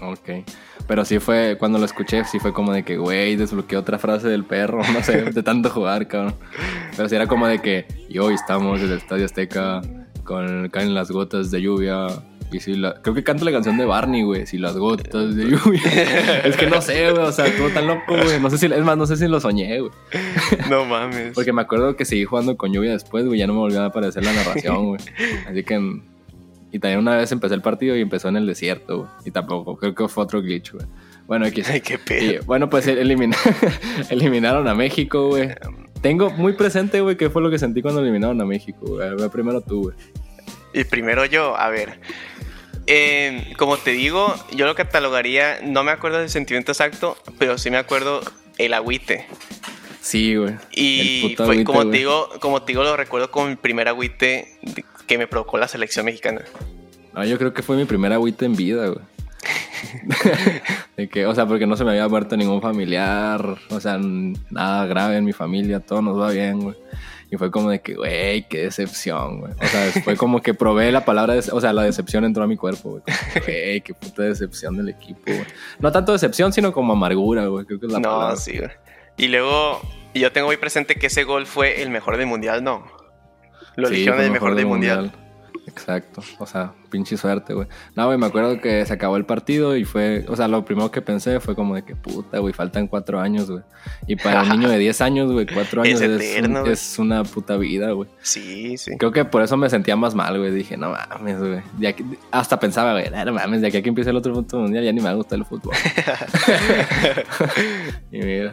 Ok. 0.00 0.30
Pero 0.90 1.04
sí 1.04 1.20
fue, 1.20 1.54
cuando 1.56 1.78
lo 1.78 1.84
escuché, 1.84 2.24
sí 2.24 2.40
fue 2.40 2.52
como 2.52 2.72
de 2.72 2.82
que, 2.82 2.96
güey, 2.96 3.36
desbloqueé 3.36 3.78
otra 3.78 3.96
frase 3.96 4.26
del 4.26 4.42
perro, 4.42 4.82
no 4.92 5.04
sé, 5.04 5.22
de 5.22 5.42
tanto 5.44 5.70
jugar, 5.70 6.08
cabrón. 6.08 6.34
Pero 6.96 7.08
sí 7.08 7.14
era 7.14 7.28
como 7.28 7.46
de 7.46 7.60
que, 7.60 7.86
y 8.08 8.18
hoy 8.18 8.34
estamos 8.34 8.80
en 8.80 8.86
el 8.86 8.98
Estadio 8.98 9.24
Azteca, 9.24 9.82
con 10.24 10.68
caen 10.68 10.92
las 10.92 11.12
gotas 11.12 11.52
de 11.52 11.62
lluvia. 11.62 12.08
Y 12.50 12.58
si 12.58 12.74
la, 12.74 12.94
creo 13.02 13.14
que 13.14 13.22
canto 13.22 13.44
la 13.44 13.52
canción 13.52 13.78
de 13.78 13.84
Barney, 13.84 14.24
güey, 14.24 14.48
si 14.48 14.58
las 14.58 14.76
gotas 14.76 15.36
de 15.36 15.50
lluvia. 15.50 15.80
es 16.44 16.56
que 16.56 16.66
no 16.66 16.82
sé, 16.82 17.12
güey, 17.12 17.22
o 17.22 17.30
sea, 17.30 17.46
estuvo 17.46 17.68
tan 17.68 17.86
loco, 17.86 18.16
güey. 18.16 18.40
No 18.40 18.50
sé 18.50 18.58
si, 18.58 18.66
es 18.66 18.84
más, 18.84 18.96
no 18.98 19.06
sé 19.06 19.16
si 19.16 19.28
lo 19.28 19.38
soñé, 19.38 19.78
güey. 19.78 19.92
No 20.68 20.86
mames. 20.86 21.34
Porque 21.36 21.52
me 21.52 21.62
acuerdo 21.62 21.94
que 21.94 22.04
seguí 22.04 22.24
jugando 22.24 22.56
con 22.56 22.72
lluvia 22.72 22.90
después, 22.90 23.24
güey, 23.26 23.38
ya 23.38 23.46
no 23.46 23.52
me 23.52 23.60
volvió 23.60 23.80
a 23.80 23.86
aparecer 23.86 24.24
la 24.24 24.32
narración, 24.32 24.88
güey. 24.88 25.00
Así 25.48 25.62
que 25.62 26.00
y 26.72 26.78
también 26.78 27.00
una 27.00 27.16
vez 27.16 27.32
empecé 27.32 27.54
el 27.54 27.62
partido 27.62 27.96
y 27.96 28.00
empezó 28.00 28.28
en 28.28 28.36
el 28.36 28.46
desierto, 28.46 28.98
güey. 28.98 29.10
Y 29.24 29.30
tampoco, 29.30 29.76
creo 29.76 29.94
que 29.94 30.08
fue 30.08 30.24
otro 30.24 30.40
glitch, 30.40 30.72
güey. 30.72 30.86
Bueno, 31.26 31.46
aquí 31.46 31.62
Ay, 31.66 31.80
qué 31.80 31.98
pedo. 31.98 32.42
bueno, 32.44 32.68
pues 32.68 32.86
eliminaron 34.10 34.66
a 34.68 34.74
México, 34.74 35.28
güey. 35.28 35.50
Tengo 36.00 36.30
muy 36.30 36.54
presente, 36.54 37.00
güey, 37.00 37.16
qué 37.16 37.30
fue 37.30 37.42
lo 37.42 37.50
que 37.50 37.58
sentí 37.58 37.82
cuando 37.82 38.00
eliminaron 38.00 38.40
a 38.40 38.44
México, 38.44 38.78
güey. 38.82 39.28
Primero 39.30 39.60
tú, 39.60 39.82
güey. 39.84 39.96
Y 40.72 40.84
primero 40.84 41.24
yo, 41.24 41.56
a 41.56 41.68
ver. 41.68 42.00
Eh, 42.86 43.52
como 43.56 43.76
te 43.76 43.90
digo, 43.92 44.34
yo 44.52 44.66
lo 44.66 44.74
catalogaría, 44.74 45.60
no 45.62 45.84
me 45.84 45.92
acuerdo 45.92 46.18
del 46.18 46.30
sentimiento 46.30 46.72
exacto, 46.72 47.16
pero 47.38 47.58
sí 47.58 47.70
me 47.70 47.76
acuerdo 47.76 48.20
el 48.58 48.74
agüite. 48.74 49.26
Sí, 50.00 50.34
güey. 50.36 50.54
Y 50.72 51.34
fue, 51.36 51.62
como, 51.64 51.88
te 51.90 51.98
digo, 51.98 52.28
como 52.40 52.62
te 52.62 52.72
digo, 52.72 52.82
lo 52.82 52.96
recuerdo 52.96 53.30
como 53.30 53.48
mi 53.48 53.56
primer 53.56 53.86
agüite 53.86 54.58
que 55.10 55.18
me 55.18 55.26
provocó 55.26 55.58
la 55.58 55.66
selección 55.66 56.06
mexicana. 56.06 56.42
No, 57.12 57.24
yo 57.24 57.36
creo 57.36 57.52
que 57.52 57.64
fue 57.64 57.76
mi 57.76 57.84
primera 57.84 58.14
agüita 58.14 58.44
en 58.44 58.54
vida, 58.54 58.86
güey. 58.86 59.00
de 60.96 61.08
que, 61.08 61.26
o 61.26 61.34
sea, 61.34 61.46
porque 61.46 61.66
no 61.66 61.76
se 61.76 61.84
me 61.84 61.90
había 61.90 62.06
muerto 62.06 62.36
ningún 62.36 62.62
familiar, 62.62 63.56
o 63.70 63.80
sea, 63.80 63.98
nada 63.98 64.86
grave 64.86 65.16
en 65.16 65.24
mi 65.24 65.32
familia, 65.32 65.80
todo 65.80 66.00
nos 66.00 66.16
va 66.16 66.30
bien, 66.30 66.60
güey. 66.60 66.76
Y 67.28 67.36
fue 67.36 67.50
como 67.50 67.70
de 67.70 67.80
que, 67.80 67.94
güey, 67.96 68.46
qué 68.46 68.62
decepción, 68.62 69.40
güey. 69.40 69.52
O 69.52 69.66
sea, 69.66 69.90
fue 70.04 70.16
como 70.16 70.40
que 70.42 70.54
probé 70.54 70.92
la 70.92 71.04
palabra, 71.04 71.34
o 71.50 71.60
sea, 71.60 71.72
la 71.72 71.82
decepción 71.82 72.24
entró 72.24 72.44
a 72.44 72.46
mi 72.46 72.56
cuerpo, 72.56 72.90
güey. 72.90 73.02
Güey, 73.44 73.80
qué 73.80 73.92
puta 73.94 74.22
decepción 74.22 74.76
del 74.76 74.90
equipo, 74.90 75.22
güey. 75.26 75.46
No 75.80 75.90
tanto 75.90 76.12
decepción, 76.12 76.52
sino 76.52 76.72
como 76.72 76.92
amargura, 76.92 77.46
güey. 77.46 77.66
Creo 77.66 77.80
que 77.80 77.86
es 77.86 77.92
la 77.92 77.98
no, 77.98 78.36
sí, 78.36 78.58
güey. 78.58 78.70
Y 79.16 79.26
luego, 79.26 79.82
yo 80.14 80.30
tengo 80.30 80.46
muy 80.46 80.56
presente 80.56 80.94
que 80.94 81.08
ese 81.08 81.24
gol 81.24 81.46
fue 81.46 81.82
el 81.82 81.90
mejor 81.90 82.16
del 82.16 82.28
mundial, 82.28 82.62
¿no? 82.62 82.99
Lo 83.76 83.88
eligieron 83.88 84.20
el 84.20 84.30
mejor, 84.30 84.54
del 84.54 84.66
mundial. 84.66 85.12
Exacto, 85.66 86.22
o 86.38 86.46
sea, 86.46 86.72
pinche 86.90 87.16
suerte, 87.16 87.54
güey. 87.54 87.68
No, 87.94 88.06
güey, 88.06 88.18
me 88.18 88.26
acuerdo 88.26 88.60
que 88.60 88.84
se 88.84 88.92
acabó 88.92 89.16
el 89.16 89.24
partido 89.24 89.76
y 89.76 89.84
fue, 89.84 90.24
o 90.28 90.34
sea, 90.34 90.48
lo 90.48 90.64
primero 90.64 90.90
que 90.90 91.00
pensé 91.00 91.38
fue 91.38 91.54
como 91.54 91.74
de 91.74 91.84
que 91.84 91.94
puta, 91.94 92.38
güey, 92.38 92.52
faltan 92.52 92.88
cuatro 92.88 93.20
años, 93.20 93.50
güey. 93.50 93.62
Y 94.06 94.16
para 94.16 94.42
un 94.42 94.48
niño 94.48 94.68
de 94.68 94.78
10 94.78 95.00
años, 95.00 95.32
güey, 95.32 95.46
cuatro 95.46 95.82
años 95.82 96.00
es, 96.00 96.98
una 96.98 97.22
puta 97.22 97.56
vida, 97.56 97.92
güey. 97.92 98.08
Sí, 98.22 98.76
sí. 98.78 98.96
Creo 98.98 99.12
que 99.12 99.24
por 99.24 99.42
eso 99.42 99.56
me 99.56 99.70
sentía 99.70 99.96
más 99.96 100.14
mal, 100.14 100.38
güey. 100.38 100.50
Dije, 100.50 100.76
no 100.76 100.90
mames, 100.90 101.38
güey. 101.38 101.62
Hasta 102.30 102.58
pensaba, 102.58 102.92
güey, 102.92 103.10
no 103.10 103.32
mames, 103.32 103.60
de 103.60 103.68
aquí 103.68 103.76
a 103.76 103.82
que 103.82 103.90
empiece 103.90 104.10
el 104.10 104.16
otro 104.16 104.32
punto 104.32 104.58
mundial 104.58 104.84
ya 104.84 104.92
ni 104.92 105.00
me 105.00 105.06
va 105.06 105.10
a 105.10 105.14
gustar 105.14 105.38
el 105.38 105.44
fútbol. 105.44 105.74
y 108.10 108.18
mira. 108.18 108.52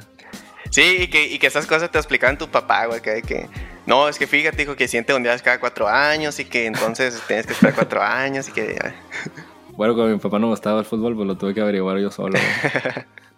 Sí, 0.69 0.97
y 0.99 1.07
que, 1.07 1.27
y 1.27 1.39
que 1.39 1.47
esas 1.47 1.65
cosas 1.65 1.89
te 1.89 1.97
explicaban 1.97 2.37
tu 2.37 2.49
papá, 2.49 2.85
güey, 2.85 3.01
que, 3.01 3.21
que 3.21 3.47
no, 3.87 4.07
es 4.07 4.19
que 4.19 4.27
fíjate, 4.27 4.57
dijo 4.57 4.75
que 4.75 4.87
siente 4.87 5.13
mundiales 5.13 5.41
cada 5.41 5.59
cuatro 5.59 5.87
años 5.87 6.39
y 6.39 6.45
que 6.45 6.65
entonces 6.65 7.21
tienes 7.27 7.47
que 7.47 7.53
esperar 7.53 7.73
cuatro 7.73 8.03
años 8.03 8.49
y 8.49 8.51
que... 8.51 8.77
Bueno, 9.71 9.95
cuando 9.95 10.13
mi 10.13 10.19
papá 10.19 10.39
no 10.39 10.49
gustaba 10.49 10.79
el 10.79 10.85
fútbol, 10.85 11.15
pues 11.15 11.27
lo 11.27 11.37
tuve 11.37 11.53
que 11.53 11.61
averiguar 11.61 11.97
yo 11.99 12.11
solo. 12.11 12.37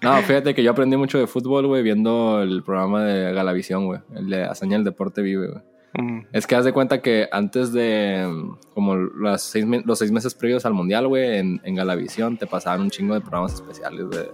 no, 0.02 0.18
fíjate 0.24 0.56
que 0.56 0.64
yo 0.64 0.72
aprendí 0.72 0.98
mucho 0.98 1.20
de 1.20 1.28
fútbol, 1.28 1.68
güey, 1.68 1.84
viendo 1.84 2.42
el 2.42 2.64
programa 2.64 3.04
de 3.04 3.34
Galavisión, 3.34 3.86
güey. 3.86 4.00
El 4.16 4.30
de 4.30 4.44
Hazaña 4.44 4.78
el 4.78 4.84
Deporte 4.84 5.22
Vive, 5.22 5.48
güey. 5.48 5.64
Mm. 5.94 6.28
Es 6.32 6.48
que 6.48 6.56
haz 6.56 6.66
de 6.66 6.72
cuenta 6.72 7.02
que 7.02 7.28
antes 7.32 7.74
de, 7.74 8.26
como 8.74 8.96
las 8.96 9.44
seis, 9.44 9.66
los 9.86 10.00
seis 10.00 10.12
meses 10.12 10.34
previos 10.34 10.66
al 10.66 10.74
Mundial, 10.74 11.08
güey, 11.08 11.38
en, 11.38 11.62
en 11.64 11.76
Galavisión 11.76 12.38
te 12.38 12.48
pasaban 12.48 12.82
un 12.82 12.90
chingo 12.90 13.14
de 13.16 13.22
programas 13.22 13.54
especiales 13.54 14.10
de 14.10 14.32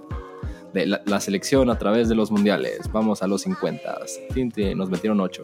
de 0.75 0.85
la, 0.85 1.19
selección 1.21 1.69
a 1.69 1.79
través 1.79 2.09
de 2.09 2.15
los 2.15 2.31
mundiales. 2.31 2.91
Vamos 2.91 3.23
a 3.23 3.27
los 3.27 3.41
50. 3.43 3.97
Nos 4.75 4.89
metieron 4.89 5.21
8. 5.21 5.43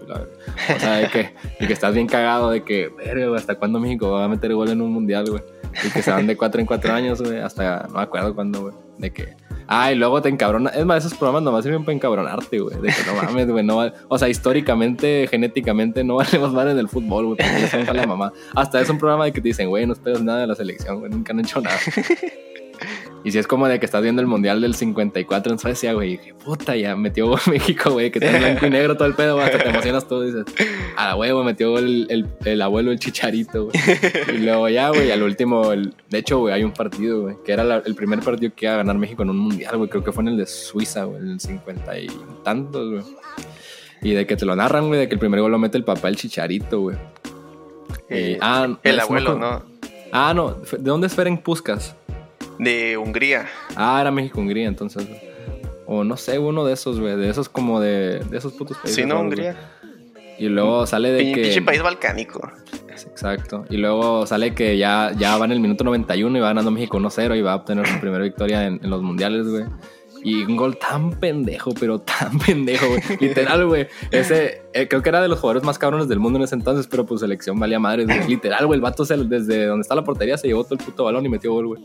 O 0.76 0.80
sea, 0.80 0.98
de 0.98 1.08
que, 1.08 1.34
que 1.66 1.74
estás 1.74 1.94
bien 1.96 2.08
cagado 2.08 2.50
de 2.50 2.64
que, 2.64 2.92
¿hasta 3.36 3.56
cuándo 3.56 3.80
México 3.80 4.12
va 4.12 4.26
a 4.26 4.28
meter 4.28 4.54
gol 4.54 4.70
en 4.70 4.82
un 4.82 4.92
mundial, 4.92 5.30
güey? 5.30 5.42
Y 5.86 5.90
que 5.90 6.02
se 6.02 6.12
van 6.12 6.28
de 6.28 6.36
4 6.36 6.60
en 6.60 6.68
4 6.68 6.94
años, 6.94 7.22
güey. 7.22 7.40
Hasta 7.40 7.88
no 7.88 7.96
me 7.96 8.02
acuerdo 8.02 8.36
cuándo, 8.36 8.62
güey. 8.62 8.74
De 8.98 9.12
que. 9.12 9.36
Ah, 9.68 9.90
luego 9.92 10.22
te 10.22 10.28
encabrona. 10.28 10.70
Es 10.72 10.86
más, 10.86 11.06
esos 11.06 11.18
programas 11.18 11.44
nomás 11.44 11.64
sirven 11.64 11.86
para 11.86 11.96
encabronarte, 11.96 12.60
güey. 12.60 12.76
De 12.82 12.90
que 12.90 13.04
no 13.08 13.16
mames, 13.16 13.48
güey. 13.48 13.64
No 13.64 13.80
O 14.10 14.18
sea, 14.18 14.28
históricamente, 14.28 15.28
genéticamente, 15.32 16.04
no 16.04 16.16
valemos 16.16 16.52
mal 16.52 16.68
en 16.68 16.78
el 16.78 16.90
fútbol, 16.90 17.28
güey. 17.28 17.38
La. 17.94 18.34
Hasta 18.54 18.82
es 18.82 18.90
un 18.90 18.98
programa 18.98 19.24
de 19.24 19.32
que 19.32 19.40
te 19.40 19.48
dicen, 19.48 19.70
güey, 19.70 19.86
no 19.86 19.94
esperas 19.94 20.22
nada 20.22 20.42
de 20.42 20.48
la 20.48 20.56
selección, 20.56 21.00
güey. 21.00 21.10
Nunca 21.10 21.32
han 21.32 21.40
hecho 21.40 21.62
nada. 21.62 21.78
Y 23.24 23.32
si 23.32 23.38
es 23.38 23.46
como 23.46 23.68
de 23.68 23.80
que 23.80 23.86
estás 23.86 24.02
viendo 24.02 24.20
el 24.22 24.28
Mundial 24.28 24.62
del 24.62 24.74
54 24.74 25.54
en 25.54 25.60
Suecia, 25.60 25.94
güey, 25.94 26.18
qué 26.18 26.34
puta, 26.34 26.76
ya 26.76 26.96
metió 26.96 27.28
gol 27.28 27.40
México, 27.52 27.92
güey, 27.92 28.10
que 28.10 28.18
está 28.18 28.36
en 28.36 28.42
blanco 28.42 28.66
y 28.66 28.70
negro 28.72 28.96
todo 28.96 29.08
el 29.08 29.14
pedo, 29.14 29.40
hasta 29.40 29.60
te 29.60 29.70
emocionas 29.70 30.08
todo 30.08 30.24
dices, 30.24 30.44
a 30.96 31.10
la 31.10 31.16
huevo, 31.16 31.44
metió 31.44 31.78
el, 31.78 32.28
el, 32.44 32.62
abuelo, 32.62 32.92
el 32.92 32.98
chicharito, 32.98 33.66
güey. 33.66 33.76
Y 34.34 34.38
luego 34.40 34.70
ya, 34.70 34.90
güey, 34.90 35.12
al 35.12 35.22
último, 35.22 35.72
el, 35.72 35.94
de 36.10 36.18
hecho, 36.18 36.40
güey, 36.40 36.56
hay 36.56 36.64
un 36.64 36.72
partido, 36.72 37.22
güey, 37.22 37.36
que 37.46 37.52
era 37.54 37.84
el 37.86 37.94
primer 37.94 38.22
partido 38.22 38.52
que 38.56 38.66
iba 38.66 38.74
a 38.74 38.78
ganar 38.78 38.98
México 38.98 39.22
en 39.22 39.30
un 39.30 39.38
Mundial, 39.38 39.78
güey, 39.78 39.90
creo 39.90 40.04
que 40.04 40.12
fue 40.12 40.24
en 40.24 40.30
el 40.30 40.38
de 40.38 40.48
Suiza, 40.48 41.04
güey, 41.04 41.22
en 41.22 41.30
el 41.30 41.40
50 41.40 42.00
y 42.00 42.08
tantos, 42.44 42.90
güey. 42.90 43.04
Y 44.02 44.14
de 44.14 44.26
que 44.26 44.36
te 44.36 44.46
lo 44.46 44.56
narran, 44.56 44.88
güey, 44.88 45.00
de 45.00 45.08
que 45.08 45.14
el 45.14 45.20
primer 45.20 45.42
gol 45.42 45.52
lo 45.52 45.60
mete 45.60 45.78
el 45.78 45.84
papá, 45.84 46.10
el 46.10 46.16
chicharito, 46.16 46.82
güey. 46.82 46.98
Eh, 48.10 48.40
ah, 48.42 48.68
el 48.82 49.00
abuelo, 49.00 49.38
¿no? 49.38 49.64
Ah, 50.12 50.34
no, 50.34 50.52
¿de 50.52 50.78
dónde 50.80 51.08
es 51.08 51.14
Ferenc 51.14 51.42
Puskas? 51.42 51.96
De 52.62 52.96
Hungría. 52.96 53.48
Ah, 53.76 54.00
era 54.00 54.12
México-Hungría, 54.12 54.68
entonces. 54.68 55.08
O 55.88 56.04
no 56.04 56.16
sé, 56.16 56.38
uno 56.38 56.64
de 56.64 56.74
esos, 56.74 57.00
güey. 57.00 57.18
De 57.18 57.30
esos 57.30 57.50
como 57.50 57.80
de, 57.80 58.20
de 58.20 58.38
esos 58.38 58.54
putos 58.54 58.78
países. 58.78 58.96
Sí, 58.96 59.06
no, 59.06 59.20
Hungría. 59.20 59.56
Y 60.38 60.48
luego 60.48 60.86
sale 60.86 61.12
de 61.12 61.34
que. 61.34 61.42
Pinche 61.42 61.62
país 61.64 61.82
balcánico. 61.82 62.52
Exacto. 62.88 63.66
Y 63.70 63.78
luego 63.78 64.28
sale 64.28 64.54
que 64.54 64.78
ya, 64.78 65.12
ya 65.18 65.38
va 65.38 65.46
en 65.46 65.54
el 65.54 65.60
minuto 65.60 65.84
91 65.84 66.38
y 66.38 66.42
va 66.42 66.50
ganando 66.50 66.70
México 66.70 67.00
1-0 67.00 67.38
y 67.38 67.42
va 67.42 67.54
a 67.54 67.56
obtener 67.56 67.88
su 67.88 68.00
primera 68.00 68.24
victoria 68.24 68.68
en, 68.68 68.80
en 68.84 68.90
los 68.90 69.02
mundiales, 69.02 69.48
güey. 69.48 69.66
Y 70.24 70.44
un 70.44 70.56
gol 70.56 70.78
tan 70.78 71.12
pendejo, 71.20 71.72
pero 71.80 72.00
tan 72.00 72.38
pendejo, 72.46 72.88
güey. 72.88 73.02
Literal, 73.20 73.66
güey. 73.66 73.88
Ese, 74.12 74.64
eh, 74.74 74.88
creo 74.88 75.02
que 75.02 75.10
era 75.10 75.22
de 75.22 75.28
los 75.28 75.40
jugadores 75.40 75.64
más 75.64 75.80
cabrones 75.80 76.08
del 76.08 76.20
mundo 76.20 76.38
en 76.38 76.44
ese 76.44 76.56
entonces, 76.56 76.88
pero 76.88 77.06
pues 77.06 77.22
selección 77.22 77.60
valía 77.60 77.80
madre. 77.80 78.06
Literal, 78.28 78.66
güey. 78.68 78.78
El 78.78 78.82
vato 78.82 79.04
desde 79.04 79.66
donde 79.66 79.82
está 79.82 79.96
la 79.96 80.04
portería 80.04 80.38
se 80.38 80.48
llevó 80.48 80.64
todo 80.64 80.76
el 80.76 80.86
puto 80.86 81.04
balón 81.06 81.26
y 81.26 81.30
metió 81.30 81.54
gol, 81.54 81.68
güey. 81.68 81.82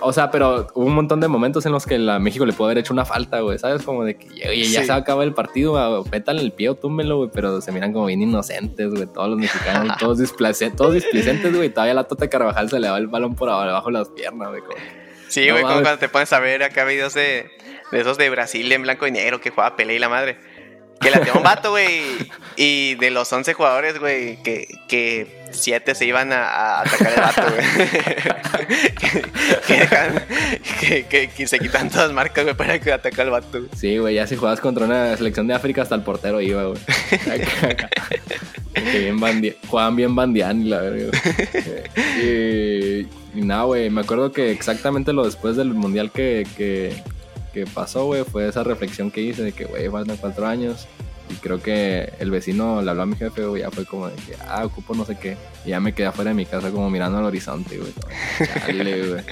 o 0.00 0.12
sea, 0.12 0.30
pero 0.30 0.66
hubo 0.74 0.86
un 0.86 0.94
montón 0.94 1.20
de 1.20 1.28
momentos 1.28 1.64
en 1.66 1.72
los 1.72 1.86
que 1.86 1.98
la 1.98 2.18
México 2.18 2.44
le 2.44 2.52
pudo 2.52 2.66
haber 2.66 2.78
hecho 2.78 2.92
una 2.92 3.04
falta, 3.04 3.40
güey. 3.40 3.58
¿Sabes? 3.58 3.82
Como 3.82 4.04
de 4.04 4.16
que 4.16 4.68
ya 4.68 4.84
se 4.84 4.92
acaba 4.92 5.24
el 5.24 5.32
partido, 5.32 6.04
pétale 6.04 6.42
el 6.42 6.52
pie 6.52 6.70
o 6.70 6.74
túmbelo, 6.74 7.16
güey. 7.18 7.30
Pero 7.32 7.60
se 7.60 7.72
miran 7.72 7.92
como 7.92 8.06
bien 8.06 8.22
inocentes, 8.22 8.90
güey. 8.90 9.06
Todos 9.06 9.30
los 9.30 9.38
mexicanos, 9.38 9.96
todos 9.98 10.18
todos 10.76 10.94
displicentes, 10.94 11.54
güey. 11.54 11.70
Todavía 11.70 11.94
la 11.94 12.04
Tota 12.04 12.28
Carvajal 12.28 12.68
se 12.68 12.80
le 12.80 12.88
va 12.88 12.98
el 12.98 13.06
balón 13.06 13.34
por 13.34 13.48
abajo 13.48 13.86
de 13.86 13.92
las 13.92 14.08
piernas, 14.10 14.50
güey. 14.50 15.05
Sí, 15.36 15.50
güey, 15.50 15.64
como 15.64 15.82
cuando 15.82 15.98
te 15.98 16.08
pones 16.08 16.32
a 16.32 16.40
ver 16.40 16.62
acá 16.62 16.86
videos 16.86 17.12
de, 17.12 17.50
de 17.92 18.00
esos 18.00 18.16
de 18.16 18.30
Brasil 18.30 18.72
en 18.72 18.80
blanco 18.80 19.06
y 19.06 19.10
negro 19.10 19.38
que 19.38 19.50
juega 19.50 19.76
Pelé 19.76 19.96
y 19.96 19.98
la 19.98 20.08
madre. 20.08 20.38
Que 20.98 21.10
la 21.10 21.20
tengo 21.20 21.36
un 21.36 21.44
vato, 21.44 21.72
güey. 21.72 22.00
Y 22.56 22.94
de 22.94 23.10
los 23.10 23.30
11 23.30 23.52
jugadores, 23.52 23.98
güey, 23.98 24.42
que, 24.42 24.66
que 24.88 25.44
7 25.50 25.94
se 25.94 26.06
iban 26.06 26.32
a, 26.32 26.80
atacar 26.80 27.12
el 27.12 27.20
vato, 27.20 27.42
güey. 27.54 27.66
que, 31.10 31.28
que, 31.28 31.46
se 31.46 31.58
quitan 31.58 31.90
todas 31.90 32.12
marcas, 32.12 32.44
güey, 32.44 32.56
para 32.56 32.78
que 32.78 32.90
ataque 32.90 33.20
al 33.20 33.28
vato. 33.28 33.60
Sí, 33.76 33.98
güey, 33.98 34.14
ya 34.14 34.26
si 34.26 34.36
jugabas 34.36 34.62
contra 34.62 34.86
una 34.86 35.14
selección 35.18 35.46
de 35.46 35.52
África, 35.52 35.82
hasta 35.82 35.96
el 35.96 36.02
portero 36.02 36.40
iba, 36.40 36.64
güey. 36.64 36.80
bien 38.74 39.56
jugaban 39.68 39.96
bien 39.96 40.14
bandián 40.14 40.70
la 40.70 40.80
verdad, 40.80 41.12
Y 42.22 43.02
y 43.36 43.42
nada, 43.42 43.64
güey, 43.64 43.90
me 43.90 44.00
acuerdo 44.00 44.32
que 44.32 44.50
exactamente 44.50 45.12
lo 45.12 45.24
después 45.24 45.56
del 45.56 45.74
mundial 45.74 46.10
que, 46.10 46.46
que, 46.56 47.02
que 47.52 47.66
pasó, 47.66 48.06
güey, 48.06 48.24
fue 48.24 48.48
esa 48.48 48.64
reflexión 48.64 49.10
que 49.10 49.20
hice 49.20 49.42
de 49.42 49.52
que, 49.52 49.66
güey, 49.66 49.88
faltan 49.90 50.16
cuatro 50.16 50.46
años. 50.46 50.86
Y 51.28 51.34
creo 51.34 51.60
que 51.60 52.12
el 52.20 52.30
vecino 52.30 52.80
le 52.82 52.90
habló 52.90 53.02
a 53.02 53.06
mi 53.06 53.16
jefe, 53.16 53.44
güey, 53.44 53.62
ya 53.62 53.70
fue 53.70 53.84
como 53.84 54.08
de 54.08 54.14
que, 54.14 54.36
ah, 54.48 54.64
ocupo 54.64 54.94
no 54.94 55.04
sé 55.04 55.16
qué. 55.18 55.36
Y 55.64 55.70
ya 55.70 55.80
me 55.80 55.92
quedé 55.92 56.06
afuera 56.06 56.30
de 56.30 56.34
mi 56.34 56.46
casa 56.46 56.70
como 56.70 56.88
mirando 56.88 57.18
al 57.18 57.24
horizonte, 57.24 57.78
güey. 57.78 57.92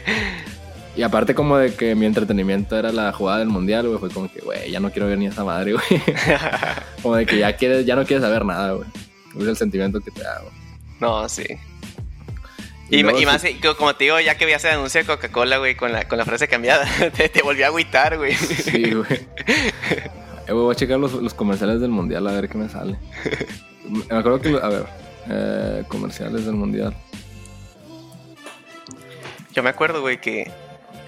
Y 0.96 1.02
aparte 1.02 1.34
como 1.34 1.56
de 1.56 1.74
que 1.74 1.96
mi 1.96 2.06
entretenimiento 2.06 2.78
era 2.78 2.92
la 2.92 3.12
jugada 3.12 3.40
del 3.40 3.48
mundial, 3.48 3.88
güey, 3.88 3.98
fue 3.98 4.10
como 4.10 4.30
que, 4.32 4.40
güey, 4.40 4.70
ya 4.70 4.78
no 4.78 4.92
quiero 4.92 5.08
ver 5.08 5.18
ni 5.18 5.26
esa 5.26 5.42
madre, 5.42 5.72
güey. 5.72 5.84
como 7.02 7.16
de 7.16 7.26
que 7.26 7.38
ya 7.38 7.56
quieres, 7.56 7.84
ya 7.84 7.96
no 7.96 8.04
quieres 8.04 8.22
saber 8.22 8.44
nada, 8.44 8.74
güey. 8.74 8.88
Es 9.40 9.48
el 9.48 9.56
sentimiento 9.56 9.98
que 10.00 10.12
te 10.12 10.22
da, 10.22 10.40
güey. 10.40 10.52
No, 11.00 11.28
sí. 11.28 11.44
Y, 12.90 13.02
más, 13.02 13.42
como 13.78 13.94
te 13.96 14.04
digo, 14.04 14.20
ya 14.20 14.36
que 14.36 14.44
veías 14.44 14.64
el 14.64 14.72
anuncio 14.72 15.00
de 15.00 15.06
Coca-Cola, 15.06 15.56
güey, 15.58 15.74
con 15.74 15.92
la, 15.92 16.06
con 16.06 16.18
la 16.18 16.24
frase 16.24 16.48
cambiada, 16.48 16.86
te, 17.16 17.28
te 17.28 17.42
volvió 17.42 17.64
a 17.64 17.68
agüitar, 17.68 18.18
güey. 18.18 18.34
Sí, 18.34 18.92
güey. 18.92 19.26
Eh, 20.46 20.52
voy 20.52 20.72
a 20.72 20.76
checar 20.76 20.98
los, 20.98 21.14
los, 21.14 21.32
comerciales 21.32 21.80
del 21.80 21.90
mundial 21.90 22.26
a 22.26 22.32
ver 22.32 22.48
qué 22.48 22.58
me 22.58 22.68
sale. 22.68 22.98
Me 23.88 24.16
acuerdo 24.16 24.40
que. 24.40 24.50
A 24.50 24.68
ver. 24.68 24.84
Eh, 25.28 25.84
comerciales 25.88 26.44
del 26.44 26.54
mundial. 26.54 26.94
Yo 29.54 29.62
me 29.62 29.70
acuerdo, 29.70 30.00
güey, 30.02 30.20
que, 30.20 30.50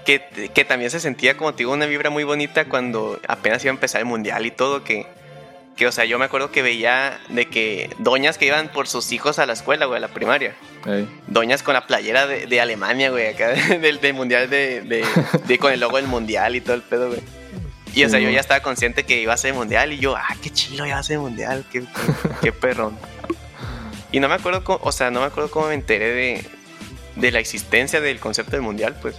que, 0.05 0.23
que, 0.55 0.65
también 0.65 0.91
se 0.91 1.01
sentía, 1.01 1.37
como 1.37 1.53
te 1.53 1.59
digo, 1.59 1.73
una 1.73 1.87
vibra 1.87 2.11
muy 2.11 2.25
bonita 2.25 2.67
cuando 2.67 3.21
apenas 3.29 3.63
iba 3.65 3.73
a 3.73 3.75
empezar 3.75 4.01
el 4.01 4.07
mundial 4.07 4.47
y 4.47 4.51
todo. 4.51 4.85
Que, 4.85 5.07
que, 5.77 5.87
o 5.87 5.93
sea, 5.93 6.07
yo 6.07 6.19
me 6.19 6.25
acuerdo 6.25 6.51
que 6.51 6.63
veía 6.63 7.21
de 7.29 7.49
que 7.49 7.91
doñas 7.99 8.39
que 8.39 8.47
iban 8.47 8.69
por 8.69 8.89
sus 8.89 9.13
hijos 9.13 9.39
a 9.39 9.45
la 9.45 9.53
escuela, 9.53 9.85
güey, 9.85 9.99
a 9.99 10.01
la 10.01 10.09
primaria. 10.09 10.57
Doñas 11.27 11.63
con 11.63 11.75
la 11.75 11.87
playera 11.87 12.27
de, 12.27 12.47
de 12.47 12.61
Alemania, 12.61 13.11
güey, 13.11 13.27
acá 13.29 13.49
del, 13.81 14.01
del 14.01 14.15
mundial 14.15 14.49
de, 14.49 14.81
de, 15.47 15.59
con 15.59 15.73
el 15.73 15.81
logo 15.81 15.99
del 15.99 16.07
mundial 16.07 16.57
y 16.57 16.63
todo 16.63 16.75
el 16.75 16.83
pedo, 16.83 17.09
güey. 17.09 17.21
Y 17.95 18.05
o 18.05 18.09
sea, 18.09 18.19
yo 18.19 18.29
ya 18.31 18.41
estaba 18.41 18.61
consciente 18.61 19.05
que 19.05 19.21
iba 19.21 19.33
a 19.33 19.37
ser 19.37 19.55
mundial 19.55 19.93
y 19.93 19.99
yo, 19.99 20.17
ah, 20.17 20.37
qué 20.43 20.51
chido, 20.51 20.87
ya 20.87 20.95
va 20.95 21.01
a 21.01 21.03
ser 21.03 21.19
mundial, 21.19 21.65
qué, 21.71 21.83
qué, 22.43 22.53
perrón. 22.53 22.99
Y 24.13 24.21
no 24.21 24.29
me 24.29 24.35
acuerdo, 24.35 24.65
cómo, 24.65 24.81
o 24.83 24.93
sea, 24.93 25.11
no 25.11 25.21
me 25.21 25.27
acuerdo 25.27 25.51
cómo 25.51 25.69
me 25.69 25.75
enteré 25.75 26.11
de, 26.11 26.45
de 27.17 27.31
la 27.31 27.39
existencia 27.39 28.01
del 28.01 28.19
concepto 28.21 28.53
del 28.53 28.63
mundial, 28.63 28.97
pues. 29.01 29.17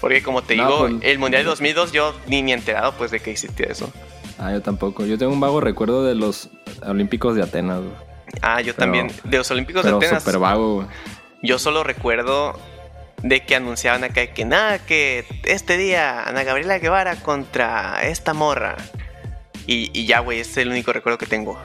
Porque 0.00 0.22
como 0.22 0.42
te 0.42 0.54
digo, 0.54 0.80
pues, 0.80 0.94
el 1.02 1.18
mundial 1.18 1.44
de 1.44 1.48
2002 1.48 1.92
yo 1.92 2.14
ni 2.26 2.42
ni 2.42 2.52
enterado 2.52 2.92
pues 2.98 3.10
de 3.10 3.20
que 3.20 3.30
existía 3.30 3.66
eso. 3.66 3.92
Ah, 4.38 4.52
yo 4.52 4.62
tampoco. 4.62 5.04
Yo 5.06 5.18
tengo 5.18 5.32
un 5.32 5.40
vago 5.40 5.60
recuerdo 5.60 6.04
de 6.04 6.14
los 6.14 6.50
Olímpicos 6.86 7.34
de 7.34 7.42
Atenas. 7.42 7.80
Ah, 8.40 8.60
yo 8.60 8.74
también. 8.74 9.10
De 9.24 9.38
los 9.38 9.50
Olímpicos 9.50 9.84
de 9.84 9.90
Atenas. 9.90 10.22
Super 10.22 10.38
vago, 10.38 10.86
Yo 11.42 11.58
solo 11.58 11.84
recuerdo 11.84 12.58
de 13.22 13.44
que 13.44 13.54
anunciaban 13.54 14.04
acá 14.04 14.26
que 14.28 14.44
nada, 14.44 14.78
que 14.80 15.24
este 15.44 15.76
día 15.76 16.24
Ana 16.24 16.42
Gabriela 16.42 16.78
Guevara 16.78 17.16
contra 17.16 18.02
esta 18.02 18.34
morra. 18.34 18.76
Y, 19.66 20.06
ya, 20.06 20.18
güey, 20.18 20.40
ese 20.40 20.50
es 20.50 20.56
el 20.58 20.68
único 20.70 20.92
recuerdo 20.92 21.18
que 21.18 21.26
tengo. 21.26 21.56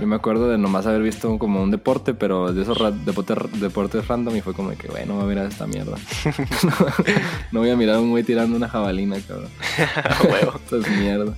Yo 0.00 0.06
me 0.06 0.16
acuerdo 0.16 0.48
de 0.48 0.56
nomás 0.56 0.86
haber 0.86 1.02
visto 1.02 1.38
como 1.38 1.62
un 1.62 1.70
deporte, 1.70 2.14
pero 2.14 2.52
de 2.52 2.62
esos 2.62 2.78
deportes, 3.04 3.36
deportes 3.60 4.06
random 4.06 4.36
y 4.36 4.40
fue 4.40 4.54
como 4.54 4.70
que, 4.70 4.86
bueno, 4.88 5.14
voy 5.14 5.24
a 5.24 5.26
mirar 5.26 5.46
esta 5.46 5.66
mierda. 5.66 5.96
no 7.52 7.60
voy 7.60 7.70
a 7.70 7.76
mirar 7.76 7.96
a 7.96 8.00
un 8.00 8.10
güey 8.10 8.22
tirando 8.22 8.56
una 8.56 8.68
jabalina, 8.68 9.16
cabrón. 9.26 9.50
Esto 10.64 10.78
es 10.78 10.88
mierda. 10.88 11.34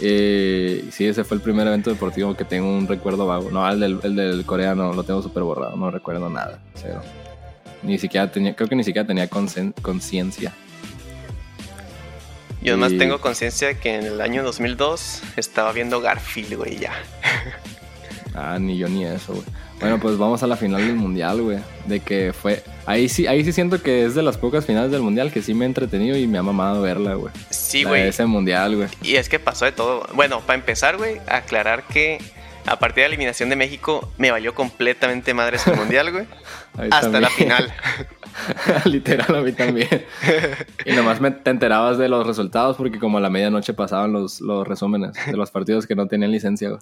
Eh, 0.00 0.84
sí, 0.92 1.06
ese 1.06 1.24
fue 1.24 1.36
el 1.36 1.42
primer 1.42 1.66
evento 1.66 1.90
deportivo 1.90 2.36
que 2.36 2.44
tengo 2.44 2.68
un 2.68 2.86
recuerdo 2.86 3.26
vago. 3.26 3.50
No, 3.50 3.68
el 3.68 3.80
del, 3.80 3.98
el 4.02 4.16
del 4.16 4.44
coreano 4.44 4.92
lo 4.92 5.02
tengo 5.02 5.22
súper 5.22 5.42
borrado, 5.42 5.76
no 5.76 5.90
recuerdo 5.90 6.30
nada, 6.30 6.58
cero. 6.74 7.02
Ni 7.82 7.98
siquiera 7.98 8.30
tenía, 8.30 8.54
creo 8.54 8.68
que 8.68 8.76
ni 8.76 8.84
siquiera 8.84 9.06
tenía 9.06 9.28
conciencia. 9.28 10.52
Yo 12.62 12.74
además 12.74 12.92
tengo 12.98 13.20
conciencia 13.20 13.68
de 13.68 13.78
que 13.78 13.94
en 13.94 14.04
el 14.04 14.20
año 14.20 14.42
2002 14.42 15.22
estaba 15.36 15.72
viendo 15.72 16.00
Garfield, 16.02 16.54
güey, 16.56 16.78
ya. 16.78 16.92
ah, 18.34 18.58
ni 18.60 18.76
yo 18.76 18.86
ni 18.88 19.04
eso, 19.04 19.32
güey. 19.32 19.46
Bueno, 19.80 19.98
pues 19.98 20.18
vamos 20.18 20.42
a 20.42 20.46
la 20.46 20.56
final 20.56 20.86
del 20.86 20.96
mundial, 20.96 21.40
güey. 21.40 21.58
De 21.86 22.00
que 22.00 22.34
fue. 22.34 22.62
Ahí 22.86 23.08
sí, 23.08 23.26
ahí 23.26 23.44
sí 23.44 23.52
siento 23.52 23.82
que 23.82 24.04
es 24.04 24.14
de 24.14 24.22
las 24.22 24.36
pocas 24.38 24.66
finales 24.66 24.90
del 24.90 25.02
mundial 25.02 25.32
que 25.32 25.42
sí 25.42 25.54
me 25.54 25.64
he 25.64 25.68
entretenido 25.68 26.16
y 26.16 26.26
me 26.26 26.38
ha 26.38 26.42
mamado 26.42 26.82
verla, 26.82 27.14
güey. 27.14 27.32
Sí, 27.50 27.84
güey. 27.84 28.08
Ese 28.08 28.26
mundial, 28.26 28.76
güey. 28.76 28.88
Y 29.02 29.16
es 29.16 29.28
que 29.28 29.38
pasó 29.38 29.64
de 29.64 29.72
todo. 29.72 30.06
Bueno, 30.14 30.40
para 30.40 30.58
empezar, 30.58 30.96
güey, 30.96 31.20
aclarar 31.28 31.84
que 31.84 32.18
a 32.66 32.78
partir 32.78 32.96
de 32.96 33.02
la 33.02 33.14
eliminación 33.14 33.48
de 33.48 33.56
México 33.56 34.12
me 34.18 34.30
valió 34.30 34.54
completamente 34.54 35.34
madre 35.34 35.56
ese 35.56 35.72
mundial, 35.72 36.12
güey. 36.12 36.26
hasta 36.90 37.20
la 37.20 37.30
final. 37.30 37.72
Literal, 38.84 39.34
a 39.34 39.40
mí 39.40 39.52
también. 39.52 39.88
y 40.84 40.92
nomás 40.92 41.20
me, 41.20 41.30
te 41.30 41.50
enterabas 41.50 41.98
de 41.98 42.08
los 42.08 42.26
resultados 42.26 42.76
porque 42.76 42.98
como 42.98 43.18
a 43.18 43.20
la 43.20 43.30
medianoche 43.30 43.74
pasaban 43.74 44.12
los, 44.12 44.40
los 44.40 44.66
resúmenes 44.66 45.12
de 45.26 45.36
los 45.36 45.50
partidos 45.50 45.86
que 45.86 45.94
no 45.94 46.06
tenían 46.06 46.30
licencia, 46.30 46.70
güey. 46.70 46.80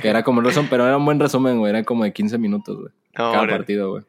Que 0.00 0.08
era 0.08 0.22
como 0.22 0.38
un 0.38 0.44
resumen, 0.44 0.68
pero 0.70 0.86
era 0.86 0.96
un 0.96 1.04
buen 1.04 1.18
resumen, 1.18 1.58
güey. 1.58 1.70
Era 1.70 1.84
como 1.84 2.04
de 2.04 2.12
15 2.12 2.38
minutos, 2.38 2.76
güey. 2.78 2.92
cada 3.12 3.46
partido, 3.46 3.90
güey. 3.90 4.04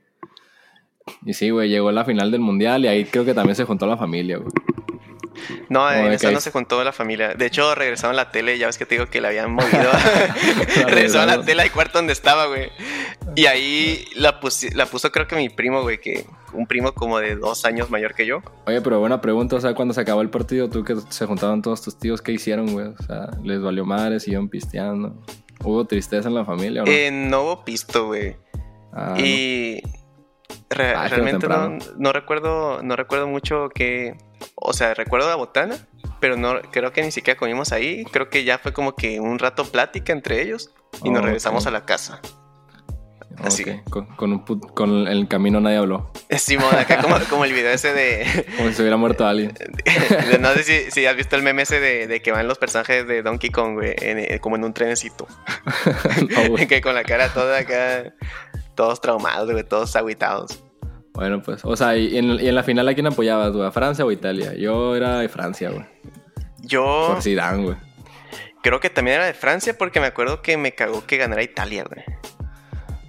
Y 1.26 1.34
sí, 1.34 1.50
güey, 1.50 1.70
llegó 1.70 1.92
la 1.92 2.06
final 2.06 2.32
del 2.32 2.42
mundial 2.42 2.86
y 2.86 2.88
ahí 2.88 3.06
creo 3.06 3.26
que 3.26 3.34
también 3.34 3.56
se 3.56 3.66
juntó 3.66 3.86
la 3.88 3.98
familia, 3.98 4.38
güey. 4.38 4.50
No, 5.70 5.92
en 5.92 6.12
esa 6.12 6.32
no 6.32 6.42
se 6.42 6.52
juntó 6.52 6.84
la 6.84 6.92
familia. 6.92 7.34
De 7.34 7.46
hecho, 7.46 7.74
regresaron 7.76 8.16
a 8.16 8.24
la 8.24 8.32
tele, 8.32 8.58
ya 8.58 8.68
ves 8.68 8.78
que 8.78 8.86
te 8.86 8.96
digo 8.96 9.08
que 9.08 9.22
la 9.22 9.30
habían 9.30 9.54
movido. 9.54 9.90
regresaron 10.88 11.30
a 11.30 11.38
la 11.38 11.46
tele 11.46 11.62
al 11.62 11.72
cuarto 11.72 12.00
donde 12.00 12.14
estaba, 12.14 12.48
güey. 12.48 12.70
Y 13.36 13.46
ahí 13.46 14.06
la, 14.16 14.40
la 14.74 14.86
puso 14.86 15.12
creo 15.12 15.28
que 15.28 15.36
mi 15.36 15.50
primo, 15.50 15.82
güey, 15.82 16.00
que 16.00 16.26
un 16.54 16.66
primo 16.66 16.94
como 16.94 17.20
de 17.20 17.36
dos 17.36 17.66
años 17.66 17.90
mayor 17.90 18.16
que 18.16 18.26
yo. 18.26 18.42
Oye, 18.66 18.82
pero 18.82 19.00
buena 19.00 19.22
pregunta, 19.22 19.56
o 19.56 19.62
sea, 19.62 19.74
cuando 19.74 19.94
se 19.94 20.02
acabó 20.02 20.22
el 20.22 20.30
partido, 20.30 20.70
tú 20.70 20.84
que 20.84 20.96
se 21.10 21.26
juntaban 21.26 21.62
todos 21.62 21.82
tus 21.82 21.98
tíos, 21.98 22.22
¿qué 22.22 22.32
hicieron, 22.32 22.72
güey? 22.74 22.88
O 22.88 23.04
sea, 23.04 23.30
¿les 23.44 23.62
valió 23.62 23.86
madre, 23.86 24.20
siguieron 24.20 24.50
pisteando? 24.50 25.16
¿Hubo 25.64 25.86
tristeza 25.86 26.28
en 26.30 26.36
la 26.36 26.46
familia 26.46 26.84
o 26.84 26.86
no? 26.86 26.92
Eh, 26.92 27.12
no 27.12 27.44
hubo 27.44 27.66
pisto, 27.66 28.08
güey. 28.08 28.36
Ah, 28.94 29.16
y... 29.20 29.82
Ah, 30.72 31.08
realmente 31.08 31.48
no, 31.48 31.78
no, 31.98 32.14
recuerdo 32.14 32.84
no 32.84 32.96
recuerdo 32.96 33.28
mucho 33.28 33.70
que 33.70 34.16
o 34.56 34.74
sea, 34.74 34.94
recuerdo 34.94 35.30
la 35.30 35.36
botana, 35.36 35.78
pero 36.20 36.38
no 36.38 36.62
creo 36.72 36.92
que 36.92 37.02
ni 37.02 37.12
siquiera 37.12 37.38
comimos 37.40 37.72
ahí. 37.72 38.06
Creo 38.06 38.30
que 38.30 38.44
ya 38.44 38.58
fue 38.58 38.74
como 38.74 38.96
que 38.96 39.20
un 39.20 39.40
rato 39.40 39.66
plática 39.66 40.14
entre 40.14 40.42
ellos 40.42 40.72
y 41.04 41.10
nos 41.10 41.24
regresamos 41.24 41.66
a 41.68 41.72
la 41.72 41.86
casa. 41.86 42.22
Así. 43.44 43.64
Con, 43.90 44.06
con, 44.40 45.08
el 45.08 45.28
camino 45.28 45.62
nadie 45.62 45.78
habló. 45.78 46.12
Simón, 46.38 46.76
acá 46.76 47.02
como, 47.30 47.46
el 47.46 47.54
video 47.54 47.72
ese 47.72 47.94
de. 47.94 48.46
Como 48.58 48.70
si 48.70 48.76
se 48.76 48.82
hubiera 48.82 48.98
muerto 48.98 49.26
alguien. 49.26 49.54
no 50.42 50.54
sé 50.56 50.92
si, 50.92 51.06
has 51.06 51.16
visto 51.16 51.38
el 51.38 51.44
meme 51.44 51.62
ese 51.62 51.80
de, 51.80 52.22
que 52.22 52.32
van 52.32 52.48
los 52.48 52.58
personajes 52.58 53.08
de 53.08 53.22
Donkey 53.22 53.50
Kong, 53.50 53.76
güey, 53.76 53.96
eh, 54.02 54.40
como 54.42 54.58
en 54.58 54.66
un 54.66 54.74
trenecito. 54.74 55.28
que 56.68 56.82
con 56.82 56.96
la 56.96 57.04
cara 57.04 57.30
toda 57.30 57.60
acá, 57.60 58.14
todos 58.80 59.02
traumados, 59.02 59.52
güey, 59.52 59.66
todos 59.66 59.94
aguitados. 59.98 60.64
Bueno, 61.14 61.42
pues, 61.42 61.66
o 61.66 61.76
sea, 61.76 61.98
y 61.98 62.18
en, 62.18 62.56
la 62.56 62.64
final 62.64 62.88
a 62.88 62.94
quién 62.94 63.08
apoyabas, 63.08 63.52
güey? 63.52 63.68
¿A 63.68 63.72
Francia 63.72 64.06
o 64.06 64.12
Italia? 64.14 64.54
Yo 64.54 64.96
era 64.96 65.20
de 65.20 65.28
Francia, 65.28 65.70
güey. 65.70 65.84
Yo. 66.62 67.10
Por 67.10 67.22
Zidane, 67.22 67.62
güey. 67.62 67.76
Creo 68.64 68.80
que 68.80 68.90
también 68.90 69.18
era 69.18 69.26
de 69.26 69.34
Francia 69.34 69.78
porque 69.78 70.00
me 70.00 70.06
acuerdo 70.06 70.42
que 70.42 70.56
me 70.56 70.76
cagó 70.76 71.06
que 71.06 71.18
ganara 71.18 71.44
Italia, 71.44 71.84
güey. 71.84 72.06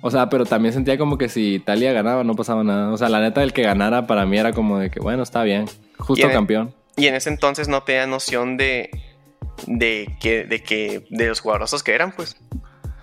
O 0.00 0.10
sea, 0.10 0.28
pero 0.28 0.44
también 0.44 0.74
sentía 0.74 0.98
como 0.98 1.16
que 1.16 1.28
si 1.28 1.54
Italia 1.54 1.92
ganaba 1.92 2.24
no 2.24 2.34
pasaba 2.34 2.64
nada. 2.64 2.90
O 2.90 2.96
sea, 2.96 3.08
la 3.08 3.20
neta, 3.20 3.44
el 3.44 3.52
que 3.52 3.62
ganara 3.62 4.08
para 4.08 4.26
mí 4.26 4.38
era 4.38 4.52
como 4.52 4.80
de 4.80 4.90
que, 4.90 4.98
bueno, 4.98 5.22
está 5.22 5.44
bien. 5.44 5.66
Justo 5.98 6.26
e- 6.26 6.32
campeón. 6.32 6.74
y 6.96 7.06
en 7.06 7.14
ese 7.14 7.28
entonces 7.30 7.68
no 7.68 7.84
tenía 7.84 8.08
noción 8.08 8.56
de, 8.56 8.90
de, 9.68 10.16
que, 10.18 10.42
de 10.42 10.64
que, 10.64 11.06
de 11.10 11.28
los 11.28 11.38
jugadorosos 11.38 11.84
que 11.84 11.94
eran, 11.94 12.10
pues. 12.10 12.36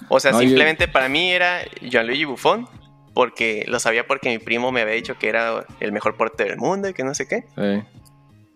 O 0.10 0.20
sea, 0.20 0.34
simplemente 0.34 0.88
para 0.88 1.10
mí 1.10 1.32
era 1.32 1.62
Gianluigi 1.82 2.26
Buffon 2.26 2.68
porque 3.14 3.66
lo 3.68 3.80
sabía 3.80 4.05
porque 4.05 4.30
mi 4.30 4.38
primo 4.38 4.72
me 4.72 4.82
había 4.82 4.93
dicho 4.93 5.18
que 5.18 5.28
era 5.28 5.66
el 5.80 5.91
mejor 5.91 6.16
portero 6.18 6.51
del 6.51 6.60
mundo 6.60 6.88
y 6.88 6.93
que 6.93 7.03
no 7.03 7.16
sé 7.16 7.28
qué. 7.28 7.45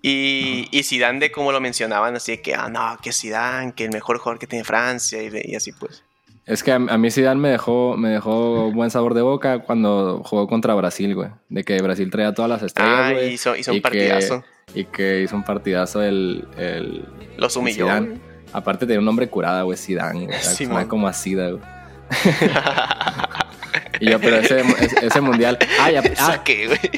Y, 0.04 0.68
y 0.72 0.84
Zidane 0.84 1.20
de 1.20 1.32
como 1.32 1.52
lo 1.52 1.60
mencionaban, 1.60 2.16
así 2.16 2.34
de 2.34 2.42
que, 2.42 2.54
ah, 2.54 2.70
no, 2.70 2.98
que 3.02 3.12
Zidane, 3.12 3.74
que 3.74 3.86
el 3.86 3.92
mejor 3.92 4.20
jugador 4.20 4.40
que 4.40 4.48
tiene 4.48 4.64
Francia 4.64 5.20
y, 5.22 5.56
así 5.56 5.72
pues. 5.72 6.04
Es 6.46 6.64
que 6.64 6.72
a, 6.72 6.80
mí 6.80 7.12
Zidane 7.12 7.40
me 7.40 7.50
dejó, 7.50 7.98
me 7.98 8.10
dejó 8.10 8.72
buen 8.72 8.92
sabor 8.92 9.14
de 9.14 9.24
boca 9.24 9.60
cuando 9.60 10.22
jugó 10.24 10.48
contra 10.48 10.76
Brasil, 10.76 11.16
güey. 11.16 11.30
De 11.50 11.64
que 11.64 11.82
Brasil 11.82 12.10
traía 12.12 12.34
todas 12.34 12.50
las 12.50 12.64
estrellas, 12.64 13.14
ah, 13.16 13.22
hizo, 13.24 13.56
hizo 13.56 13.74
un 13.74 13.82
partidazo. 13.82 14.44
y 14.76 14.86
que 14.86 15.22
hizo 15.22 15.36
un 15.36 15.44
partidazo 15.44 16.04
el... 16.04 16.48
el 16.58 17.06
Los 17.38 17.56
humilló. 17.56 17.88
Aparte 18.54 18.86
tenía 18.86 19.00
un 19.00 19.06
nombre 19.06 19.30
curada, 19.30 19.64
güey, 19.64 19.78
Zidane. 19.78 20.28
Güey. 20.68 20.86
como 20.88 21.08
así, 21.08 21.36
güey. 21.36 21.58
Y 24.02 24.10
yo, 24.10 24.20
pero 24.20 24.38
ese, 24.38 24.64
ese 25.04 25.22
mundial. 25.22 25.60
Ah, 25.80 25.92
ya. 25.92 26.02
Ah. 26.18 26.42
¿Qué, 26.44 26.68
güey? 26.68 26.80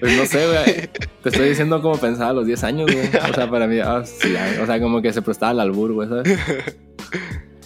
Pues 0.00 0.16
no 0.16 0.26
sé, 0.26 0.46
güey. 0.46 0.90
Te 1.22 1.30
estoy 1.30 1.48
diciendo 1.48 1.82
como 1.82 1.96
pensaba 1.96 2.30
a 2.30 2.32
los 2.32 2.46
10 2.46 2.64
años, 2.64 2.92
güey. 2.92 3.08
O 3.08 3.34
sea, 3.34 3.50
para 3.50 3.66
mí, 3.66 3.80
ah, 3.80 4.02
sí, 4.04 4.32
o 4.62 4.66
sea, 4.66 4.80
como 4.80 5.02
que 5.02 5.12
se 5.12 5.22
prestaba 5.22 5.50
al 5.50 5.60
albur, 5.60 5.92
güey, 5.92 6.08
¿sabes? 6.08 6.38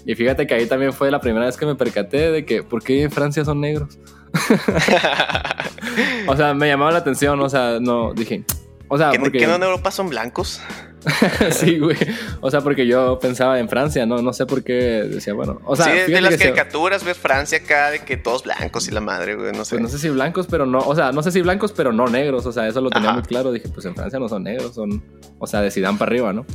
Y 0.04 0.16
fíjate 0.16 0.48
que 0.48 0.54
ahí 0.54 0.66
también 0.66 0.92
fue 0.92 1.12
la 1.12 1.20
primera 1.20 1.46
vez 1.46 1.56
que 1.56 1.64
me 1.64 1.76
percaté 1.76 2.32
de 2.32 2.44
que, 2.44 2.64
¿por 2.64 2.82
qué 2.82 3.02
en 3.02 3.10
Francia 3.12 3.44
son 3.44 3.60
negros? 3.60 4.00
o 6.26 6.36
sea, 6.36 6.54
me 6.54 6.66
llamaba 6.66 6.90
la 6.90 6.98
atención, 6.98 7.38
o 7.40 7.48
sea, 7.48 7.78
no, 7.80 8.12
dije, 8.12 8.42
o 8.88 8.98
sea, 8.98 9.10
¿Que, 9.10 9.20
porque... 9.20 9.38
¿Que 9.38 9.46
no 9.46 9.54
en 9.54 9.62
Europa 9.62 9.92
son 9.92 10.08
blancos? 10.08 10.60
sí, 11.50 11.78
güey. 11.78 11.96
O 12.40 12.50
sea, 12.50 12.60
porque 12.60 12.86
yo 12.86 13.18
pensaba 13.18 13.58
en 13.58 13.68
Francia, 13.68 14.06
¿no? 14.06 14.22
No 14.22 14.32
sé 14.32 14.46
por 14.46 14.62
qué 14.62 14.74
decía, 15.08 15.34
bueno. 15.34 15.60
O 15.64 15.76
sea, 15.76 15.86
sí, 15.86 16.12
de 16.12 16.20
las 16.20 16.36
caricaturas 16.36 17.04
ves 17.04 17.18
Francia 17.18 17.58
acá 17.58 17.90
de 17.90 18.00
que 18.00 18.16
todos 18.16 18.44
blancos 18.44 18.88
y 18.88 18.90
la 18.90 19.00
madre, 19.00 19.34
güey, 19.34 19.52
no 19.52 19.64
sé. 19.64 19.76
Pues 19.76 19.82
no 19.82 19.88
sé 19.88 19.98
si 19.98 20.08
blancos, 20.10 20.46
pero 20.48 20.66
no, 20.66 20.78
o 20.78 20.94
sea, 20.94 21.12
no 21.12 21.22
sé 21.22 21.32
si 21.32 21.40
blancos, 21.42 21.72
pero 21.72 21.92
no 21.92 22.06
negros. 22.06 22.46
O 22.46 22.52
sea, 22.52 22.68
eso 22.68 22.80
lo 22.80 22.90
tenía 22.90 23.12
muy 23.12 23.22
claro. 23.22 23.52
Dije, 23.52 23.68
pues 23.68 23.84
en 23.86 23.94
Francia 23.94 24.18
no 24.18 24.28
son 24.28 24.44
negros, 24.44 24.74
son, 24.74 25.02
o 25.38 25.46
sea, 25.46 25.60
de 25.60 25.70
Sidán 25.70 25.98
para 25.98 26.10
arriba, 26.10 26.32
¿no? 26.32 26.46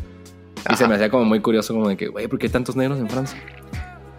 Y 0.70 0.76
se 0.76 0.88
me 0.88 0.96
hacía 0.96 1.10
como 1.10 1.26
muy 1.26 1.40
curioso, 1.40 1.74
como 1.74 1.88
de 1.90 1.98
que, 1.98 2.08
güey, 2.08 2.28
¿por 2.28 2.40
qué 2.40 2.48
hay 2.48 2.52
tantos 2.52 2.76
negros 2.76 3.00
en 3.00 3.10
Francia? 3.10 3.40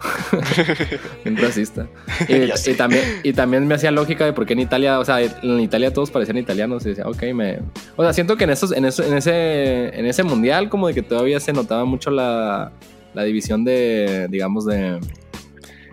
bien 1.23 1.37
racista. 1.37 1.87
Y, 2.27 2.73
también, 2.73 3.03
y 3.23 3.33
también 3.33 3.67
me 3.67 3.75
hacía 3.75 3.91
lógica 3.91 4.25
de 4.25 4.33
por 4.33 4.45
qué 4.45 4.53
en 4.53 4.59
Italia, 4.59 4.99
o 4.99 5.05
sea, 5.05 5.21
en 5.21 5.59
Italia 5.59 5.93
todos 5.93 6.11
parecían 6.11 6.37
italianos. 6.37 6.85
Y 6.85 6.89
decía, 6.89 7.05
ok, 7.07 7.23
me. 7.33 7.59
O 7.95 8.03
sea, 8.03 8.13
siento 8.13 8.37
que 8.37 8.43
en, 8.43 8.51
esos, 8.51 8.71
en, 8.71 8.85
en, 8.85 9.17
ese, 9.17 9.99
en 9.99 10.05
ese 10.05 10.23
mundial, 10.23 10.69
como 10.69 10.87
de 10.87 10.93
que 10.93 11.01
todavía 11.01 11.39
se 11.39 11.53
notaba 11.53 11.85
mucho 11.85 12.11
la, 12.11 12.71
la 13.13 13.23
división 13.23 13.63
de, 13.63 14.27
digamos, 14.29 14.65
de. 14.65 14.99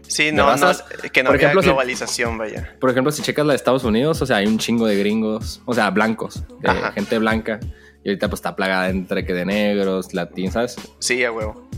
Sí, 0.09 0.31
no, 0.31 0.57
no, 0.57 0.73
que 1.12 1.23
no 1.23 1.31
por 1.31 1.37
había 1.37 1.53
globalización, 1.53 2.39
vaya. 2.39 2.77
Por 2.81 2.91
ejemplo, 2.91 3.11
si 3.11 3.23
checas 3.23 3.45
la 3.45 3.53
de 3.53 3.57
Estados 3.57 3.85
Unidos, 3.85 4.23
o 4.23 4.27
sea, 4.27 4.37
hay 4.37 4.47
un 4.47 4.59
chingo 4.59 4.87
de 4.87 4.97
gringos, 4.97 5.62
o 5.65 5.74
sea, 5.74 5.91
blancos, 5.91 6.45
de 6.61 6.70
gente 6.95 7.19
blanca. 7.19 7.59
Y 8.05 8.11
ahorita 8.11 8.28
pues 8.28 8.39
está 8.39 8.55
plagada 8.55 8.89
entre 8.89 9.24
que 9.24 9.35
de 9.35 9.45
negros, 9.45 10.15
latinos, 10.15 10.55
¿sabes? 10.55 10.77
Sí, 11.01 11.24
a 11.24 11.33
huevo. 11.33 11.69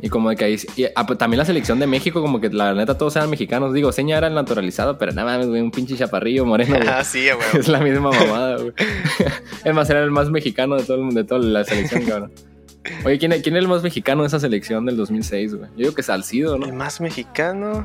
Y 0.00 0.08
como 0.08 0.30
de 0.30 0.36
que 0.36 0.44
ahí. 0.44 0.56
Y, 0.76 0.86
ah, 0.94 1.06
pues, 1.06 1.18
también 1.18 1.38
la 1.38 1.44
selección 1.44 1.78
de 1.78 1.86
México, 1.86 2.20
como 2.20 2.40
que 2.40 2.50
la 2.50 2.74
neta 2.74 2.96
todos 2.98 3.16
eran 3.16 3.30
mexicanos. 3.30 3.72
Digo, 3.72 3.92
Seña 3.92 4.18
era 4.18 4.26
el 4.26 4.34
naturalizado, 4.34 4.98
pero 4.98 5.12
nada 5.12 5.38
más, 5.38 5.46
güey, 5.46 5.60
un 5.60 5.70
pinche 5.70 5.96
chaparrillo 5.96 6.44
moreno. 6.44 6.76
Ah, 6.94 7.02
sí, 7.02 7.26
güey. 7.34 7.60
Es 7.60 7.66
la 7.68 7.80
misma 7.80 8.10
mamada, 8.10 8.56
güey. 8.56 8.72
es 9.64 9.74
más, 9.74 9.90
era 9.90 10.02
el 10.02 10.10
más 10.10 10.30
mexicano 10.30 10.76
de 10.76 10.84
todo 10.84 10.96
el 10.98 11.02
mundo, 11.02 11.20
de 11.20 11.26
toda 11.26 11.40
la 11.40 11.64
selección, 11.64 12.04
cabrón. 12.04 12.32
Oye, 13.04 13.18
¿quién, 13.18 13.32
¿quién 13.42 13.56
es 13.56 13.62
el 13.62 13.68
más 13.68 13.82
mexicano 13.82 14.22
de 14.22 14.28
esa 14.28 14.38
selección 14.38 14.84
del 14.84 14.96
2006, 14.96 15.54
güey? 15.54 15.70
Yo 15.70 15.76
digo 15.76 15.94
que 15.94 16.02
Salcido, 16.02 16.58
¿no? 16.58 16.66
¿El 16.66 16.74
más 16.74 17.00
mexicano? 17.00 17.84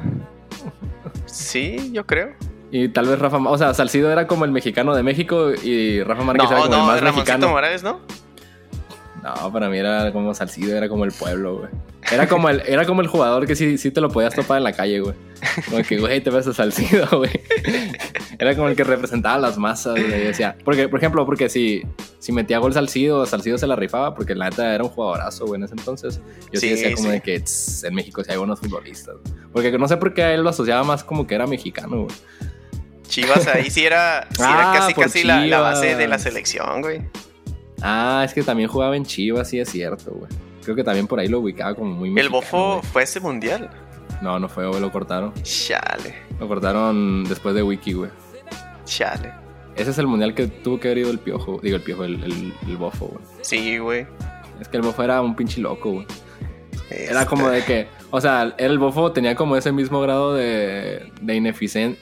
Sí, 1.26 1.92
yo 1.94 2.06
creo. 2.06 2.36
Y 2.72 2.90
tal 2.90 3.08
vez 3.08 3.18
Rafa, 3.18 3.38
o 3.38 3.58
sea, 3.58 3.74
Salcido 3.74 4.12
era 4.12 4.28
como 4.28 4.46
el 4.46 4.52
mexicano 4.52 4.96
de 4.96 5.04
México 5.04 5.52
y 5.52 6.04
Rafa 6.04 6.24
Márquez 6.24 6.52
era 6.52 6.62
como 6.62 6.76
el 6.76 6.86
más 6.86 7.02
mexicano. 7.02 7.50
Morales, 7.50 7.82
¿no? 7.82 8.00
No, 9.24 9.52
para 9.52 9.70
mí 9.70 9.78
era 9.78 10.12
como 10.12 10.34
Salcido, 10.34 10.78
era 10.78 10.88
como 10.88 11.04
el 11.04 11.12
pueblo, 11.12 11.60
güey. 11.60 11.70
Era 12.12 12.28
como 12.28 12.50
el, 12.50 12.62
era 12.66 12.86
como 12.86 13.02
el 13.02 13.08
jugador 13.08 13.46
que 13.46 13.56
sí, 13.56 13.78
sí 13.78 13.92
te 13.92 14.00
lo 14.02 14.10
podías 14.10 14.34
topar 14.34 14.58
en 14.58 14.64
la 14.64 14.74
calle, 14.74 15.02
güey. 15.02 15.16
Como 15.70 15.84
que, 15.84 16.00
güey, 16.00 16.22
te 16.22 16.30
ves 16.30 16.48
a 16.48 16.54
Salcido, 16.54 17.08
güey. 17.18 17.32
Era 18.38 18.56
como 18.56 18.70
el 18.70 18.76
que 18.76 18.84
representaba 18.84 19.38
las 19.38 19.58
masas, 19.58 19.96
güey. 19.96 20.10
Decía, 20.10 20.56
porque, 20.64 20.88
por 20.88 21.00
ejemplo, 21.00 21.26
porque 21.26 21.50
si, 21.50 21.84
si 22.20 22.32
metía 22.32 22.60
gol 22.60 22.74
Salcido, 22.74 23.26
Salcido 23.26 23.58
se 23.58 23.68
la 23.68 23.76
rifaba, 23.76 24.16
porque 24.16 24.34
la 24.36 24.50
neta 24.50 24.74
era 24.74 24.84
un 24.84 24.90
jugadorazo, 24.90 25.46
güey, 25.46 25.60
en 25.60 25.66
ese 25.66 25.76
entonces. 25.76 26.22
Yo 26.52 26.60
sí, 26.60 26.70
decía 26.70 26.94
como 26.96 27.10
de 27.10 27.22
que 27.22 27.44
en 27.84 27.94
México 27.94 28.24
sí 28.24 28.32
hay 28.32 28.38
buenos 28.38 28.60
futbolistas. 28.60 29.16
Porque 29.52 29.78
no 29.78 29.88
sé 29.88 29.98
por 29.98 30.14
qué 30.14 30.34
él 30.34 30.44
lo 30.44 30.50
asociaba 30.50 30.84
más 30.84 31.04
como 31.04 31.28
que 31.28 31.36
era 31.36 31.46
mexicano, 31.46 32.04
güey. 32.04 32.16
Chivas 33.10 33.48
ahí 33.48 33.70
sí 33.72 33.86
era, 33.86 34.28
sí 34.32 34.44
era 34.44 34.72
ah, 34.72 34.78
casi 34.78 34.94
casi 34.94 35.24
la, 35.24 35.46
la, 35.46 35.60
base 35.60 35.96
de 35.96 36.08
la 36.08 36.20
selección, 36.20 36.82
güey. 36.82 37.02
Ah, 37.82 38.24
es 38.26 38.34
que 38.34 38.44
también 38.44 38.70
jugaba 38.70 38.96
en 38.96 39.06
Chivas, 39.06 39.50
sí 39.50 39.60
es 39.60 39.70
cierto, 39.70 40.12
güey. 40.12 40.30
Creo 40.64 40.76
que 40.76 40.84
también 40.84 41.08
por 41.08 41.20
ahí 41.20 41.28
lo 41.28 41.40
ubicaba 41.40 41.74
como 41.74 41.94
muy 41.94 42.18
¿El 42.20 42.30
Bofo 42.30 42.82
fue 42.82 43.04
ese 43.04 43.20
mundial? 43.20 43.70
No, 44.22 44.38
no 44.40 44.50
fue, 44.50 44.68
güey, 44.68 44.82
lo 44.82 44.92
cortaron. 44.92 45.34
Chale. 45.44 46.14
Lo 46.40 46.48
cortaron 46.48 47.24
después 47.24 47.56
de 47.56 47.64
Wiki, 47.64 47.94
güey. 47.94 48.12
Chale. 48.86 49.32
Ese 49.76 49.92
es 49.92 49.98
el 49.98 50.08
mundial 50.08 50.34
que 50.34 50.48
tuvo 50.48 50.80
que 50.80 50.90
haber 50.90 51.00
ido 51.00 51.12
el 51.12 51.20
piojo. 51.20 51.60
Digo, 51.64 51.78
el 51.78 51.82
piojo, 51.82 52.04
el, 52.04 52.54
el, 52.68 52.78
bofo, 52.78 53.08
güey. 53.08 53.24
Sí, 53.42 53.78
güey. 53.78 54.06
Es 54.60 54.68
que 54.68 54.78
el 54.78 54.84
bofo 54.84 55.04
era 55.04 55.22
un 55.22 55.36
pinche 55.36 55.62
loco, 55.62 55.92
güey. 55.92 56.06
Era 56.90 57.26
como 57.26 57.48
de 57.50 57.64
que, 57.64 57.88
o 58.10 58.20
sea, 58.20 58.54
el 58.58 58.78
bofo 58.78 59.12
tenía 59.12 59.36
como 59.36 59.56
ese 59.56 59.72
mismo 59.72 60.02
grado 60.02 60.34
de, 60.34 61.12
de 61.22 61.36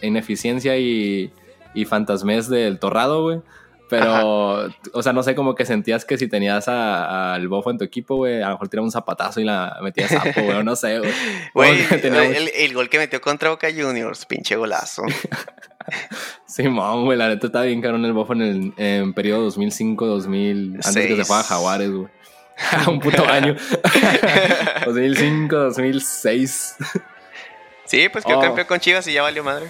ineficiencia 0.01 0.77
y, 0.77 1.31
y 1.75 1.85
fantasmés 1.85 2.49
del 2.49 2.79
torrado, 2.79 3.21
güey. 3.21 3.41
Pero, 3.89 4.69
o 4.93 5.03
sea, 5.03 5.13
no 5.13 5.23
sé, 5.23 5.33
como 5.35 5.55
que 5.55 5.65
sentías 5.65 6.03
que 6.03 6.17
si 6.17 6.27
tenías 6.27 6.67
al 6.67 7.47
bofo 7.47 7.71
en 7.71 7.77
tu 7.77 7.85
equipo, 7.85 8.15
güey, 8.15 8.41
a 8.41 8.47
lo 8.47 8.51
mejor 8.53 8.67
tiraba 8.67 8.85
un 8.85 8.91
zapatazo 8.91 9.39
y 9.39 9.45
la 9.45 9.77
metías 9.81 10.11
sapo, 10.11 10.41
güey, 10.41 10.63
no 10.63 10.75
sé, 10.75 10.99
güey. 10.99 11.11
Güey, 11.53 11.85
el, 12.55 12.73
gol 12.73 12.89
que 12.89 12.97
metió 12.97 13.21
contra 13.21 13.49
Boca 13.49 13.67
Juniors, 13.69 14.25
pinche 14.25 14.55
golazo. 14.55 15.03
Simón, 16.45 17.05
güey, 17.05 17.17
la 17.17 17.29
neta 17.29 17.47
estaba 17.47 17.65
bien 17.65 17.81
caro 17.81 17.95
en 17.95 18.05
el 18.05 18.13
bofo 18.13 18.33
en 18.33 18.41
el 18.41 18.73
en 18.77 19.13
periodo 19.13 19.49
2005-2000, 19.49 20.85
antes 20.85 21.07
que 21.07 21.15
se 21.15 21.25
fuera 21.25 21.41
a 21.41 21.43
Jaguares, 21.43 21.91
güey. 21.91 22.07
un 22.87 22.99
puto 22.99 23.25
año. 23.25 23.55
2005, 24.85 25.55
2006. 25.55 26.75
Sí, 27.85 28.09
pues 28.09 28.25
quedó 28.25 28.39
oh. 28.39 28.41
campeón 28.41 28.67
con 28.67 28.79
Chivas 28.79 29.07
y 29.07 29.13
ya 29.13 29.21
valió 29.21 29.43
madre. 29.43 29.67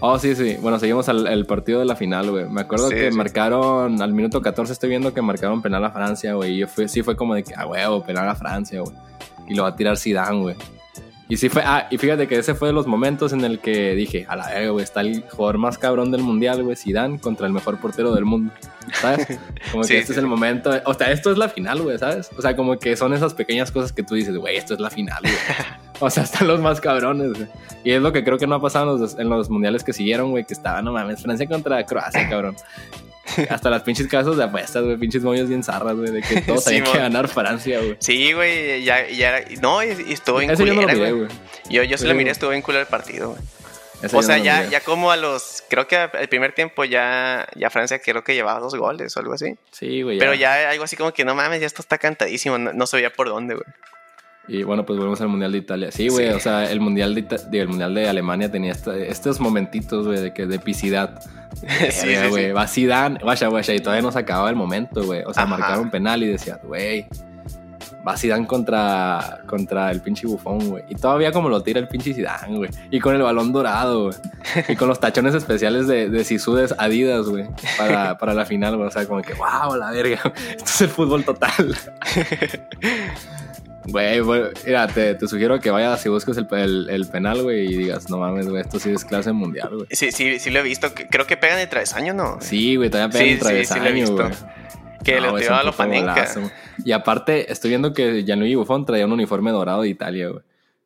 Oh, 0.00 0.18
sí, 0.18 0.34
sí. 0.34 0.56
Bueno, 0.60 0.78
seguimos 0.78 1.08
al 1.08 1.26
el 1.26 1.46
partido 1.46 1.78
de 1.78 1.86
la 1.86 1.96
final, 1.96 2.30
güey. 2.30 2.44
Me 2.46 2.60
acuerdo 2.60 2.90
que 2.90 3.10
marcaron, 3.10 4.02
al 4.02 4.12
minuto 4.12 4.42
14 4.42 4.72
estoy 4.72 4.90
viendo 4.90 5.14
que 5.14 5.22
marcaron 5.22 5.62
penal 5.62 5.84
a 5.84 5.90
Francia, 5.90 6.34
güey. 6.34 6.54
Y 6.54 6.58
yo 6.58 6.68
fui, 6.68 6.88
sí 6.88 7.02
fue 7.02 7.16
como 7.16 7.34
de 7.34 7.42
que, 7.42 7.54
ah, 7.56 7.66
huevo, 7.66 8.02
penal 8.02 8.28
a 8.28 8.34
Francia, 8.34 8.80
güey. 8.80 8.94
Y 9.48 9.54
lo 9.54 9.62
va 9.62 9.70
a 9.70 9.76
tirar 9.76 9.96
Zidane, 9.96 10.40
güey. 10.40 10.56
Y 11.28 11.36
sí 11.38 11.48
fue, 11.48 11.62
ah, 11.64 11.88
y 11.90 11.98
fíjate 11.98 12.28
que 12.28 12.38
ese 12.38 12.54
fue 12.54 12.68
de 12.68 12.74
los 12.74 12.86
momentos 12.86 13.32
en 13.32 13.44
el 13.44 13.58
que 13.58 13.96
dije, 13.96 14.26
a 14.28 14.36
la 14.36 14.46
verga, 14.48 14.70
güey, 14.70 14.84
está 14.84 15.00
el 15.00 15.24
jugador 15.28 15.58
más 15.58 15.76
cabrón 15.76 16.12
del 16.12 16.22
mundial, 16.22 16.62
güey, 16.62 16.76
Zidane 16.76 17.18
contra 17.18 17.48
el 17.48 17.52
mejor 17.52 17.78
portero 17.78 18.14
del 18.14 18.24
mundo. 18.24 18.52
¿Sabes? 18.92 19.26
Como 19.72 19.82
que 19.82 19.98
este 19.98 20.12
es 20.12 20.18
el 20.18 20.26
momento, 20.26 20.70
o 20.84 20.94
sea, 20.94 21.10
esto 21.10 21.32
es 21.32 21.38
la 21.38 21.48
final, 21.48 21.82
güey, 21.82 21.98
¿sabes? 21.98 22.30
O 22.38 22.40
sea, 22.40 22.54
como 22.54 22.78
que 22.78 22.96
son 22.96 23.12
esas 23.12 23.34
pequeñas 23.34 23.72
cosas 23.72 23.92
que 23.92 24.04
tú 24.04 24.14
dices, 24.14 24.36
güey, 24.36 24.56
esto 24.56 24.74
es 24.74 24.80
la 24.80 24.90
final, 24.90 25.20
güey. 25.22 25.34
O 25.98 26.10
sea, 26.10 26.24
están 26.24 26.46
los 26.46 26.60
más 26.60 26.78
cabrones, 26.78 27.32
güey. 27.32 27.48
Y 27.82 27.92
es 27.92 28.02
lo 28.02 28.12
que 28.12 28.22
creo 28.22 28.36
que 28.36 28.46
no 28.46 28.56
ha 28.56 28.60
pasado 28.60 29.02
en 29.18 29.28
los, 29.30 29.48
mundiales 29.48 29.82
que 29.82 29.94
siguieron, 29.94 30.30
güey, 30.30 30.44
que 30.44 30.52
estaba, 30.52 30.82
no 30.82 30.92
mames, 30.92 31.22
Francia 31.22 31.46
contra 31.46 31.86
Croacia, 31.86 32.28
cabrón. 32.28 32.54
Hasta 33.50 33.70
las 33.70 33.82
pinches 33.82 34.06
casos 34.06 34.36
de 34.36 34.44
apuestas, 34.44 34.84
güey, 34.84 34.96
pinches 34.96 35.22
moños 35.22 35.48
bien 35.48 35.62
zarras, 35.62 35.96
güey, 35.96 36.10
de 36.10 36.22
que 36.22 36.40
todos 36.46 36.64
sí, 36.64 36.80
que 36.80 36.98
ganar 36.98 37.28
Francia, 37.28 37.78
güey. 37.78 37.96
Sí, 37.98 38.32
güey, 38.32 38.84
ya, 38.84 39.08
ya, 39.08 39.44
no, 39.60 39.82
y, 39.82 39.88
estuvo 40.12 40.40
en 40.40 40.54
culera, 40.54 40.94
güey. 40.94 41.28
Yo, 41.68 41.82
yo, 41.82 41.98
se 41.98 42.06
lo 42.06 42.14
miré, 42.14 42.30
estuvo 42.30 42.52
en 42.52 42.62
culera 42.62 42.82
el 42.82 42.88
partido, 42.88 43.30
güey. 43.30 43.42
o 44.12 44.22
sea, 44.22 44.38
ya, 44.38 44.68
ya 44.68 44.80
como 44.80 45.10
a 45.10 45.16
los, 45.16 45.64
creo 45.68 45.86
que 45.88 46.08
el 46.20 46.28
primer 46.28 46.52
tiempo 46.52 46.84
ya, 46.84 47.46
ya 47.56 47.70
Francia 47.70 47.98
creo 47.98 48.22
que 48.22 48.34
llevaba 48.34 48.60
dos 48.60 48.74
goles 48.74 49.16
o 49.16 49.20
algo 49.20 49.34
así. 49.34 49.56
Sí, 49.72 50.02
güey. 50.02 50.18
Pero 50.18 50.34
ya 50.34 50.70
algo 50.70 50.84
así 50.84 50.96
como 50.96 51.12
que 51.12 51.24
no 51.24 51.34
mames, 51.34 51.60
ya 51.60 51.66
esto 51.66 51.82
está 51.82 51.98
cantadísimo, 51.98 52.58
no, 52.58 52.72
no 52.72 52.86
sabía 52.86 53.12
por 53.12 53.28
dónde, 53.28 53.54
güey. 53.54 53.66
Y 54.48 54.62
bueno, 54.62 54.86
pues 54.86 54.96
volvemos 54.96 55.20
al 55.20 55.28
Mundial 55.28 55.52
de 55.52 55.58
Italia. 55.58 55.90
Sí, 55.90 56.08
güey, 56.08 56.28
o 56.28 56.40
sea, 56.40 56.70
el 56.70 56.80
Mundial 56.80 57.14
de, 57.14 57.60
el 57.60 57.68
mundial 57.68 57.94
de 57.94 58.08
Alemania 58.08 58.50
tenía 58.50 58.72
estos 58.72 59.40
momentitos, 59.40 60.06
güey, 60.06 60.20
de, 60.20 60.32
que, 60.32 60.46
de 60.46 60.56
epicidad. 60.56 61.20
sí, 61.90 62.14
güey, 62.28 62.52
va 62.52 62.68
Zidane, 62.68 63.18
vaya, 63.24 63.48
vaya, 63.48 63.74
y 63.74 63.80
todavía 63.80 64.02
no 64.02 64.12
se 64.12 64.20
acababa 64.20 64.50
el 64.50 64.56
momento, 64.56 65.04
güey. 65.04 65.22
O 65.26 65.34
sea, 65.34 65.46
marcaron 65.46 65.86
un 65.86 65.90
penal 65.90 66.22
y 66.22 66.26
decía, 66.26 66.60
güey, 66.62 67.06
va 68.06 68.16
Zidane 68.16 68.46
contra, 68.46 69.40
contra 69.46 69.90
el 69.90 70.00
pinche 70.00 70.26
bufón, 70.26 70.70
güey. 70.70 70.84
Y 70.88 70.94
todavía 70.94 71.32
como 71.32 71.48
lo 71.48 71.62
tira 71.62 71.80
el 71.80 71.88
pinche 71.88 72.14
Zidane, 72.14 72.56
güey. 72.56 72.70
Y 72.90 73.00
con 73.00 73.16
el 73.16 73.22
balón 73.22 73.52
dorado, 73.52 74.04
güey. 74.04 74.16
Y 74.68 74.76
con 74.76 74.88
los 74.88 75.00
tachones 75.00 75.34
especiales 75.34 75.88
de, 75.88 76.08
de 76.08 76.24
Sisudes 76.24 76.74
Adidas, 76.78 77.26
güey. 77.26 77.46
Para, 77.76 78.16
para 78.18 78.32
la 78.32 78.44
final, 78.44 78.76
güey. 78.76 78.88
O 78.88 78.90
sea, 78.90 79.06
como 79.06 79.22
que, 79.22 79.34
wow, 79.34 79.74
la 79.76 79.90
verga. 79.90 80.20
Esto 80.50 80.64
es 80.64 80.80
el 80.82 80.88
fútbol 80.88 81.24
total. 81.24 81.76
Güey, 83.88 84.20
mira, 84.66 84.88
te, 84.88 85.18
sugiero 85.28 85.60
que 85.60 85.70
vayas 85.70 86.04
y 86.04 86.08
busques 86.08 86.36
el, 86.36 86.90
el, 86.90 87.06
penal, 87.06 87.42
güey, 87.42 87.72
y 87.72 87.76
digas, 87.76 88.10
no 88.10 88.18
mames, 88.18 88.48
güey, 88.48 88.60
esto 88.60 88.80
sí 88.80 88.90
es 88.90 89.04
clase 89.04 89.32
mundial, 89.32 89.76
güey. 89.76 89.86
Sí, 89.90 90.10
sí, 90.10 90.38
sí 90.40 90.50
lo 90.50 90.58
he 90.58 90.62
visto. 90.62 90.88
Creo 91.10 91.26
que 91.26 91.36
pegan 91.36 91.58
de 91.58 91.66
travesaño, 91.66 92.12
¿no? 92.12 92.38
Sí, 92.40 92.76
güey, 92.76 92.90
todavía 92.90 93.12
pegan 93.12 93.34
de 93.34 93.40
travesaño, 93.40 94.06
güey. 94.12 94.30
Que 95.04 95.20
le 95.20 95.32
tiró 95.34 95.54
a 95.54 95.62
los 95.62 95.76
panenca. 95.76 96.26
Y 96.84 96.90
aparte, 96.90 97.50
estoy 97.52 97.70
viendo 97.70 97.92
que 97.92 98.24
Gianluigi 98.24 98.56
Buffon 98.56 98.84
traía 98.84 99.06
un 99.06 99.12
uniforme 99.12 99.52
dorado 99.52 99.82
de 99.82 99.88
Italia, 99.88 100.30
güey. 100.30 100.42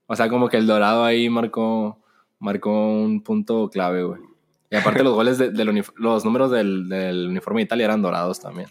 O 0.07 0.15
sea, 0.15 0.29
como 0.29 0.49
que 0.49 0.59
el 0.59 0.67
dorado 0.67 1.05
ahí 1.05 1.31
marcó, 1.31 1.99
marcó 2.39 2.71
un 2.71 3.23
punto 3.23 3.71
clave, 3.71 4.03
güey. 4.03 4.21
Y 4.71 4.77
aparte 4.77 5.03
los 5.03 5.15
goles 5.15 5.39
de, 5.39 5.51
del 5.51 5.85
los 5.97 6.25
números 6.25 6.51
del, 6.51 6.89
del 6.89 7.29
uniforme 7.29 7.61
de 7.61 7.65
Italia 7.65 7.85
eran 7.87 8.03
dorados 8.03 8.41
también. 8.41 8.69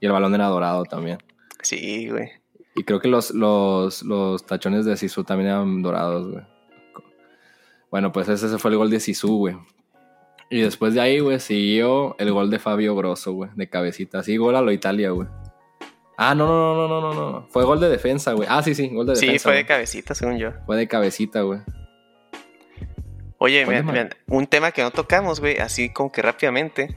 Y 0.00 0.06
el 0.06 0.12
balón 0.12 0.34
era 0.34 0.46
dorado 0.46 0.84
también. 0.84 1.18
Sí, 1.62 2.08
güey. 2.08 2.39
Y 2.80 2.84
creo 2.84 2.98
que 2.98 3.08
los, 3.08 3.32
los, 3.32 4.02
los 4.04 4.46
tachones 4.46 4.86
de 4.86 4.96
Sisu 4.96 5.22
también 5.22 5.50
eran 5.50 5.82
dorados, 5.82 6.30
güey. 6.30 6.42
Bueno, 7.90 8.10
pues 8.10 8.26
ese 8.30 8.56
fue 8.56 8.70
el 8.70 8.78
gol 8.78 8.88
de 8.88 9.00
Sisu, 9.00 9.36
güey. 9.36 9.58
Y 10.48 10.62
después 10.62 10.94
de 10.94 11.02
ahí, 11.02 11.18
güey, 11.18 11.38
siguió 11.40 12.16
el 12.18 12.32
gol 12.32 12.48
de 12.48 12.58
Fabio 12.58 12.96
Grosso, 12.96 13.34
güey, 13.34 13.50
de 13.54 13.68
cabecita. 13.68 14.22
Sí, 14.22 14.38
gol 14.38 14.56
a 14.56 14.62
lo 14.62 14.72
Italia, 14.72 15.10
güey. 15.10 15.28
Ah, 16.16 16.34
no, 16.34 16.46
no, 16.46 16.74
no, 16.74 16.88
no, 16.88 17.00
no, 17.02 17.32
no. 17.32 17.48
Fue 17.50 17.64
gol 17.64 17.80
de 17.80 17.90
defensa, 17.90 18.32
güey. 18.32 18.48
Ah, 18.50 18.62
sí, 18.62 18.74
sí, 18.74 18.88
gol 18.88 19.04
de 19.04 19.12
defensa. 19.12 19.32
Sí, 19.34 19.38
fue 19.38 19.56
de 19.56 19.66
cabecita, 19.66 20.14
según 20.14 20.38
yo. 20.38 20.52
Fue 20.64 20.78
de 20.78 20.88
cabecita, 20.88 21.42
güey. 21.42 21.60
Oye, 23.36 23.66
un 24.26 24.46
tema 24.46 24.72
que 24.72 24.80
no 24.80 24.90
tocamos, 24.90 25.40
güey, 25.40 25.58
así 25.58 25.92
como 25.92 26.10
que 26.10 26.22
rápidamente, 26.22 26.96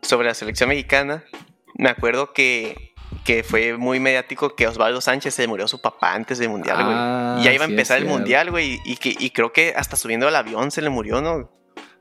sobre 0.00 0.28
la 0.28 0.32
selección 0.32 0.70
mexicana. 0.70 1.22
Me 1.74 1.90
acuerdo 1.90 2.32
que 2.32 2.88
que 3.24 3.42
fue 3.42 3.76
muy 3.76 4.00
mediático 4.00 4.54
que 4.54 4.66
Osvaldo 4.66 5.00
Sánchez 5.00 5.34
se 5.34 5.46
murió 5.46 5.68
su 5.68 5.80
papá 5.80 6.14
antes 6.14 6.38
del 6.38 6.48
mundial, 6.48 6.84
güey. 6.84 7.40
y 7.40 7.44
ya 7.44 7.52
iba 7.52 7.64
a 7.64 7.68
empezar 7.68 7.98
el 7.98 8.06
mundial, 8.06 8.50
güey. 8.50 8.80
Y, 8.84 8.96
que, 8.96 9.14
y 9.18 9.30
creo 9.30 9.52
que 9.52 9.74
hasta 9.76 9.96
subiendo 9.96 10.28
al 10.28 10.36
avión 10.36 10.70
se 10.70 10.82
le 10.82 10.90
murió, 10.90 11.20
¿no? 11.20 11.50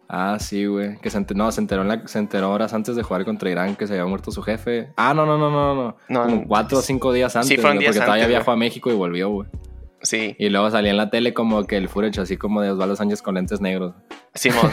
Ah, 0.10 0.38
sí, 0.40 0.66
güey. 0.66 0.98
Que 1.00 1.10
se 1.10 1.18
enteró, 1.18 1.38
no, 1.38 1.52
se 1.52 1.60
enteró, 1.60 2.08
se 2.08 2.20
enteró 2.20 2.52
horas 2.52 2.74
antes 2.74 2.96
de 2.96 3.04
jugar 3.04 3.26
contra 3.26 3.50
Irán 3.50 3.76
que 3.76 3.88
se 3.88 3.94
había 3.94 4.06
muerto 4.06 4.32
su 4.32 4.42
jefe. 4.42 4.90
Ah, 4.96 5.14
no, 5.14 5.26
no, 5.26 5.38
no, 5.38 5.52
no, 5.52 5.76
no. 5.76 5.98
no 6.08 6.24
Como 6.24 6.48
cuatro 6.48 6.78
o 6.78 6.82
cinco 6.82 7.12
días 7.12 7.36
antes, 7.36 7.50
sí, 7.50 7.58
fueron 7.58 7.80
días 7.80 7.94
porque 7.94 8.06
todavía 8.06 8.28
viajó 8.28 8.52
a 8.52 8.56
México 8.56 8.90
y 8.90 8.96
volvió, 8.96 9.30
güey. 9.30 9.50
Sí. 10.02 10.36
Y 10.38 10.50
luego 10.50 10.70
salía 10.70 10.92
en 10.92 10.98
la 10.98 11.10
tele 11.10 11.34
como 11.34 11.66
que 11.66 11.78
el 11.78 11.90
footage 11.90 12.20
así 12.20 12.38
como 12.38 12.62
de 12.62 12.72
Osvaldo 12.72 12.96
Sánchez 12.96 13.22
con 13.22 13.36
lentes 13.36 13.62
negros. 13.62 13.96
Simón. 14.36 14.72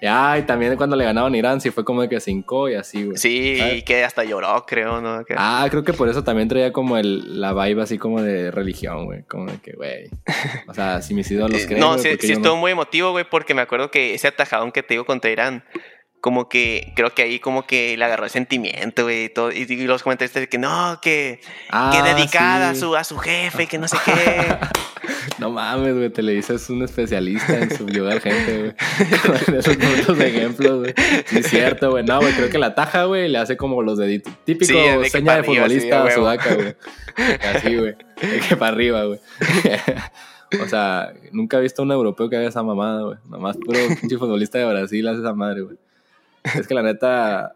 ya, 0.00 0.38
y 0.38 0.42
también 0.42 0.76
cuando 0.76 0.96
le 0.96 1.04
ganaban 1.04 1.34
Irán, 1.34 1.60
sí 1.60 1.70
fue 1.70 1.84
como 1.84 2.02
de 2.02 2.08
que 2.08 2.20
cinco 2.20 2.68
y 2.68 2.74
así, 2.74 3.04
güey. 3.04 3.18
Sí, 3.18 3.60
y 3.60 3.82
que 3.82 4.04
hasta 4.04 4.24
lloró, 4.24 4.64
creo, 4.66 5.00
¿no? 5.00 5.22
Ah, 5.36 5.66
creo 5.70 5.84
que 5.84 5.92
por 5.92 6.08
eso 6.08 6.24
también 6.24 6.48
traía 6.48 6.72
como 6.72 6.96
el, 6.96 7.40
la 7.40 7.52
vibe 7.52 7.82
así 7.82 7.98
como 7.98 8.22
de 8.22 8.50
religión, 8.50 9.04
güey. 9.04 9.22
Como 9.24 9.50
de 9.50 9.58
que, 9.58 9.72
güey. 9.72 10.08
O 10.66 10.74
sea, 10.74 11.02
si 11.02 11.14
mis 11.14 11.30
ídolos 11.30 11.62
creen. 11.66 11.80
No, 11.80 11.98
sí, 11.98 12.16
sí 12.18 12.32
estuvo 12.32 12.56
muy 12.56 12.72
emotivo, 12.72 13.10
güey, 13.10 13.26
porque 13.28 13.54
me 13.54 13.62
acuerdo 13.62 13.90
que 13.90 14.14
ese 14.14 14.28
atajadón 14.28 14.72
que 14.72 14.82
te 14.82 14.94
digo 14.94 15.04
contra 15.04 15.30
Irán 15.30 15.64
como 16.20 16.48
que 16.48 16.92
creo 16.94 17.14
que 17.14 17.22
ahí 17.22 17.38
como 17.38 17.66
que 17.66 17.96
le 17.96 18.04
agarró 18.04 18.24
el 18.24 18.30
sentimiento, 18.30 19.04
güey, 19.04 19.24
y, 19.24 19.28
todo, 19.30 19.50
y, 19.52 19.66
los 19.86 20.02
comentarios 20.02 20.34
de 20.34 20.48
que 20.48 20.58
no, 20.58 20.98
que, 21.00 21.40
ah, 21.70 21.90
que 21.94 22.14
dedicada 22.14 22.70
a, 22.70 22.74
su, 22.74 22.94
a 22.94 23.04
su 23.04 23.16
jefe, 23.18 23.66
que 23.66 23.78
no 23.78 23.88
sé 23.88 23.96
qué. 24.04 24.12
no 25.38 25.50
mames, 25.50 25.94
güey, 25.94 26.10
te 26.10 26.22
le 26.22 26.32
dices 26.32 26.68
un 26.68 26.82
especialista 26.82 27.58
en 27.58 27.74
subyugar 27.74 28.20
gente, 28.20 28.58
güey. 28.58 29.44
Con 29.46 29.54
esos 29.94 30.18
de 30.18 30.28
ejemplos, 30.28 30.78
güey. 30.80 30.94
Sí, 31.26 31.38
es 31.38 31.46
cierto, 31.46 31.90
güey. 31.92 32.04
No, 32.04 32.20
güey, 32.20 32.32
creo 32.34 32.50
que 32.50 32.58
la 32.58 32.74
taja, 32.74 33.04
güey, 33.04 33.28
le 33.28 33.38
hace 33.38 33.56
como 33.56 33.82
los 33.82 33.96
deditos. 33.96 34.32
Típico 34.44 35.04
seña 35.06 35.36
de 35.36 35.44
futbolista 35.44 36.06
sí, 36.06 36.14
sudaca, 36.14 36.54
güey. 36.54 36.76
Así, 37.54 37.76
güey. 37.76 37.94
que 38.48 38.56
para 38.56 38.72
arriba, 38.72 39.04
güey. 39.04 39.20
O 40.60 40.66
sea, 40.66 41.12
nunca 41.30 41.58
he 41.58 41.60
visto 41.60 41.80
a 41.80 41.84
un 41.84 41.92
europeo 41.92 42.28
que 42.28 42.36
haga 42.36 42.48
esa 42.48 42.64
mamada, 42.64 43.02
güey. 43.02 43.18
Nomás 43.28 43.56
puro 43.56 43.78
pinche 44.00 44.18
futbolista 44.18 44.58
de 44.58 44.64
Brasil 44.64 45.06
hace 45.06 45.20
esa 45.20 45.32
madre, 45.32 45.60
güey. 45.60 45.76
Es 46.42 46.66
que 46.66 46.74
la 46.74 46.82
neta, 46.82 47.52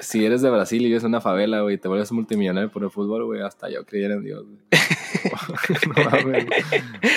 si 0.00 0.24
eres 0.24 0.42
de 0.42 0.50
Brasil 0.50 0.82
y 0.82 0.86
vives 0.86 1.02
en 1.02 1.08
una 1.08 1.20
favela, 1.20 1.60
güey, 1.60 1.78
te 1.78 1.88
vuelves 1.88 2.10
multimillonario 2.12 2.70
por 2.70 2.82
el 2.82 2.90
fútbol, 2.90 3.24
güey, 3.24 3.42
hasta 3.42 3.70
yo 3.70 3.84
creyera 3.84 4.14
en 4.14 4.24
Dios, 4.24 4.44
güey. 4.46 4.60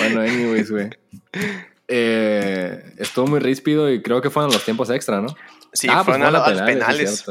Bueno, 0.00 0.20
anyways, 0.20 0.70
güey. 0.70 0.90
Eh, 1.88 2.94
estuvo 2.98 3.26
muy 3.26 3.40
ríspido 3.40 3.90
y 3.90 4.02
creo 4.02 4.20
que 4.20 4.30
fueron 4.30 4.52
los 4.52 4.64
tiempos 4.64 4.90
extra, 4.90 5.20
¿no? 5.20 5.34
Sí, 5.72 5.88
ah, 5.90 6.04
fueron 6.04 6.22
pues 6.22 6.32
los, 6.32 6.62
penales. 6.62 7.24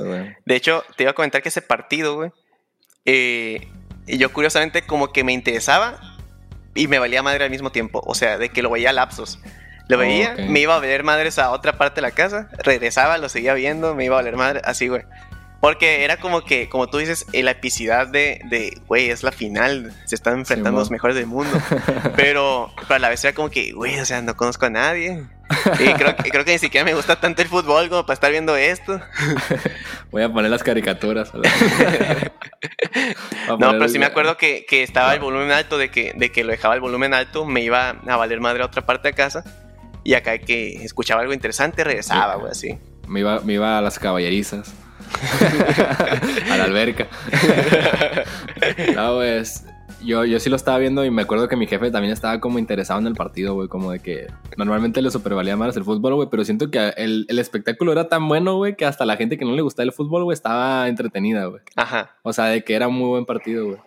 de 0.46 0.56
hecho, 0.56 0.84
te 0.96 1.04
iba 1.04 1.12
a 1.12 1.16
comentar 1.16 1.42
que 1.42 1.50
ese 1.50 1.62
partido, 1.62 2.16
güey, 2.16 2.32
eh, 3.06 3.68
yo 4.08 4.32
curiosamente 4.32 4.84
como 4.84 5.12
que 5.12 5.24
me 5.24 5.34
interesaba 5.34 6.00
y 6.76 6.88
me 6.88 7.00
valía 7.00 7.24
madre 7.24 7.44
al 7.44 7.50
mismo 7.50 7.72
tiempo. 7.72 8.02
O 8.06 8.16
sea, 8.16 8.38
de 8.38 8.50
que 8.50 8.62
lo 8.62 8.70
veía 8.70 8.94
lapsos. 8.94 9.40
Lo 9.88 9.98
veía, 9.98 10.36
me 10.50 10.60
iba 10.60 10.76
a 10.76 10.80
ver 10.80 11.04
madres 11.04 11.40
a 11.40 11.52
otra 11.52 11.78
parte 11.78 11.96
de 11.96 12.02
la 12.02 12.12
casa, 12.12 12.50
regresaba, 12.64 13.18
lo 13.18 13.30
seguía 13.30 13.54
viendo, 13.54 13.96
me 13.96 14.06
iba 14.06 14.16
a 14.16 14.20
valer 14.20 14.36
madre, 14.36 14.62
así, 14.66 14.88
güey. 14.88 15.04
Porque 15.60 16.04
era 16.04 16.18
como 16.18 16.42
que, 16.42 16.70
como 16.70 16.88
tú 16.88 17.00
dices, 17.00 17.26
la 17.34 17.52
epicidad 17.52 18.08
de, 18.08 18.80
güey, 18.88 19.10
es 19.10 19.24
la 19.24 19.32
final, 19.32 19.92
se 20.06 20.14
están 20.16 20.40
enfrentando 20.40 20.80
los 20.80 20.92
mejores 20.92 21.16
del 21.16 21.26
mundo. 21.26 21.60
Pero, 22.16 22.72
pero, 22.88 22.96
a 22.96 23.00
la 23.00 23.10
vez 23.10 23.24
era 23.24 23.34
como 23.34 23.50
que, 23.50 23.72
güey, 23.72 24.00
o 24.00 24.06
sea, 24.06 24.22
no 24.22 24.36
conozco 24.36 24.68
a 24.68 24.70
nadie. 24.70 25.24
Y 25.80 25.94
creo, 25.94 26.16
creo 26.16 26.46
que 26.46 26.52
ni 26.52 26.60
siquiera 26.60 26.86
me 26.86 26.94
gusta 26.94 27.20
tanto 27.20 27.42
el 27.42 27.48
fútbol 27.48 27.90
como 27.90 28.06
para 28.06 28.14
estar 28.14 28.30
viendo 28.32 28.56
esto. 28.56 29.02
Voy 30.12 30.22
a 30.24 30.32
poner 30.32 30.52
las 30.52 30.62
caricaturas. 30.64 31.34
no, 33.48 33.58
pero 33.58 33.90
sí 33.90 33.98
me 33.98 34.06
acuerdo 34.06 34.38
que, 34.38 34.66
que 34.68 34.84
estaba 34.84 35.14
el 35.14 35.20
volumen 35.20 35.52
alto, 35.52 35.78
de 35.78 35.90
que, 35.90 36.14
de 36.16 36.32
que 36.32 36.44
lo 36.44 36.52
dejaba 36.52 36.76
el 36.76 36.82
volumen 36.82 37.14
alto, 37.14 37.46
me 37.46 37.62
iba 37.62 37.90
a 37.90 38.16
valer 38.18 38.40
madre 38.40 38.64
a 38.64 38.68
otra 38.68 38.86
parte 38.86 39.08
de 39.10 39.14
casa. 39.14 39.44
Y 40.08 40.14
acá 40.14 40.38
que 40.38 40.86
escuchaba 40.86 41.20
algo 41.20 41.34
interesante, 41.34 41.84
regresaba, 41.84 42.36
güey, 42.36 42.50
así. 42.50 42.78
Me 43.10 43.20
iba, 43.20 43.42
me 43.42 43.56
iba 43.56 43.78
a 43.78 43.82
las 43.82 44.00
caballerizas. 44.00 44.74
a 46.50 46.56
la 46.56 46.64
alberca. 46.64 47.08
no, 48.96 49.16
pues. 49.16 49.66
Yo, 50.02 50.24
yo 50.24 50.40
sí 50.40 50.50
lo 50.50 50.56
estaba 50.56 50.78
viendo 50.78 51.04
y 51.04 51.12
me 51.12 51.24
acuerdo 51.24 51.50
que 51.50 51.58
mi 51.58 51.68
jefe 51.68 51.92
también 51.92 52.14
estaba 52.14 52.40
como 52.40 52.58
interesado 52.58 53.02
en 53.02 53.08
el 53.08 53.16
partido, 53.16 53.56
güey. 53.56 53.68
Como 53.68 53.92
de 53.92 54.00
que 54.00 54.28
normalmente 54.56 55.02
le 55.02 55.12
supervalía 55.12 55.58
más 55.58 55.76
el 55.76 55.84
fútbol, 55.84 56.16
güey. 56.16 56.30
Pero 56.32 56.46
siento 56.46 56.72
que 56.72 56.94
el, 56.96 57.26
el 57.28 57.38
espectáculo 57.38 57.92
era 57.92 58.08
tan 58.08 58.30
bueno, 58.30 58.56
güey, 58.56 58.78
que 58.78 58.86
hasta 58.86 59.06
la 59.06 59.18
gente 59.18 59.38
que 59.38 59.44
no 59.44 59.52
le 59.52 59.62
gustaba 59.62 59.84
el 59.84 59.92
fútbol, 59.92 60.24
güey, 60.24 60.36
estaba 60.36 60.88
entretenida, 60.88 61.48
güey. 61.48 61.64
Ajá. 61.76 62.16
O 62.24 62.32
sea, 62.32 62.46
de 62.46 62.64
que 62.64 62.76
era 62.76 62.88
un 62.88 62.96
muy 62.96 63.10
buen 63.10 63.26
partido, 63.26 63.66
güey. 63.66 63.78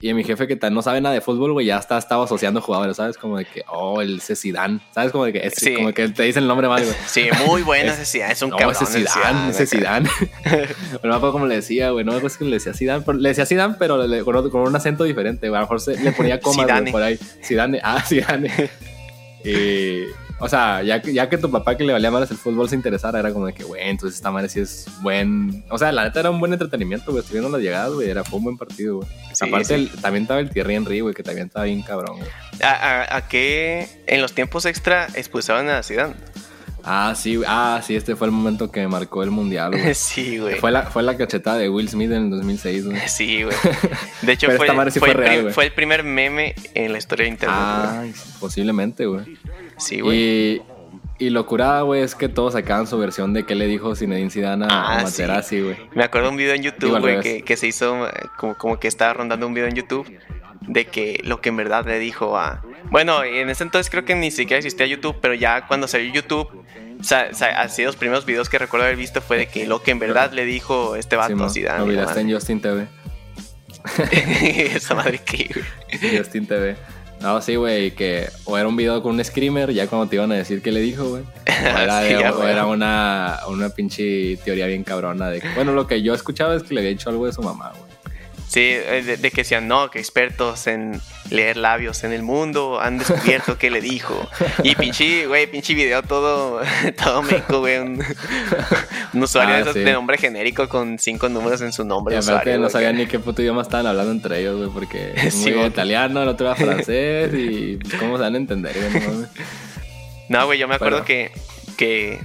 Y 0.00 0.12
mi 0.12 0.24
jefe 0.24 0.46
que 0.46 0.58
no 0.70 0.82
sabe 0.82 1.00
nada 1.00 1.14
de 1.14 1.20
fútbol, 1.20 1.52
güey, 1.52 1.66
ya 1.66 1.78
está, 1.78 1.96
estaba 1.96 2.24
asociando 2.24 2.60
jugadores, 2.60 2.96
¿sabes? 2.96 3.16
Como 3.16 3.38
de 3.38 3.44
que, 3.44 3.62
oh, 3.68 4.02
el 4.02 4.20
Zidane, 4.20 4.80
¿sabes? 4.92 5.12
Como 5.12 5.24
de 5.24 5.32
que, 5.32 5.46
es, 5.46 5.54
como 5.76 5.92
que 5.92 6.08
te 6.08 6.24
dice 6.24 6.40
el 6.40 6.46
nombre 6.46 6.68
mal, 6.68 6.84
güey. 6.84 6.96
Sí, 7.06 7.28
muy 7.46 7.62
bueno 7.62 7.92
ese 7.92 8.04
Zidane, 8.04 8.32
es 8.32 8.42
un 8.42 8.50
no, 8.50 8.56
cabrón. 8.56 8.86
Zidane, 8.86 9.50
ese 9.50 9.66
Zidane. 9.66 10.10
no 10.44 11.08
me 11.08 11.14
acuerdo 11.14 11.32
cómo 11.32 11.46
le 11.46 11.56
decía, 11.56 11.90
güey, 11.90 12.04
no 12.04 12.12
me 12.12 12.18
acuerdo 12.18 12.38
que 12.38 12.44
le 12.44 12.56
decía 12.56 12.74
Zidane, 12.74 13.02
pero, 13.06 13.18
le 13.18 13.28
decía 13.30 13.46
Zidane, 13.46 13.76
pero 13.78 13.96
con, 14.50 14.62
un 14.62 14.76
acento 14.76 15.04
diferente, 15.04 15.48
güey. 15.48 15.56
A 15.56 15.60
lo 15.60 15.66
mejor 15.66 15.80
se, 15.80 15.96
le 15.96 16.12
ponía 16.12 16.40
comas, 16.40 16.66
por 16.90 17.02
ahí. 17.02 17.18
Zidane, 17.42 17.80
ah, 17.82 18.02
Zidane. 18.06 18.50
y... 19.44 20.23
O 20.44 20.48
sea, 20.50 20.82
ya, 20.82 21.00
ya 21.00 21.30
que 21.30 21.38
tu 21.38 21.50
papá 21.50 21.74
que 21.74 21.84
le 21.84 21.94
valía 21.94 22.10
más 22.10 22.30
el 22.30 22.36
fútbol 22.36 22.68
se 22.68 22.76
interesara, 22.76 23.18
era 23.18 23.32
como 23.32 23.46
de 23.46 23.54
que, 23.54 23.64
güey, 23.64 23.88
entonces 23.88 24.16
esta 24.16 24.30
madre 24.30 24.50
sí 24.50 24.60
es 24.60 24.86
buen. 25.00 25.64
O 25.70 25.78
sea, 25.78 25.90
la 25.90 26.04
neta 26.04 26.20
era 26.20 26.28
un 26.28 26.38
buen 26.38 26.52
entretenimiento, 26.52 27.12
güey. 27.12 27.22
Estuviendo 27.22 27.48
las 27.48 27.62
llegadas, 27.62 27.94
güey. 27.94 28.10
Era 28.10 28.24
fue 28.24 28.40
un 28.40 28.44
buen 28.44 28.58
partido, 28.58 28.96
güey. 28.96 29.08
Aparte, 29.40 29.88
también 30.02 30.24
estaba 30.24 30.40
el 30.40 30.50
Thierry 30.50 30.74
Henry, 30.74 31.00
güey, 31.00 31.14
que 31.14 31.22
también 31.22 31.46
estaba 31.46 31.64
bien 31.64 31.80
cabrón, 31.80 32.18
güey. 32.18 32.28
¿A, 32.62 33.16
a, 33.16 33.26
qué 33.26 33.88
en 34.06 34.20
los 34.20 34.34
tiempos 34.34 34.66
extra 34.66 35.06
expulsaban 35.14 35.70
a 35.70 35.82
Zidane? 35.82 36.12
Ah, 36.86 37.14
sí, 37.16 37.40
ah, 37.46 37.80
sí, 37.82 37.96
este 37.96 38.14
fue 38.14 38.26
el 38.26 38.32
momento 38.32 38.70
que 38.70 38.86
marcó 38.86 39.22
el 39.22 39.30
mundial, 39.30 39.70
güey. 39.70 39.94
Sí, 39.94 40.36
güey. 40.36 40.56
Fue 40.56 40.70
la, 40.70 40.82
fue 40.82 41.02
la 41.02 41.16
cachetada 41.16 41.56
de 41.56 41.70
Will 41.70 41.88
Smith 41.88 42.10
en 42.10 42.24
el 42.24 42.30
2006, 42.30 42.86
güey. 42.86 43.00
Sí, 43.08 43.44
güey. 43.44 43.56
De 44.20 44.32
hecho, 44.32 44.48
fue, 44.50 44.68
fue, 44.90 45.50
fue, 45.52 45.64
el 45.64 45.72
primer 45.72 46.04
meme 46.04 46.54
en 46.74 46.92
la 46.92 46.98
historia 46.98 47.24
de 47.24 47.30
Internet. 47.30 47.58
Ah, 47.58 48.04
posiblemente, 48.38 49.06
güey. 49.06 49.24
Sí, 49.76 50.00
güey. 50.00 50.18
Y, 50.18 50.62
y 51.18 51.30
lo 51.30 51.46
curada, 51.46 51.82
güey, 51.82 52.02
es 52.02 52.14
que 52.14 52.28
todos 52.28 52.54
sacaban 52.54 52.86
su 52.86 52.98
versión 52.98 53.32
de 53.32 53.44
qué 53.44 53.54
le 53.54 53.66
dijo 53.66 53.94
Zinedine 53.94 54.30
Zidane 54.30 54.66
a, 54.66 54.68
ah, 54.70 55.02
Materazzi, 55.02 55.60
güey. 55.60 55.76
Me 55.94 56.04
acuerdo 56.04 56.30
un 56.30 56.36
video 56.36 56.54
en 56.54 56.62
YouTube, 56.62 57.00
güey, 57.00 57.20
que, 57.20 57.42
que, 57.42 57.56
se 57.56 57.66
hizo 57.66 58.08
como, 58.36 58.56
como 58.56 58.78
que 58.78 58.88
estaba 58.88 59.14
rondando 59.14 59.46
un 59.46 59.54
video 59.54 59.68
en 59.68 59.74
YouTube 59.74 60.12
de 60.62 60.86
que 60.86 61.20
lo 61.24 61.40
que 61.40 61.50
en 61.50 61.56
verdad 61.56 61.86
le 61.86 61.98
dijo 61.98 62.38
a... 62.38 62.64
Bueno, 62.90 63.22
en 63.22 63.50
ese 63.50 63.64
entonces 63.64 63.90
creo 63.90 64.04
que 64.04 64.14
ni 64.14 64.30
siquiera 64.30 64.58
existía 64.58 64.86
YouTube, 64.86 65.16
pero 65.20 65.34
ya 65.34 65.66
cuando 65.66 65.88
salió 65.88 66.12
YouTube 66.12 66.48
o 67.00 67.04
sea, 67.04 67.28
así 67.60 67.84
los 67.84 67.96
primeros 67.96 68.24
videos 68.24 68.48
que 68.48 68.58
recuerdo 68.58 68.86
haber 68.86 68.96
visto 68.96 69.20
fue 69.20 69.36
de 69.36 69.46
que 69.46 69.66
lo 69.66 69.82
que 69.82 69.90
en 69.90 69.98
verdad 69.98 70.32
le 70.32 70.46
dijo 70.46 70.96
este 70.96 71.16
vato 71.16 71.48
sí, 71.50 71.60
Zidane. 71.60 71.80
Lo 71.80 71.86
miraste 71.86 72.20
en 72.20 72.32
Justin 72.32 72.60
TV. 72.60 72.86
Esa 74.74 74.94
madre 74.94 75.18
que, 75.18 75.50
Justin 76.16 76.46
TV. 76.46 76.76
No, 77.24 77.40
sí, 77.40 77.56
güey, 77.56 77.92
que 77.92 78.28
o 78.44 78.58
era 78.58 78.68
un 78.68 78.76
video 78.76 79.02
con 79.02 79.14
un 79.14 79.24
screamer, 79.24 79.72
ya 79.72 79.86
cuando 79.86 80.06
te 80.10 80.16
iban 80.16 80.30
a 80.30 80.34
decir 80.34 80.60
qué 80.60 80.70
le 80.70 80.80
dijo, 80.80 81.08
güey. 81.08 81.22
O 81.22 82.42
era, 82.44 82.66
una, 82.66 83.38
una 83.48 83.70
pinche 83.70 84.36
teoría 84.44 84.66
bien 84.66 84.84
cabrona 84.84 85.30
de 85.30 85.42
bueno, 85.54 85.72
lo 85.72 85.86
que 85.86 86.02
yo 86.02 86.12
escuchaba 86.12 86.54
es 86.54 86.62
que 86.64 86.74
le 86.74 86.80
había 86.80 86.90
dicho 86.90 87.08
algo 87.08 87.24
de 87.24 87.32
su 87.32 87.40
mamá, 87.40 87.72
güey. 87.78 87.93
Sí, 88.54 88.60
de, 88.60 89.16
de, 89.16 89.30
que 89.32 89.38
decían, 89.38 89.66
no, 89.66 89.90
que 89.90 89.98
expertos 89.98 90.68
en 90.68 91.00
leer 91.28 91.56
labios 91.56 92.04
en 92.04 92.12
el 92.12 92.22
mundo 92.22 92.80
han 92.80 92.98
descubierto 92.98 93.58
qué 93.58 93.68
le 93.68 93.80
dijo. 93.80 94.30
Y 94.62 94.76
pinche, 94.76 95.26
güey, 95.26 95.48
pinche 95.48 95.74
video 95.74 96.04
todo, 96.04 96.60
todo 97.04 97.22
meco, 97.22 97.58
güey. 97.58 97.78
Un, 97.78 98.00
usuario 99.14 99.56
ah, 99.56 99.72
de, 99.72 99.92
nombre 99.92 100.18
genérico 100.18 100.68
con 100.68 101.00
cinco 101.00 101.28
números 101.28 101.62
en 101.62 101.72
su 101.72 101.84
nombre. 101.84 102.14
Y 102.14 102.18
usuario, 102.20 102.56
no 102.60 102.70
sabían 102.70 102.96
ni 102.96 103.06
qué 103.06 103.18
puto 103.18 103.42
idioma 103.42 103.62
estaban 103.62 103.88
hablando 103.88 104.12
entre 104.12 104.38
ellos, 104.38 104.56
güey, 104.56 104.70
porque 104.70 105.14
sí, 105.32 105.50
italiano, 105.50 106.22
el 106.22 106.28
otro 106.28 106.46
era 106.46 106.54
francés 106.64 107.34
y 107.34 107.78
pues, 107.78 107.94
cómo 107.94 108.18
se 108.18 108.22
van 108.22 108.34
a 108.34 108.36
entender, 108.36 108.72
güey. 108.72 109.26
No, 110.28 110.46
güey, 110.46 110.60
yo 110.60 110.68
me 110.68 110.76
acuerdo 110.76 111.04
que, 111.04 111.32
que, 111.76 112.20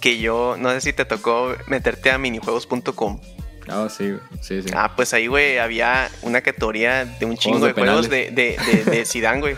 que 0.00 0.18
yo, 0.18 0.56
no 0.58 0.72
sé 0.72 0.80
si 0.80 0.92
te 0.92 1.04
tocó 1.04 1.54
meterte 1.68 2.10
a 2.10 2.18
minijuegos.com. 2.18 3.20
Ah, 3.68 3.88
sí, 3.88 4.16
sí, 4.40 4.62
sí. 4.62 4.68
Ah, 4.74 4.92
pues 4.94 5.12
ahí, 5.14 5.26
güey, 5.26 5.58
había 5.58 6.10
una 6.22 6.40
categoría 6.40 7.04
de 7.04 7.26
un 7.26 7.36
chingo 7.38 7.66
de, 7.66 7.72
juegos 7.72 8.08
de, 8.08 8.30
de, 8.30 8.56
de, 8.66 8.90
de 8.90 9.04
Zidane, 9.04 9.40
güey. 9.40 9.56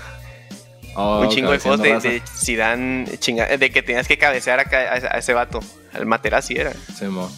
Oh, 0.95 1.21
un 1.21 1.29
chingo 1.29 1.53
de 1.53 1.59
juegos 1.59 1.81
de, 1.81 2.01
de 2.01 2.23
Zidane, 2.27 3.07
chinga, 3.19 3.47
de 3.57 3.71
que 3.71 3.83
tenías 3.83 4.09
que 4.09 4.19
cabecear 4.19 4.59
acá 4.59 4.79
a, 4.95 5.19
ese 5.19 5.33
vato. 5.33 5.61
Al 5.93 6.07
Materazzi 6.07 6.55
era. 6.55 6.73
Sí, 6.97 7.05
mo. 7.07 7.31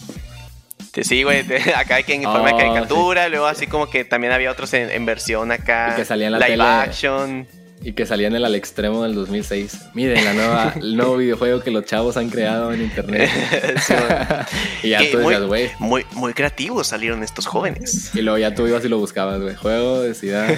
Sí, 1.01 1.23
güey, 1.23 1.45
acá 1.75 1.95
hay 1.95 2.03
que 2.03 2.15
en 2.15 2.23
forma 2.23 2.49
de 2.49 2.53
oh, 2.53 2.57
caricatura, 2.57 3.29
luego 3.29 3.45
así 3.45 3.67
como 3.67 3.89
que 3.89 4.03
también 4.03 4.33
había 4.33 4.51
otros 4.51 4.73
en, 4.73 5.05
versión 5.05 5.51
acá. 5.51 5.91
Y 5.93 5.95
que 5.97 6.05
salían 6.05 6.31
la 6.31 6.39
live 6.39 6.63
action. 6.63 7.47
Y 7.83 7.93
que 7.93 8.05
salían 8.05 8.33
en 8.33 8.37
el 8.37 8.45
al 8.45 8.55
extremo 8.55 9.03
del 9.03 9.15
2006. 9.15 9.89
Miren, 9.95 10.23
la 10.23 10.33
nueva, 10.33 10.73
el 10.79 10.95
nuevo 10.95 11.17
videojuego 11.17 11.61
que 11.61 11.71
los 11.71 11.85
chavos 11.85 12.15
han 12.15 12.29
creado 12.29 12.71
en 12.71 12.81
internet. 12.81 13.29
y 14.83 14.89
ya 14.89 14.99
tú 15.11 15.17
decías, 15.17 15.43
güey. 15.43 15.71
Muy, 15.79 16.05
muy 16.13 16.33
creativos 16.33 16.87
salieron 16.87 17.23
estos 17.23 17.47
jóvenes. 17.47 18.13
Y 18.13 18.21
luego 18.21 18.37
ya 18.37 18.53
tú 18.53 18.67
ibas 18.67 18.85
y 18.85 18.89
lo 18.89 18.99
buscabas, 18.99 19.41
güey. 19.41 19.55
Juego 19.55 20.01
de 20.01 20.13
ciudad. 20.13 20.55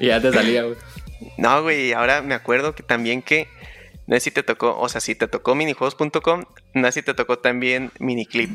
y 0.00 0.06
ya 0.06 0.20
te 0.20 0.32
salía, 0.32 0.62
güey. 0.62 0.76
No, 1.38 1.62
güey, 1.62 1.92
ahora 1.92 2.22
me 2.22 2.34
acuerdo 2.34 2.74
que 2.74 2.82
también 2.82 3.22
que. 3.22 3.48
No 4.06 4.14
sé 4.16 4.20
si 4.20 4.30
te 4.30 4.42
tocó, 4.42 4.78
o 4.78 4.88
sea, 4.88 5.00
si 5.00 5.14
te 5.14 5.26
tocó 5.28 5.54
minijuegos.com, 5.54 6.44
no 6.74 6.86
sé 6.88 6.92
si 6.92 7.02
te 7.02 7.14
tocó 7.14 7.38
también 7.38 7.90
miniclip. 7.98 8.54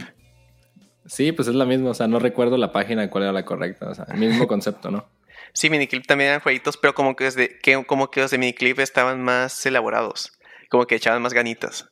Sí, 1.08 1.32
pues 1.32 1.48
es 1.48 1.56
la 1.56 1.66
misma, 1.66 1.90
o 1.90 1.94
sea, 1.96 2.08
no 2.08 2.20
recuerdo 2.20 2.56
la 2.58 2.72
página 2.72 3.10
cuál 3.10 3.24
era 3.24 3.34
la 3.34 3.46
correcta, 3.46 3.90
o 3.90 3.96
sea, 3.96 4.06
el 4.14 4.20
mismo 4.20 4.48
concepto, 4.48 4.92
¿no? 4.92 5.08
Sí, 5.54 5.70
Miniclip 5.70 6.06
también 6.06 6.30
eran 6.30 6.42
jueguitos, 6.42 6.78
pero 6.78 6.94
como 6.94 7.16
que, 7.16 7.26
desde, 7.26 7.60
que, 7.60 7.84
como 7.86 8.12
que 8.12 8.22
los 8.22 8.32
de 8.32 8.38
Miniclip 8.38 8.80
estaban 8.80 9.22
más 9.24 9.66
elaborados. 9.66 10.34
Como 10.70 10.86
que 10.86 10.96
echaban 10.96 11.22
más 11.22 11.34
ganitas. 11.34 11.90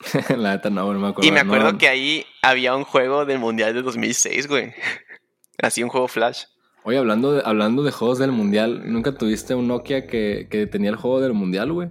La 0.36 0.52
neta 0.52 0.70
no, 0.70 0.92
no 0.92 0.98
me 0.98 1.08
acuerdo. 1.08 1.28
Y 1.28 1.32
me 1.32 1.40
acuerdo 1.40 1.78
que 1.78 1.88
ahí 1.88 2.26
había 2.42 2.74
un 2.74 2.84
juego 2.84 3.24
del 3.24 3.38
Mundial 3.38 3.74
de 3.74 3.82
2006, 3.82 4.46
güey. 4.48 4.72
Así 5.62 5.82
un 5.82 5.90
juego 5.90 6.08
Flash. 6.08 6.44
Oye, 6.84 6.96
hablando 6.96 7.32
de, 7.34 7.42
hablando 7.44 7.82
de 7.82 7.92
juegos 7.92 8.18
del 8.18 8.32
Mundial, 8.32 8.90
¿nunca 8.90 9.12
tuviste 9.12 9.54
un 9.54 9.68
Nokia 9.68 10.06
que, 10.06 10.48
que 10.50 10.66
tenía 10.66 10.90
el 10.90 10.96
juego 10.96 11.20
del 11.20 11.34
Mundial, 11.34 11.72
güey? 11.72 11.90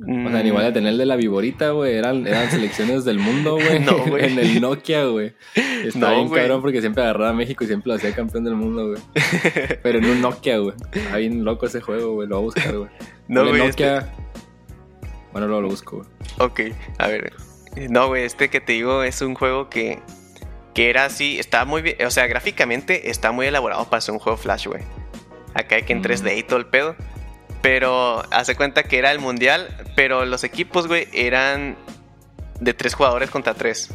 O 0.00 0.30
sea, 0.30 0.46
igual 0.46 0.64
de 0.64 0.72
tener 0.72 0.92
el 0.92 0.98
de 0.98 1.06
la 1.06 1.16
viborita, 1.16 1.70
güey. 1.70 1.94
Eran, 1.96 2.26
eran 2.26 2.50
selecciones 2.50 3.04
del 3.04 3.18
mundo, 3.18 3.54
güey. 3.54 3.80
No, 3.84 3.98
güey. 4.06 4.26
En 4.32 4.38
el 4.38 4.60
Nokia, 4.60 5.04
güey. 5.06 5.32
Está 5.84 5.98
No, 5.98 6.10
bien 6.14 6.28
güey. 6.28 6.40
cabrón 6.40 6.60
porque 6.60 6.80
siempre 6.80 7.02
agarraba 7.02 7.30
a 7.30 7.32
México 7.32 7.64
y 7.64 7.66
siempre 7.66 7.88
lo 7.90 7.96
hacía 7.96 8.14
campeón 8.14 8.44
del 8.44 8.54
mundo, 8.54 8.88
güey. 8.90 9.02
Pero 9.82 9.98
en 9.98 10.04
un 10.06 10.20
Nokia, 10.20 10.58
güey. 10.58 10.74
Está 10.92 11.16
bien 11.16 11.44
loco 11.44 11.66
ese 11.66 11.80
juego, 11.80 12.14
güey. 12.14 12.28
Lo 12.28 12.36
voy 12.36 12.42
a 12.42 12.44
buscar, 12.54 12.76
güey. 12.76 12.90
No, 13.28 13.42
El 13.42 13.48
güey. 13.50 13.66
Nokia. 13.66 14.12
Bueno, 15.32 15.46
luego 15.48 15.62
lo 15.62 15.68
busco, 15.68 15.96
güey. 15.98 16.08
Ok, 16.38 16.60
a 16.98 17.08
ver. 17.08 17.32
No, 17.90 18.08
güey, 18.08 18.24
este 18.24 18.48
que 18.48 18.60
te 18.60 18.72
digo 18.72 19.02
es 19.02 19.20
un 19.20 19.34
juego 19.34 19.68
que, 19.68 19.98
que 20.74 20.88
era 20.90 21.04
así, 21.04 21.38
está 21.38 21.64
muy 21.64 21.82
bien, 21.82 21.96
o 22.06 22.10
sea, 22.10 22.26
gráficamente 22.26 23.10
está 23.10 23.30
muy 23.32 23.46
elaborado 23.46 23.84
para 23.90 24.00
ser 24.00 24.14
un 24.14 24.18
juego 24.18 24.38
Flash, 24.38 24.66
güey. 24.66 24.82
Acá 25.54 25.76
hay 25.76 25.82
que 25.82 25.92
en 25.92 25.98
Mm. 26.00 26.02
3D 26.04 26.38
y 26.38 26.42
todo 26.42 26.58
el 26.58 26.66
pedo. 26.66 26.96
Pero 27.62 28.22
hace 28.30 28.54
cuenta 28.54 28.84
que 28.84 28.98
era 28.98 29.10
el 29.10 29.18
mundial, 29.18 29.68
pero 29.96 30.24
los 30.24 30.44
equipos, 30.44 30.86
güey, 30.86 31.08
eran 31.12 31.76
de 32.60 32.74
tres 32.74 32.94
jugadores 32.94 33.30
contra 33.30 33.54
tres. 33.54 33.90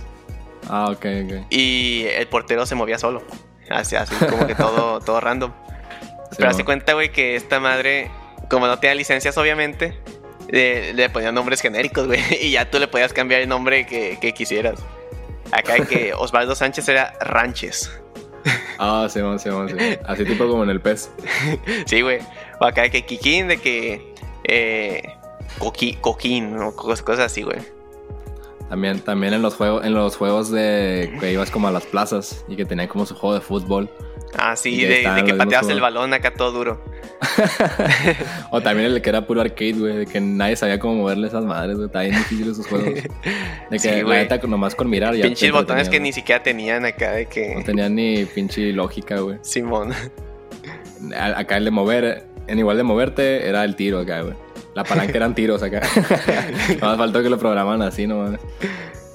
Ah, 0.69 0.89
ok, 0.89 1.05
ok. 1.25 1.45
Y 1.49 2.05
el 2.07 2.27
portero 2.27 2.65
se 2.65 2.75
movía 2.75 2.97
solo. 2.97 3.23
Así, 3.69 3.95
así 3.95 4.15
como 4.15 4.45
que 4.47 4.55
todo, 4.55 4.99
todo 5.05 5.19
random. 5.19 5.51
Sí, 6.31 6.37
Pero 6.37 6.49
hace 6.49 6.65
cuenta, 6.65 6.93
güey, 6.93 7.11
que 7.11 7.35
esta 7.35 7.59
madre, 7.59 8.09
como 8.49 8.67
no 8.67 8.79
tenía 8.79 8.95
licencias, 8.95 9.37
obviamente, 9.37 9.97
le, 10.49 10.93
le 10.93 11.09
ponían 11.09 11.35
nombres 11.35 11.61
genéricos, 11.61 12.07
güey. 12.07 12.21
Y 12.41 12.51
ya 12.51 12.69
tú 12.69 12.79
le 12.79 12.87
podías 12.87 13.13
cambiar 13.13 13.41
el 13.41 13.49
nombre 13.49 13.85
que, 13.85 14.17
que 14.19 14.33
quisieras. 14.33 14.79
Acá 15.51 15.85
que 15.85 16.13
Osvaldo 16.17 16.55
Sánchez 16.55 16.87
era 16.89 17.13
Ranches. 17.21 17.91
Ah, 18.77 19.07
sí, 19.09 19.19
sí, 19.19 19.49
sí, 19.49 19.75
sí. 19.77 19.97
Así 20.05 20.25
tipo 20.25 20.47
como 20.47 20.63
en 20.63 20.69
el 20.69 20.81
PES. 20.81 21.11
Sí, 21.85 22.01
güey. 22.01 22.19
Acá 22.67 22.81
hay 22.83 22.89
que 22.89 23.05
Kikín, 23.05 23.47
de 23.47 23.57
que. 23.57 24.13
Eh, 24.45 25.03
Coqui- 25.59 25.99
Coquín, 26.01 26.57
o 26.57 26.75
cosas, 26.75 27.01
cosas 27.03 27.25
así, 27.27 27.43
güey. 27.43 27.59
También, 28.69 29.01
también 29.01 29.33
en 29.33 29.41
los 29.43 29.53
juegos, 29.55 29.85
en 29.85 29.93
los 29.93 30.17
juegos 30.17 30.49
de 30.49 31.15
que 31.19 31.31
ibas 31.31 31.51
como 31.51 31.67
a 31.67 31.71
las 31.71 31.85
plazas 31.85 32.43
y 32.47 32.55
que 32.55 32.65
tenían 32.65 32.87
como 32.87 33.05
su 33.05 33.13
juego 33.13 33.35
de 33.35 33.41
fútbol. 33.41 33.89
Ah, 34.35 34.55
sí, 34.55 34.81
de, 34.83 35.07
de 35.07 35.23
que 35.25 35.35
pateabas 35.35 35.69
el 35.69 35.79
balón 35.79 36.11
acá 36.13 36.33
todo 36.33 36.51
duro. 36.51 36.81
O 38.51 38.61
también 38.61 38.91
el 38.91 39.01
que 39.01 39.09
era 39.09 39.25
puro 39.25 39.41
arcade, 39.41 39.73
güey, 39.73 39.97
de 39.97 40.05
que 40.05 40.19
nadie 40.19 40.55
sabía 40.55 40.79
cómo 40.79 40.95
moverle 40.95 41.27
esas 41.27 41.43
madres, 41.45 41.75
güey. 41.75 41.85
Está 41.87 42.01
bien 42.01 42.15
difícil 42.15 42.49
esos 42.51 42.67
juegos. 42.67 42.93
De 42.95 43.03
que 43.71 43.79
Sí, 43.79 43.89
la 43.89 44.15
neta 44.15 44.37
nomás 44.47 44.75
con 44.75 44.89
mirar 44.89 45.15
ya. 45.15 45.23
Pinches 45.25 45.51
botones 45.51 45.89
que 45.89 45.99
ni 45.99 46.11
siquiera 46.11 46.41
tenían 46.43 46.85
acá 46.85 47.11
de 47.11 47.25
que. 47.27 47.55
No 47.55 47.63
tenían 47.63 47.95
ni 47.95 48.25
pinche 48.25 48.71
lógica, 48.73 49.19
güey. 49.19 49.37
Simón. 49.41 49.93
Acá 51.15 51.57
el 51.57 51.65
de 51.65 51.71
mover, 51.71 52.25
en 52.47 52.59
igual 52.59 52.77
de 52.77 52.83
moverte, 52.83 53.47
era 53.47 53.63
el 53.63 53.75
tiro 53.75 53.99
acá, 53.99 54.21
güey. 54.21 54.35
La 54.75 54.83
palanca 54.83 55.15
eran 55.15 55.35
tiros 55.35 55.61
acá. 55.61 55.81
Nomás 56.81 56.97
faltó 56.97 57.21
que 57.21 57.29
lo 57.29 57.37
programaran 57.37 57.81
así, 57.83 58.07
no 58.07 58.17
mames. 58.23 58.39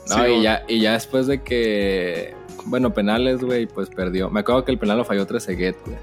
No, 0.09 0.25
Sí, 0.25 0.31
y, 0.31 0.43
ya, 0.43 0.65
y 0.69 0.81
ya 0.81 0.93
después 0.93 1.27
de 1.27 1.43
que. 1.43 2.35
Bueno, 2.67 2.95
penales, 2.95 3.41
güey, 3.43 3.67
pues 3.67 3.89
perdió. 3.89 4.31
Me 4.31 4.41
acuerdo 4.41 4.65
que 4.65 4.73
el 4.73 4.79
penal 4.79 4.99
lo 4.99 5.05
falló 5.05 5.27
Trezeguet, 5.27 5.77
güey. 5.85 5.99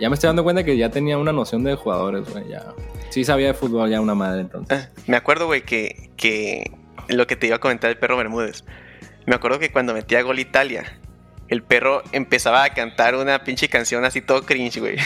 Ya 0.00 0.08
me 0.08 0.14
estoy 0.14 0.28
dando 0.28 0.44
cuenta 0.44 0.62
que 0.64 0.76
ya 0.76 0.90
tenía 0.90 1.16
una 1.18 1.32
noción 1.32 1.64
de 1.64 1.74
jugadores, 1.74 2.28
güey. 2.30 2.48
Ya. 2.48 2.74
Sí 3.10 3.24
sabía 3.24 3.48
de 3.48 3.54
fútbol 3.54 3.88
ya 3.90 4.00
una 4.00 4.14
madre, 4.14 4.42
entonces. 4.42 4.88
Ah, 4.90 5.00
Me 5.06 5.16
acuerdo, 5.16 5.46
güey, 5.46 5.62
que, 5.62 6.10
que 6.16 6.70
lo 7.08 7.26
que 7.26 7.36
te 7.36 7.46
iba 7.46 7.56
a 7.56 7.60
comentar 7.60 7.90
el 7.90 7.98
perro 7.98 8.16
Bermúdez. 8.16 8.64
Me 9.26 9.34
acuerdo 9.34 9.58
que 9.58 9.70
cuando 9.72 9.94
metía 9.94 10.22
gol 10.22 10.38
Italia, 10.38 10.98
el 11.48 11.62
perro 11.62 12.02
empezaba 12.12 12.62
a 12.64 12.70
cantar 12.70 13.14
una 13.14 13.42
pinche 13.44 13.68
canción 13.68 14.04
así 14.04 14.20
todo 14.20 14.42
cringe, 14.42 14.80
güey. 14.80 14.96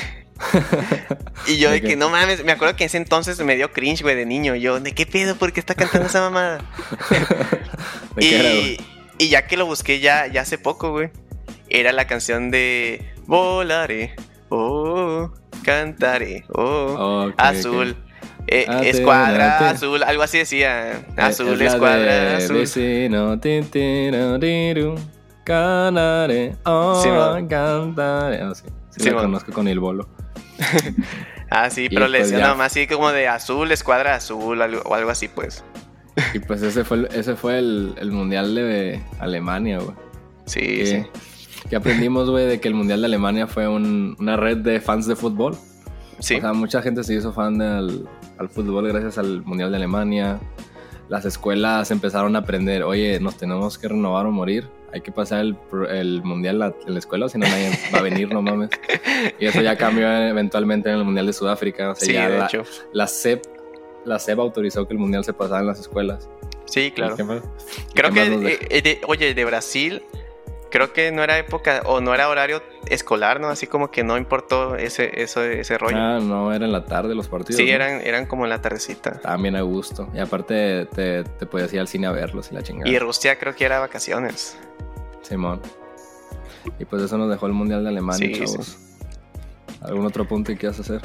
y 1.46 1.58
yo 1.58 1.70
de 1.70 1.80
que 1.82 1.96
no 1.96 2.08
mames, 2.10 2.44
me 2.44 2.52
acuerdo 2.52 2.76
que 2.76 2.84
en 2.84 2.88
ese 2.88 2.96
entonces 2.96 3.38
me 3.40 3.56
dio 3.56 3.72
cringe, 3.72 4.02
güey, 4.02 4.16
de 4.16 4.26
niño. 4.26 4.54
Yo, 4.54 4.80
¿de 4.80 4.92
qué 4.92 5.06
pedo? 5.06 5.36
¿Por 5.36 5.52
qué 5.52 5.60
está 5.60 5.74
cantando 5.74 6.06
esa 6.08 6.20
mamada? 6.20 6.60
¿De 8.16 8.20
qué 8.20 8.40
era, 8.40 8.50
güey? 8.50 8.78
y, 9.18 9.24
y 9.24 9.28
ya 9.28 9.46
que 9.46 9.56
lo 9.56 9.66
busqué 9.66 10.00
ya, 10.00 10.26
ya 10.26 10.42
hace 10.42 10.58
poco, 10.58 10.90
güey, 10.92 11.10
era 11.68 11.92
la 11.92 12.06
canción 12.06 12.50
de 12.50 13.04
Volaré, 13.26 14.14
oh, 14.48 15.30
cantaré, 15.62 16.44
oh, 16.52 17.30
azul. 17.36 17.96
eh, 18.46 18.66
te- 18.66 18.90
escuadra 18.90 19.70
azul, 19.70 20.02
algo 20.02 20.22
así 20.22 20.38
decía. 20.38 20.92
Eh, 20.92 21.04
Azul, 21.16 21.60
es 21.60 21.72
escuadra 21.72 22.38
azul. 22.38 22.56
Vecino, 22.56 23.38
cantaré, 25.44 26.56
oh, 26.64 27.00
Sí, 27.02 27.08
cantaré. 27.48 28.42
Ah, 28.42 28.52
sí, 28.54 28.64
sí 28.90 29.00
Sí, 29.00 29.10
la 29.10 29.22
conozco 29.22 29.52
con 29.52 29.68
el 29.68 29.78
bolo. 29.80 30.08
Ah, 31.52 31.68
sí, 31.68 31.86
Y 31.86 31.88
pero 31.88 32.06
le 32.06 32.18
pues 32.20 32.30
decía 32.30 32.46
nomás 32.46 32.68
así 32.72 32.86
como 32.86 33.10
de 33.10 33.26
azul, 33.26 33.72
escuadra 33.72 34.14
azul, 34.14 34.62
algo, 34.62 34.82
o 34.84 34.94
algo 34.94 35.10
así, 35.10 35.26
pues. 35.26 35.64
Y 36.32 36.38
pues 36.38 36.62
ese 36.62 36.84
fue 36.84 36.98
el, 36.98 37.04
ese 37.06 37.34
fue 37.34 37.58
el, 37.58 37.94
el 37.98 38.12
mundial 38.12 38.54
de 38.54 39.02
Alemania, 39.18 39.78
güey. 39.80 39.96
Sí, 40.44 40.60
Que, 40.60 40.86
sí. 40.86 41.06
que 41.68 41.74
aprendimos, 41.76 42.30
güey, 42.30 42.46
de 42.46 42.60
que 42.60 42.68
el 42.68 42.74
mundial 42.74 43.00
de 43.00 43.06
Alemania 43.06 43.48
fue 43.48 43.66
un- 43.66 44.14
una 44.20 44.36
red 44.36 44.58
de 44.58 44.80
fans 44.80 45.06
de 45.08 45.16
fútbol. 45.16 45.56
Sí, 46.20 46.36
O 46.36 46.40
sea, 46.40 46.52
mucha 46.52 46.82
gente 46.82 47.02
se 47.02 47.14
hizo 47.14 47.32
fan 47.32 47.58
del, 47.58 48.06
al 48.38 48.48
fútbol 48.48 48.86
gracias 48.88 49.18
al 49.18 49.42
mundial 49.42 49.70
de 49.72 49.78
Alemania. 49.78 50.38
Las 51.08 51.24
escuelas 51.24 51.90
empezaron 51.90 52.36
a 52.36 52.40
aprender, 52.40 52.84
oye, 52.84 53.18
nos 53.18 53.36
tenemos 53.36 53.76
que 53.76 53.88
renovar 53.88 54.26
o 54.26 54.30
morir. 54.30 54.68
Hay 54.92 55.00
que 55.02 55.12
pasar 55.12 55.40
el, 55.40 55.56
el 55.90 56.22
mundial 56.22 56.58
la- 56.58 56.74
en 56.86 56.92
la 56.94 56.98
escuela, 56.98 57.28
si 57.28 57.38
no 57.38 57.46
nadie 57.46 57.70
va 57.94 58.00
a 58.00 58.02
venir, 58.02 58.32
no 58.32 58.42
mames. 58.42 58.70
Y 59.38 59.46
eso 59.46 59.60
ya 59.60 59.76
cambió 59.76 60.10
eventualmente 60.10 60.88
en 60.90 60.96
el 60.96 61.04
mundial 61.04 61.26
de 61.26 61.32
Sudáfrica. 61.32 61.90
O 61.90 61.94
sea, 61.94 62.06
sí, 62.06 62.12
ya 62.12 62.28
de 62.28 62.38
la, 62.38 62.46
hecho. 62.46 62.64
la 62.92 63.06
CEP, 63.06 63.44
la 64.04 64.18
CEP 64.18 64.38
autorizó 64.38 64.86
que 64.88 64.94
el 64.94 64.98
mundial 64.98 65.24
se 65.24 65.32
pasara 65.32 65.60
en 65.60 65.66
las 65.68 65.78
escuelas. 65.80 66.28
Sí, 66.64 66.90
claro. 66.90 67.14
Creo 67.16 67.40
¿Qué 67.94 68.10
que, 68.14 68.22
eh, 68.52 68.58
eh, 68.70 68.82
de- 68.82 69.00
oye, 69.06 69.34
de 69.34 69.44
Brasil, 69.44 70.02
creo 70.70 70.92
que 70.92 71.12
no 71.12 71.22
era 71.22 71.36
época 71.38 71.82
o 71.84 72.00
no 72.00 72.14
era 72.14 72.28
horario 72.28 72.62
escolar, 72.86 73.40
¿no? 73.40 73.48
Así 73.48 73.66
como 73.66 73.90
que 73.90 74.02
no 74.04 74.16
importó 74.16 74.76
ese, 74.76 75.22
eso, 75.22 75.42
ese 75.44 75.76
rollo. 75.78 75.96
Ah, 75.98 76.18
no, 76.20 76.52
era 76.52 76.64
en 76.64 76.72
la 76.72 76.84
tarde 76.84 77.14
los 77.14 77.28
partidos. 77.28 77.56
sí, 77.58 77.66
¿no? 77.66 77.72
eran, 77.72 78.00
eran 78.00 78.26
como 78.26 78.44
en 78.44 78.50
la 78.50 78.60
tardecita. 78.62 79.20
Bien 79.38 79.56
a 79.56 79.62
gusto. 79.62 80.08
Y 80.14 80.18
aparte 80.18 80.86
te, 80.86 81.24
te 81.24 81.46
podías 81.46 81.72
ir 81.72 81.80
al 81.80 81.88
cine 81.88 82.06
a 82.06 82.12
verlos 82.12 82.50
y 82.50 82.54
la 82.54 82.62
chingada. 82.62 82.90
Y 82.90 82.98
Rusia 82.98 83.38
creo 83.38 83.54
que 83.54 83.64
era 83.64 83.78
vacaciones. 83.80 84.56
Simón. 85.22 85.60
Y 86.78 86.84
pues 86.84 87.02
eso 87.02 87.16
nos 87.18 87.30
dejó 87.30 87.46
el 87.46 87.52
Mundial 87.52 87.82
de 87.82 87.88
Alemania, 87.90 88.26
Sí, 88.36 88.44
chavos. 88.44 88.78
¿Algún 89.82 90.04
otro 90.06 90.26
punto 90.28 90.52
que 90.52 90.58
quieras 90.58 90.78
hacer? 90.80 91.00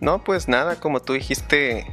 No, 0.00 0.22
pues 0.22 0.48
nada, 0.48 0.76
como 0.80 1.00
tú 1.00 1.12
dijiste, 1.14 1.86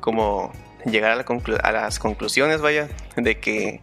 como 0.00 0.52
llegar 0.86 1.10
a, 1.10 1.16
la 1.16 1.24
conclu- 1.26 1.60
a 1.62 1.72
las 1.72 1.98
conclusiones, 1.98 2.60
vaya, 2.62 2.88
de 3.16 3.38
que, 3.40 3.80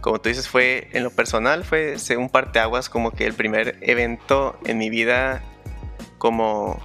como 0.00 0.20
tú 0.20 0.28
dices, 0.28 0.48
fue 0.48 0.88
en 0.92 1.04
lo 1.04 1.10
personal, 1.10 1.64
fue 1.64 1.98
se- 1.98 2.16
un 2.16 2.28
parteaguas, 2.30 2.88
como 2.88 3.10
que 3.12 3.26
el 3.26 3.34
primer 3.34 3.78
evento 3.82 4.58
en 4.64 4.78
mi 4.78 4.90
vida, 4.90 5.42
como, 6.18 6.80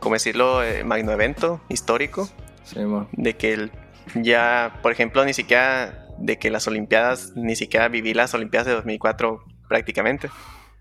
como 0.00 0.14
decirlo, 0.14 0.62
eh, 0.62 0.84
magno 0.84 1.12
evento 1.12 1.60
histórico, 1.68 2.28
Simón. 2.64 3.08
de 3.12 3.36
que 3.36 3.52
el- 3.52 3.72
ya, 4.14 4.78
por 4.82 4.92
ejemplo, 4.92 5.24
ni 5.24 5.34
siquiera 5.34 6.06
de 6.18 6.38
que 6.38 6.50
las 6.50 6.66
Olimpiadas, 6.66 7.32
ni 7.36 7.56
siquiera 7.56 7.88
viví 7.88 8.14
las 8.14 8.32
Olimpiadas 8.34 8.66
de 8.66 8.72
2004 8.74 9.44
prácticamente. 9.68 10.30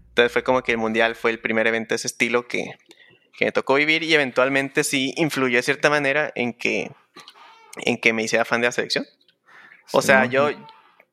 Entonces 0.09 0.31
fue 0.31 0.43
como 0.43 0.61
que 0.63 0.71
el 0.71 0.77
Mundial 0.77 1.15
fue 1.15 1.31
el 1.31 1.39
primer 1.39 1.67
evento 1.67 1.89
de 1.89 1.95
ese 1.97 2.07
estilo 2.07 2.47
que, 2.47 2.75
que 3.37 3.45
me 3.45 3.51
tocó 3.51 3.73
vivir 3.75 4.01
y 4.03 4.13
eventualmente 4.13 4.83
sí 4.85 5.13
influyó 5.17 5.57
de 5.57 5.63
cierta 5.63 5.89
manera 5.89 6.31
en 6.35 6.53
que, 6.53 6.91
en 7.83 7.97
que 7.97 8.13
me 8.13 8.23
hiciera 8.23 8.45
fan 8.45 8.61
de 8.61 8.67
la 8.67 8.71
selección. 8.71 9.05
O 9.91 10.01
sea, 10.01 10.25
yo, 10.25 10.49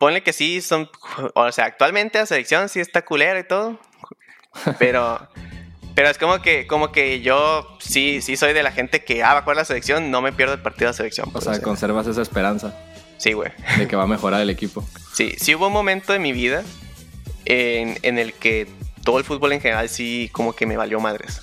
ponle 0.03 0.25
que 0.25 0.33
sí 0.33 0.61
son, 0.63 0.91
o 1.35 1.53
sea, 1.53 1.67
actualmente 1.67 2.19
la 2.19 2.27
selección 2.27 2.69
sí 2.69 2.81
está 2.81 3.05
culera 3.05 3.39
y 3.39 3.45
todo, 3.45 3.79
pero... 4.81 5.29
Pero 5.95 6.09
es 6.09 6.17
como 6.17 6.41
que, 6.41 6.67
como 6.67 6.91
que 6.91 7.21
yo 7.21 7.69
sí, 7.79 8.21
sí 8.23 8.37
soy 8.37 8.55
de 8.55 8.63
la 8.63 8.73
gente 8.73 9.05
que, 9.05 9.23
ah, 9.23 9.35
va 9.35 9.41
a 9.41 9.43
jugar 9.43 9.59
la 9.59 9.65
selección, 9.67 10.11
no 10.11 10.23
me 10.23 10.33
pierdo 10.33 10.55
el 10.55 10.63
partido 10.63 10.87
de 10.87 10.93
la 10.93 10.93
selección. 10.95 11.29
O 11.29 11.33
pues, 11.33 11.45
sea, 11.45 11.61
conservas 11.61 12.07
esa 12.07 12.23
esperanza 12.23 12.75
Sí, 13.19 13.35
güey. 13.35 13.53
de 13.79 13.87
que 13.87 13.95
va 13.95 14.05
a 14.05 14.07
mejorar 14.07 14.41
el 14.41 14.51
equipo. 14.51 14.85
Sí, 15.13 15.35
sí 15.39 15.55
hubo 15.55 15.67
un 15.67 15.73
momento 15.73 16.15
de 16.15 16.19
mi 16.19 16.33
vida 16.33 16.65
en, 17.45 17.99
en 18.03 18.19
el 18.19 18.33
que 18.33 18.67
todo 19.05 19.19
el 19.19 19.25
fútbol 19.25 19.53
en 19.53 19.61
general 19.61 19.89
sí 19.89 20.31
como 20.33 20.55
que 20.55 20.67
me 20.67 20.77
valió 20.77 20.99
madres. 20.99 21.43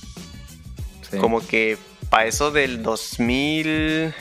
Sí. 1.10 1.18
Como 1.18 1.46
que 1.48 1.78
para 2.10 2.26
eso 2.26 2.52
del 2.52 2.84
2000... 2.84 4.14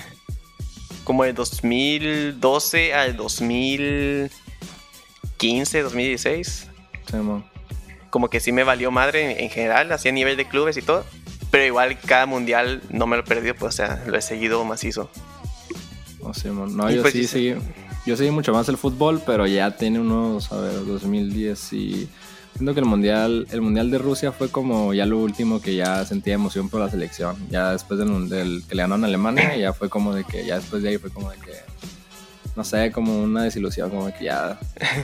Como 1.08 1.24
del 1.24 1.34
2012 1.34 2.92
al 2.92 3.16
2015, 3.16 5.80
2016. 5.80 6.68
Simón. 7.10 7.46
Como 8.10 8.28
que 8.28 8.40
sí 8.40 8.52
me 8.52 8.62
valió 8.62 8.90
madre 8.90 9.32
en, 9.32 9.40
en 9.44 9.48
general, 9.48 9.90
así 9.90 10.10
a 10.10 10.12
nivel 10.12 10.36
de 10.36 10.46
clubes 10.46 10.76
y 10.76 10.82
todo. 10.82 11.06
pero 11.50 11.64
igual 11.64 11.98
cada 11.98 12.26
mundial 12.26 12.82
no 12.90 13.06
me 13.06 13.16
lo 13.16 13.22
he 13.22 13.24
perdido, 13.24 13.54
pues 13.54 13.72
o 13.72 13.76
sea, 13.78 14.04
lo 14.06 14.18
he 14.18 14.20
seguido 14.20 14.62
macizo. 14.66 15.08
No 16.22 16.34
sé, 16.34 16.50
no, 16.50 16.90
yo 16.90 17.00
pues 17.00 17.14
sí 17.14 17.26
seguí, 17.26 17.54
yo 18.04 18.14
seguí 18.14 18.30
mucho 18.30 18.52
más 18.52 18.68
el 18.68 18.76
fútbol, 18.76 19.22
pero 19.24 19.46
ya 19.46 19.74
tiene 19.74 20.00
unos, 20.00 20.52
a 20.52 20.60
ver, 20.60 20.84
2010 20.84 21.72
y... 21.72 22.06
Siento 22.58 22.74
que 22.74 22.80
el 22.80 22.86
mundial, 22.86 23.46
el 23.50 23.60
mundial 23.60 23.90
de 23.90 23.98
Rusia 23.98 24.32
fue 24.32 24.50
como 24.50 24.92
ya 24.92 25.06
lo 25.06 25.18
último 25.18 25.62
que 25.62 25.76
ya 25.76 26.04
sentía 26.04 26.34
emoción 26.34 26.68
por 26.68 26.80
la 26.80 26.90
selección. 26.90 27.36
Ya 27.48 27.72
después 27.72 27.98
del, 27.98 28.28
del 28.28 28.62
que 28.68 28.74
le 28.74 28.82
ganaron 28.82 29.04
a 29.04 29.06
Alemania, 29.06 29.56
ya 29.58 29.72
fue 29.72 29.88
como 29.88 30.14
de 30.14 30.24
que, 30.24 30.44
ya 30.44 30.56
después 30.56 30.82
de 30.82 30.90
ahí 30.90 30.98
fue 30.98 31.10
como 31.10 31.30
de 31.30 31.38
que 31.38 31.52
no 32.58 32.64
sé, 32.64 32.90
como 32.90 33.16
una 33.22 33.44
desilusión, 33.44 33.88
como 33.88 34.12
que 34.12 34.24
ya. 34.24 34.58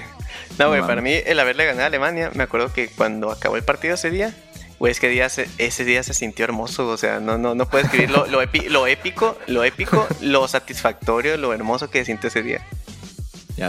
no, 0.58 0.68
güey, 0.68 0.80
para 0.80 1.00
mí 1.00 1.12
el 1.24 1.38
haberle 1.38 1.64
ganado 1.64 1.84
a 1.84 1.86
Alemania, 1.86 2.32
me 2.34 2.42
acuerdo 2.42 2.72
que 2.72 2.88
cuando 2.88 3.30
acabó 3.30 3.56
el 3.56 3.62
partido 3.62 3.94
ese 3.94 4.10
día, 4.10 4.34
güey, 4.80 4.90
es 4.90 4.98
que 4.98 5.08
día 5.08 5.26
ese 5.26 5.84
día 5.84 6.02
se 6.02 6.14
sintió 6.14 6.44
hermoso, 6.44 6.88
o 6.88 6.96
sea, 6.96 7.20
no, 7.20 7.38
no, 7.38 7.54
no 7.54 7.68
puedo 7.68 7.84
escribir 7.84 8.10
lo, 8.10 8.26
lo, 8.26 8.42
épico, 8.42 9.38
lo 9.46 9.62
épico, 9.62 10.08
lo 10.20 10.48
satisfactorio, 10.48 11.36
lo 11.36 11.54
hermoso 11.54 11.90
que 11.90 12.04
sintió 12.04 12.26
ese 12.26 12.42
día. 12.42 12.60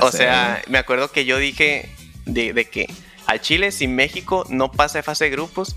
o 0.01 0.11
sea, 0.11 0.63
me 0.67 0.79
acuerdo 0.79 1.11
que 1.11 1.25
yo 1.25 1.37
dije 1.37 1.87
de, 2.25 2.65
que 2.65 2.91
al 3.27 3.41
Chile, 3.41 3.71
si 3.71 3.87
México 3.87 4.45
no 4.49 4.71
pasa 4.71 4.99
de 4.99 5.03
fase 5.03 5.25
de 5.25 5.31
grupos, 5.31 5.75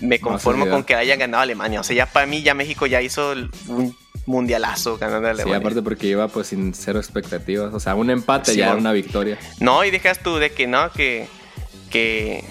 me 0.00 0.20
conformo 0.20 0.68
con 0.68 0.84
que 0.84 0.94
haya 0.94 1.16
ganado 1.16 1.42
Alemania. 1.42 1.80
O 1.80 1.84
sea, 1.84 1.96
ya 1.96 2.06
para 2.06 2.26
mí, 2.26 2.42
ya 2.42 2.54
México 2.54 2.86
ya 2.86 3.02
hizo 3.02 3.32
un 3.68 3.96
mundialazo 4.26 4.98
ganando 4.98 5.28
a 5.28 5.30
Alemania. 5.30 5.54
Sí, 5.54 5.60
aparte 5.60 5.82
porque 5.82 6.08
iba 6.08 6.28
pues 6.28 6.48
sin 6.48 6.74
cero 6.74 6.98
expectativas. 6.98 7.72
O 7.72 7.80
sea, 7.80 7.94
un 7.94 8.10
empate 8.10 8.54
ya 8.54 8.66
era 8.66 8.76
una 8.76 8.92
victoria. 8.92 9.38
No, 9.60 9.84
y 9.84 9.90
dejas 9.90 10.22
tú 10.22 10.36
de 10.36 10.52
que 10.52 10.66
no, 10.66 10.90
que, 10.92 11.28
que, 11.90 12.44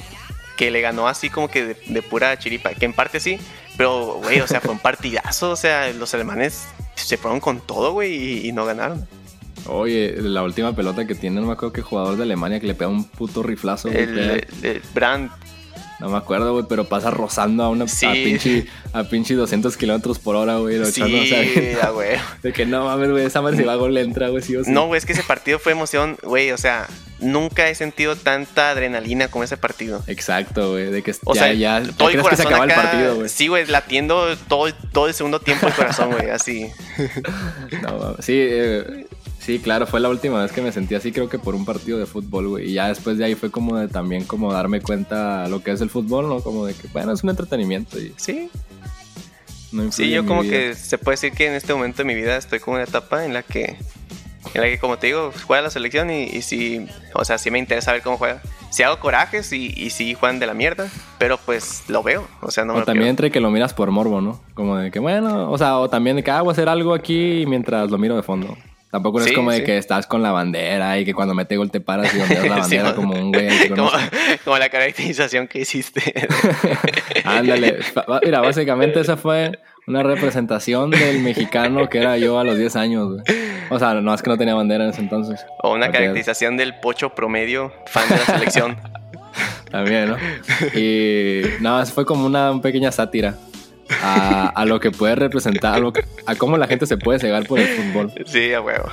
que 0.58 0.72
le 0.72 0.82
ganó 0.82 1.08
así 1.08 1.30
como 1.30 1.50
que 1.50 1.76
de, 1.88 2.02
pura 2.02 2.38
chiripa. 2.40 2.74
Que 2.74 2.86
en 2.86 2.94
parte 2.94 3.20
sí, 3.20 3.38
pero, 3.78 4.20
güey, 4.24 4.40
o 4.40 4.48
sea, 4.48 4.62
fue 4.62 4.72
un 4.72 4.80
partidazo. 4.82 5.52
O 5.52 5.56
sea, 5.56 5.92
los 5.94 6.14
alemanes 6.14 6.66
se 6.96 7.18
fueron 7.18 7.40
con 7.40 7.60
todo, 7.60 7.92
güey, 7.92 8.48
y, 8.48 8.52
no 8.52 8.66
ganaron. 8.66 9.08
Oye, 9.68 10.16
la 10.22 10.44
última 10.44 10.76
pelota 10.76 11.08
que 11.08 11.16
tiene, 11.16 11.42
no 11.42 11.48
me 11.48 11.54
acuerdo 11.54 11.74
qué 11.74 11.82
jugador 11.82 12.18
de 12.18 12.24
Alemania 12.24 12.60
que 12.60 12.68
le 12.68 12.76
pega 12.76 12.90
un 12.90 13.04
puto 13.04 13.44
riflazo. 13.44 13.90
El, 13.90 14.46
el, 14.64 14.82
Brandt, 14.94 15.32
no 16.00 16.10
me 16.10 16.18
acuerdo, 16.18 16.52
güey, 16.54 16.66
pero 16.68 16.86
pasa 16.86 17.10
rozando 17.10 17.64
a 17.64 17.70
una 17.70 17.86
a 17.86 18.12
pinche, 18.12 18.68
a 18.92 19.06
pinche 19.06 19.34
200 19.34 19.78
kilómetros 19.78 20.20
por 20.20 20.36
hora, 20.36 20.58
güey. 20.58 20.84
Sí, 20.86 21.02
echando, 21.02 21.94
güey. 21.94 22.18
De 22.44 22.52
que 22.52 22.66
no 22.66 22.86
mames, 22.86 23.12
güey, 23.12 23.26
esa 23.26 23.42
madre 23.42 23.58
si 23.58 23.64
va 23.64 23.74
a 23.74 23.78
gol 23.78 23.98
entra, 23.98 24.30
güey, 24.30 24.44
sí 24.44 24.56
o 24.56 24.64
sí. 24.64 24.72
No, 24.72 24.88
güey, 24.88 24.98
es 24.98 25.06
que 25.06 25.14
ese 25.14 25.24
partido 25.24 25.58
fue 25.58 25.72
emoción, 25.72 26.18
güey, 26.22 26.52
o 26.52 26.58
sea, 26.58 26.88
nunca 27.20 27.70
he 27.70 27.76
sentido 27.76 28.18
tanta 28.18 28.72
adrenalina 28.72 29.30
como 29.30 29.46
ese 29.46 29.56
partido. 29.56 30.04
Exacto, 30.08 30.72
güey, 30.72 30.92
de 30.92 31.02
que 31.02 31.16
o 31.24 31.34
ya, 31.34 31.44
sea, 31.44 31.54
ya, 31.54 31.82
todo 31.98 32.10
el 32.10 32.22
corazón 32.22 32.30
que 32.30 32.36
se 32.36 32.48
acaba 32.48 32.66
el 32.66 32.74
partido, 32.74 33.16
güey. 33.16 33.30
Sí, 33.30 33.48
güey, 33.48 33.66
latiendo 33.66 34.36
todo, 34.50 34.74
todo 34.92 35.08
el 35.08 35.14
segundo 35.14 35.40
tiempo 35.40 35.68
el 35.68 35.74
corazón, 35.74 36.12
güey, 36.12 36.30
así. 36.30 36.70
no, 37.82 38.18
sí, 38.20 38.36
eh, 38.38 39.08
Sí, 39.46 39.60
claro, 39.60 39.86
fue 39.86 40.00
la 40.00 40.10
última 40.10 40.42
vez 40.42 40.52
que 40.52 40.60
me 40.60 40.72
sentí 40.72 40.96
así, 40.96 41.12
creo 41.12 41.30
que 41.30 41.38
por 41.38 41.54
un 41.54 41.66
partido 41.66 42.00
de 42.00 42.08
fútbol, 42.08 42.48
güey. 42.48 42.72
Y 42.72 42.74
ya 42.74 42.88
después 42.88 43.20
de 43.20 43.26
ahí 43.26 43.36
fue 43.36 43.52
como 43.52 43.78
de 43.78 43.88
también 43.88 44.24
como 44.24 44.52
darme 44.52 44.82
cuenta 44.82 45.48
lo 45.50 45.62
que 45.62 45.70
es 45.70 45.82
el 45.82 45.92
fútbol, 45.92 46.28
¿no? 46.28 46.42
Como 46.42 46.66
de 46.66 46.74
que, 46.74 46.88
bueno, 46.88 47.12
es 47.12 47.24
un 47.24 47.30
entretenimiento. 47.30 48.00
Y 48.00 48.12
sí. 48.18 48.50
sí, 49.92 50.10
yo 50.10 50.26
como 50.26 50.42
que 50.42 50.74
se 50.74 50.98
puede 50.98 51.14
decir 51.14 51.34
que 51.34 51.46
en 51.46 51.54
este 51.54 51.76
momento 51.76 52.00
de 52.00 52.06
mi 52.06 52.16
vida 52.16 52.38
estoy 52.38 52.58
como 52.58 52.78
en 52.78 52.82
una 52.82 52.90
etapa 52.90 53.24
en 53.24 53.36
la 53.36 53.44
que, 53.44 53.78
en 54.56 54.62
la 54.62 54.64
que 54.64 54.80
como 54.80 54.98
te 54.98 55.08
digo, 55.08 55.32
juega 55.46 55.62
la 55.62 55.70
selección 55.70 56.10
y, 56.10 56.24
y 56.24 56.42
sí, 56.42 56.88
o 57.14 57.24
sea, 57.24 57.38
sí 57.38 57.52
me 57.52 57.60
interesa 57.60 57.92
ver 57.92 58.02
cómo 58.02 58.18
juega. 58.18 58.42
Si 58.72 58.82
hago 58.82 59.00
corajes 59.00 59.54
y, 59.54 59.72
y 59.78 59.92
sí 59.92 60.16
juegan 60.16 60.40
de 60.40 60.48
la 60.48 60.56
mierda, 60.56 60.90
pero 61.20 61.38
pues 61.38 61.84
lo 61.88 62.02
veo, 62.02 62.28
o 62.42 62.50
sea, 62.50 62.66
no 62.66 62.74
o 62.74 62.84
también 62.84 63.10
entre 63.10 63.30
que 63.30 63.40
lo 63.40 63.52
miras 63.52 63.76
por 63.76 63.92
morbo, 63.92 64.22
¿no? 64.22 64.42
Como 64.56 64.78
de 64.78 64.90
que, 64.90 64.98
bueno, 64.98 65.52
o 65.52 65.58
sea, 65.60 65.78
o 65.78 65.88
también 65.88 66.16
de 66.16 66.24
que 66.24 66.32
hago 66.32 66.50
hacer 66.50 66.68
algo 66.68 66.96
aquí 66.96 67.46
mientras 67.48 67.92
lo 67.92 68.00
miro 68.00 68.16
de 68.16 68.24
fondo. 68.24 68.58
Tampoco 68.96 69.20
es 69.20 69.34
como 69.34 69.52
de 69.52 69.62
que 69.62 69.78
estás 69.78 70.08
con 70.08 70.24
la 70.24 70.32
bandera 70.32 70.98
y 70.98 71.04
que 71.04 71.14
cuando 71.14 71.34
mete 71.34 71.58
gol 71.58 71.70
te 71.70 71.82
paras 71.82 72.16
y 72.16 72.18
donde 72.18 72.48
la 72.48 72.56
bandera 72.60 72.96
como 72.96 73.14
un 73.14 73.34
güey. 73.34 73.50
Como, 74.46 74.58
la 74.58 74.70
caracterización 74.70 75.50
que 75.50 75.60
hiciste. 75.60 76.02
Ándale. 77.26 77.80
Mira, 78.24 78.40
básicamente 78.40 79.02
esa 79.02 79.18
fue 79.18 79.60
una 79.86 80.02
representación 80.02 80.92
del 80.92 81.20
mexicano 81.20 81.90
que 81.90 81.98
era 81.98 82.18
yo 82.18 82.40
a 82.40 82.46
los 82.46 82.58
10 82.58 82.76
años, 82.78 83.12
güey. 83.12 83.24
O 83.70 83.80
sea, 83.80 83.96
no 83.96 84.14
es 84.14 84.22
que 84.22 84.30
no 84.30 84.38
tenía 84.38 84.56
bandera 84.56 84.86
en 84.86 84.92
ese 84.92 85.02
entonces. 85.02 85.46
O 85.62 85.74
una 85.74 85.92
caracterización 85.92 86.56
del 86.56 86.76
pocho 86.80 87.10
promedio 87.10 87.74
fan 87.88 88.08
de 88.08 88.16
la 88.16 88.26
selección. 88.26 88.78
También, 89.70 90.12
¿no? 90.12 90.18
Y 90.74 91.42
nada, 91.60 91.86
fue 91.86 92.06
como 92.06 92.26
una 92.26 92.62
pequeña 92.62 92.94
sátira 92.94 93.36
a, 94.02 94.66
lo 94.66 94.80
que 94.80 94.92
puede 94.92 95.16
representar, 95.16 95.82
a, 96.26 96.36
cómo 96.36 96.58
la 96.58 96.68
gente 96.68 96.86
se 96.86 96.98
puede 96.98 97.20
cegar 97.20 97.48
por 97.48 97.60
el 97.60 97.68
fútbol. 97.68 98.12
Sí, 98.26 98.54
a 98.54 98.62
huevo. 98.62 98.90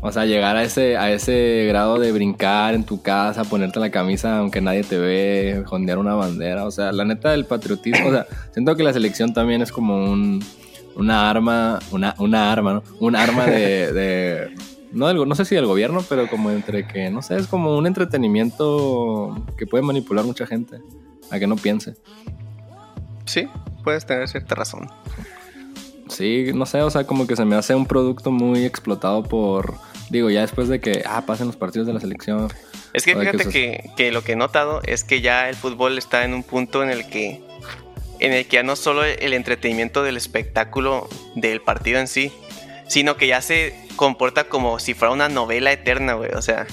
O 0.00 0.12
sea, 0.12 0.26
llegar 0.26 0.56
a 0.56 0.62
ese, 0.62 0.96
a 0.96 1.10
ese 1.10 1.64
grado 1.66 1.98
de 1.98 2.12
brincar 2.12 2.74
en 2.74 2.84
tu 2.84 3.02
casa, 3.02 3.42
ponerte 3.42 3.80
la 3.80 3.90
camisa 3.90 4.38
aunque 4.38 4.60
nadie 4.60 4.84
te 4.84 4.96
ve, 4.96 5.64
jondear 5.66 5.98
una 5.98 6.14
bandera. 6.14 6.64
O 6.66 6.70
sea, 6.70 6.92
la 6.92 7.04
neta 7.04 7.30
del 7.30 7.46
patriotismo. 7.46 8.08
O 8.08 8.12
sea, 8.12 8.26
siento 8.52 8.76
que 8.76 8.84
la 8.84 8.92
selección 8.92 9.34
también 9.34 9.60
es 9.60 9.72
como 9.72 9.96
un, 9.96 10.44
una 10.94 11.28
arma, 11.28 11.80
una, 11.90 12.14
una 12.18 12.52
arma, 12.52 12.74
¿no? 12.74 12.82
Un 13.00 13.16
arma 13.16 13.46
de, 13.46 14.50
no, 14.92 15.12
no 15.12 15.34
sé 15.34 15.44
si 15.44 15.56
del 15.56 15.66
gobierno, 15.66 16.04
pero 16.08 16.28
como 16.28 16.50
entre 16.50 16.86
que, 16.86 17.10
no 17.10 17.20
sé, 17.20 17.36
es 17.36 17.48
como 17.48 17.76
un 17.76 17.86
entretenimiento 17.86 19.44
que 19.56 19.66
puede 19.66 19.82
manipular 19.82 20.24
mucha 20.24 20.46
gente 20.46 20.78
a 21.30 21.40
que 21.40 21.46
no 21.48 21.56
piense. 21.56 21.96
Sí, 23.28 23.46
puedes 23.84 24.06
tener 24.06 24.26
cierta 24.26 24.54
razón. 24.54 24.90
Sí, 26.08 26.50
no 26.54 26.64
sé, 26.64 26.80
o 26.80 26.90
sea, 26.90 27.04
como 27.04 27.26
que 27.26 27.36
se 27.36 27.44
me 27.44 27.56
hace 27.56 27.74
un 27.74 27.86
producto 27.86 28.30
muy 28.30 28.64
explotado 28.64 29.22
por, 29.22 29.74
digo, 30.08 30.30
ya 30.30 30.40
después 30.40 30.68
de 30.68 30.80
que, 30.80 31.04
ah, 31.06 31.24
pasen 31.26 31.46
los 31.46 31.56
partidos 31.56 31.86
de 31.86 31.92
la 31.92 32.00
selección. 32.00 32.48
Es 32.94 33.04
que 33.04 33.14
fíjate 33.14 33.46
que, 33.50 33.90
que, 33.96 34.10
lo 34.10 34.24
que 34.24 34.32
he 34.32 34.36
notado 34.36 34.80
es 34.84 35.04
que 35.04 35.20
ya 35.20 35.50
el 35.50 35.56
fútbol 35.56 35.98
está 35.98 36.24
en 36.24 36.32
un 36.32 36.42
punto 36.42 36.82
en 36.82 36.88
el 36.88 37.06
que, 37.08 37.42
en 38.20 38.32
el 38.32 38.46
que 38.46 38.56
ya 38.56 38.62
no 38.62 38.76
solo 38.76 39.04
el 39.04 39.34
entretenimiento 39.34 40.02
del 40.02 40.16
espectáculo 40.16 41.06
del 41.34 41.60
partido 41.60 42.00
en 42.00 42.08
sí, 42.08 42.32
sino 42.88 43.18
que 43.18 43.26
ya 43.26 43.42
se 43.42 43.74
comporta 43.96 44.44
como 44.44 44.78
si 44.78 44.94
fuera 44.94 45.12
una 45.12 45.28
novela 45.28 45.70
eterna, 45.72 46.14
güey, 46.14 46.30
o 46.32 46.40
sea, 46.40 46.66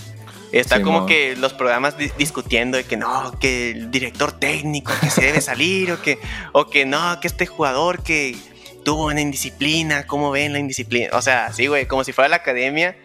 Está 0.60 0.82
como 0.82 1.06
que 1.06 1.36
los 1.36 1.52
programas 1.54 1.96
discutiendo 2.18 2.78
de 2.78 2.86
que 2.86 2.96
no, 2.96 3.38
que 3.40 3.72
el 3.72 3.92
director 3.92 4.32
técnico 4.32 4.94
que 5.02 5.10
se 5.10 5.22
debe 5.22 5.42
salir 5.42 5.92
o 5.92 6.02
que, 6.02 6.18
o 6.54 6.70
que 6.70 6.86
no, 6.86 7.20
que 7.20 7.28
este 7.28 7.46
jugador 7.46 8.04
que 8.04 8.38
tuvo 8.86 9.08
una 9.08 9.20
indisciplina, 9.20 10.08
¿cómo 10.08 10.32
ven 10.32 10.54
la 10.54 10.60
indisciplina? 10.60 11.10
O 11.12 11.22
sea, 11.22 11.52
sí, 11.52 11.68
güey, 11.68 11.88
como 11.88 12.06
si 12.06 12.14
fuera 12.14 12.30
la 12.30 12.38
academia 12.38 12.96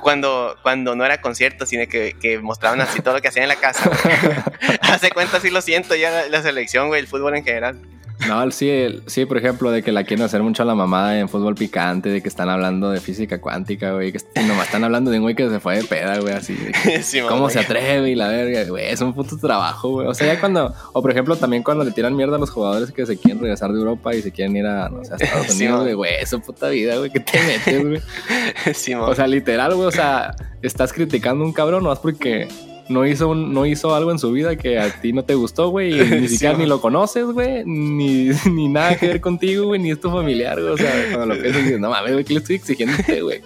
cuando, 0.00 0.56
cuando 0.62 0.96
no 0.96 1.04
era 1.04 1.20
concierto, 1.20 1.66
sino 1.66 1.86
que, 1.86 2.16
que 2.18 2.38
mostraban 2.38 2.80
así 2.80 3.00
todo 3.00 3.14
lo 3.14 3.20
que 3.20 3.28
hacían 3.28 3.42
en 3.42 3.48
la 3.50 3.56
casa. 3.56 3.90
Hace 4.80 5.10
cuenta, 5.10 5.40
sí 5.40 5.50
lo 5.50 5.60
siento 5.60 5.94
ya 5.94 6.10
la, 6.10 6.28
la 6.28 6.42
selección, 6.42 6.88
güey, 6.88 7.00
el 7.00 7.06
fútbol 7.06 7.36
en 7.36 7.44
general. 7.44 7.80
No, 8.28 8.50
sí, 8.50 9.02
sí, 9.06 9.26
por 9.26 9.38
ejemplo, 9.38 9.70
de 9.70 9.82
que 9.82 9.92
la 9.92 10.04
quieren 10.04 10.24
hacer 10.24 10.42
mucho 10.42 10.62
a 10.62 10.66
la 10.66 10.74
mamada 10.74 11.18
en 11.18 11.28
fútbol 11.28 11.54
picante, 11.54 12.08
de 12.08 12.22
que 12.22 12.28
están 12.28 12.48
hablando 12.48 12.90
de 12.90 13.00
física 13.00 13.40
cuántica, 13.40 13.92
güey, 13.92 14.12
que 14.12 14.18
nomás 14.46 14.66
están 14.66 14.84
hablando 14.84 15.10
de 15.10 15.18
un 15.18 15.24
güey 15.24 15.34
que 15.34 15.48
se 15.48 15.60
fue 15.60 15.76
de 15.76 15.84
peda, 15.84 16.18
güey, 16.20 16.34
así. 16.34 16.56
¿Cómo 17.28 17.50
se 17.50 17.60
atreve 17.60 18.10
y 18.10 18.14
la 18.14 18.28
verga, 18.28 18.64
güey? 18.64 18.86
Es 18.86 19.00
un 19.00 19.12
puto 19.12 19.36
trabajo, 19.36 19.90
güey. 19.90 20.06
O 20.06 20.14
sea, 20.14 20.32
ya 20.32 20.40
cuando, 20.40 20.74
o 20.92 21.02
por 21.02 21.10
ejemplo, 21.10 21.36
también 21.36 21.62
cuando 21.62 21.84
le 21.84 21.90
tiran 21.90 22.16
mierda 22.16 22.36
a 22.36 22.38
los 22.38 22.50
jugadores 22.50 22.92
que 22.92 23.06
se 23.06 23.16
quieren 23.16 23.40
regresar 23.40 23.72
de 23.72 23.78
Europa 23.78 24.14
y 24.14 24.22
se 24.22 24.32
quieren 24.32 24.56
ir 24.56 24.66
a, 24.66 24.88
no 24.88 25.04
sé, 25.04 25.12
a 25.12 25.16
Estados 25.16 25.50
Unidos, 25.54 25.94
güey, 25.94 26.14
es 26.20 26.30
su 26.30 26.40
puta 26.40 26.68
vida, 26.68 26.96
güey, 26.96 27.10
que 27.10 27.20
te 27.20 27.42
metes, 27.42 27.84
güey. 27.84 28.94
o 29.00 29.14
sea, 29.14 29.26
literal, 29.26 29.74
güey, 29.74 29.88
o 29.88 29.92
sea, 29.92 30.34
estás 30.62 30.92
criticando 30.92 31.44
a 31.44 31.46
un 31.46 31.52
cabrón 31.52 31.84
nomás 31.84 31.98
porque 31.98 32.48
no 32.88 33.06
hizo, 33.06 33.34
no 33.34 33.66
hizo 33.66 33.94
algo 33.94 34.10
en 34.10 34.18
su 34.18 34.30
vida 34.32 34.56
que 34.56 34.78
a 34.78 35.00
ti 35.00 35.12
no 35.12 35.24
te 35.24 35.34
gustó, 35.34 35.68
güey, 35.68 36.00
y 36.00 36.04
ni 36.20 36.28
siquiera 36.28 36.56
ni 36.56 36.66
lo 36.66 36.80
conoces, 36.80 37.24
güey, 37.26 37.64
ni, 37.64 38.30
ni, 38.50 38.68
nada 38.68 38.96
que 38.96 39.06
ver 39.06 39.20
contigo, 39.20 39.66
güey, 39.66 39.80
ni 39.80 39.90
es 39.90 40.00
tu 40.00 40.10
familiar, 40.10 40.60
güey. 40.60 40.72
O 40.72 40.76
sea, 40.76 40.92
cuando 41.12 41.34
lo 41.34 41.40
piensas 41.40 41.64
dices, 41.64 41.80
no 41.80 41.90
mames, 41.90 42.12
güey, 42.12 42.24
¿qué 42.24 42.34
le 42.34 42.40
estoy 42.40 42.56
exigiendo 42.56 42.96
güey? 43.22 43.40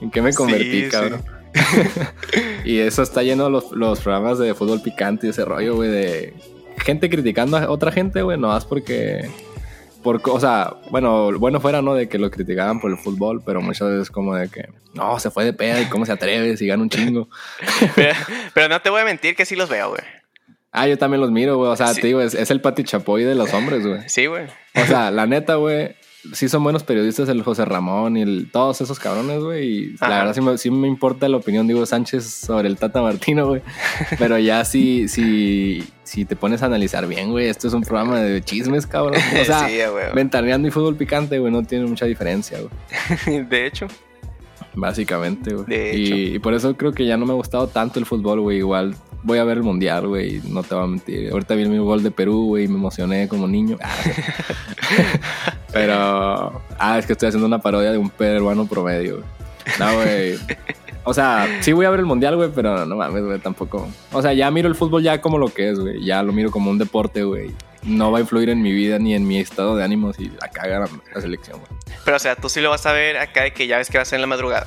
¿En 0.00 0.10
qué 0.10 0.22
me 0.22 0.32
convertí, 0.32 0.88
cabrón? 0.88 1.22
y 2.64 2.78
eso 2.78 3.02
está 3.02 3.22
lleno 3.22 3.44
de 3.44 3.50
los, 3.50 3.72
los, 3.72 4.00
programas 4.00 4.38
de 4.38 4.54
fútbol 4.54 4.80
picante 4.82 5.26
y 5.26 5.30
ese 5.30 5.44
rollo, 5.44 5.76
güey, 5.76 5.90
de 5.90 6.34
gente 6.78 7.10
criticando 7.10 7.56
a 7.56 7.70
otra 7.70 7.90
gente, 7.90 8.22
güey, 8.22 8.38
no 8.38 8.48
más 8.48 8.64
porque 8.64 9.28
por, 10.02 10.20
o 10.24 10.40
sea, 10.40 10.74
bueno, 10.90 11.30
bueno 11.38 11.60
fuera, 11.60 11.82
¿no? 11.82 11.94
De 11.94 12.08
que 12.08 12.18
lo 12.18 12.30
criticaban 12.30 12.80
por 12.80 12.90
el 12.90 12.98
fútbol, 12.98 13.42
pero 13.44 13.60
muchas 13.60 13.90
veces 13.90 14.10
como 14.10 14.34
de 14.34 14.48
que, 14.48 14.68
no, 14.94 15.18
se 15.18 15.30
fue 15.30 15.44
de 15.44 15.52
peda 15.52 15.80
y 15.80 15.86
cómo 15.86 16.06
se 16.06 16.12
atreve 16.12 16.56
si 16.56 16.66
gana 16.66 16.82
un 16.82 16.90
chingo. 16.90 17.28
pero, 18.54 18.68
no 18.68 18.80
te 18.80 18.90
voy 18.90 19.02
a 19.02 19.04
mentir 19.04 19.34
que 19.34 19.44
sí 19.44 19.56
los 19.56 19.68
veo, 19.68 19.90
güey. 19.90 20.02
Ah, 20.70 20.86
yo 20.86 20.98
también 20.98 21.20
los 21.20 21.30
miro, 21.30 21.56
güey. 21.56 21.70
O 21.70 21.76
sea, 21.76 21.94
te 21.94 22.06
digo, 22.06 22.20
es, 22.20 22.34
el 22.34 22.60
Pati 22.60 22.84
Chapoy 22.84 23.24
de 23.24 23.34
los 23.34 23.52
hombres, 23.52 23.86
güey. 23.86 24.00
Sí, 24.06 24.26
güey. 24.26 24.46
O 24.74 24.86
sea, 24.86 25.10
la 25.10 25.26
neta, 25.26 25.56
güey, 25.56 25.96
sí 26.32 26.48
son 26.48 26.64
buenos 26.64 26.82
periodistas, 26.82 27.28
el 27.28 27.42
José 27.42 27.64
Ramón 27.64 28.16
y 28.16 28.22
el, 28.22 28.50
todos 28.50 28.80
esos 28.80 28.98
cabrones, 28.98 29.40
güey. 29.40 29.66
Y 29.66 29.96
la 30.00 30.08
verdad 30.08 30.34
sí 30.34 30.40
me, 30.40 30.58
sí 30.58 30.70
me, 30.70 30.88
importa 30.88 31.28
la 31.28 31.36
opinión 31.36 31.66
de 31.66 31.74
Hugo 31.74 31.86
Sánchez 31.86 32.24
sobre 32.24 32.68
el 32.68 32.76
Tata 32.76 33.02
Martino, 33.02 33.46
güey. 33.46 33.62
Pero 34.18 34.38
ya 34.38 34.64
sí, 34.64 35.08
sí, 35.08 35.84
si 36.04 36.24
te 36.24 36.36
pones 36.36 36.62
a 36.62 36.66
analizar 36.66 37.06
bien, 37.06 37.30
güey, 37.30 37.48
esto 37.48 37.68
es 37.68 37.74
un 37.74 37.82
programa 37.82 38.20
de 38.20 38.42
chismes, 38.42 38.86
cabrón. 38.86 39.20
O 39.40 39.44
sea, 39.44 39.68
sí, 39.68 39.78
ventaneando 40.14 40.68
y 40.68 40.70
fútbol 40.70 40.96
picante, 40.96 41.38
güey, 41.38 41.52
no 41.52 41.62
tiene 41.62 41.86
mucha 41.86 42.06
diferencia, 42.06 42.58
güey. 42.58 43.44
de 43.48 43.66
hecho. 43.66 43.86
Básicamente, 44.74 45.54
güey. 45.54 45.66
Y, 45.96 46.34
y, 46.34 46.38
por 46.38 46.54
eso 46.54 46.76
creo 46.76 46.92
que 46.92 47.04
ya 47.04 47.16
no 47.16 47.26
me 47.26 47.32
ha 47.32 47.36
gustado 47.36 47.66
tanto 47.66 47.98
el 47.98 48.06
fútbol, 48.06 48.40
güey. 48.40 48.58
Igual 48.58 48.94
voy 49.22 49.38
a 49.38 49.44
ver 49.44 49.58
el 49.58 49.62
mundial, 49.62 50.06
güey. 50.06 50.40
No 50.44 50.62
te 50.62 50.74
voy 50.74 50.84
a 50.84 50.86
mentir. 50.86 51.32
Ahorita 51.32 51.54
vi 51.54 51.62
el 51.62 51.80
gol 51.80 52.02
de 52.02 52.10
Perú, 52.10 52.46
güey, 52.46 52.64
y 52.64 52.68
me 52.68 52.76
emocioné 52.76 53.28
como 53.28 53.48
niño. 53.48 53.78
Pero, 55.72 56.62
ah, 56.78 56.98
es 56.98 57.06
que 57.06 57.12
estoy 57.12 57.28
haciendo 57.28 57.46
una 57.46 57.60
parodia 57.60 57.92
de 57.92 57.98
un 57.98 58.10
peruano 58.10 58.66
promedio. 58.66 59.22
No, 59.78 59.94
güey. 59.96 60.38
O 61.04 61.14
sea, 61.14 61.58
sí 61.60 61.72
voy 61.72 61.86
a 61.86 61.90
ver 61.90 62.00
el 62.00 62.06
mundial, 62.06 62.36
güey, 62.36 62.50
pero 62.54 62.84
no 62.84 62.96
mames, 62.96 63.24
güey, 63.24 63.38
tampoco. 63.38 63.88
O 64.12 64.20
sea, 64.20 64.32
ya 64.34 64.50
miro 64.50 64.68
el 64.68 64.74
fútbol 64.74 65.02
ya 65.02 65.20
como 65.20 65.38
lo 65.38 65.48
que 65.48 65.70
es, 65.70 65.78
güey. 65.78 66.04
Ya 66.04 66.22
lo 66.22 66.32
miro 66.32 66.50
como 66.50 66.70
un 66.70 66.78
deporte, 66.78 67.22
güey. 67.22 67.54
No 67.82 68.10
va 68.12 68.18
a 68.18 68.20
influir 68.20 68.50
en 68.50 68.60
mi 68.60 68.72
vida 68.72 68.98
ni 68.98 69.14
en 69.14 69.26
mi 69.26 69.38
estado 69.38 69.76
de 69.76 69.84
ánimo 69.84 70.12
si 70.12 70.30
acá 70.42 70.66
gana 70.66 70.86
la 71.14 71.20
selección, 71.20 71.60
güey. 71.60 71.70
Pero, 72.04 72.16
o 72.16 72.20
sea, 72.20 72.36
tú 72.36 72.48
sí 72.48 72.60
lo 72.60 72.70
vas 72.70 72.84
a 72.84 72.92
ver 72.92 73.16
acá 73.16 73.44
de 73.44 73.52
que 73.52 73.66
ya 73.66 73.78
ves 73.78 73.88
que 73.88 73.98
va 73.98 74.02
a 74.02 74.04
ser 74.04 74.16
en 74.16 74.22
la 74.22 74.26
madrugada. 74.26 74.66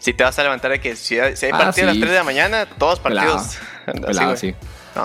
Si 0.00 0.12
te 0.12 0.22
vas 0.22 0.38
a 0.38 0.42
levantar 0.42 0.70
de 0.70 0.80
que 0.80 0.96
si 0.96 1.18
hay, 1.18 1.34
ah, 1.52 1.58
partidos 1.58 1.90
a 1.90 1.92
las 1.92 1.98
3 1.98 2.10
de 2.10 2.18
la 2.18 2.24
mañana, 2.24 2.66
todos 2.66 3.00
partidos. 3.00 3.58
sí. 4.36 4.54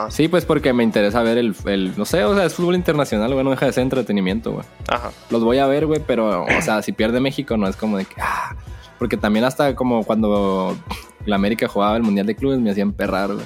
Sí, 0.10 0.28
pues 0.28 0.46
porque 0.46 0.74
me 0.74 0.84
interesa 0.84 1.24
ver 1.24 1.38
el, 1.38 1.56
el, 1.66 1.98
no 1.98 2.06
sé, 2.06 2.24
o 2.24 2.36
sea, 2.36 2.46
es 2.46 2.54
fútbol 2.54 2.76
internacional, 2.76 3.34
güey, 3.34 3.44
no 3.44 3.52
deja 3.52 3.66
de 3.66 3.74
ser 3.74 3.84
entretenimiento, 3.84 4.52
güey. 4.52 4.66
Ajá. 4.88 5.12
Los 5.30 5.44
voy 5.44 5.58
a 5.58 5.68
ver, 5.68 5.86
güey, 5.86 6.02
pero, 6.06 6.44
o 6.44 6.62
sea, 6.62 6.82
si 6.82 6.92
pierde 6.92 7.20
México 7.20 7.58
no 7.58 7.68
es 7.68 7.76
como 7.76 7.98
de 7.98 8.06
que, 8.06 8.16
ah, 8.22 8.56
porque 8.98 9.18
también 9.18 9.46
hasta 9.46 9.76
como 9.76 10.04
cuando 10.04 10.78
la 11.26 11.36
América 11.36 11.68
jugaba 11.68 11.98
el 11.98 12.04
Mundial 12.04 12.28
de 12.28 12.36
Clubes 12.36 12.60
me 12.60 12.70
hacían 12.70 12.94
perrar, 12.94 13.34
güey. 13.34 13.46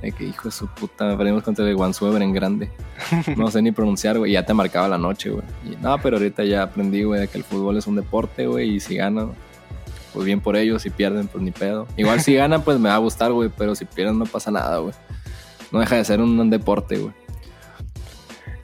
De 0.00 0.10
que 0.10 0.24
hijo 0.24 0.48
de 0.48 0.50
su 0.50 0.66
puta, 0.66 1.04
me 1.04 1.16
perdimos 1.16 1.44
contra 1.44 1.64
el 1.64 1.76
Guansuever 1.76 2.22
en 2.22 2.32
grande. 2.32 2.70
No 3.36 3.50
sé 3.52 3.62
ni 3.62 3.70
pronunciar, 3.70 4.18
güey, 4.18 4.32
ya 4.32 4.44
te 4.44 4.52
marcaba 4.52 4.88
la 4.88 4.98
noche, 4.98 5.30
güey. 5.30 5.44
no, 5.80 5.96
pero 5.98 6.16
ahorita 6.16 6.42
ya 6.44 6.62
aprendí, 6.62 7.04
güey, 7.04 7.20
de 7.20 7.28
que 7.28 7.38
el 7.38 7.44
fútbol 7.44 7.76
es 7.76 7.86
un 7.86 7.94
deporte, 7.94 8.46
güey, 8.46 8.76
y 8.76 8.80
si 8.80 8.96
gana, 8.96 9.28
pues 10.12 10.24
bien 10.24 10.40
por 10.40 10.56
ellos, 10.56 10.82
si 10.82 10.90
pierden, 10.90 11.28
pues 11.28 11.44
ni 11.44 11.52
pedo. 11.52 11.86
Igual 11.96 12.20
si 12.20 12.34
ganan, 12.34 12.62
pues 12.62 12.80
me 12.80 12.88
va 12.88 12.96
a 12.96 12.98
gustar, 12.98 13.30
güey, 13.32 13.50
pero 13.56 13.76
si 13.76 13.84
pierden 13.84 14.18
no 14.18 14.26
pasa 14.26 14.50
nada, 14.50 14.78
güey 14.78 14.94
no 15.72 15.80
deja 15.80 15.96
de 15.96 16.04
ser 16.04 16.20
un, 16.20 16.50
deporte, 16.50 16.98
güey. 16.98 17.14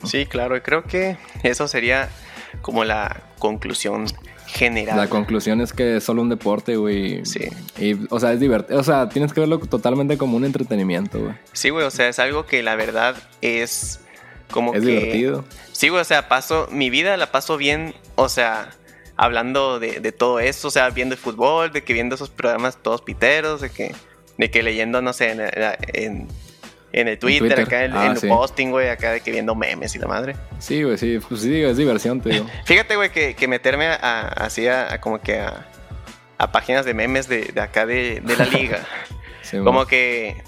Sí, 0.03 0.25
claro, 0.25 0.55
y 0.55 0.61
creo 0.61 0.83
que 0.83 1.17
eso 1.43 1.67
sería 1.67 2.09
como 2.61 2.85
la 2.85 3.23
conclusión 3.39 4.05
general. 4.45 4.97
La 4.97 5.07
conclusión 5.07 5.61
es 5.61 5.73
que 5.73 5.97
es 5.97 6.03
solo 6.03 6.21
un 6.21 6.29
deporte, 6.29 6.75
güey. 6.77 7.25
Sí. 7.25 7.49
Y, 7.77 8.07
o 8.09 8.19
sea, 8.19 8.33
es 8.33 8.39
divertido. 8.39 8.79
O 8.79 8.83
sea, 8.83 9.09
tienes 9.09 9.33
que 9.33 9.41
verlo 9.41 9.59
totalmente 9.59 10.17
como 10.17 10.37
un 10.37 10.45
entretenimiento, 10.45 11.19
güey. 11.19 11.33
Sí, 11.53 11.69
güey, 11.69 11.85
o 11.85 11.91
sea, 11.91 12.07
es 12.07 12.19
algo 12.19 12.45
que 12.45 12.63
la 12.63 12.75
verdad 12.75 13.15
es 13.41 13.99
como 14.51 14.73
es 14.73 14.83
divertido. 14.83 15.45
Sí, 15.71 15.89
güey, 15.89 16.01
o 16.01 16.05
sea, 16.05 16.27
paso, 16.27 16.67
mi 16.71 16.89
vida 16.89 17.17
la 17.17 17.31
paso 17.31 17.57
bien, 17.57 17.93
o 18.15 18.29
sea, 18.29 18.69
hablando 19.17 19.79
de, 19.79 19.99
de 19.99 20.11
todo 20.11 20.39
esto, 20.39 20.69
o 20.69 20.71
sea, 20.71 20.89
viendo 20.89 21.15
el 21.15 21.19
fútbol, 21.19 21.71
de 21.71 21.83
que 21.83 21.93
viendo 21.93 22.15
esos 22.15 22.29
programas 22.29 22.77
todos 22.77 23.01
piteros, 23.01 23.61
de 23.61 23.69
que, 23.69 23.93
de 24.37 24.51
que 24.51 24.63
leyendo, 24.63 25.01
no 25.01 25.13
sé, 25.13 25.31
en 25.31 25.41
en 25.93 26.27
el 26.91 27.19
Twitter, 27.19 27.59
acá 27.59 27.85
en, 27.85 27.95
ah, 27.95 28.13
el 28.19 28.29
posting, 28.29 28.71
güey, 28.71 28.89
acá 28.89 29.11
de 29.11 29.21
que 29.21 29.31
viendo 29.31 29.55
memes 29.55 29.95
y 29.95 29.99
la 29.99 30.07
madre. 30.07 30.35
Sí, 30.59 30.83
güey, 30.83 30.97
sí, 30.97 31.19
pues 31.27 31.41
sí, 31.41 31.61
es 31.61 31.77
diversión, 31.77 32.21
te 32.21 32.29
digo. 32.29 32.45
Fíjate, 32.65 32.95
güey, 32.95 33.11
que, 33.11 33.35
que 33.35 33.47
meterme 33.47 33.87
a, 33.87 34.27
así 34.27 34.67
a, 34.67 34.99
como 34.99 35.21
que 35.21 35.39
a, 35.39 35.67
a, 36.37 36.51
páginas 36.51 36.85
de 36.85 36.93
memes 36.93 37.27
de, 37.27 37.43
de 37.45 37.61
acá 37.61 37.85
de, 37.85 38.21
de 38.21 38.35
la 38.35 38.45
liga. 38.45 38.79
como 39.63 39.85
que 39.85 40.43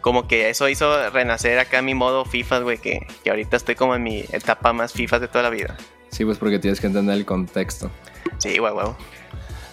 como 0.00 0.26
que 0.26 0.50
eso 0.50 0.68
hizo 0.68 1.10
renacer 1.10 1.60
acá 1.60 1.80
mi 1.80 1.94
modo 1.94 2.24
FIFA, 2.24 2.58
güey, 2.58 2.78
que, 2.78 3.06
que 3.22 3.30
ahorita 3.30 3.56
estoy 3.56 3.76
como 3.76 3.94
en 3.94 4.02
mi 4.02 4.24
etapa 4.32 4.72
más 4.72 4.92
FIFA 4.92 5.20
de 5.20 5.28
toda 5.28 5.44
la 5.44 5.50
vida. 5.50 5.76
Sí, 6.10 6.24
pues 6.24 6.38
porque 6.38 6.58
tienes 6.58 6.80
que 6.80 6.88
entender 6.88 7.16
el 7.16 7.24
contexto. 7.24 7.90
Sí, 8.38 8.58
güey, 8.58 8.72
güey. 8.72 8.88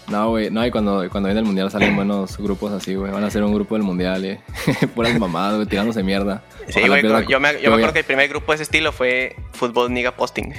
No, 0.09 0.29
güey, 0.29 0.49
no, 0.49 0.65
y 0.65 0.71
cuando, 0.71 1.07
cuando 1.09 1.27
viene 1.27 1.41
el 1.41 1.45
mundial 1.45 1.69
salen 1.69 1.95
buenos 1.95 2.37
grupos 2.37 2.71
así, 2.71 2.95
güey. 2.95 3.11
Van 3.11 3.23
a 3.23 3.29
ser 3.29 3.43
un 3.43 3.53
grupo 3.53 3.75
del 3.75 3.83
mundial, 3.83 4.25
eh. 4.25 4.41
Puras 4.95 5.17
mamadas, 5.19 5.55
güey, 5.55 5.67
tirándose 5.67 6.01
mierda. 6.01 6.41
Sí, 6.67 6.81
güey, 6.87 7.03
yo, 7.27 7.39
me, 7.39 7.61
yo 7.61 7.69
me 7.69 7.75
acuerdo 7.75 7.93
que 7.93 7.99
el 7.99 8.05
primer 8.05 8.27
grupo 8.27 8.51
de 8.51 8.55
ese 8.55 8.63
estilo 8.63 8.91
fue 8.91 9.35
Fútbol 9.53 9.93
Niga 9.93 10.15
Posting. 10.15 10.53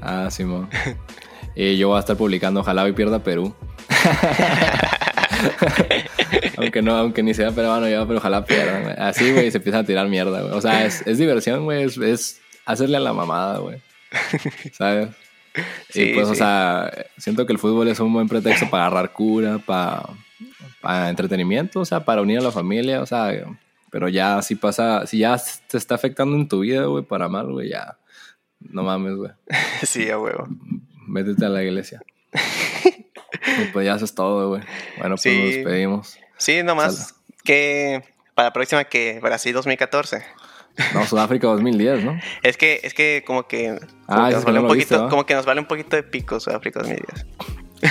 Ah, 0.00 0.28
sí, 0.30 0.44
mo. 0.44 0.68
y 1.56 1.76
yo 1.76 1.88
voy 1.88 1.96
a 1.96 2.00
estar 2.00 2.16
publicando, 2.16 2.60
ojalá 2.60 2.84
hoy 2.84 2.92
pierda 2.92 3.18
Perú. 3.18 3.54
aunque 6.56 6.80
no, 6.80 6.96
aunque 6.96 7.24
ni 7.24 7.34
sea 7.34 7.50
peruano 7.50 7.88
yo, 7.88 8.06
pero 8.06 8.20
ojalá 8.20 8.44
pierda, 8.44 8.80
güey. 8.80 8.94
Así, 8.96 9.32
güey, 9.32 9.50
se 9.50 9.58
empieza 9.58 9.80
a 9.80 9.84
tirar 9.84 10.06
mierda, 10.08 10.40
güey. 10.40 10.52
O 10.52 10.60
sea, 10.60 10.86
es, 10.86 11.04
es 11.06 11.18
diversión, 11.18 11.64
güey, 11.64 11.82
es, 11.82 11.98
es 11.98 12.40
hacerle 12.64 12.98
a 12.98 13.00
la 13.00 13.12
mamada, 13.12 13.58
güey. 13.58 13.78
¿Sabes? 14.72 15.08
Sí, 15.88 16.12
pues, 16.14 16.28
o 16.28 16.34
sea, 16.34 16.90
siento 17.16 17.46
que 17.46 17.52
el 17.52 17.58
fútbol 17.58 17.88
es 17.88 18.00
un 18.00 18.12
buen 18.12 18.28
pretexto 18.28 18.68
para 18.68 18.86
agarrar 18.86 19.12
cura, 19.12 19.58
para, 19.58 20.02
para 20.80 21.08
entretenimiento, 21.08 21.80
o 21.80 21.84
sea, 21.84 22.04
para 22.04 22.22
unir 22.22 22.38
a 22.38 22.42
la 22.42 22.50
familia, 22.50 23.00
o 23.00 23.06
sea, 23.06 23.32
pero 23.90 24.08
ya 24.08 24.42
si 24.42 24.56
pasa, 24.56 25.06
si 25.06 25.18
ya 25.18 25.40
te 25.68 25.78
está 25.78 25.94
afectando 25.94 26.36
en 26.36 26.48
tu 26.48 26.60
vida, 26.60 26.84
güey, 26.86 27.04
para 27.04 27.28
mal, 27.28 27.52
güey, 27.52 27.70
ya, 27.70 27.96
no 28.58 28.82
mames, 28.82 29.14
güey. 29.14 29.30
Sí, 29.82 30.10
a 30.10 30.18
huevo. 30.18 30.48
Métete 31.06 31.44
a 31.44 31.48
la 31.48 31.62
iglesia. 31.62 32.02
y 32.84 33.64
pues 33.72 33.86
ya 33.86 33.94
haces 33.94 34.14
todo, 34.14 34.48
güey. 34.48 34.62
Bueno, 34.98 35.16
pues 35.16 35.38
nos 35.38 35.54
despedimos. 35.54 36.18
Sí, 36.38 36.62
nomás 36.62 37.14
que 37.44 38.02
para 38.34 38.48
la 38.48 38.52
próxima 38.52 38.84
que 38.84 39.20
Brasil 39.20 39.52
2014. 39.52 40.24
No, 40.92 41.06
Sudáfrica 41.06 41.46
2010, 41.46 42.04
¿no? 42.04 42.18
Es 42.42 42.56
que, 42.56 42.80
es 42.82 42.94
que 42.94 43.22
como 43.26 43.46
que, 43.46 43.78
ah, 44.08 44.30
nos 44.30 44.44
vale 44.44 44.60
un 44.60 44.68
poquito, 44.68 45.08
como 45.08 45.24
que 45.24 45.34
nos 45.34 45.46
vale 45.46 45.60
un 45.60 45.66
poquito 45.66 45.96
de 45.96 46.02
pico 46.02 46.40
Sudáfrica 46.40 46.80
2010. 46.80 47.26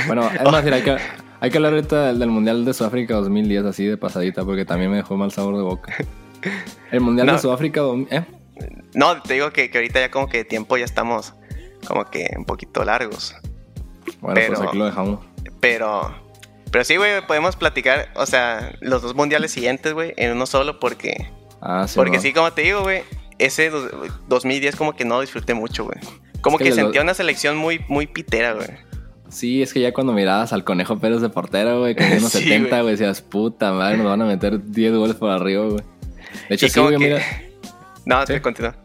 Bueno, 0.07 0.29
es 0.29 0.43
más, 0.51 0.65
hay 0.65 0.81
que, 0.81 0.97
hay 1.39 1.49
que 1.49 1.57
hablar 1.57 1.73
ahorita 1.73 2.13
del, 2.13 2.29
Mundial 2.29 2.65
de 2.65 2.73
Sudáfrica 2.73 3.15
2010 3.15 3.65
así 3.65 3.85
de 3.85 3.97
pasadita 3.97 4.43
porque 4.43 4.65
también 4.65 4.91
me 4.91 4.97
dejó 4.97 5.15
mal 5.15 5.31
sabor 5.31 5.55
de 5.55 5.63
boca. 5.63 5.95
El 6.91 7.01
Mundial 7.01 7.27
de 7.27 7.39
Sudáfrica, 7.39 7.81
¿eh? 8.09 8.25
No, 8.93 9.21
te 9.21 9.35
digo 9.35 9.51
que, 9.51 9.69
que, 9.69 9.77
ahorita 9.77 9.99
ya 9.99 10.11
como 10.11 10.27
que 10.27 10.43
tiempo 10.43 10.77
ya 10.77 10.85
estamos 10.85 11.33
como 11.87 12.05
que 12.05 12.29
un 12.37 12.45
poquito 12.45 12.83
largos. 12.83 13.35
Bueno, 14.19 14.41
pues 14.47 14.59
aquí 14.59 14.77
lo 14.77 14.85
dejamos. 14.85 15.19
Pero, 15.59 16.13
pero 16.71 16.83
sí, 16.83 16.97
güey, 16.97 17.25
podemos 17.25 17.55
platicar, 17.55 18.09
o 18.15 18.25
sea, 18.25 18.73
los 18.81 19.01
dos 19.01 19.15
mundiales 19.15 19.51
siguientes, 19.51 19.93
güey, 19.93 20.13
en 20.17 20.31
uno 20.31 20.45
solo 20.45 20.79
porque 20.79 21.31
Ah, 21.65 21.85
Porque 21.95 22.19
sí, 22.19 22.33
como 22.33 22.51
te 22.51 22.61
digo, 22.63 22.81
güey, 22.81 23.03
ese 23.39 23.71
2010 24.27 24.75
como 24.75 24.93
que 24.93 25.05
no 25.05 25.21
disfruté 25.21 25.53
mucho, 25.53 25.85
güey. 25.85 25.97
Como 26.41 26.57
que, 26.57 26.73
sentía 26.73 27.01
una 27.01 27.13
selección 27.13 27.55
muy, 27.55 27.79
muy 27.87 28.05
pitera, 28.05 28.51
güey. 28.51 28.67
Sí, 29.29 29.63
es 29.63 29.73
que 29.73 29.79
ya 29.79 29.93
cuando 29.93 30.11
mirabas 30.11 30.51
al 30.51 30.65
Conejo 30.65 30.99
Pérez 30.99 31.21
de 31.21 31.29
portero, 31.29 31.79
güey, 31.79 31.95
con 31.95 32.05
unos 32.17 32.33
70, 32.33 32.81
güey, 32.81 32.91
decías, 32.91 33.21
puta 33.21 33.71
madre, 33.71 33.95
nos 33.97 34.07
van 34.07 34.21
a 34.21 34.25
meter 34.25 34.61
10 34.61 34.93
goles 34.93 35.15
por 35.15 35.29
arriba, 35.29 35.65
güey. 35.65 35.83
De 36.49 36.55
hecho, 36.55 36.67
sí, 36.67 36.79
güey, 36.79 36.97
mira. 36.97 37.21
No, 38.05 38.27
¿Sí? 38.27 38.37
continúa. 38.41 38.75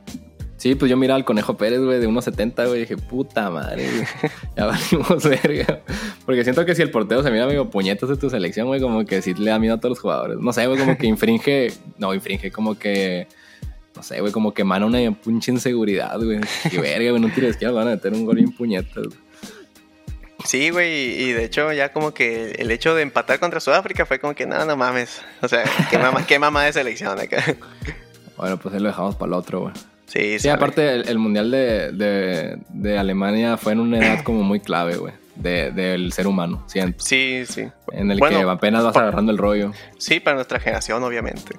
Sí, 0.58 0.74
pues 0.74 0.90
yo 0.90 0.96
miraba 0.96 1.16
al 1.16 1.24
Conejo 1.24 1.56
Pérez, 1.56 1.80
güey, 1.80 2.00
de 2.00 2.08
1.70, 2.08 2.66
güey, 2.66 2.80
dije, 2.80 2.96
puta 2.96 3.48
madre, 3.48 3.88
güey. 3.90 4.06
Ya 4.56 4.66
valimos 4.66 5.22
verga. 5.22 5.82
Porque 6.26 6.42
siento 6.42 6.66
que 6.66 6.74
si 6.74 6.82
el 6.82 6.90
portero 6.90 7.22
se 7.22 7.30
mira 7.30 7.46
medio 7.46 7.70
puñetos 7.70 8.08
de 8.08 8.16
tu 8.16 8.28
selección, 8.28 8.66
güey, 8.66 8.80
como 8.80 9.04
que 9.04 9.22
sí 9.22 9.34
le 9.34 9.50
da 9.50 9.60
miedo 9.60 9.76
a 9.76 9.78
todos 9.78 9.90
los 9.90 10.00
jugadores. 10.00 10.38
No 10.40 10.52
sé, 10.52 10.66
güey, 10.66 10.76
como 10.76 10.98
que 10.98 11.06
infringe, 11.06 11.72
no, 11.96 12.12
infringe, 12.12 12.50
como 12.50 12.76
que, 12.76 13.28
no 13.94 14.02
sé, 14.02 14.20
güey, 14.20 14.32
como 14.32 14.52
que 14.52 14.64
mana 14.64 14.84
una 14.84 14.98
pinche 15.12 15.52
inseguridad, 15.52 16.18
güey. 16.20 16.40
Y 16.72 16.76
verga, 16.80 17.10
güey, 17.10 17.22
no 17.22 17.32
tires 17.32 17.56
que 17.56 17.68
van 17.68 17.86
a 17.86 17.90
meter 17.92 18.12
un 18.12 18.26
gol 18.26 18.40
en 18.40 18.50
puñetas, 18.50 19.06
Sí, 20.44 20.70
güey, 20.70 21.22
y 21.22 21.32
de 21.32 21.44
hecho 21.44 21.72
ya 21.72 21.92
como 21.92 22.14
que 22.14 22.52
el 22.52 22.70
hecho 22.72 22.94
de 22.96 23.02
empatar 23.02 23.38
contra 23.38 23.60
Sudáfrica 23.60 24.06
fue 24.06 24.18
como 24.18 24.34
que 24.34 24.46
nada, 24.46 24.64
no, 24.64 24.76
mames. 24.76 25.20
O 25.40 25.46
sea, 25.46 25.62
qué 25.88 25.98
mamá, 25.98 26.26
qué 26.26 26.38
mamá 26.40 26.64
de 26.64 26.72
selección 26.72 27.18
acá. 27.18 27.44
Bueno, 28.36 28.56
pues 28.56 28.74
ahí 28.74 28.80
lo 28.80 28.88
dejamos 28.88 29.16
para 29.16 29.28
el 29.30 29.34
otro, 29.34 29.60
güey. 29.62 29.74
Sí, 30.08 30.38
sí. 30.38 30.48
aparte 30.48 30.94
el, 31.10 31.18
Mundial 31.18 31.50
de, 31.50 32.98
Alemania 32.98 33.58
fue 33.58 33.72
en 33.72 33.80
una 33.80 33.98
edad 33.98 34.24
como 34.24 34.42
muy 34.42 34.58
clave, 34.58 34.96
güey. 34.96 35.12
del 35.36 36.12
ser 36.12 36.26
humano, 36.26 36.64
siento. 36.66 37.04
Sí, 37.04 37.44
sí. 37.46 37.68
En 37.92 38.10
el 38.10 38.18
que 38.18 38.36
apenas 38.36 38.84
vas 38.84 38.96
agarrando 38.96 39.30
el 39.30 39.38
rollo. 39.38 39.72
Sí, 39.98 40.18
para 40.18 40.36
nuestra 40.36 40.58
generación, 40.58 41.02
obviamente. 41.04 41.56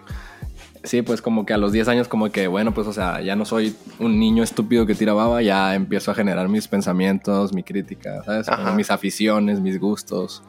Sí, 0.84 1.02
pues 1.02 1.22
como 1.22 1.46
que 1.46 1.54
a 1.54 1.58
los 1.58 1.72
10 1.72 1.90
años 1.90 2.08
como 2.08 2.32
que, 2.32 2.48
bueno, 2.48 2.74
pues 2.74 2.88
o 2.88 2.94
sea, 2.94 3.22
ya 3.22 3.36
no 3.36 3.46
soy 3.46 3.76
un 4.00 4.20
niño 4.20 4.44
estúpido 4.44 4.86
que 4.86 4.96
tira 4.96 5.14
baba, 5.14 5.42
ya 5.42 5.76
empiezo 5.76 6.12
a 6.12 6.16
generar 6.16 6.48
mis 6.48 6.68
pensamientos, 6.68 7.54
mi 7.54 7.64
crítica, 7.64 8.24
¿sabes? 8.24 8.48
mis 8.76 8.90
aficiones, 8.90 9.60
mis 9.60 9.80
gustos, 9.80 10.42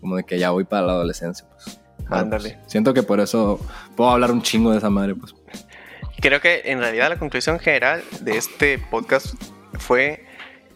como 0.00 0.16
de 0.16 0.24
que 0.24 0.38
ya 0.38 0.50
voy 0.50 0.64
para 0.64 0.86
la 0.86 0.92
adolescencia, 0.92 1.46
pues. 1.48 1.80
Ándale. 2.10 2.58
Pues, 2.60 2.72
siento 2.72 2.92
que 2.92 3.02
por 3.02 3.20
eso 3.20 3.60
puedo 3.96 4.10
hablar 4.10 4.32
un 4.32 4.42
chingo 4.42 4.72
de 4.72 4.78
esa 4.78 4.90
madre, 4.90 5.14
pues. 5.14 5.34
Creo 6.20 6.40
que 6.40 6.62
en 6.64 6.80
realidad 6.80 7.08
la 7.10 7.18
conclusión 7.18 7.60
general 7.60 8.02
de 8.20 8.36
este 8.36 8.78
podcast 8.78 9.34
fue 9.74 10.24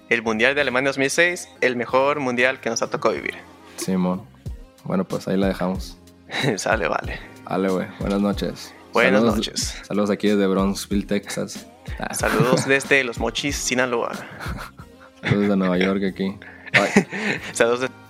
el 0.09 0.23
Mundial 0.23 0.55
de 0.55 0.61
Alemania 0.61 0.91
2006, 0.91 1.49
el 1.61 1.75
mejor 1.75 2.21
mundial 2.21 2.61
que 2.61 2.71
nos 2.71 2.81
ha 2.83 2.89
tocado 2.89 3.15
vivir. 3.15 3.35
Simón. 3.77 4.23
Bueno, 4.85 5.05
pues 5.05 5.27
ahí 5.27 5.37
la 5.37 5.49
dejamos. 5.49 5.99
Sale, 6.57 6.87
vale. 6.87 7.19
Vale, 7.45 7.69
güey. 7.71 7.87
Buenas 7.99 8.21
noches. 8.21 8.73
Buenas 8.93 9.23
noches. 9.23 9.81
Saludos 9.83 10.11
aquí 10.11 10.29
desde 10.29 10.47
Bronxville, 10.47 11.07
Texas. 11.07 11.67
Ah. 11.99 12.15
Saludos 12.15 12.67
desde 12.67 13.03
Los 13.03 13.19
Mochis, 13.19 13.57
Sinaloa. 13.57 14.13
saludos 15.23 15.49
de 15.49 15.57
Nueva 15.57 15.79
York 15.79 16.05
aquí. 16.05 16.39
saludos 17.53 17.81
de 17.81 18.02